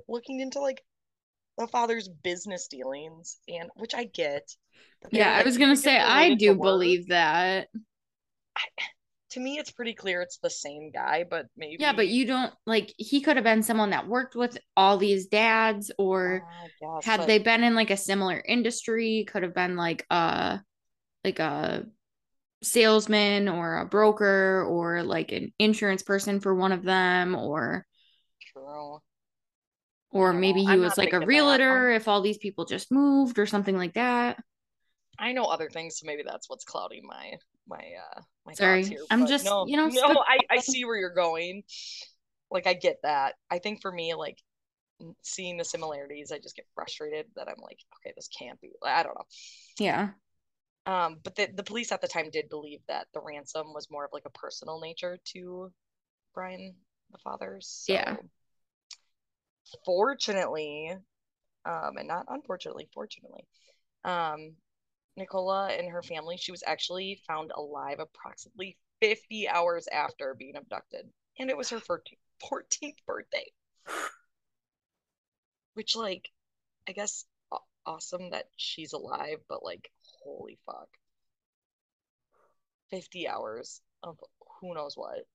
looking 0.09 0.41
into 0.41 0.61
like 0.61 0.83
the 1.59 1.67
father's 1.67 2.09
business 2.09 2.67
dealings, 2.67 3.39
and 3.47 3.69
which 3.77 3.95
I 3.95 4.05
get. 4.05 4.57
Yeah, 5.11 5.33
like, 5.33 5.43
I 5.43 5.45
was 5.45 5.59
gonna 5.59 5.77
say 5.77 5.99
I 5.99 6.35
do 6.35 6.55
believe 6.55 7.09
that 7.09 7.69
to 9.33 9.41
me 9.41 9.59
it's 9.59 9.71
pretty 9.71 9.95
clear 9.95 10.21
it's 10.21 10.39
the 10.39 10.51
same 10.51 10.91
guy 10.91 11.25
but 11.29 11.47
maybe 11.57 11.77
yeah 11.81 11.93
but 11.93 12.09
you 12.09 12.27
don't 12.27 12.53
like 12.67 12.93
he 12.99 13.21
could 13.21 13.37
have 13.37 13.45
been 13.45 13.63
someone 13.63 13.91
that 13.91 14.07
worked 14.07 14.37
with 14.37 14.59
all 14.77 14.99
these 14.99 15.27
dads 15.27 15.91
or 15.99 16.47
uh, 16.47 16.69
guess, 16.81 17.05
had 17.05 17.19
but... 17.19 17.27
they 17.27 17.39
been 17.39 17.65
in 17.65 17.75
like 17.75 17.91
a 17.91 17.97
similar 17.97 18.43
industry 18.47 19.25
could 19.29 19.43
have 19.43 19.55
been 19.55 19.77
like 19.77 20.05
a 20.11 20.61
like 21.25 21.39
a 21.39 21.85
salesman 22.63 23.49
or 23.49 23.79
a 23.79 23.87
broker 23.87 24.65
or 24.69 25.03
like 25.03 25.33
an 25.33 25.53
insurance 25.59 26.03
person 26.03 26.39
for 26.39 26.55
one 26.55 26.73
of 26.73 26.83
them 26.85 27.35
or 27.35 27.87
True. 28.53 28.99
or 30.11 30.33
maybe 30.33 30.61
he 30.61 30.69
I'm 30.69 30.81
was 30.81 30.99
like 30.99 31.13
a 31.13 31.21
realtor 31.21 31.91
if 31.91 32.07
all 32.07 32.21
these 32.21 32.39
people 32.39 32.67
just 32.67 32.93
moved 32.93 33.39
or 33.39 33.47
something 33.47 33.77
like 33.77 33.95
that 33.95 34.39
I 35.19 35.33
know 35.33 35.45
other 35.45 35.69
things, 35.69 35.99
so 35.99 36.07
maybe 36.07 36.23
that's 36.27 36.49
what's 36.49 36.65
clouding 36.65 37.03
my 37.07 37.35
my 37.69 37.77
uh 37.77 38.21
my 38.47 38.55
Sorry, 38.55 38.85
here. 38.85 39.05
I'm 39.11 39.27
just 39.27 39.45
no, 39.45 39.67
you 39.67 39.77
know 39.77 39.89
no, 39.93 40.25
I 40.27 40.39
I 40.51 40.59
see 40.61 40.85
where 40.85 40.97
you're 40.97 41.15
going. 41.15 41.63
Like 42.51 42.67
I 42.67 42.75
get 42.75 42.99
that. 43.03 43.35
I 43.51 43.59
think 43.59 43.81
for 43.81 43.91
me, 43.91 44.15
like 44.15 44.39
seeing 45.23 45.57
the 45.57 45.65
similarities, 45.65 46.33
I 46.33 46.39
just 46.39 46.57
get 46.57 46.67
frustrated 46.75 47.27
that 47.37 47.49
I'm 47.49 47.61
like, 47.63 47.79
okay, 47.97 48.13
this 48.17 48.29
can't 48.29 48.61
be. 48.61 48.71
I 48.85 49.03
don't 49.03 49.15
know. 49.15 49.25
Yeah. 49.79 50.11
Um, 50.85 51.19
but 51.23 51.37
the, 51.37 51.49
the 51.55 51.63
police 51.63 51.93
at 51.93 52.01
the 52.01 52.09
time 52.09 52.31
did 52.31 52.49
believe 52.49 52.81
that 52.89 53.07
the 53.15 53.21
ransom 53.21 53.73
was 53.73 53.89
more 53.91 54.05
of 54.05 54.11
like 54.13 54.25
a 54.27 54.31
personal 54.31 54.81
nature 54.81 55.19
to 55.33 55.73
Brian, 56.35 56.75
the 57.11 57.19
father. 57.19 57.59
So 57.61 57.95
Yeah. 57.95 58.17
fortunately, 59.85 60.93
um, 61.65 61.97
and 61.97 62.09
not 62.09 62.27
unfortunately, 62.29 62.89
fortunately, 62.93 63.47
um, 64.05 64.55
Nicola 65.17 65.69
and 65.69 65.89
her 65.89 66.03
family, 66.03 66.37
she 66.37 66.53
was 66.53 66.63
actually 66.67 67.21
found 67.27 67.53
alive 67.55 67.99
approximately 68.01 68.77
50 69.01 69.49
hours 69.49 69.89
after 69.89 70.35
being 70.35 70.57
abducted. 70.57 71.09
And 71.39 71.51
it 71.51 71.57
was 71.57 71.71
her 71.71 71.81
14th, 71.81 72.19
14th 72.51 72.97
birthday. 73.07 73.51
Which, 75.75 75.97
like, 75.97 76.31
I 76.89 76.93
guess 76.93 77.25
awesome 77.87 78.31
that 78.31 78.47
she's 78.57 78.93
alive, 78.93 79.39
but 79.49 79.65
like, 79.65 79.91
holy 80.25 80.59
fuck. 80.67 80.89
50 82.91 83.29
hours 83.29 83.81
of 84.03 84.19
who 84.61 84.75
knows 84.75 84.97
what. 84.97 85.27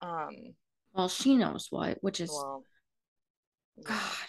Um, 0.00 0.54
Well, 0.92 1.08
she 1.08 1.36
knows 1.36 1.68
what, 1.70 2.02
which 2.02 2.20
is 2.20 2.30
well. 2.30 2.64
God. 3.82 4.28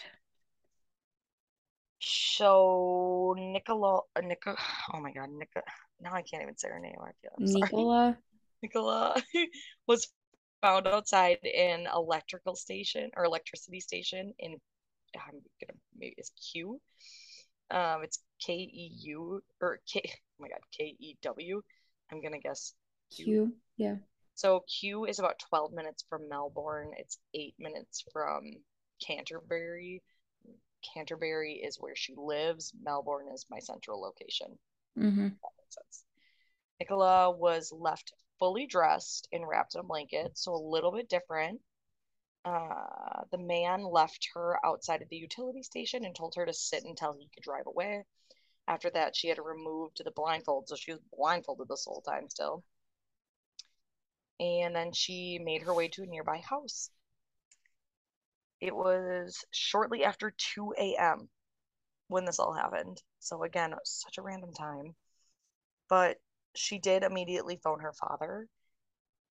So 2.38 3.34
Nicola, 3.38 4.02
Nicola, 4.22 4.58
oh 4.94 5.00
my 5.00 5.12
God, 5.12 5.30
Nicola. 5.30 5.64
Now 6.02 6.14
I 6.14 6.22
can't 6.22 6.44
even 6.44 6.58
say 6.58 6.68
her 6.68 6.80
name. 6.80 6.98
I 7.02 7.12
feel 7.22 7.32
I'm 7.38 7.48
sorry. 7.48 7.62
Nicola. 7.64 8.18
Nicola 8.62 9.24
was 9.88 10.08
found 10.62 10.88
outside 10.88 11.38
an 11.46 11.88
electrical 11.94 12.56
station 12.56 13.10
or 13.16 13.24
electricity 13.24 13.80
station 13.80 14.34
in 14.40 14.58
I'm 15.16 15.40
gonna 15.62 15.80
maybe 15.98 16.16
it's 16.18 16.32
Q. 16.52 16.82
Um, 17.72 18.04
it's 18.04 18.20
K 18.46 18.54
E 18.54 18.92
U 19.04 19.42
or 19.62 19.80
K. 19.88 20.02
Oh 20.06 20.42
my 20.42 20.50
God, 20.50 20.60
K 20.78 20.96
E 21.00 21.16
W. 21.22 21.62
I'm 22.12 22.22
gonna 22.22 22.40
guess 22.40 22.74
Q. 23.16 23.26
Q. 23.26 23.54
Yeah. 23.78 23.96
So 24.34 24.66
Q 24.68 25.06
is 25.06 25.20
about 25.20 25.40
12 25.48 25.72
minutes 25.72 26.04
from 26.10 26.28
Melbourne. 26.28 26.92
It's 26.98 27.18
eight 27.34 27.56
minutes 27.58 28.04
from 28.12 28.52
Canterbury. 29.06 30.04
Canterbury 30.94 31.56
is 31.56 31.78
where 31.80 31.96
she 31.96 32.14
lives. 32.16 32.74
Melbourne 32.82 33.28
is 33.34 33.46
my 33.50 33.60
central 33.60 34.02
location. 34.02 34.58
Mm-hmm. 34.98 35.24
That 35.24 35.52
makes 35.58 35.76
sense. 35.76 36.04
Nicola 36.80 37.32
was 37.32 37.72
left 37.72 38.14
fully 38.40 38.68
dressed 38.68 39.28
and 39.32 39.48
wrapped 39.48 39.76
in 39.76 39.82
a 39.82 39.84
blanket, 39.84 40.38
so 40.38 40.54
a 40.54 40.58
little 40.58 40.92
bit 40.92 41.10
different. 41.10 41.62
Uh, 42.44 43.24
the 43.32 43.38
man 43.38 43.84
left 43.84 44.30
her 44.34 44.60
outside 44.64 45.02
of 45.02 45.10
the 45.10 45.16
utility 45.16 45.64
station 45.64 46.06
and 46.06 46.16
told 46.16 46.36
her 46.36 46.46
to 46.46 46.54
sit 46.54 46.84
until 46.84 47.14
he 47.14 47.30
could 47.34 47.44
drive 47.44 47.66
away. 47.66 48.04
After 48.68 48.90
that, 48.92 49.16
she 49.16 49.28
had 49.28 49.38
to 49.38 49.42
remove 49.42 49.92
the 49.98 50.12
blindfold, 50.12 50.68
so 50.68 50.76
she 50.76 50.92
was 50.92 51.02
blindfolded 51.16 51.68
this 51.68 51.86
whole 51.86 52.02
time 52.02 52.30
still. 52.30 52.64
And 54.40 54.76
then 54.76 54.92
she 54.92 55.40
made 55.40 55.62
her 55.64 55.74
way 55.74 55.88
to 55.90 56.04
a 56.04 56.08
nearby 56.08 56.40
house. 56.40 56.90
It 58.62 58.76
was 58.76 59.44
shortly 59.52 60.04
after 60.04 60.34
2 60.38 60.74
a.m. 60.78 61.30
when 62.08 62.26
this 62.26 62.40
all 62.40 62.54
happened. 62.54 63.02
So, 63.20 63.44
again, 63.44 63.74
such 63.84 64.18
a 64.18 64.22
random 64.22 64.54
time. 64.54 64.96
But 65.90 66.18
she 66.56 66.80
did 66.80 67.04
immediately 67.04 67.60
phone 67.64 67.80
her 67.82 67.94
father 67.94 68.48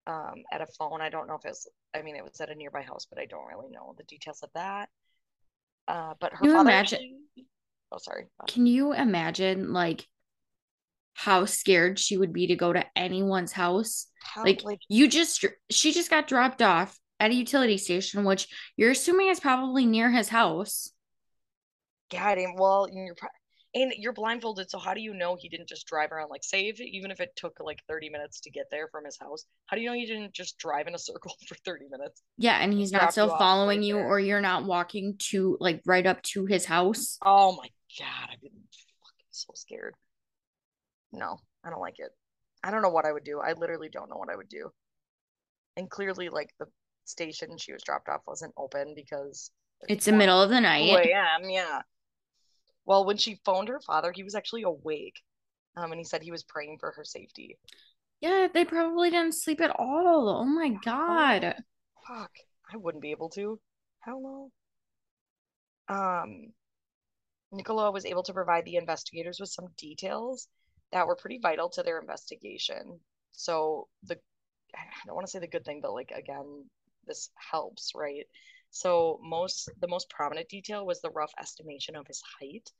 um, 0.06 0.34
at 0.52 0.60
a 0.60 0.66
phone. 0.78 1.00
I 1.00 1.08
don't 1.08 1.28
know 1.28 1.34
if 1.36 1.44
it 1.44 1.48
was, 1.50 1.68
I 1.94 2.02
mean, 2.02 2.16
it 2.16 2.24
was 2.24 2.40
at 2.40 2.50
a 2.50 2.54
nearby 2.54 2.82
house, 2.82 3.06
but 3.08 3.18
I 3.20 3.26
don't 3.26 3.46
really 3.46 3.70
know 3.70 3.94
the 3.96 4.04
details 4.04 4.42
of 4.42 4.50
that. 4.54 4.88
Uh, 5.88 6.14
but 6.20 6.32
her 6.32 6.44
You 6.44 6.52
father 6.52 6.70
imagine- 6.70 6.98
actually, 6.98 7.46
oh, 7.92 7.98
sorry. 7.98 8.26
Can 8.48 8.66
you 8.66 8.92
imagine 8.92 9.72
like 9.72 10.06
how 11.14 11.44
scared 11.44 11.98
she 11.98 12.16
would 12.16 12.32
be 12.32 12.48
to 12.48 12.56
go 12.56 12.72
to 12.72 12.84
anyone's 12.96 13.52
house? 13.52 14.06
How, 14.22 14.42
Like, 14.44 14.62
like, 14.64 14.80
you 14.88 15.08
just 15.08 15.44
she 15.70 15.92
just 15.92 16.10
got 16.10 16.26
dropped 16.26 16.62
off 16.62 16.98
at 17.22 17.30
a 17.30 17.34
utility 17.34 17.78
station, 17.78 18.24
which 18.24 18.48
you're 18.76 18.90
assuming 18.90 19.28
is 19.28 19.40
probably 19.40 19.86
near 19.86 20.10
his 20.10 20.28
house. 20.28 20.90
yeah, 22.12 22.26
I 22.26 22.34
didn't, 22.34 22.56
well, 22.58 22.84
and 22.84 22.96
you're, 23.06 23.14
pro- 23.14 23.28
and 23.74 23.92
you're 23.96 24.12
blindfolded, 24.12 24.68
so 24.68 24.78
how 24.78 24.92
do 24.92 25.00
you 25.00 25.14
know 25.14 25.36
he 25.38 25.48
didn't 25.48 25.68
just 25.68 25.86
drive 25.86 26.12
around? 26.12 26.28
Like, 26.30 26.44
say, 26.44 26.68
if, 26.68 26.80
even 26.80 27.10
if 27.12 27.20
it 27.20 27.30
took 27.36 27.58
like 27.60 27.78
30 27.88 28.10
minutes 28.10 28.40
to 28.40 28.50
get 28.50 28.66
there 28.70 28.88
from 28.88 29.04
his 29.04 29.16
house, 29.18 29.44
how 29.66 29.76
do 29.76 29.82
you 29.82 29.88
know 29.88 29.94
he 29.94 30.04
didn't 30.04 30.34
just 30.34 30.58
drive 30.58 30.88
in 30.88 30.94
a 30.94 30.98
circle 31.08 31.32
for 31.46 31.54
30 31.64 31.86
minutes? 31.90 32.20
Yeah, 32.36 32.58
and 32.58 32.72
he's 32.72 32.92
not 32.92 33.12
still 33.12 33.28
you 33.28 33.38
following 33.38 33.78
right 33.78 33.86
you, 33.86 33.94
there. 33.94 34.06
or 34.06 34.20
you're 34.20 34.40
not 34.42 34.64
walking 34.64 35.14
to 35.30 35.56
like 35.60 35.80
right 35.86 36.06
up 36.06 36.20
to 36.22 36.44
his 36.46 36.64
house. 36.66 37.16
Oh 37.24 37.52
my 37.52 37.68
God, 37.98 38.30
I've 38.32 38.40
been 38.42 38.50
fucking 38.50 39.30
so 39.30 39.52
scared. 39.54 39.94
No, 41.12 41.38
I 41.64 41.70
don't 41.70 41.80
like 41.80 41.98
it. 41.98 42.10
I 42.64 42.70
don't 42.70 42.82
know 42.82 42.90
what 42.90 43.06
I 43.06 43.12
would 43.12 43.24
do. 43.24 43.40
I 43.40 43.52
literally 43.52 43.88
don't 43.88 44.10
know 44.10 44.16
what 44.16 44.30
I 44.30 44.36
would 44.36 44.48
do. 44.48 44.70
And 45.76 45.88
clearly, 45.88 46.28
like 46.28 46.50
the 46.58 46.66
station 47.04 47.56
she 47.58 47.72
was 47.72 47.82
dropped 47.82 48.08
off 48.08 48.22
wasn't 48.26 48.52
open 48.56 48.94
because 48.94 49.50
It's 49.88 50.04
the 50.04 50.12
middle 50.12 50.40
of 50.40 50.50
the 50.50 50.56
2 50.56 50.60
night. 50.62 51.06
a.m. 51.06 51.50
Yeah. 51.50 51.82
Well, 52.84 53.04
when 53.04 53.16
she 53.16 53.40
phoned 53.44 53.68
her 53.68 53.80
father, 53.80 54.12
he 54.12 54.22
was 54.24 54.34
actually 54.34 54.62
awake. 54.62 55.20
Um, 55.76 55.92
and 55.92 55.98
he 55.98 56.04
said 56.04 56.22
he 56.22 56.30
was 56.30 56.42
praying 56.44 56.78
for 56.80 56.92
her 56.92 57.04
safety. 57.04 57.58
Yeah, 58.20 58.48
they 58.52 58.64
probably 58.64 59.10
didn't 59.10 59.34
sleep 59.34 59.60
at 59.60 59.70
all. 59.70 60.28
Oh 60.28 60.44
my 60.44 60.70
God. 60.84 61.54
Fuck, 62.06 62.30
I 62.72 62.76
wouldn't 62.76 63.02
be 63.02 63.10
able 63.10 63.30
to. 63.30 63.58
Hell 64.00 64.50
no. 65.88 65.94
Um, 65.94 66.52
Nicola 67.52 67.90
was 67.90 68.06
able 68.06 68.22
to 68.24 68.32
provide 68.32 68.64
the 68.64 68.76
investigators 68.76 69.38
with 69.40 69.50
some 69.50 69.68
details 69.76 70.48
that 70.92 71.06
were 71.06 71.16
pretty 71.16 71.38
vital 71.42 71.68
to 71.70 71.82
their 71.82 71.98
investigation. 72.00 73.00
So 73.32 73.88
the 74.04 74.18
I 74.74 74.80
don't 75.06 75.14
want 75.14 75.26
to 75.26 75.30
say 75.30 75.38
the 75.38 75.46
good 75.46 75.64
thing, 75.64 75.80
but 75.82 75.92
like 75.92 76.12
again, 76.14 76.64
this 77.06 77.30
helps, 77.36 77.92
right? 77.94 78.26
So 78.70 79.20
most 79.22 79.68
the 79.80 79.88
most 79.88 80.08
prominent 80.10 80.48
detail 80.48 80.86
was 80.86 81.00
the 81.00 81.10
rough 81.10 81.32
estimation 81.38 81.96
of 81.96 82.06
his 82.06 82.22
height. 82.40 82.70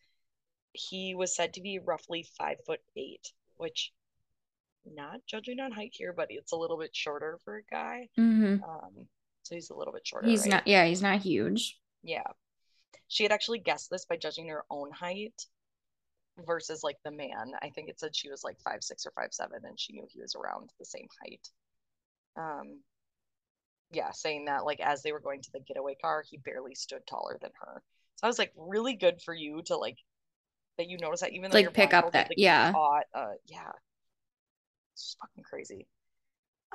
He 0.73 1.15
was 1.15 1.35
said 1.37 1.55
to 1.55 1.61
be 1.61 1.79
roughly 1.79 2.25
five 2.39 2.59
foot 2.67 2.81
eight, 2.97 3.33
which 3.57 3.93
not 4.85 5.21
judging 5.27 5.61
on 5.61 5.73
height 5.73 5.93
here, 5.95 6.13
but 6.13 6.29
it's 6.31 6.53
a 6.53 6.57
little 6.57 6.79
bit 6.79 6.95
shorter 6.95 7.39
for 7.45 7.57
a 7.57 7.63
guy. 7.65 8.09
hmm 8.17 8.57
Um, 8.67 9.07
so 9.43 9.55
he's 9.55 9.71
a 9.71 9.75
little 9.75 9.93
bit 9.93 10.07
shorter, 10.07 10.29
He's 10.29 10.43
right? 10.43 10.51
not, 10.51 10.67
yeah, 10.67 10.85
he's 10.87 11.03
not 11.03 11.21
huge. 11.21 11.79
Yeah. 12.03 12.27
She 13.09 13.23
had 13.23 13.33
actually 13.33 13.59
guessed 13.59 13.91
this 13.91 14.05
by 14.05 14.17
judging 14.17 14.49
her 14.49 14.65
own 14.71 14.91
height 14.91 15.47
versus 16.47 16.83
like 16.83 16.99
the 17.05 17.11
man. 17.11 17.53
I 17.61 17.71
think 17.71 17.89
it 17.89 18.01
said 18.01 18.17
she 18.17 18.31
was 18.31 18.45
like 18.45 18.61
five 18.61 18.83
six 18.83 19.07
or 19.07 19.13
five 19.13 19.33
seven, 19.33 19.61
and 19.65 19.79
she 19.79 19.93
knew 19.93 20.07
he 20.09 20.21
was 20.21 20.35
around 20.35 20.71
the 20.79 20.85
same 20.85 21.09
height. 21.23 21.49
Um, 22.37 22.81
yeah, 23.93 24.11
saying 24.13 24.47
that 24.47 24.65
like 24.65 24.81
as 24.81 25.03
they 25.03 25.13
were 25.13 25.21
going 25.21 25.43
to 25.43 25.51
the 25.53 25.61
getaway 25.61 25.95
car, 26.01 26.25
he 26.29 26.39
barely 26.39 26.75
stood 26.75 27.07
taller 27.07 27.39
than 27.41 27.51
her. 27.61 27.83
So 28.17 28.25
I 28.25 28.27
was 28.27 28.39
like, 28.39 28.53
really 28.57 28.95
good 28.95 29.21
for 29.23 29.35
you 29.35 29.63
to 29.67 29.77
like 29.77 29.97
that 30.79 30.89
you 30.89 30.97
notice 30.99 31.21
that 31.21 31.33
even 31.33 31.51
though 31.51 31.57
Like, 31.57 31.65
you're 31.65 31.71
pick 31.73 31.93
up 31.95 32.13
that- 32.13 32.29
like, 32.31 32.39
yeah. 32.39 32.73
caught, 32.73 33.05
uh, 33.15 33.33
yeah, 33.47 33.71
it's 34.95 35.05
just 35.05 35.19
fucking 35.21 35.45
crazy. 35.45 35.87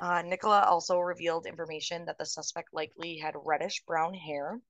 Uh, 0.00 0.22
Nicola 0.22 0.60
also 0.60 1.00
revealed 1.00 1.46
information 1.46 2.04
that 2.04 2.18
the 2.18 2.24
suspect 2.26 2.68
likely 2.72 3.18
had 3.18 3.34
reddish 3.44 3.82
brown 3.84 4.14
hair, 4.14 4.60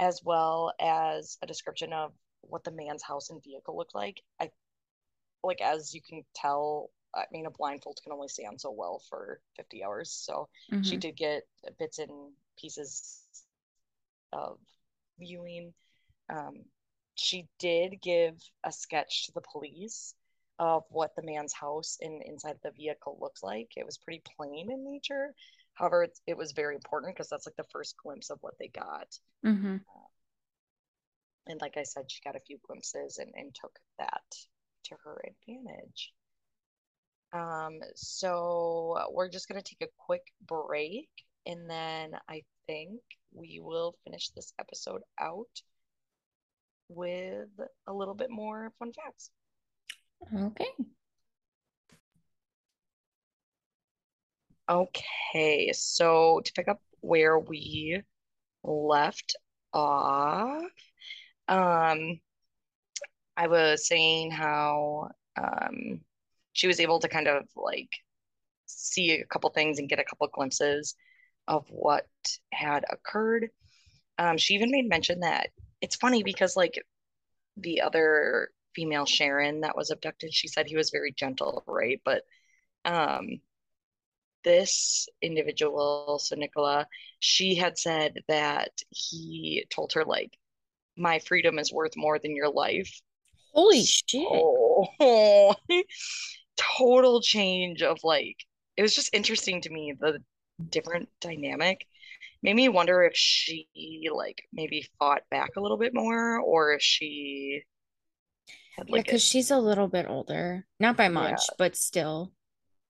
as 0.00 0.20
well 0.24 0.72
as 0.80 1.38
a 1.42 1.46
description 1.46 1.92
of 1.92 2.12
what 2.40 2.64
the 2.64 2.72
man's 2.72 3.02
house 3.04 3.30
and 3.30 3.42
vehicle 3.44 3.76
looked 3.76 3.94
like. 3.94 4.20
I 4.40 4.50
like 5.44 5.60
as 5.60 5.94
you 5.94 6.00
can 6.02 6.24
tell, 6.34 6.90
I 7.16 7.26
mean, 7.32 7.46
a 7.46 7.50
blindfold 7.50 8.00
can 8.02 8.12
only 8.12 8.28
stand 8.28 8.60
so 8.60 8.70
well 8.72 9.00
for 9.10 9.40
50 9.56 9.84
hours. 9.84 10.10
So 10.12 10.48
she 10.82 10.96
Mhm. 10.96 10.98
did 10.98 11.16
get 11.16 11.44
bits 11.78 11.98
and 11.98 12.32
pieces 12.58 13.22
of 14.32 14.58
viewing. 15.18 15.74
Um, 16.30 16.64
she 17.14 17.48
did 17.58 18.00
give 18.02 18.36
a 18.64 18.72
sketch 18.72 19.26
to 19.26 19.32
the 19.32 19.42
police 19.52 20.14
of 20.58 20.84
what 20.90 21.14
the 21.16 21.22
man's 21.22 21.52
house 21.54 21.98
and 22.00 22.22
inside 22.22 22.58
the 22.62 22.72
vehicle 22.72 23.18
looked 23.20 23.42
like. 23.42 23.70
It 23.76 23.86
was 23.86 23.98
pretty 23.98 24.22
plain 24.36 24.70
in 24.70 24.84
nature. 24.84 25.34
However, 25.74 26.04
it, 26.04 26.18
it 26.26 26.36
was 26.36 26.52
very 26.52 26.74
important 26.76 27.14
because 27.14 27.28
that's 27.30 27.46
like 27.46 27.56
the 27.56 27.64
first 27.72 27.96
glimpse 28.02 28.30
of 28.30 28.38
what 28.42 28.54
they 28.58 28.68
got. 28.68 29.18
Mhm. 29.42 29.84
And 31.48 31.60
like 31.60 31.76
I 31.76 31.82
said, 31.82 32.08
she 32.12 32.20
got 32.20 32.36
a 32.36 32.40
few 32.40 32.58
glimpses 32.58 33.18
and, 33.18 33.34
and 33.34 33.52
took 33.52 33.80
that 33.98 34.46
to 34.84 34.96
her 35.02 35.20
advantage. 35.26 36.14
Um, 37.36 37.80
so 37.94 38.98
we're 39.12 39.28
just 39.28 39.48
gonna 39.48 39.62
take 39.62 39.82
a 39.82 39.92
quick 39.98 40.22
break 40.46 41.08
and 41.44 41.68
then 41.68 42.12
I 42.28 42.42
think 42.66 43.00
we 43.34 43.60
will 43.62 43.94
finish 44.04 44.30
this 44.30 44.52
episode 44.58 45.02
out 45.20 45.62
with 46.88 47.48
a 47.86 47.92
little 47.92 48.14
bit 48.14 48.30
more 48.30 48.72
fun 48.78 48.92
facts. 48.92 49.30
Okay. 50.34 50.70
Okay, 54.68 55.72
so 55.72 56.40
to 56.44 56.52
pick 56.52 56.66
up 56.68 56.80
where 57.00 57.38
we 57.38 58.02
left 58.64 59.36
off, 59.72 60.62
um, 61.46 62.20
I 63.36 63.46
was 63.46 63.86
saying 63.86 64.32
how 64.32 65.10
um, 65.40 66.00
she 66.56 66.66
was 66.66 66.80
able 66.80 66.98
to 66.98 67.08
kind 67.08 67.28
of 67.28 67.44
like 67.54 67.90
see 68.64 69.10
a 69.12 69.26
couple 69.26 69.50
things 69.50 69.78
and 69.78 69.90
get 69.90 69.98
a 69.98 70.04
couple 70.04 70.26
glimpses 70.32 70.94
of 71.46 71.66
what 71.68 72.06
had 72.50 72.82
occurred. 72.90 73.50
Um, 74.18 74.38
she 74.38 74.54
even 74.54 74.70
made 74.70 74.88
mention 74.88 75.20
that 75.20 75.50
it's 75.82 75.96
funny 75.96 76.22
because 76.22 76.56
like 76.56 76.82
the 77.58 77.82
other 77.82 78.48
female 78.74 79.04
Sharon 79.04 79.60
that 79.60 79.76
was 79.76 79.90
abducted, 79.90 80.32
she 80.32 80.48
said 80.48 80.66
he 80.66 80.76
was 80.76 80.88
very 80.88 81.12
gentle, 81.12 81.62
right? 81.66 82.00
But 82.06 82.22
um 82.86 83.40
this 84.42 85.08
individual, 85.20 86.18
so 86.22 86.36
Nicola, 86.36 86.86
she 87.18 87.54
had 87.54 87.76
said 87.76 88.20
that 88.28 88.70
he 88.88 89.66
told 89.70 89.92
her 89.92 90.04
like, 90.06 90.38
my 90.96 91.18
freedom 91.18 91.58
is 91.58 91.70
worth 91.70 91.96
more 91.96 92.18
than 92.18 92.34
your 92.34 92.48
life. 92.48 93.02
Holy 93.52 93.84
shit. 93.84 94.26
Oh, 94.26 95.54
total 96.56 97.20
change 97.20 97.82
of 97.82 97.98
like, 98.02 98.36
it 98.76 98.82
was 98.82 98.94
just 98.94 99.14
interesting 99.14 99.60
to 99.62 99.70
me, 99.70 99.94
the 99.98 100.22
different 100.70 101.08
dynamic. 101.20 101.86
Made 102.42 102.56
me 102.56 102.68
wonder 102.68 103.02
if 103.02 103.16
she 103.16 103.68
like 104.12 104.42
maybe 104.52 104.86
fought 104.98 105.22
back 105.30 105.56
a 105.56 105.60
little 105.60 105.78
bit 105.78 105.94
more 105.94 106.38
or 106.38 106.74
if 106.74 106.82
she 106.82 107.62
had 108.76 108.90
like 108.90 108.98
yeah, 108.98 109.02
because 109.02 109.24
she's 109.24 109.50
a 109.50 109.58
little 109.58 109.88
bit 109.88 110.06
older. 110.08 110.66
Not 110.78 110.96
by 110.96 111.08
much, 111.08 111.30
yeah, 111.30 111.54
but 111.58 111.76
still. 111.76 112.32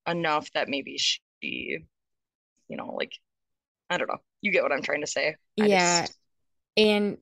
Enough 0.07 0.51
that 0.53 0.69
maybe 0.69 0.99
she 0.99 1.79
you 2.69 2.77
know, 2.77 2.95
like 2.95 3.13
I 3.89 3.97
don't 3.97 4.09
know. 4.09 4.19
You 4.41 4.53
get 4.53 4.63
what 4.63 4.73
I'm 4.73 4.83
trying 4.83 5.03
to 5.03 5.07
say. 5.07 5.37
I 5.61 5.67
yeah. 5.67 6.01
Just, 6.03 6.19
and 6.77 7.19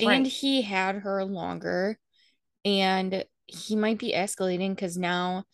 and 0.00 0.26
he 0.26 0.62
had 0.62 0.96
her 0.96 1.24
longer 1.24 1.98
and 2.64 3.24
he 3.46 3.74
might 3.74 3.98
be 3.98 4.12
escalating 4.12 4.70
because 4.70 4.98
now 4.98 5.44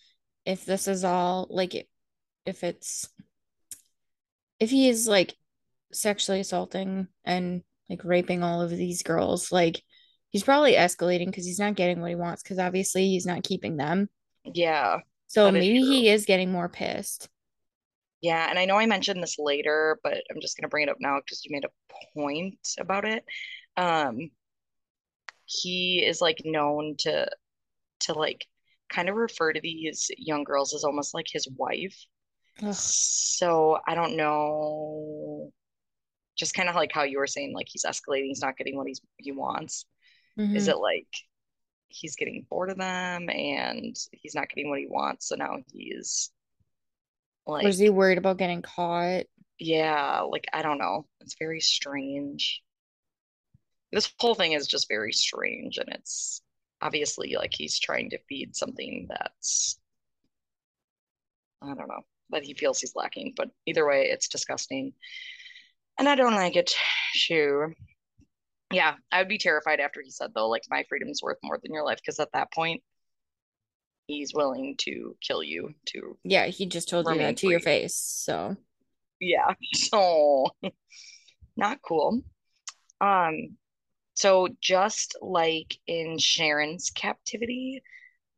if 0.44 0.64
this 0.64 0.88
is 0.88 1.04
all 1.04 1.46
like 1.50 1.88
if 2.46 2.64
it's 2.64 3.08
if 4.60 4.70
he 4.70 4.88
is 4.88 5.08
like 5.08 5.34
sexually 5.92 6.40
assaulting 6.40 7.08
and 7.24 7.62
like 7.88 8.04
raping 8.04 8.42
all 8.42 8.62
of 8.62 8.70
these 8.70 9.02
girls 9.02 9.52
like 9.52 9.82
he's 10.30 10.42
probably 10.42 10.74
escalating 10.74 11.26
because 11.26 11.46
he's 11.46 11.58
not 11.58 11.76
getting 11.76 12.00
what 12.00 12.10
he 12.10 12.16
wants 12.16 12.42
because 12.42 12.58
obviously 12.58 13.08
he's 13.08 13.26
not 13.26 13.44
keeping 13.44 13.76
them. 13.76 14.08
Yeah 14.44 15.00
so 15.34 15.50
maybe 15.50 15.80
he 15.80 16.08
is 16.08 16.26
getting 16.26 16.52
more 16.52 16.68
pissed. 16.68 17.28
Yeah, 18.20 18.48
and 18.48 18.56
I 18.56 18.66
know 18.66 18.76
I 18.76 18.86
mentioned 18.86 19.20
this 19.20 19.36
later, 19.36 19.98
but 20.04 20.22
I'm 20.30 20.40
just 20.40 20.56
gonna 20.56 20.68
bring 20.68 20.84
it 20.84 20.90
up 20.90 20.98
now 21.00 21.18
because 21.18 21.44
you 21.44 21.50
made 21.50 21.64
a 21.64 22.18
point 22.18 22.58
about 22.78 23.04
it. 23.04 23.24
Um, 23.76 24.30
he 25.44 26.04
is 26.06 26.20
like 26.20 26.40
known 26.44 26.94
to 27.00 27.28
to 28.00 28.12
like 28.12 28.46
kind 28.94 29.08
of 29.08 29.16
refer 29.16 29.52
to 29.52 29.60
these 29.60 30.10
young 30.16 30.44
girls 30.44 30.74
as 30.74 30.84
almost 30.84 31.14
like 31.14 31.26
his 31.28 31.48
wife. 31.56 31.96
Ugh. 32.62 32.72
So 32.72 33.78
I 33.86 33.94
don't 33.94 34.16
know, 34.16 35.50
just 36.36 36.54
kind 36.54 36.68
of 36.68 36.76
like 36.76 36.92
how 36.92 37.02
you 37.02 37.18
were 37.18 37.26
saying, 37.26 37.52
like 37.54 37.66
he's 37.68 37.84
escalating, 37.84 38.26
he's 38.26 38.42
not 38.42 38.56
getting 38.56 38.76
what 38.76 38.86
he's 38.86 39.00
he 39.18 39.32
wants. 39.32 39.86
Mm-hmm. 40.38 40.56
Is 40.56 40.68
it 40.68 40.78
like 40.78 41.08
he's 41.88 42.16
getting 42.16 42.46
bored 42.48 42.70
of 42.70 42.78
them 42.78 43.28
and 43.30 43.96
he's 44.12 44.34
not 44.34 44.48
getting 44.48 44.70
what 44.70 44.78
he 44.78 44.86
wants, 44.86 45.28
so 45.28 45.36
now 45.36 45.56
he's 45.72 46.30
like, 47.46 47.64
was 47.64 47.78
he 47.78 47.90
worried 47.90 48.18
about 48.18 48.38
getting 48.38 48.62
caught? 48.62 49.24
Yeah, 49.58 50.20
like 50.20 50.46
I 50.52 50.62
don't 50.62 50.78
know. 50.78 51.06
It's 51.20 51.36
very 51.38 51.60
strange. 51.60 52.62
This 53.92 54.12
whole 54.18 54.34
thing 54.34 54.52
is 54.52 54.66
just 54.66 54.88
very 54.88 55.12
strange, 55.12 55.78
and 55.78 55.88
it's 55.88 56.42
obviously 56.84 57.34
like 57.36 57.52
he's 57.52 57.78
trying 57.78 58.10
to 58.10 58.18
feed 58.28 58.54
something 58.54 59.08
that's 59.08 59.80
I 61.62 61.68
don't 61.68 61.88
know 61.88 62.02
that 62.30 62.44
he 62.44 62.54
feels 62.54 62.80
he's 62.80 62.94
lacking. 62.94 63.32
But 63.36 63.50
either 63.66 63.86
way, 63.86 64.08
it's 64.10 64.28
disgusting, 64.28 64.92
and 65.98 66.08
I 66.08 66.14
don't 66.14 66.34
like 66.34 66.56
it. 66.56 66.72
Shoo. 67.14 67.72
Yeah, 68.72 68.94
I 69.10 69.18
would 69.18 69.28
be 69.28 69.38
terrified 69.38 69.80
after 69.80 70.00
he 70.02 70.10
said 70.10 70.32
though, 70.34 70.48
like 70.48 70.62
my 70.70 70.84
freedom 70.88 71.08
is 71.08 71.22
worth 71.22 71.38
more 71.42 71.58
than 71.62 71.72
your 71.72 71.84
life, 71.84 71.98
because 71.98 72.20
at 72.20 72.32
that 72.32 72.52
point, 72.52 72.82
he's 74.06 74.34
willing 74.34 74.76
to 74.78 75.16
kill 75.20 75.42
you 75.42 75.74
to 75.86 76.16
yeah 76.24 76.46
he 76.46 76.66
just 76.66 76.88
told 76.88 77.08
you 77.08 77.18
that 77.18 77.36
to 77.36 77.46
free. 77.46 77.52
your 77.52 77.60
face 77.60 77.94
so 77.94 78.56
yeah 79.20 79.54
so 79.74 80.46
not 81.56 81.78
cool 81.82 82.20
um 83.00 83.56
so 84.14 84.48
just 84.60 85.16
like 85.20 85.78
in 85.86 86.18
sharon's 86.18 86.90
captivity 86.90 87.82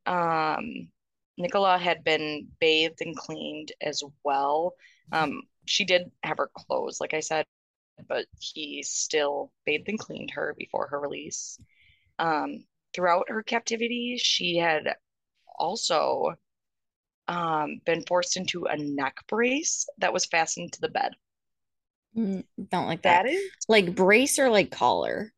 um 0.06 0.88
nicola 1.38 1.78
had 1.78 2.02
been 2.04 2.46
bathed 2.60 3.00
and 3.00 3.16
cleaned 3.16 3.72
as 3.80 4.02
well 4.24 4.74
um 5.12 5.42
she 5.66 5.84
did 5.84 6.10
have 6.22 6.38
her 6.38 6.50
clothes 6.54 7.00
like 7.00 7.14
i 7.14 7.20
said 7.20 7.44
but 8.08 8.26
he 8.38 8.82
still 8.82 9.52
bathed 9.64 9.88
and 9.88 9.98
cleaned 9.98 10.30
her 10.30 10.54
before 10.58 10.86
her 10.88 11.00
release 11.00 11.58
um 12.18 12.64
throughout 12.94 13.28
her 13.28 13.42
captivity 13.42 14.16
she 14.18 14.56
had 14.56 14.94
also 15.58 16.36
um, 17.28 17.80
been 17.84 18.02
forced 18.02 18.36
into 18.36 18.64
a 18.64 18.76
neck 18.76 19.16
brace 19.28 19.86
that 19.98 20.12
was 20.12 20.26
fastened 20.26 20.72
to 20.72 20.80
the 20.80 20.88
bed. 20.88 21.12
Mm, 22.16 22.44
don't 22.70 22.86
like 22.86 23.02
that. 23.02 23.24
That 23.24 23.30
is 23.30 23.42
like 23.68 23.94
brace 23.94 24.38
or 24.38 24.48
like 24.48 24.70
collar. 24.70 25.32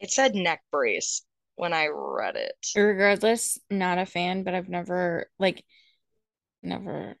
It 0.00 0.10
said 0.10 0.34
neck 0.34 0.62
brace 0.70 1.24
when 1.56 1.72
I 1.72 1.88
read 1.88 2.36
it. 2.36 2.66
Regardless, 2.76 3.58
not 3.70 3.98
a 3.98 4.06
fan, 4.06 4.44
but 4.44 4.54
I've 4.54 4.68
never 4.68 5.30
like 5.38 5.64
never. 6.62 7.16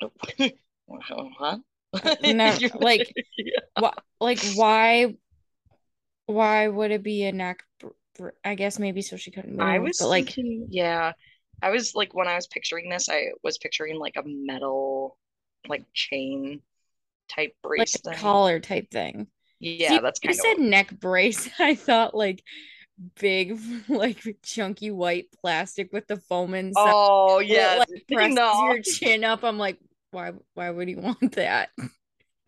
huh? 0.00 1.58
no, 2.22 2.56
like, 2.80 3.12
yeah. 3.36 3.58
wh- 3.78 3.98
like 4.20 4.38
why? 4.56 5.14
Why 6.26 6.68
would 6.68 6.90
it 6.92 7.02
be 7.02 7.24
a 7.24 7.32
neck 7.32 7.64
I 8.44 8.54
guess 8.54 8.78
maybe 8.78 9.02
so 9.02 9.16
she 9.16 9.30
couldn't 9.30 9.56
move. 9.56 9.66
I 9.66 9.78
was 9.78 9.98
but 9.98 10.08
like 10.08 10.26
thinking, 10.26 10.68
yeah. 10.70 11.12
I 11.62 11.70
was 11.70 11.94
like 11.94 12.14
when 12.14 12.28
I 12.28 12.34
was 12.34 12.46
picturing 12.46 12.90
this, 12.90 13.08
I 13.08 13.28
was 13.42 13.58
picturing 13.58 13.98
like 13.98 14.16
a 14.16 14.22
metal 14.26 15.16
like 15.68 15.84
chain 15.94 16.60
type 17.28 17.54
brace 17.62 18.00
like 18.04 18.18
collar 18.18 18.60
type 18.60 18.90
thing. 18.90 19.28
Yeah, 19.62 19.90
See, 19.90 19.98
that's 20.00 20.18
kind 20.18 20.34
you 20.34 20.40
of 20.40 20.58
said 20.58 20.64
neck 20.64 20.90
brace. 20.98 21.48
I 21.60 21.76
thought 21.76 22.16
like 22.16 22.42
big 23.20 23.58
like 23.88 24.20
chunky 24.42 24.90
white 24.90 25.26
plastic 25.40 25.92
with 25.92 26.08
the 26.08 26.16
foam 26.16 26.54
inside. 26.54 26.92
Oh 26.92 27.38
yeah. 27.44 27.76
Like 27.78 28.04
presses 28.10 28.34
no. 28.34 28.64
your 28.64 28.82
chin 28.82 29.22
up. 29.22 29.44
I'm 29.44 29.58
like, 29.58 29.78
why 30.10 30.32
why 30.54 30.68
would 30.68 30.88
he 30.88 30.96
want 30.96 31.36
that? 31.36 31.70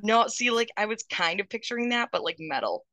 No, 0.01 0.27
see, 0.27 0.51
like 0.51 0.71
I 0.77 0.87
was 0.87 1.05
kind 1.09 1.39
of 1.39 1.49
picturing 1.49 1.91
that, 1.91 2.09
but 2.11 2.25
like 2.25 2.37
metal. 2.41 2.85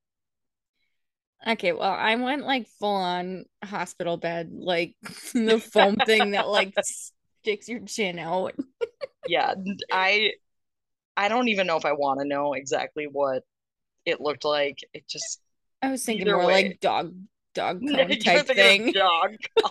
Okay, 1.47 1.71
well, 1.71 1.91
I 1.91 2.13
went 2.15 2.45
like 2.45 2.67
full 2.79 2.93
on 2.93 3.45
hospital 3.63 4.17
bed, 4.17 4.51
like 4.53 4.93
the 5.33 5.59
foam 5.59 5.95
thing 5.95 6.31
that 6.31 6.47
like 6.47 6.75
sticks 6.83 7.67
your 7.67 7.79
chin 7.79 8.19
out. 8.19 8.53
yeah, 9.27 9.55
I 9.91 10.33
I 11.17 11.27
don't 11.27 11.47
even 11.47 11.65
know 11.65 11.77
if 11.77 11.85
I 11.85 11.93
want 11.93 12.19
to 12.19 12.27
know 12.27 12.53
exactly 12.53 13.07
what 13.11 13.43
it 14.05 14.21
looked 14.21 14.45
like. 14.45 14.79
It 14.93 15.07
just 15.07 15.41
I 15.81 15.91
was 15.91 16.03
thinking 16.03 16.27
more 16.27 16.45
way. 16.45 16.63
like 16.63 16.79
dog 16.79 17.13
dog 17.53 17.81
type 18.23 18.47
thing. 18.47 18.91
Dog 18.91 19.35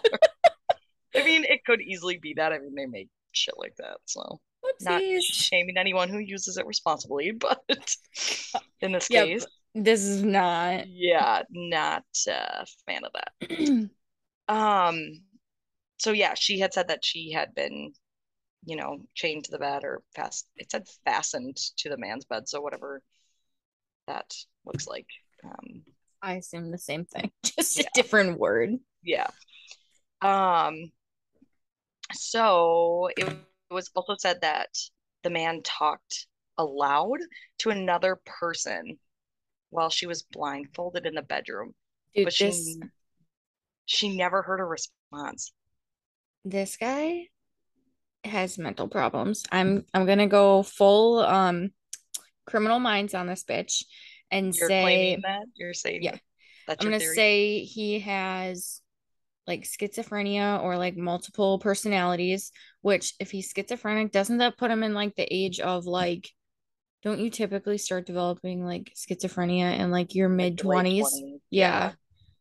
I 1.15 1.24
mean, 1.24 1.44
it 1.44 1.65
could 1.65 1.81
easily 1.81 2.19
be 2.19 2.35
that. 2.35 2.52
I 2.52 2.59
mean, 2.59 2.74
they 2.74 2.86
make 2.86 3.09
shit 3.32 3.55
like 3.59 3.74
that, 3.78 3.98
so 4.05 4.40
Whoopsies. 4.65 4.85
not 4.85 5.23
shaming 5.23 5.77
anyone 5.77 6.09
who 6.09 6.19
uses 6.19 6.57
it 6.57 6.66
responsibly, 6.66 7.32
but 7.39 7.61
in 8.81 8.93
this 8.93 9.09
yep. 9.11 9.27
case, 9.27 9.47
this 9.74 10.02
is 10.02 10.23
not. 10.23 10.86
Yeah, 10.89 11.43
not 11.51 12.05
a 12.28 12.66
fan 12.86 13.02
of 13.05 13.12
that. 13.12 13.89
um, 14.55 15.23
so 15.98 16.12
yeah, 16.12 16.35
she 16.35 16.61
had 16.61 16.73
said 16.73 16.89
that 16.89 17.05
she 17.05 17.32
had 17.32 17.55
been, 17.55 17.93
you 18.65 18.77
know, 18.77 18.98
chained 19.15 19.44
to 19.44 19.51
the 19.51 19.59
bed 19.59 19.82
or 19.82 20.02
fast. 20.15 20.48
It 20.57 20.70
said 20.70 20.86
fastened 21.05 21.57
to 21.78 21.89
the 21.89 21.98
man's 21.98 22.24
bed, 22.24 22.48
so 22.48 22.61
whatever 22.61 23.02
that 24.11 24.35
looks 24.66 24.87
like. 24.87 25.07
Um, 25.45 25.82
I 26.20 26.35
assume 26.35 26.70
the 26.70 26.78
same 26.78 27.07
thing, 27.07 27.31
just 27.45 27.78
yeah. 27.78 27.85
a 27.87 27.91
different 27.95 28.39
word. 28.39 28.70
Yeah. 29.03 29.28
Um. 30.20 30.91
So 32.12 33.09
it 33.16 33.32
was 33.70 33.91
also 33.95 34.16
said 34.19 34.41
that 34.43 34.69
the 35.23 35.31
man 35.31 35.62
talked 35.62 36.27
aloud 36.59 37.19
to 37.59 37.70
another 37.70 38.20
person 38.27 38.99
while 39.70 39.91
she 39.91 40.07
was 40.07 40.23
blindfolded 40.23 41.07
in 41.07 41.15
the 41.15 41.23
bedroom. 41.23 41.73
Dude, 42.15 42.24
but 42.27 42.32
she 42.32 42.47
this... 42.47 42.78
she 43.87 44.16
never 44.16 44.43
heard 44.43 44.61
a 44.61 44.65
response. 44.65 45.53
This 46.45 46.77
guy 46.77 47.28
has 48.24 48.59
mental 48.59 48.89
problems. 48.89 49.45
I'm 49.53 49.87
I'm 49.95 50.05
gonna 50.05 50.27
go 50.27 50.62
full 50.62 51.20
um 51.20 51.70
criminal 52.51 52.81
minds 52.81 53.14
on 53.14 53.27
this 53.27 53.44
bitch 53.44 53.85
and 54.31 54.55
You're 54.55 54.68
say 54.68 55.18
that 55.22 55.47
you're 55.56 55.74
saying 55.74 56.02
yeah. 56.02 56.16
I'm 56.68 56.77
gonna 56.77 56.98
theory? 56.98 57.14
say 57.14 57.64
he 57.64 58.01
has 58.01 58.81
like 59.47 59.62
schizophrenia 59.62 60.62
or 60.62 60.77
like 60.77 60.97
multiple 60.97 61.59
personalities, 61.59 62.52
which 62.82 63.14
if 63.18 63.31
he's 63.31 63.52
schizophrenic, 63.52 64.12
doesn't 64.12 64.39
that 64.39 64.56
put 64.56 64.70
him 64.70 64.82
in 64.82 64.94
like 64.94 65.16
the 65.16 65.27
age 65.32 65.59
of 65.60 65.86
like 65.86 66.28
don't 67.02 67.18
you 67.18 67.31
typically 67.31 67.78
start 67.78 68.06
developing 68.06 68.64
like 68.64 68.93
schizophrenia 68.94 69.78
in 69.78 69.90
like 69.90 70.14
your 70.14 70.28
mid 70.28 70.59
20s? 70.59 71.06
Yeah. 71.22 71.39
yeah. 71.51 71.93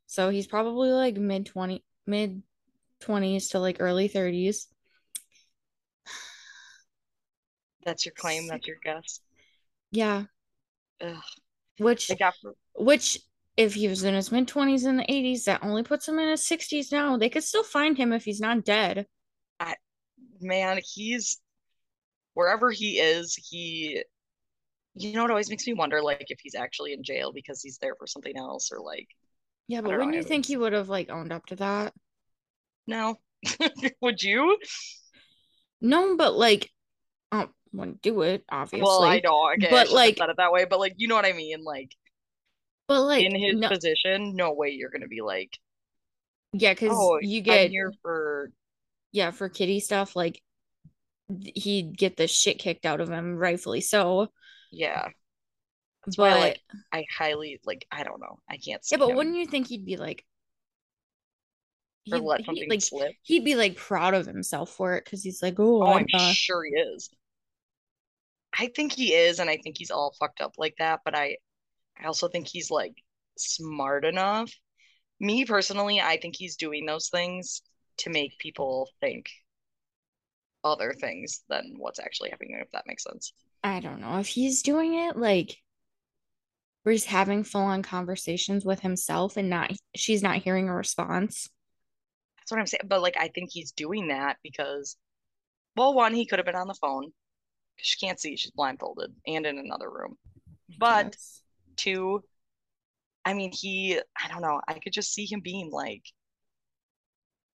So 0.07 0.29
he's 0.29 0.47
probably 0.47 0.91
like 0.91 1.15
mid 1.15 1.45
20 1.45 1.83
mid 2.05 2.43
20s 3.01 3.51
to 3.51 3.59
like 3.59 3.77
early 3.79 4.09
30s. 4.09 4.65
That's 7.85 8.05
your 8.05 8.13
claim, 8.13 8.47
that's 8.47 8.67
your 8.67 8.77
guess. 8.83 9.21
Yeah. 9.91 10.23
Ugh. 11.01 11.15
Which 11.77 12.09
like 12.09 12.21
after- 12.21 12.55
which 12.75 13.19
if 13.57 13.73
he 13.73 13.87
was 13.87 14.03
in 14.03 14.13
his 14.13 14.31
mid 14.31 14.47
20s 14.47 14.85
in 14.85 14.97
the 14.97 15.03
80s, 15.03 15.43
that 15.45 15.63
only 15.63 15.83
puts 15.83 16.07
him 16.07 16.19
in 16.19 16.29
his 16.29 16.41
60s 16.45 16.91
now. 16.91 17.17
They 17.17 17.29
could 17.29 17.43
still 17.43 17.63
find 17.63 17.97
him 17.97 18.13
if 18.13 18.23
he's 18.23 18.39
not 18.39 18.63
dead. 18.63 19.05
I, 19.59 19.75
man, 20.39 20.79
he's 20.83 21.39
wherever 22.33 22.71
he 22.71 22.99
is, 22.99 23.35
he 23.35 24.03
you 24.95 25.13
know 25.13 25.23
it 25.23 25.29
always 25.29 25.49
makes 25.49 25.67
me 25.67 25.73
wonder 25.73 26.01
like 26.01 26.25
if 26.27 26.39
he's 26.41 26.55
actually 26.55 26.93
in 26.93 27.03
jail 27.03 27.31
because 27.31 27.61
he's 27.61 27.77
there 27.77 27.95
for 27.95 28.07
something 28.07 28.35
else 28.37 28.71
or 28.71 28.79
like 28.79 29.07
Yeah, 29.67 29.81
but 29.81 29.91
wouldn't 29.91 30.11
know, 30.11 30.17
you 30.17 30.23
think 30.23 30.45
he 30.45 30.57
would 30.57 30.73
have 30.73 30.89
like 30.89 31.09
owned 31.09 31.31
up 31.31 31.45
to 31.47 31.55
that? 31.57 31.93
No. 32.87 33.19
would 34.01 34.21
you? 34.21 34.57
No, 35.81 36.17
but 36.17 36.33
like 36.35 36.69
um 37.31 37.49
wouldn't 37.71 38.01
do 38.01 38.21
it, 38.21 38.43
obviously. 38.49 38.83
Well, 38.83 39.03
I 39.03 39.21
know, 39.23 39.51
okay, 39.53 39.67
but 39.69 39.89
I 39.89 39.93
like 39.93 40.17
said 40.17 40.29
it 40.29 40.37
that 40.37 40.51
way, 40.51 40.65
but 40.65 40.79
like 40.79 40.95
you 40.97 41.07
know 41.07 41.15
what 41.15 41.25
I 41.25 41.33
mean? 41.33 41.63
Like 41.63 41.95
but 42.87 43.03
like 43.03 43.23
in 43.23 43.35
his 43.35 43.55
no, 43.55 43.69
position, 43.69 44.35
no 44.35 44.53
way 44.53 44.69
you're 44.69 44.89
gonna 44.89 45.07
be 45.07 45.21
like, 45.21 45.57
yeah, 46.53 46.73
because 46.73 46.89
oh, 46.91 47.19
you 47.21 47.41
get 47.41 47.65
I'm 47.65 47.69
here 47.69 47.93
for 48.01 48.51
yeah 49.11 49.31
for 49.31 49.47
kitty 49.49 49.79
stuff. 49.79 50.15
Like 50.15 50.41
he'd 51.55 51.95
get 51.95 52.17
the 52.17 52.27
shit 52.27 52.57
kicked 52.57 52.87
out 52.87 53.01
of 53.01 53.09
him, 53.09 53.37
rightfully 53.37 53.81
so. 53.81 54.29
Yeah, 54.71 55.09
that's 56.03 56.15
but, 56.15 56.31
why 56.31 56.39
like 56.39 56.59
I 56.91 57.05
highly 57.15 57.59
like 57.63 57.85
I 57.91 58.03
don't 58.03 58.19
know 58.19 58.39
I 58.49 58.57
can't. 58.57 58.83
Say 58.83 58.95
Yeah, 58.95 58.99
but 59.05 59.11
him. 59.11 59.17
wouldn't 59.17 59.35
you 59.35 59.45
think 59.45 59.67
he'd 59.67 59.85
be 59.85 59.97
like? 59.97 60.25
He'd, 62.05 62.15
let 62.15 62.43
something 62.43 62.69
like, 62.69 62.81
slip. 62.81 63.11
He'd 63.21 63.45
be 63.45 63.55
like 63.55 63.75
proud 63.75 64.15
of 64.15 64.25
himself 64.25 64.71
for 64.71 64.95
it 64.95 65.05
because 65.05 65.21
he's 65.21 65.43
like, 65.43 65.59
oh, 65.59 65.83
oh 65.83 65.93
I'm, 65.93 66.07
I'm 66.11 66.21
uh... 66.21 66.31
sure 66.31 66.63
he 66.63 66.71
is. 66.71 67.11
I 68.57 68.71
think 68.75 68.93
he 68.93 69.13
is, 69.13 69.39
and 69.39 69.49
I 69.49 69.57
think 69.57 69.77
he's 69.77 69.91
all 69.91 70.15
fucked 70.19 70.41
up 70.41 70.53
like 70.57 70.75
that. 70.79 71.01
But 71.05 71.15
I, 71.15 71.37
I 72.01 72.05
also 72.05 72.27
think 72.27 72.47
he's 72.47 72.71
like 72.71 72.93
smart 73.37 74.05
enough. 74.05 74.51
Me 75.19 75.45
personally, 75.45 75.99
I 75.99 76.17
think 76.17 76.35
he's 76.35 76.55
doing 76.55 76.85
those 76.85 77.09
things 77.09 77.61
to 77.99 78.09
make 78.09 78.37
people 78.39 78.89
think 79.01 79.29
other 80.63 80.93
things 80.93 81.43
than 81.49 81.75
what's 81.77 81.99
actually 81.99 82.29
happening, 82.29 82.59
if 82.61 82.71
that 82.71 82.87
makes 82.87 83.03
sense. 83.03 83.33
I 83.63 83.79
don't 83.79 84.01
know. 84.01 84.17
If 84.19 84.27
he's 84.27 84.61
doing 84.61 84.93
it 84.93 85.17
like 85.17 85.57
we're 86.85 86.93
just 86.93 87.07
having 87.07 87.43
full 87.43 87.61
on 87.61 87.83
conversations 87.83 88.63
with 88.65 88.79
himself 88.79 89.37
and 89.37 89.49
not 89.49 89.71
she's 89.95 90.23
not 90.23 90.37
hearing 90.37 90.69
a 90.69 90.73
response. 90.73 91.49
That's 92.37 92.51
what 92.51 92.59
I'm 92.59 92.67
saying. 92.67 92.81
But 92.87 93.01
like 93.01 93.17
I 93.17 93.27
think 93.27 93.49
he's 93.51 93.71
doing 93.71 94.07
that 94.07 94.37
because 94.43 94.97
well, 95.75 95.93
one, 95.93 96.13
he 96.13 96.25
could 96.25 96.39
have 96.39 96.45
been 96.45 96.55
on 96.55 96.67
the 96.67 96.73
phone. 96.73 97.11
She 97.81 98.05
can't 98.05 98.19
see, 98.19 98.35
she's 98.35 98.51
blindfolded 98.51 99.13
and 99.27 99.45
in 99.45 99.57
another 99.57 99.89
room. 99.89 100.17
But 100.77 101.07
yes 101.07 101.39
to 101.79 102.23
I 103.25 103.33
mean, 103.33 103.51
he, 103.51 103.99
I 104.17 104.27
don't 104.29 104.41
know, 104.41 104.61
I 104.67 104.79
could 104.79 104.93
just 104.93 105.13
see 105.13 105.25
him 105.25 105.41
being 105.41 105.69
like 105.71 106.03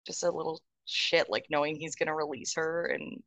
just 0.06 0.22
a 0.22 0.30
little 0.30 0.60
shit, 0.84 1.30
like 1.30 1.46
knowing 1.50 1.76
he's 1.76 1.96
going 1.96 2.08
to 2.08 2.14
release 2.14 2.52
her. 2.54 2.84
And 2.86 3.22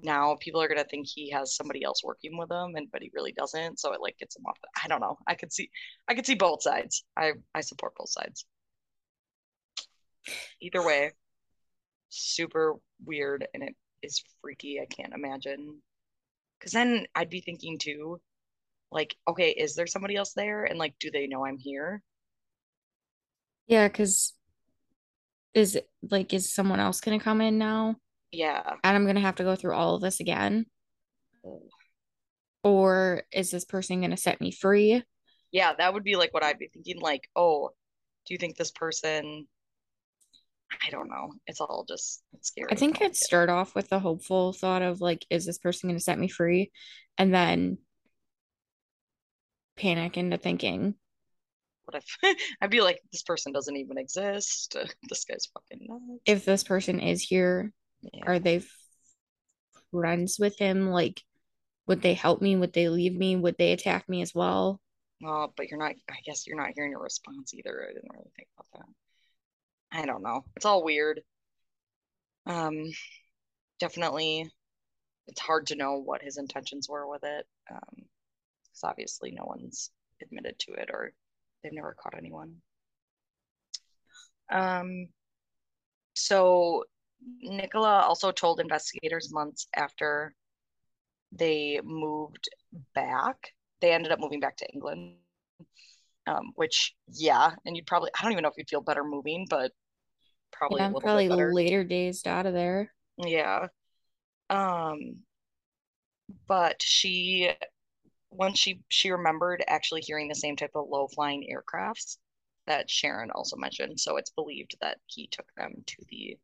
now 0.00 0.36
people 0.40 0.60
are 0.60 0.68
going 0.68 0.78
to 0.78 0.84
think 0.84 1.06
he 1.08 1.30
has 1.30 1.56
somebody 1.56 1.82
else 1.82 2.04
working 2.04 2.36
with 2.36 2.50
him, 2.50 2.76
and 2.76 2.88
but 2.92 3.02
he 3.02 3.10
really 3.14 3.32
doesn't. 3.32 3.80
So 3.80 3.92
it 3.92 4.00
like 4.02 4.18
gets 4.18 4.36
him 4.36 4.44
off. 4.46 4.58
I 4.84 4.88
don't 4.88 5.00
know. 5.00 5.18
I 5.26 5.34
could 5.34 5.52
see, 5.52 5.70
I 6.06 6.14
could 6.14 6.26
see 6.26 6.34
both 6.34 6.62
sides. 6.62 7.04
I, 7.16 7.32
I 7.54 7.62
support 7.62 7.94
both 7.96 8.10
sides. 8.10 8.44
Either 10.60 10.84
way, 10.84 11.12
super 12.10 12.74
weird 13.04 13.48
and 13.54 13.62
it 13.62 13.74
is 14.02 14.22
freaky. 14.42 14.80
I 14.80 14.86
can't 14.86 15.14
imagine. 15.14 15.80
Because 16.58 16.72
then 16.72 17.06
I'd 17.14 17.30
be 17.30 17.40
thinking 17.40 17.78
too, 17.78 18.20
like 18.90 19.16
okay 19.28 19.50
is 19.50 19.74
there 19.74 19.86
somebody 19.86 20.16
else 20.16 20.32
there? 20.32 20.64
And 20.64 20.78
like 20.78 20.94
do 20.98 21.10
they 21.10 21.26
know 21.26 21.44
i'm 21.44 21.58
here? 21.58 22.02
Yeah 23.66 23.88
because 23.88 24.32
is 25.54 25.76
it 25.76 25.88
like 26.10 26.32
is 26.32 26.52
someone 26.52 26.80
else 26.80 27.00
gonna 27.00 27.20
come 27.20 27.40
in 27.40 27.58
now? 27.58 27.96
Yeah. 28.32 28.62
And 28.82 28.96
i'm 28.96 29.06
gonna 29.06 29.20
have 29.20 29.36
to 29.36 29.44
go 29.44 29.56
through 29.56 29.74
all 29.74 29.94
of 29.94 30.02
this 30.02 30.20
again? 30.20 30.66
Or 32.62 33.22
is 33.32 33.50
this 33.50 33.64
person 33.64 34.00
gonna 34.00 34.16
set 34.16 34.40
me 34.40 34.50
free? 34.50 35.02
Yeah 35.52 35.72
that 35.78 35.94
would 35.94 36.04
be 36.04 36.16
like 36.16 36.34
what 36.34 36.44
i'd 36.44 36.58
be 36.58 36.68
thinking 36.72 37.00
like 37.00 37.28
oh 37.34 37.70
do 38.26 38.34
you 38.34 38.38
think 38.38 38.56
this 38.56 38.70
person 38.70 39.46
I 40.70 40.90
don't 40.90 41.08
know. 41.08 41.32
It's 41.46 41.60
all 41.60 41.84
just 41.88 42.22
scary. 42.40 42.68
I 42.70 42.74
think 42.74 43.00
I'd 43.00 43.16
start 43.16 43.48
off 43.48 43.74
with 43.74 43.88
the 43.88 43.98
hopeful 43.98 44.52
thought 44.52 44.82
of 44.82 45.00
like, 45.00 45.24
is 45.30 45.46
this 45.46 45.58
person 45.58 45.88
going 45.88 45.98
to 45.98 46.04
set 46.04 46.18
me 46.18 46.28
free? 46.28 46.70
And 47.16 47.32
then 47.32 47.78
panic 49.76 50.16
into 50.16 50.36
thinking 50.38 50.94
what 51.88 52.02
if 52.02 52.36
I'd 52.60 52.70
be 52.70 52.80
like, 52.80 53.00
this 53.12 53.22
person 53.22 53.52
doesn't 53.52 53.76
even 53.76 53.98
exist. 53.98 54.76
this 55.08 55.24
guy's 55.24 55.46
fucking 55.46 55.86
nuts. 55.88 56.22
If 56.26 56.44
this 56.44 56.64
person 56.64 57.00
is 57.00 57.22
here, 57.22 57.72
yeah. 58.02 58.24
are 58.26 58.38
they 58.38 58.62
friends 59.90 60.36
with 60.38 60.58
him? 60.58 60.90
Like, 60.90 61.22
would 61.86 62.02
they 62.02 62.14
help 62.14 62.42
me? 62.42 62.56
Would 62.56 62.74
they 62.74 62.88
leave 62.88 63.14
me? 63.14 63.36
Would 63.36 63.56
they 63.58 63.72
attack 63.72 64.08
me 64.08 64.20
as 64.20 64.34
well? 64.34 64.80
Well, 65.20 65.52
but 65.56 65.68
you're 65.68 65.80
not, 65.80 65.94
I 66.10 66.16
guess 66.24 66.46
you're 66.46 66.60
not 66.60 66.72
hearing 66.74 66.94
a 66.94 66.98
response 66.98 67.54
either. 67.54 67.86
I 67.88 67.94
didn't 67.94 68.12
really 68.12 68.30
think 68.36 68.48
about 68.56 68.66
that. 68.74 68.94
I 69.92 70.06
don't 70.06 70.22
know. 70.22 70.44
It's 70.56 70.66
all 70.66 70.84
weird. 70.84 71.22
Um, 72.46 72.84
definitely, 73.80 74.50
it's 75.26 75.40
hard 75.40 75.66
to 75.68 75.76
know 75.76 75.98
what 75.98 76.22
his 76.22 76.36
intentions 76.38 76.88
were 76.88 77.08
with 77.08 77.24
it. 77.24 77.46
Um, 77.70 78.08
because 78.78 78.90
obviously 78.90 79.30
no 79.32 79.44
one's 79.44 79.90
admitted 80.22 80.58
to 80.60 80.72
it 80.72 80.90
or 80.92 81.12
they've 81.62 81.72
never 81.72 81.96
caught 82.00 82.16
anyone. 82.16 82.56
Um, 84.50 85.08
so 86.14 86.84
Nicola 87.40 88.00
also 88.00 88.32
told 88.32 88.60
investigators 88.60 89.32
months 89.32 89.66
after 89.74 90.34
they 91.32 91.80
moved 91.84 92.48
back, 92.94 93.52
they 93.80 93.92
ended 93.92 94.12
up 94.12 94.20
moving 94.20 94.40
back 94.40 94.56
to 94.58 94.68
England. 94.72 95.16
Um, 96.28 96.52
which 96.56 96.94
yeah, 97.12 97.52
and 97.64 97.76
you'd 97.76 97.86
probably 97.86 98.10
I 98.18 98.22
don't 98.22 98.32
even 98.32 98.42
know 98.42 98.50
if 98.50 98.58
you'd 98.58 98.68
feel 98.68 98.82
better 98.82 99.04
moving, 99.04 99.46
but 99.48 99.72
probably 100.52 100.80
yeah, 100.80 100.92
probably 101.00 101.28
later 101.28 101.84
days 101.84 102.26
out 102.26 102.46
of 102.46 102.52
there. 102.52 102.92
Yeah. 103.16 103.68
Um, 104.50 105.22
but 106.46 106.82
she 106.82 107.50
once 108.30 108.58
she 108.58 108.82
she 108.88 109.10
remembered 109.10 109.64
actually 109.66 110.02
hearing 110.02 110.28
the 110.28 110.34
same 110.34 110.56
type 110.56 110.72
of 110.74 110.88
low 110.88 111.08
flying 111.08 111.48
aircrafts 111.50 112.18
that 112.66 112.90
Sharon 112.90 113.30
also 113.30 113.56
mentioned. 113.56 113.98
So 113.98 114.16
it's 114.16 114.30
believed 114.30 114.76
that 114.80 114.98
he 115.06 115.28
took 115.28 115.46
them 115.56 115.82
to 115.86 115.96
the 116.10 116.36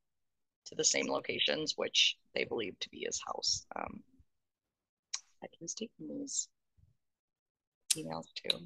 to 0.66 0.74
the 0.74 0.84
same 0.84 1.06
locations, 1.06 1.74
which 1.76 2.16
they 2.34 2.44
believed 2.44 2.80
to 2.80 2.90
be 2.90 3.04
his 3.06 3.20
house. 3.26 3.66
Um, 3.76 4.02
that 5.42 5.50
he 5.52 5.58
was 5.62 5.74
taking 5.74 6.08
these 6.08 6.48
emails 7.96 8.24
to. 8.36 8.58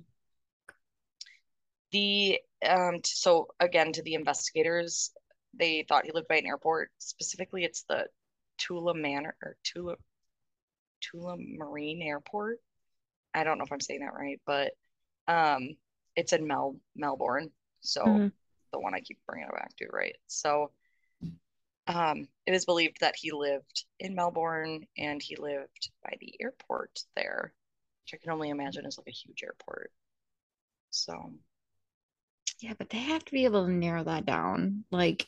The 1.92 2.38
um, 2.66 3.00
so 3.04 3.48
again 3.60 3.92
to 3.92 4.02
the 4.02 4.14
investigators, 4.14 5.10
they 5.54 5.84
thought 5.88 6.04
he 6.04 6.12
lived 6.12 6.28
by 6.28 6.36
an 6.36 6.46
airport. 6.46 6.90
Specifically, 6.98 7.64
it's 7.64 7.84
the 7.88 8.06
Tula 8.58 8.94
Manor 8.94 9.36
or 9.42 9.56
Tula 9.64 9.96
Tullamarine 11.00 12.02
Airport. 12.02 12.58
I 13.34 13.44
don't 13.44 13.58
know 13.58 13.64
if 13.64 13.72
I'm 13.72 13.80
saying 13.80 14.00
that 14.00 14.14
right, 14.14 14.40
but 14.46 14.72
um, 15.28 15.76
it's 16.16 16.32
in 16.32 16.46
Mel 16.46 16.76
Melbourne. 16.96 17.50
So 17.80 18.02
mm-hmm. 18.02 18.28
the 18.72 18.80
one 18.80 18.94
I 18.94 19.00
keep 19.00 19.18
bringing 19.26 19.48
it 19.48 19.54
back 19.54 19.76
to, 19.76 19.86
right? 19.92 20.16
So 20.26 20.72
um, 21.86 22.28
it 22.46 22.52
is 22.52 22.66
believed 22.66 22.98
that 23.00 23.16
he 23.16 23.32
lived 23.32 23.84
in 23.98 24.14
Melbourne 24.14 24.86
and 24.96 25.22
he 25.22 25.36
lived 25.36 25.90
by 26.04 26.14
the 26.20 26.34
airport 26.40 27.00
there, 27.16 27.54
which 28.04 28.18
I 28.18 28.22
can 28.22 28.32
only 28.32 28.50
imagine 28.50 28.84
is 28.84 28.98
like 28.98 29.08
a 29.08 29.10
huge 29.10 29.42
airport. 29.42 29.90
So 30.90 31.32
yeah, 32.60 32.74
but 32.76 32.90
they 32.90 32.98
have 32.98 33.24
to 33.24 33.32
be 33.32 33.44
able 33.44 33.66
to 33.66 33.72
narrow 33.72 34.04
that 34.04 34.26
down. 34.26 34.84
Like 34.90 35.26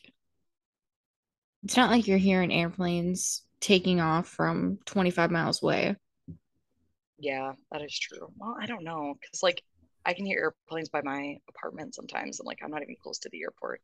it's 1.63 1.77
not 1.77 1.91
like 1.91 2.07
you're 2.07 2.19
hearing 2.19 2.53
airplanes 2.53 3.43
taking 3.61 4.01
off 4.01 4.27
from 4.29 4.79
25 4.87 5.31
miles 5.31 5.63
away. 5.63 5.97
Yeah, 7.19 7.53
that 7.71 7.83
is 7.83 7.99
true. 7.99 8.33
Well, 8.39 8.57
I 8.61 8.67
don't 8.67 8.85
know 8.85 9.15
because 9.21 9.43
like 9.43 9.63
I 10.07 10.15
can 10.15 10.25
hear 10.25 10.55
airplanes 10.71 10.89
by 10.89 11.03
my 11.03 11.37
apartment 11.49 11.95
sometimes, 11.95 12.41
and 12.41 12.47
like 12.47 12.59
I'm 12.65 12.71
not 12.71 12.83
even 12.83 12.97
close 13.03 13.19
to 13.21 13.29
the 13.31 13.43
airport. 13.43 13.81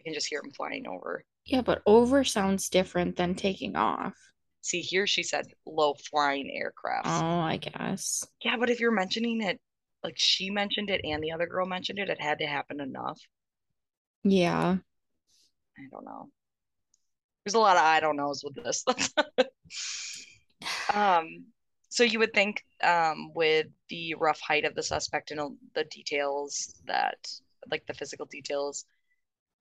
I 0.00 0.02
can 0.02 0.14
just 0.14 0.26
hear 0.26 0.40
them 0.42 0.50
flying 0.50 0.86
over. 0.88 1.22
Yeah, 1.44 1.62
but 1.62 1.82
over 1.86 2.24
sounds 2.24 2.68
different 2.68 3.16
than 3.16 3.34
taking 3.34 3.76
off. 3.76 4.14
See, 4.62 4.80
here 4.80 5.06
she 5.06 5.22
said 5.22 5.46
low 5.64 5.94
flying 6.10 6.50
aircraft. 6.50 7.06
Oh, 7.06 7.38
I 7.38 7.56
guess. 7.58 8.26
Yeah, 8.44 8.56
but 8.58 8.70
if 8.70 8.80
you're 8.80 8.90
mentioning 8.90 9.40
it, 9.42 9.60
like 10.02 10.14
she 10.16 10.50
mentioned 10.50 10.90
it 10.90 11.00
and 11.04 11.22
the 11.22 11.32
other 11.32 11.46
girl 11.46 11.66
mentioned 11.66 11.98
it, 11.98 12.08
it 12.08 12.20
had 12.20 12.38
to 12.38 12.46
happen 12.46 12.80
enough. 12.80 13.20
Yeah. 14.24 14.78
I 15.78 15.82
don't 15.90 16.04
know. 16.04 16.28
There's 17.44 17.54
a 17.54 17.58
lot 17.58 17.76
of 17.76 17.82
I 17.82 18.00
don't 18.00 18.16
knows 18.16 18.44
with 18.44 18.62
this. 18.62 18.84
um, 20.94 21.44
so 21.88 22.04
you 22.04 22.18
would 22.18 22.32
think 22.32 22.62
um, 22.82 23.32
with 23.34 23.66
the 23.88 24.14
rough 24.14 24.40
height 24.40 24.64
of 24.64 24.74
the 24.74 24.82
suspect 24.82 25.30
and 25.30 25.56
the 25.74 25.84
details 25.84 26.80
that, 26.86 27.16
like 27.70 27.86
the 27.86 27.94
physical 27.94 28.26
details 28.26 28.84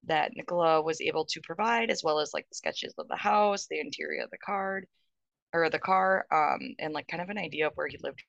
that 0.05 0.31
Nicola 0.35 0.81
was 0.81 1.01
able 1.01 1.25
to 1.25 1.41
provide, 1.41 1.89
as 1.89 2.03
well 2.03 2.19
as 2.19 2.33
like 2.33 2.47
the 2.49 2.55
sketches 2.55 2.93
of 2.97 3.07
the 3.07 3.15
house, 3.15 3.67
the 3.67 3.79
interior 3.79 4.23
of 4.23 4.31
the 4.31 4.37
card 4.37 4.87
or 5.53 5.69
the 5.69 5.79
car, 5.79 6.25
um, 6.31 6.75
and 6.79 6.93
like 6.93 7.07
kind 7.07 7.21
of 7.21 7.29
an 7.29 7.37
idea 7.37 7.67
of 7.67 7.73
where 7.75 7.87
he 7.87 7.97
lived, 8.03 8.23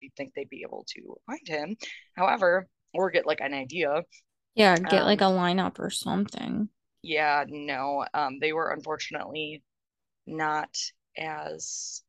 you'd 0.00 0.14
think 0.16 0.32
they'd 0.34 0.48
be 0.48 0.62
able 0.66 0.84
to 0.94 1.16
find 1.26 1.46
him. 1.46 1.76
However, 2.14 2.68
or 2.92 3.10
get 3.10 3.26
like 3.26 3.40
an 3.40 3.54
idea. 3.54 4.02
Yeah, 4.54 4.76
get 4.76 5.02
um, 5.02 5.06
like 5.06 5.20
a 5.20 5.24
lineup 5.24 5.78
or 5.78 5.90
something. 5.90 6.68
Yeah, 7.02 7.44
no. 7.48 8.04
Um, 8.14 8.38
they 8.40 8.52
were 8.52 8.70
unfortunately 8.70 9.62
not 10.26 10.76
as 11.16 12.02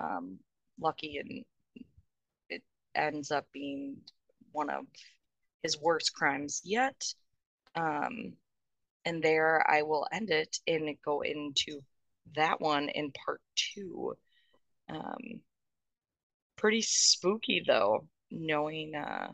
um 0.00 0.38
lucky 0.80 1.18
and 1.18 1.44
it 2.48 2.62
ends 2.94 3.30
up 3.30 3.46
being 3.52 3.96
one 4.52 4.70
of 4.70 4.84
his 5.62 5.78
worst 5.80 6.14
crimes 6.14 6.60
yet. 6.64 7.02
Um, 7.74 8.34
and 9.04 9.22
there 9.22 9.64
I 9.68 9.82
will 9.82 10.06
end 10.12 10.30
it 10.30 10.58
and 10.66 10.96
go 11.04 11.22
into 11.22 11.80
that 12.36 12.60
one 12.60 12.88
in 12.88 13.12
part 13.12 13.40
two. 13.54 14.16
Um, 14.88 15.40
pretty 16.60 16.82
spooky 16.82 17.64
though, 17.66 18.06
knowing 18.30 18.94
uh, 18.94 19.32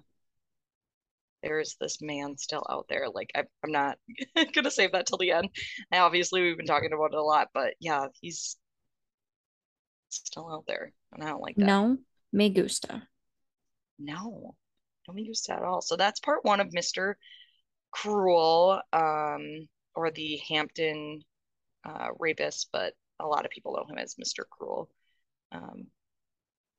there's 1.42 1.76
this 1.80 2.00
man 2.00 2.38
still 2.38 2.64
out 2.70 2.86
there. 2.88 3.08
Like 3.12 3.30
I, 3.34 3.42
I'm 3.64 3.72
not 3.72 3.98
gonna 4.54 4.70
save 4.70 4.92
that 4.92 5.06
till 5.06 5.18
the 5.18 5.32
end. 5.32 5.48
And 5.90 6.00
obviously, 6.00 6.40
we've 6.40 6.56
been 6.56 6.66
talking 6.66 6.92
about 6.92 7.12
it 7.12 7.18
a 7.18 7.22
lot, 7.22 7.48
but 7.52 7.74
yeah, 7.80 8.06
he's 8.20 8.56
still 10.08 10.50
out 10.50 10.64
there, 10.66 10.92
and 11.12 11.22
I 11.22 11.28
don't 11.28 11.42
like 11.42 11.56
that. 11.56 11.66
No, 11.66 11.98
me 12.32 12.48
gusta. 12.48 13.02
No, 13.98 14.54
no 15.06 15.14
me 15.14 15.26
gusta 15.26 15.54
at 15.54 15.62
all. 15.62 15.80
So 15.82 15.96
that's 15.96 16.20
part 16.20 16.44
one 16.44 16.60
of 16.60 16.72
Mister 16.72 17.18
Cruel, 17.90 18.80
um, 18.92 19.68
or 19.94 20.10
the 20.10 20.40
Hampton 20.48 21.22
uh, 21.84 22.08
rapist, 22.18 22.68
but 22.72 22.94
a 23.18 23.26
lot 23.26 23.44
of 23.44 23.50
people 23.50 23.74
know 23.74 23.92
him 23.92 23.98
as 23.98 24.14
Mister 24.16 24.46
Cruel. 24.48 24.88
Um, 25.50 25.86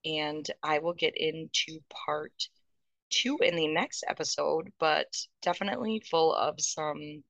and 0.07 0.49
I 0.63 0.79
will 0.79 0.93
get 0.93 1.13
into 1.17 1.79
part 1.89 2.33
two 3.09 3.37
in 3.41 3.55
the 3.55 3.67
next 3.67 4.03
episode, 4.07 4.71
but 4.79 5.07
definitely 5.41 6.03
full 6.09 6.33
of 6.33 6.59
some 6.59 7.23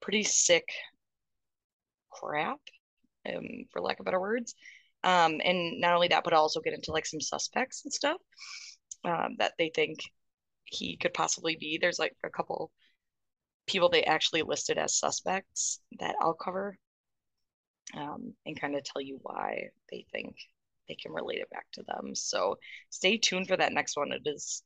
pretty 0.00 0.22
sick 0.22 0.68
crap, 2.10 2.60
um, 3.28 3.64
for 3.70 3.80
lack 3.80 4.00
of 4.00 4.04
better 4.04 4.20
words. 4.20 4.54
Um, 5.04 5.40
and 5.44 5.80
not 5.80 5.94
only 5.94 6.08
that, 6.08 6.24
but 6.24 6.32
I'll 6.32 6.42
also 6.42 6.60
get 6.60 6.74
into 6.74 6.92
like 6.92 7.06
some 7.06 7.20
suspects 7.20 7.84
and 7.84 7.92
stuff 7.92 8.20
um, 9.04 9.36
that 9.38 9.52
they 9.58 9.70
think 9.74 10.00
he 10.64 10.96
could 10.96 11.14
possibly 11.14 11.56
be. 11.56 11.78
There's 11.80 11.98
like 11.98 12.16
a 12.24 12.30
couple 12.30 12.70
people 13.66 13.88
they 13.88 14.04
actually 14.04 14.42
listed 14.42 14.78
as 14.78 14.98
suspects 14.98 15.80
that 16.00 16.16
I'll 16.20 16.34
cover 16.34 16.78
um, 17.96 18.34
and 18.44 18.60
kind 18.60 18.74
of 18.74 18.84
tell 18.84 19.02
you 19.02 19.18
why 19.22 19.68
they 19.90 20.04
think 20.10 20.36
they 20.88 20.94
can 20.94 21.12
relate 21.12 21.38
it 21.40 21.50
back 21.50 21.66
to 21.72 21.82
them. 21.82 22.14
So 22.14 22.58
stay 22.90 23.18
tuned 23.18 23.48
for 23.48 23.56
that 23.56 23.72
next 23.72 23.96
one. 23.96 24.12
It 24.12 24.22
is 24.24 24.62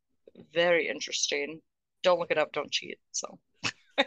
very 0.54 0.88
interesting. 0.88 1.60
Don't 2.02 2.18
look 2.18 2.30
it 2.30 2.38
up, 2.38 2.52
don't 2.52 2.70
cheat. 2.70 2.98
So 3.12 3.38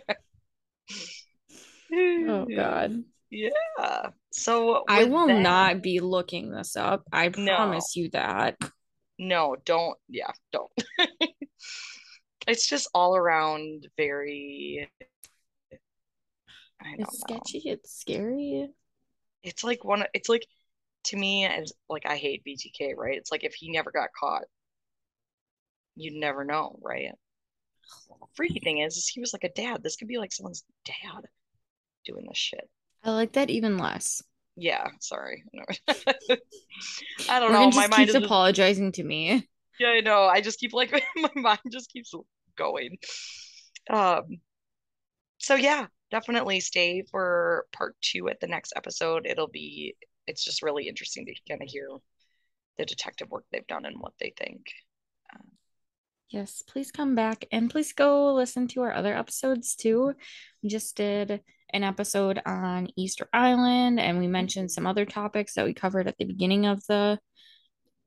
Oh 1.93 2.45
god. 2.55 3.03
Yeah. 3.29 4.09
So 4.31 4.83
I 4.87 5.05
will 5.05 5.27
that, 5.27 5.41
not 5.41 5.81
be 5.81 5.99
looking 5.99 6.51
this 6.51 6.75
up. 6.75 7.03
I 7.11 7.29
no, 7.37 7.55
promise 7.55 7.95
you 7.95 8.09
that. 8.11 8.57
No, 9.17 9.55
don't. 9.65 9.97
Yeah, 10.09 10.31
don't. 10.51 10.71
it's 12.47 12.67
just 12.67 12.89
all 12.93 13.15
around 13.15 13.87
very 13.97 14.89
I 16.81 16.91
don't 16.91 17.01
it's 17.01 17.29
know. 17.29 17.35
sketchy, 17.35 17.61
it's 17.65 17.99
scary. 17.99 18.69
It's 19.43 19.63
like 19.63 19.83
one 19.83 20.05
it's 20.13 20.29
like 20.29 20.47
to 21.05 21.17
me 21.17 21.45
as 21.45 21.73
like 21.89 22.05
I 22.05 22.17
hate 22.17 22.43
BTK, 22.45 22.95
right? 22.95 23.17
It's 23.17 23.31
like 23.31 23.43
if 23.43 23.53
he 23.53 23.71
never 23.71 23.91
got 23.91 24.09
caught, 24.19 24.43
you'd 25.95 26.13
never 26.13 26.43
know, 26.43 26.77
right? 26.81 27.11
freaky 28.35 28.59
thing 28.59 28.79
is, 28.79 28.97
is 28.97 29.07
he 29.07 29.19
was 29.19 29.33
like 29.33 29.43
a 29.43 29.53
dad. 29.53 29.81
This 29.83 29.95
could 29.95 30.07
be 30.07 30.17
like 30.17 30.33
someone's 30.33 30.63
dad 30.85 31.23
doing 32.05 32.25
this 32.27 32.37
shit. 32.37 32.69
I 33.03 33.11
like 33.11 33.33
that 33.33 33.49
even 33.49 33.77
less. 33.77 34.21
Yeah, 34.55 34.87
sorry. 34.99 35.43
I 37.29 37.39
don't 37.39 37.51
know. 37.51 37.69
My 37.71 37.87
mind 37.87 38.09
is 38.09 38.15
apologizing 38.15 38.91
just... 38.91 38.95
to 38.95 39.03
me. 39.03 39.47
Yeah, 39.77 39.89
I 39.89 39.99
know. 39.99 40.23
I 40.23 40.39
just 40.39 40.57
keep 40.57 40.71
like 40.71 40.89
my 41.17 41.29
mind 41.35 41.59
just 41.69 41.91
keeps 41.91 42.13
going. 42.55 42.97
Um 43.89 44.39
so 45.37 45.55
yeah, 45.55 45.87
definitely 46.11 46.61
stay 46.61 47.03
for 47.11 47.65
part 47.73 47.97
two 47.99 48.29
at 48.29 48.39
the 48.39 48.47
next 48.47 48.71
episode. 48.77 49.27
It'll 49.27 49.49
be 49.49 49.97
it's 50.27 50.43
just 50.43 50.61
really 50.63 50.87
interesting 50.87 51.25
to 51.25 51.33
kind 51.47 51.61
of 51.61 51.69
hear 51.69 51.87
the 52.77 52.85
detective 52.85 53.29
work 53.29 53.45
they've 53.51 53.67
done 53.67 53.85
and 53.85 53.99
what 53.99 54.13
they 54.19 54.33
think. 54.37 54.67
Um, 55.33 55.47
yes, 56.29 56.61
please 56.67 56.91
come 56.91 57.15
back 57.15 57.45
and 57.51 57.69
please 57.69 57.93
go 57.93 58.33
listen 58.33 58.67
to 58.69 58.81
our 58.81 58.93
other 58.93 59.15
episodes 59.15 59.75
too. 59.75 60.13
We 60.61 60.69
just 60.69 60.95
did 60.95 61.41
an 61.71 61.83
episode 61.83 62.41
on 62.45 62.89
Easter 62.95 63.27
Island 63.33 63.99
and 63.99 64.19
we 64.19 64.27
mentioned 64.27 64.71
some 64.71 64.87
other 64.87 65.05
topics 65.05 65.53
that 65.53 65.65
we 65.65 65.73
covered 65.73 66.07
at 66.07 66.17
the 66.17 66.25
beginning 66.25 66.65
of 66.65 66.85
the 66.87 67.19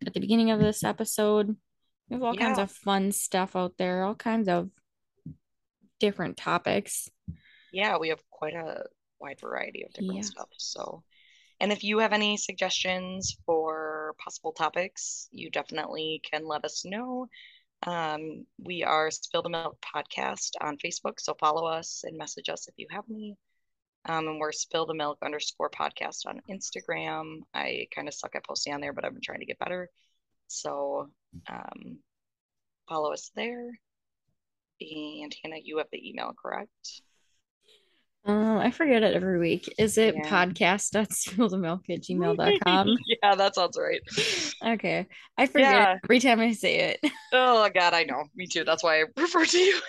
at 0.07 0.15
the 0.15 0.20
beginning 0.20 0.51
of 0.51 0.61
this 0.61 0.85
episode. 0.85 1.57
We 2.09 2.15
have 2.15 2.23
all 2.23 2.35
yeah. 2.35 2.47
kinds 2.47 2.59
of 2.59 2.70
fun 2.70 3.12
stuff 3.12 3.57
out 3.57 3.74
there, 3.78 4.05
all 4.05 4.15
kinds 4.15 4.49
of 4.49 4.70
different 5.99 6.36
topics. 6.36 7.11
Yeah, 7.73 7.99
we 7.99 8.09
have 8.09 8.23
quite 8.31 8.55
a 8.55 8.85
wide 9.20 9.40
variety 9.40 9.85
of 9.85 9.93
different 9.93 10.15
yeah. 10.15 10.23
stuff. 10.23 10.49
So 10.57 11.03
and 11.61 11.73
if 11.73 11.83
you 11.83 11.99
have 11.99 12.13
any 12.13 12.37
suggestions 12.37 13.37
for 13.45 14.15
possible 14.23 14.53
topics, 14.53 15.29
you 15.33 15.51
definitely 15.51 16.21
can 16.31 16.47
let 16.47 16.65
us 16.65 16.85
know. 16.85 17.29
Um, 17.87 18.47
we 18.59 18.83
are 18.85 19.11
Spill 19.11 19.43
the 19.43 19.49
Milk 19.49 19.79
Podcast 19.95 20.51
on 20.61 20.79
Facebook, 20.79 21.21
so 21.21 21.35
follow 21.35 21.67
us 21.67 22.03
and 22.05 22.17
message 22.17 22.49
us 22.49 22.69
if 22.69 22.75
you 22.77 22.87
have 22.91 23.05
any. 23.11 23.37
Um, 24.07 24.29
and 24.29 24.41
we're 24.41 24.53
Spill 24.53 24.87
the 24.87 24.95
Milk 24.95 25.19
underscore 25.23 25.71
podcast 25.71 26.27
on 26.27 26.41
Instagram. 26.51 27.41
I 27.55 27.87
kind 27.95 28.09
of 28.09 28.15
suck 28.15 28.35
at 28.35 28.45
posting 28.45 28.73
on 28.75 28.81
there, 28.81 28.93
but 28.93 29.05
I've 29.05 29.13
been 29.13 29.23
trying 29.23 29.41
to 29.41 29.47
get 29.47 29.59
better. 29.59 29.91
So 30.49 31.11
um, 31.49 31.99
follow 32.89 33.13
us 33.13 33.31
there. 33.35 33.71
And 34.81 35.35
Hannah, 35.43 35.59
you 35.63 35.79
have 35.79 35.89
the 35.93 36.09
email, 36.09 36.33
correct? 36.41 37.03
Um, 38.29 38.59
I 38.59 38.71
forget 38.71 39.03
it 39.03 39.17
every 39.17 39.39
week. 39.39 39.73
Is 39.79 39.97
it 39.97 40.15
yeah. 40.15 40.29
podcast 40.29 40.95
at 41.01 41.09
spilldemilk 41.09 41.89
at 41.89 42.03
gmail.com? 42.03 42.89
yeah, 43.23 43.35
that 43.35 43.55
sounds 43.55 43.79
right. 43.81 44.03
Okay. 44.63 45.07
I 45.39 45.47
forget 45.47 45.73
yeah. 45.73 45.97
every 46.05 46.21
time 46.21 46.39
I 46.39 46.53
say 46.53 46.91
it. 46.91 47.13
Oh 47.33 47.69
god, 47.75 47.95
I 47.95 48.05
know. 48.05 48.25
Me 48.37 48.47
too. 48.47 48.65
That's 48.65 48.83
why 48.83 49.01
I 49.01 49.05
refer 49.21 49.45
to 49.45 49.59
you. 49.59 49.81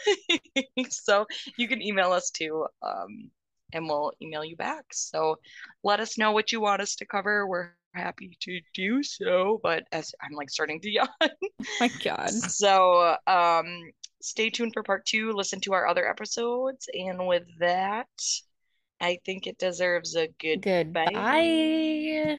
so 0.89 1.25
you 1.57 1.67
can 1.67 1.81
email 1.81 2.11
us 2.11 2.31
too. 2.31 2.65
Um, 2.81 3.29
and 3.73 3.87
we'll 3.87 4.13
email 4.21 4.43
you 4.43 4.55
back. 4.55 4.85
So 4.93 5.35
let 5.83 5.99
us 5.99 6.17
know 6.17 6.31
what 6.31 6.51
you 6.51 6.61
want 6.61 6.81
us 6.81 6.95
to 6.95 7.05
cover. 7.05 7.45
We're 7.47 7.71
happy 7.93 8.37
to 8.41 8.59
do 8.73 9.03
so. 9.03 9.59
But 9.61 9.83
as 9.91 10.13
I'm 10.21 10.35
like 10.35 10.49
starting 10.49 10.79
to 10.81 10.89
yawn. 10.89 11.09
Oh 11.21 11.27
my 11.79 11.89
god. 12.03 12.29
So 12.29 13.15
um 13.27 13.91
stay 14.21 14.49
tuned 14.49 14.73
for 14.73 14.83
part 14.83 15.05
two. 15.05 15.31
Listen 15.31 15.59
to 15.61 15.73
our 15.73 15.87
other 15.87 16.07
episodes. 16.07 16.87
And 16.93 17.27
with 17.27 17.45
that, 17.59 18.07
I 19.01 19.19
think 19.25 19.47
it 19.47 19.57
deserves 19.57 20.15
a 20.15 20.27
good 20.39 20.61
goodbye. 20.61 21.11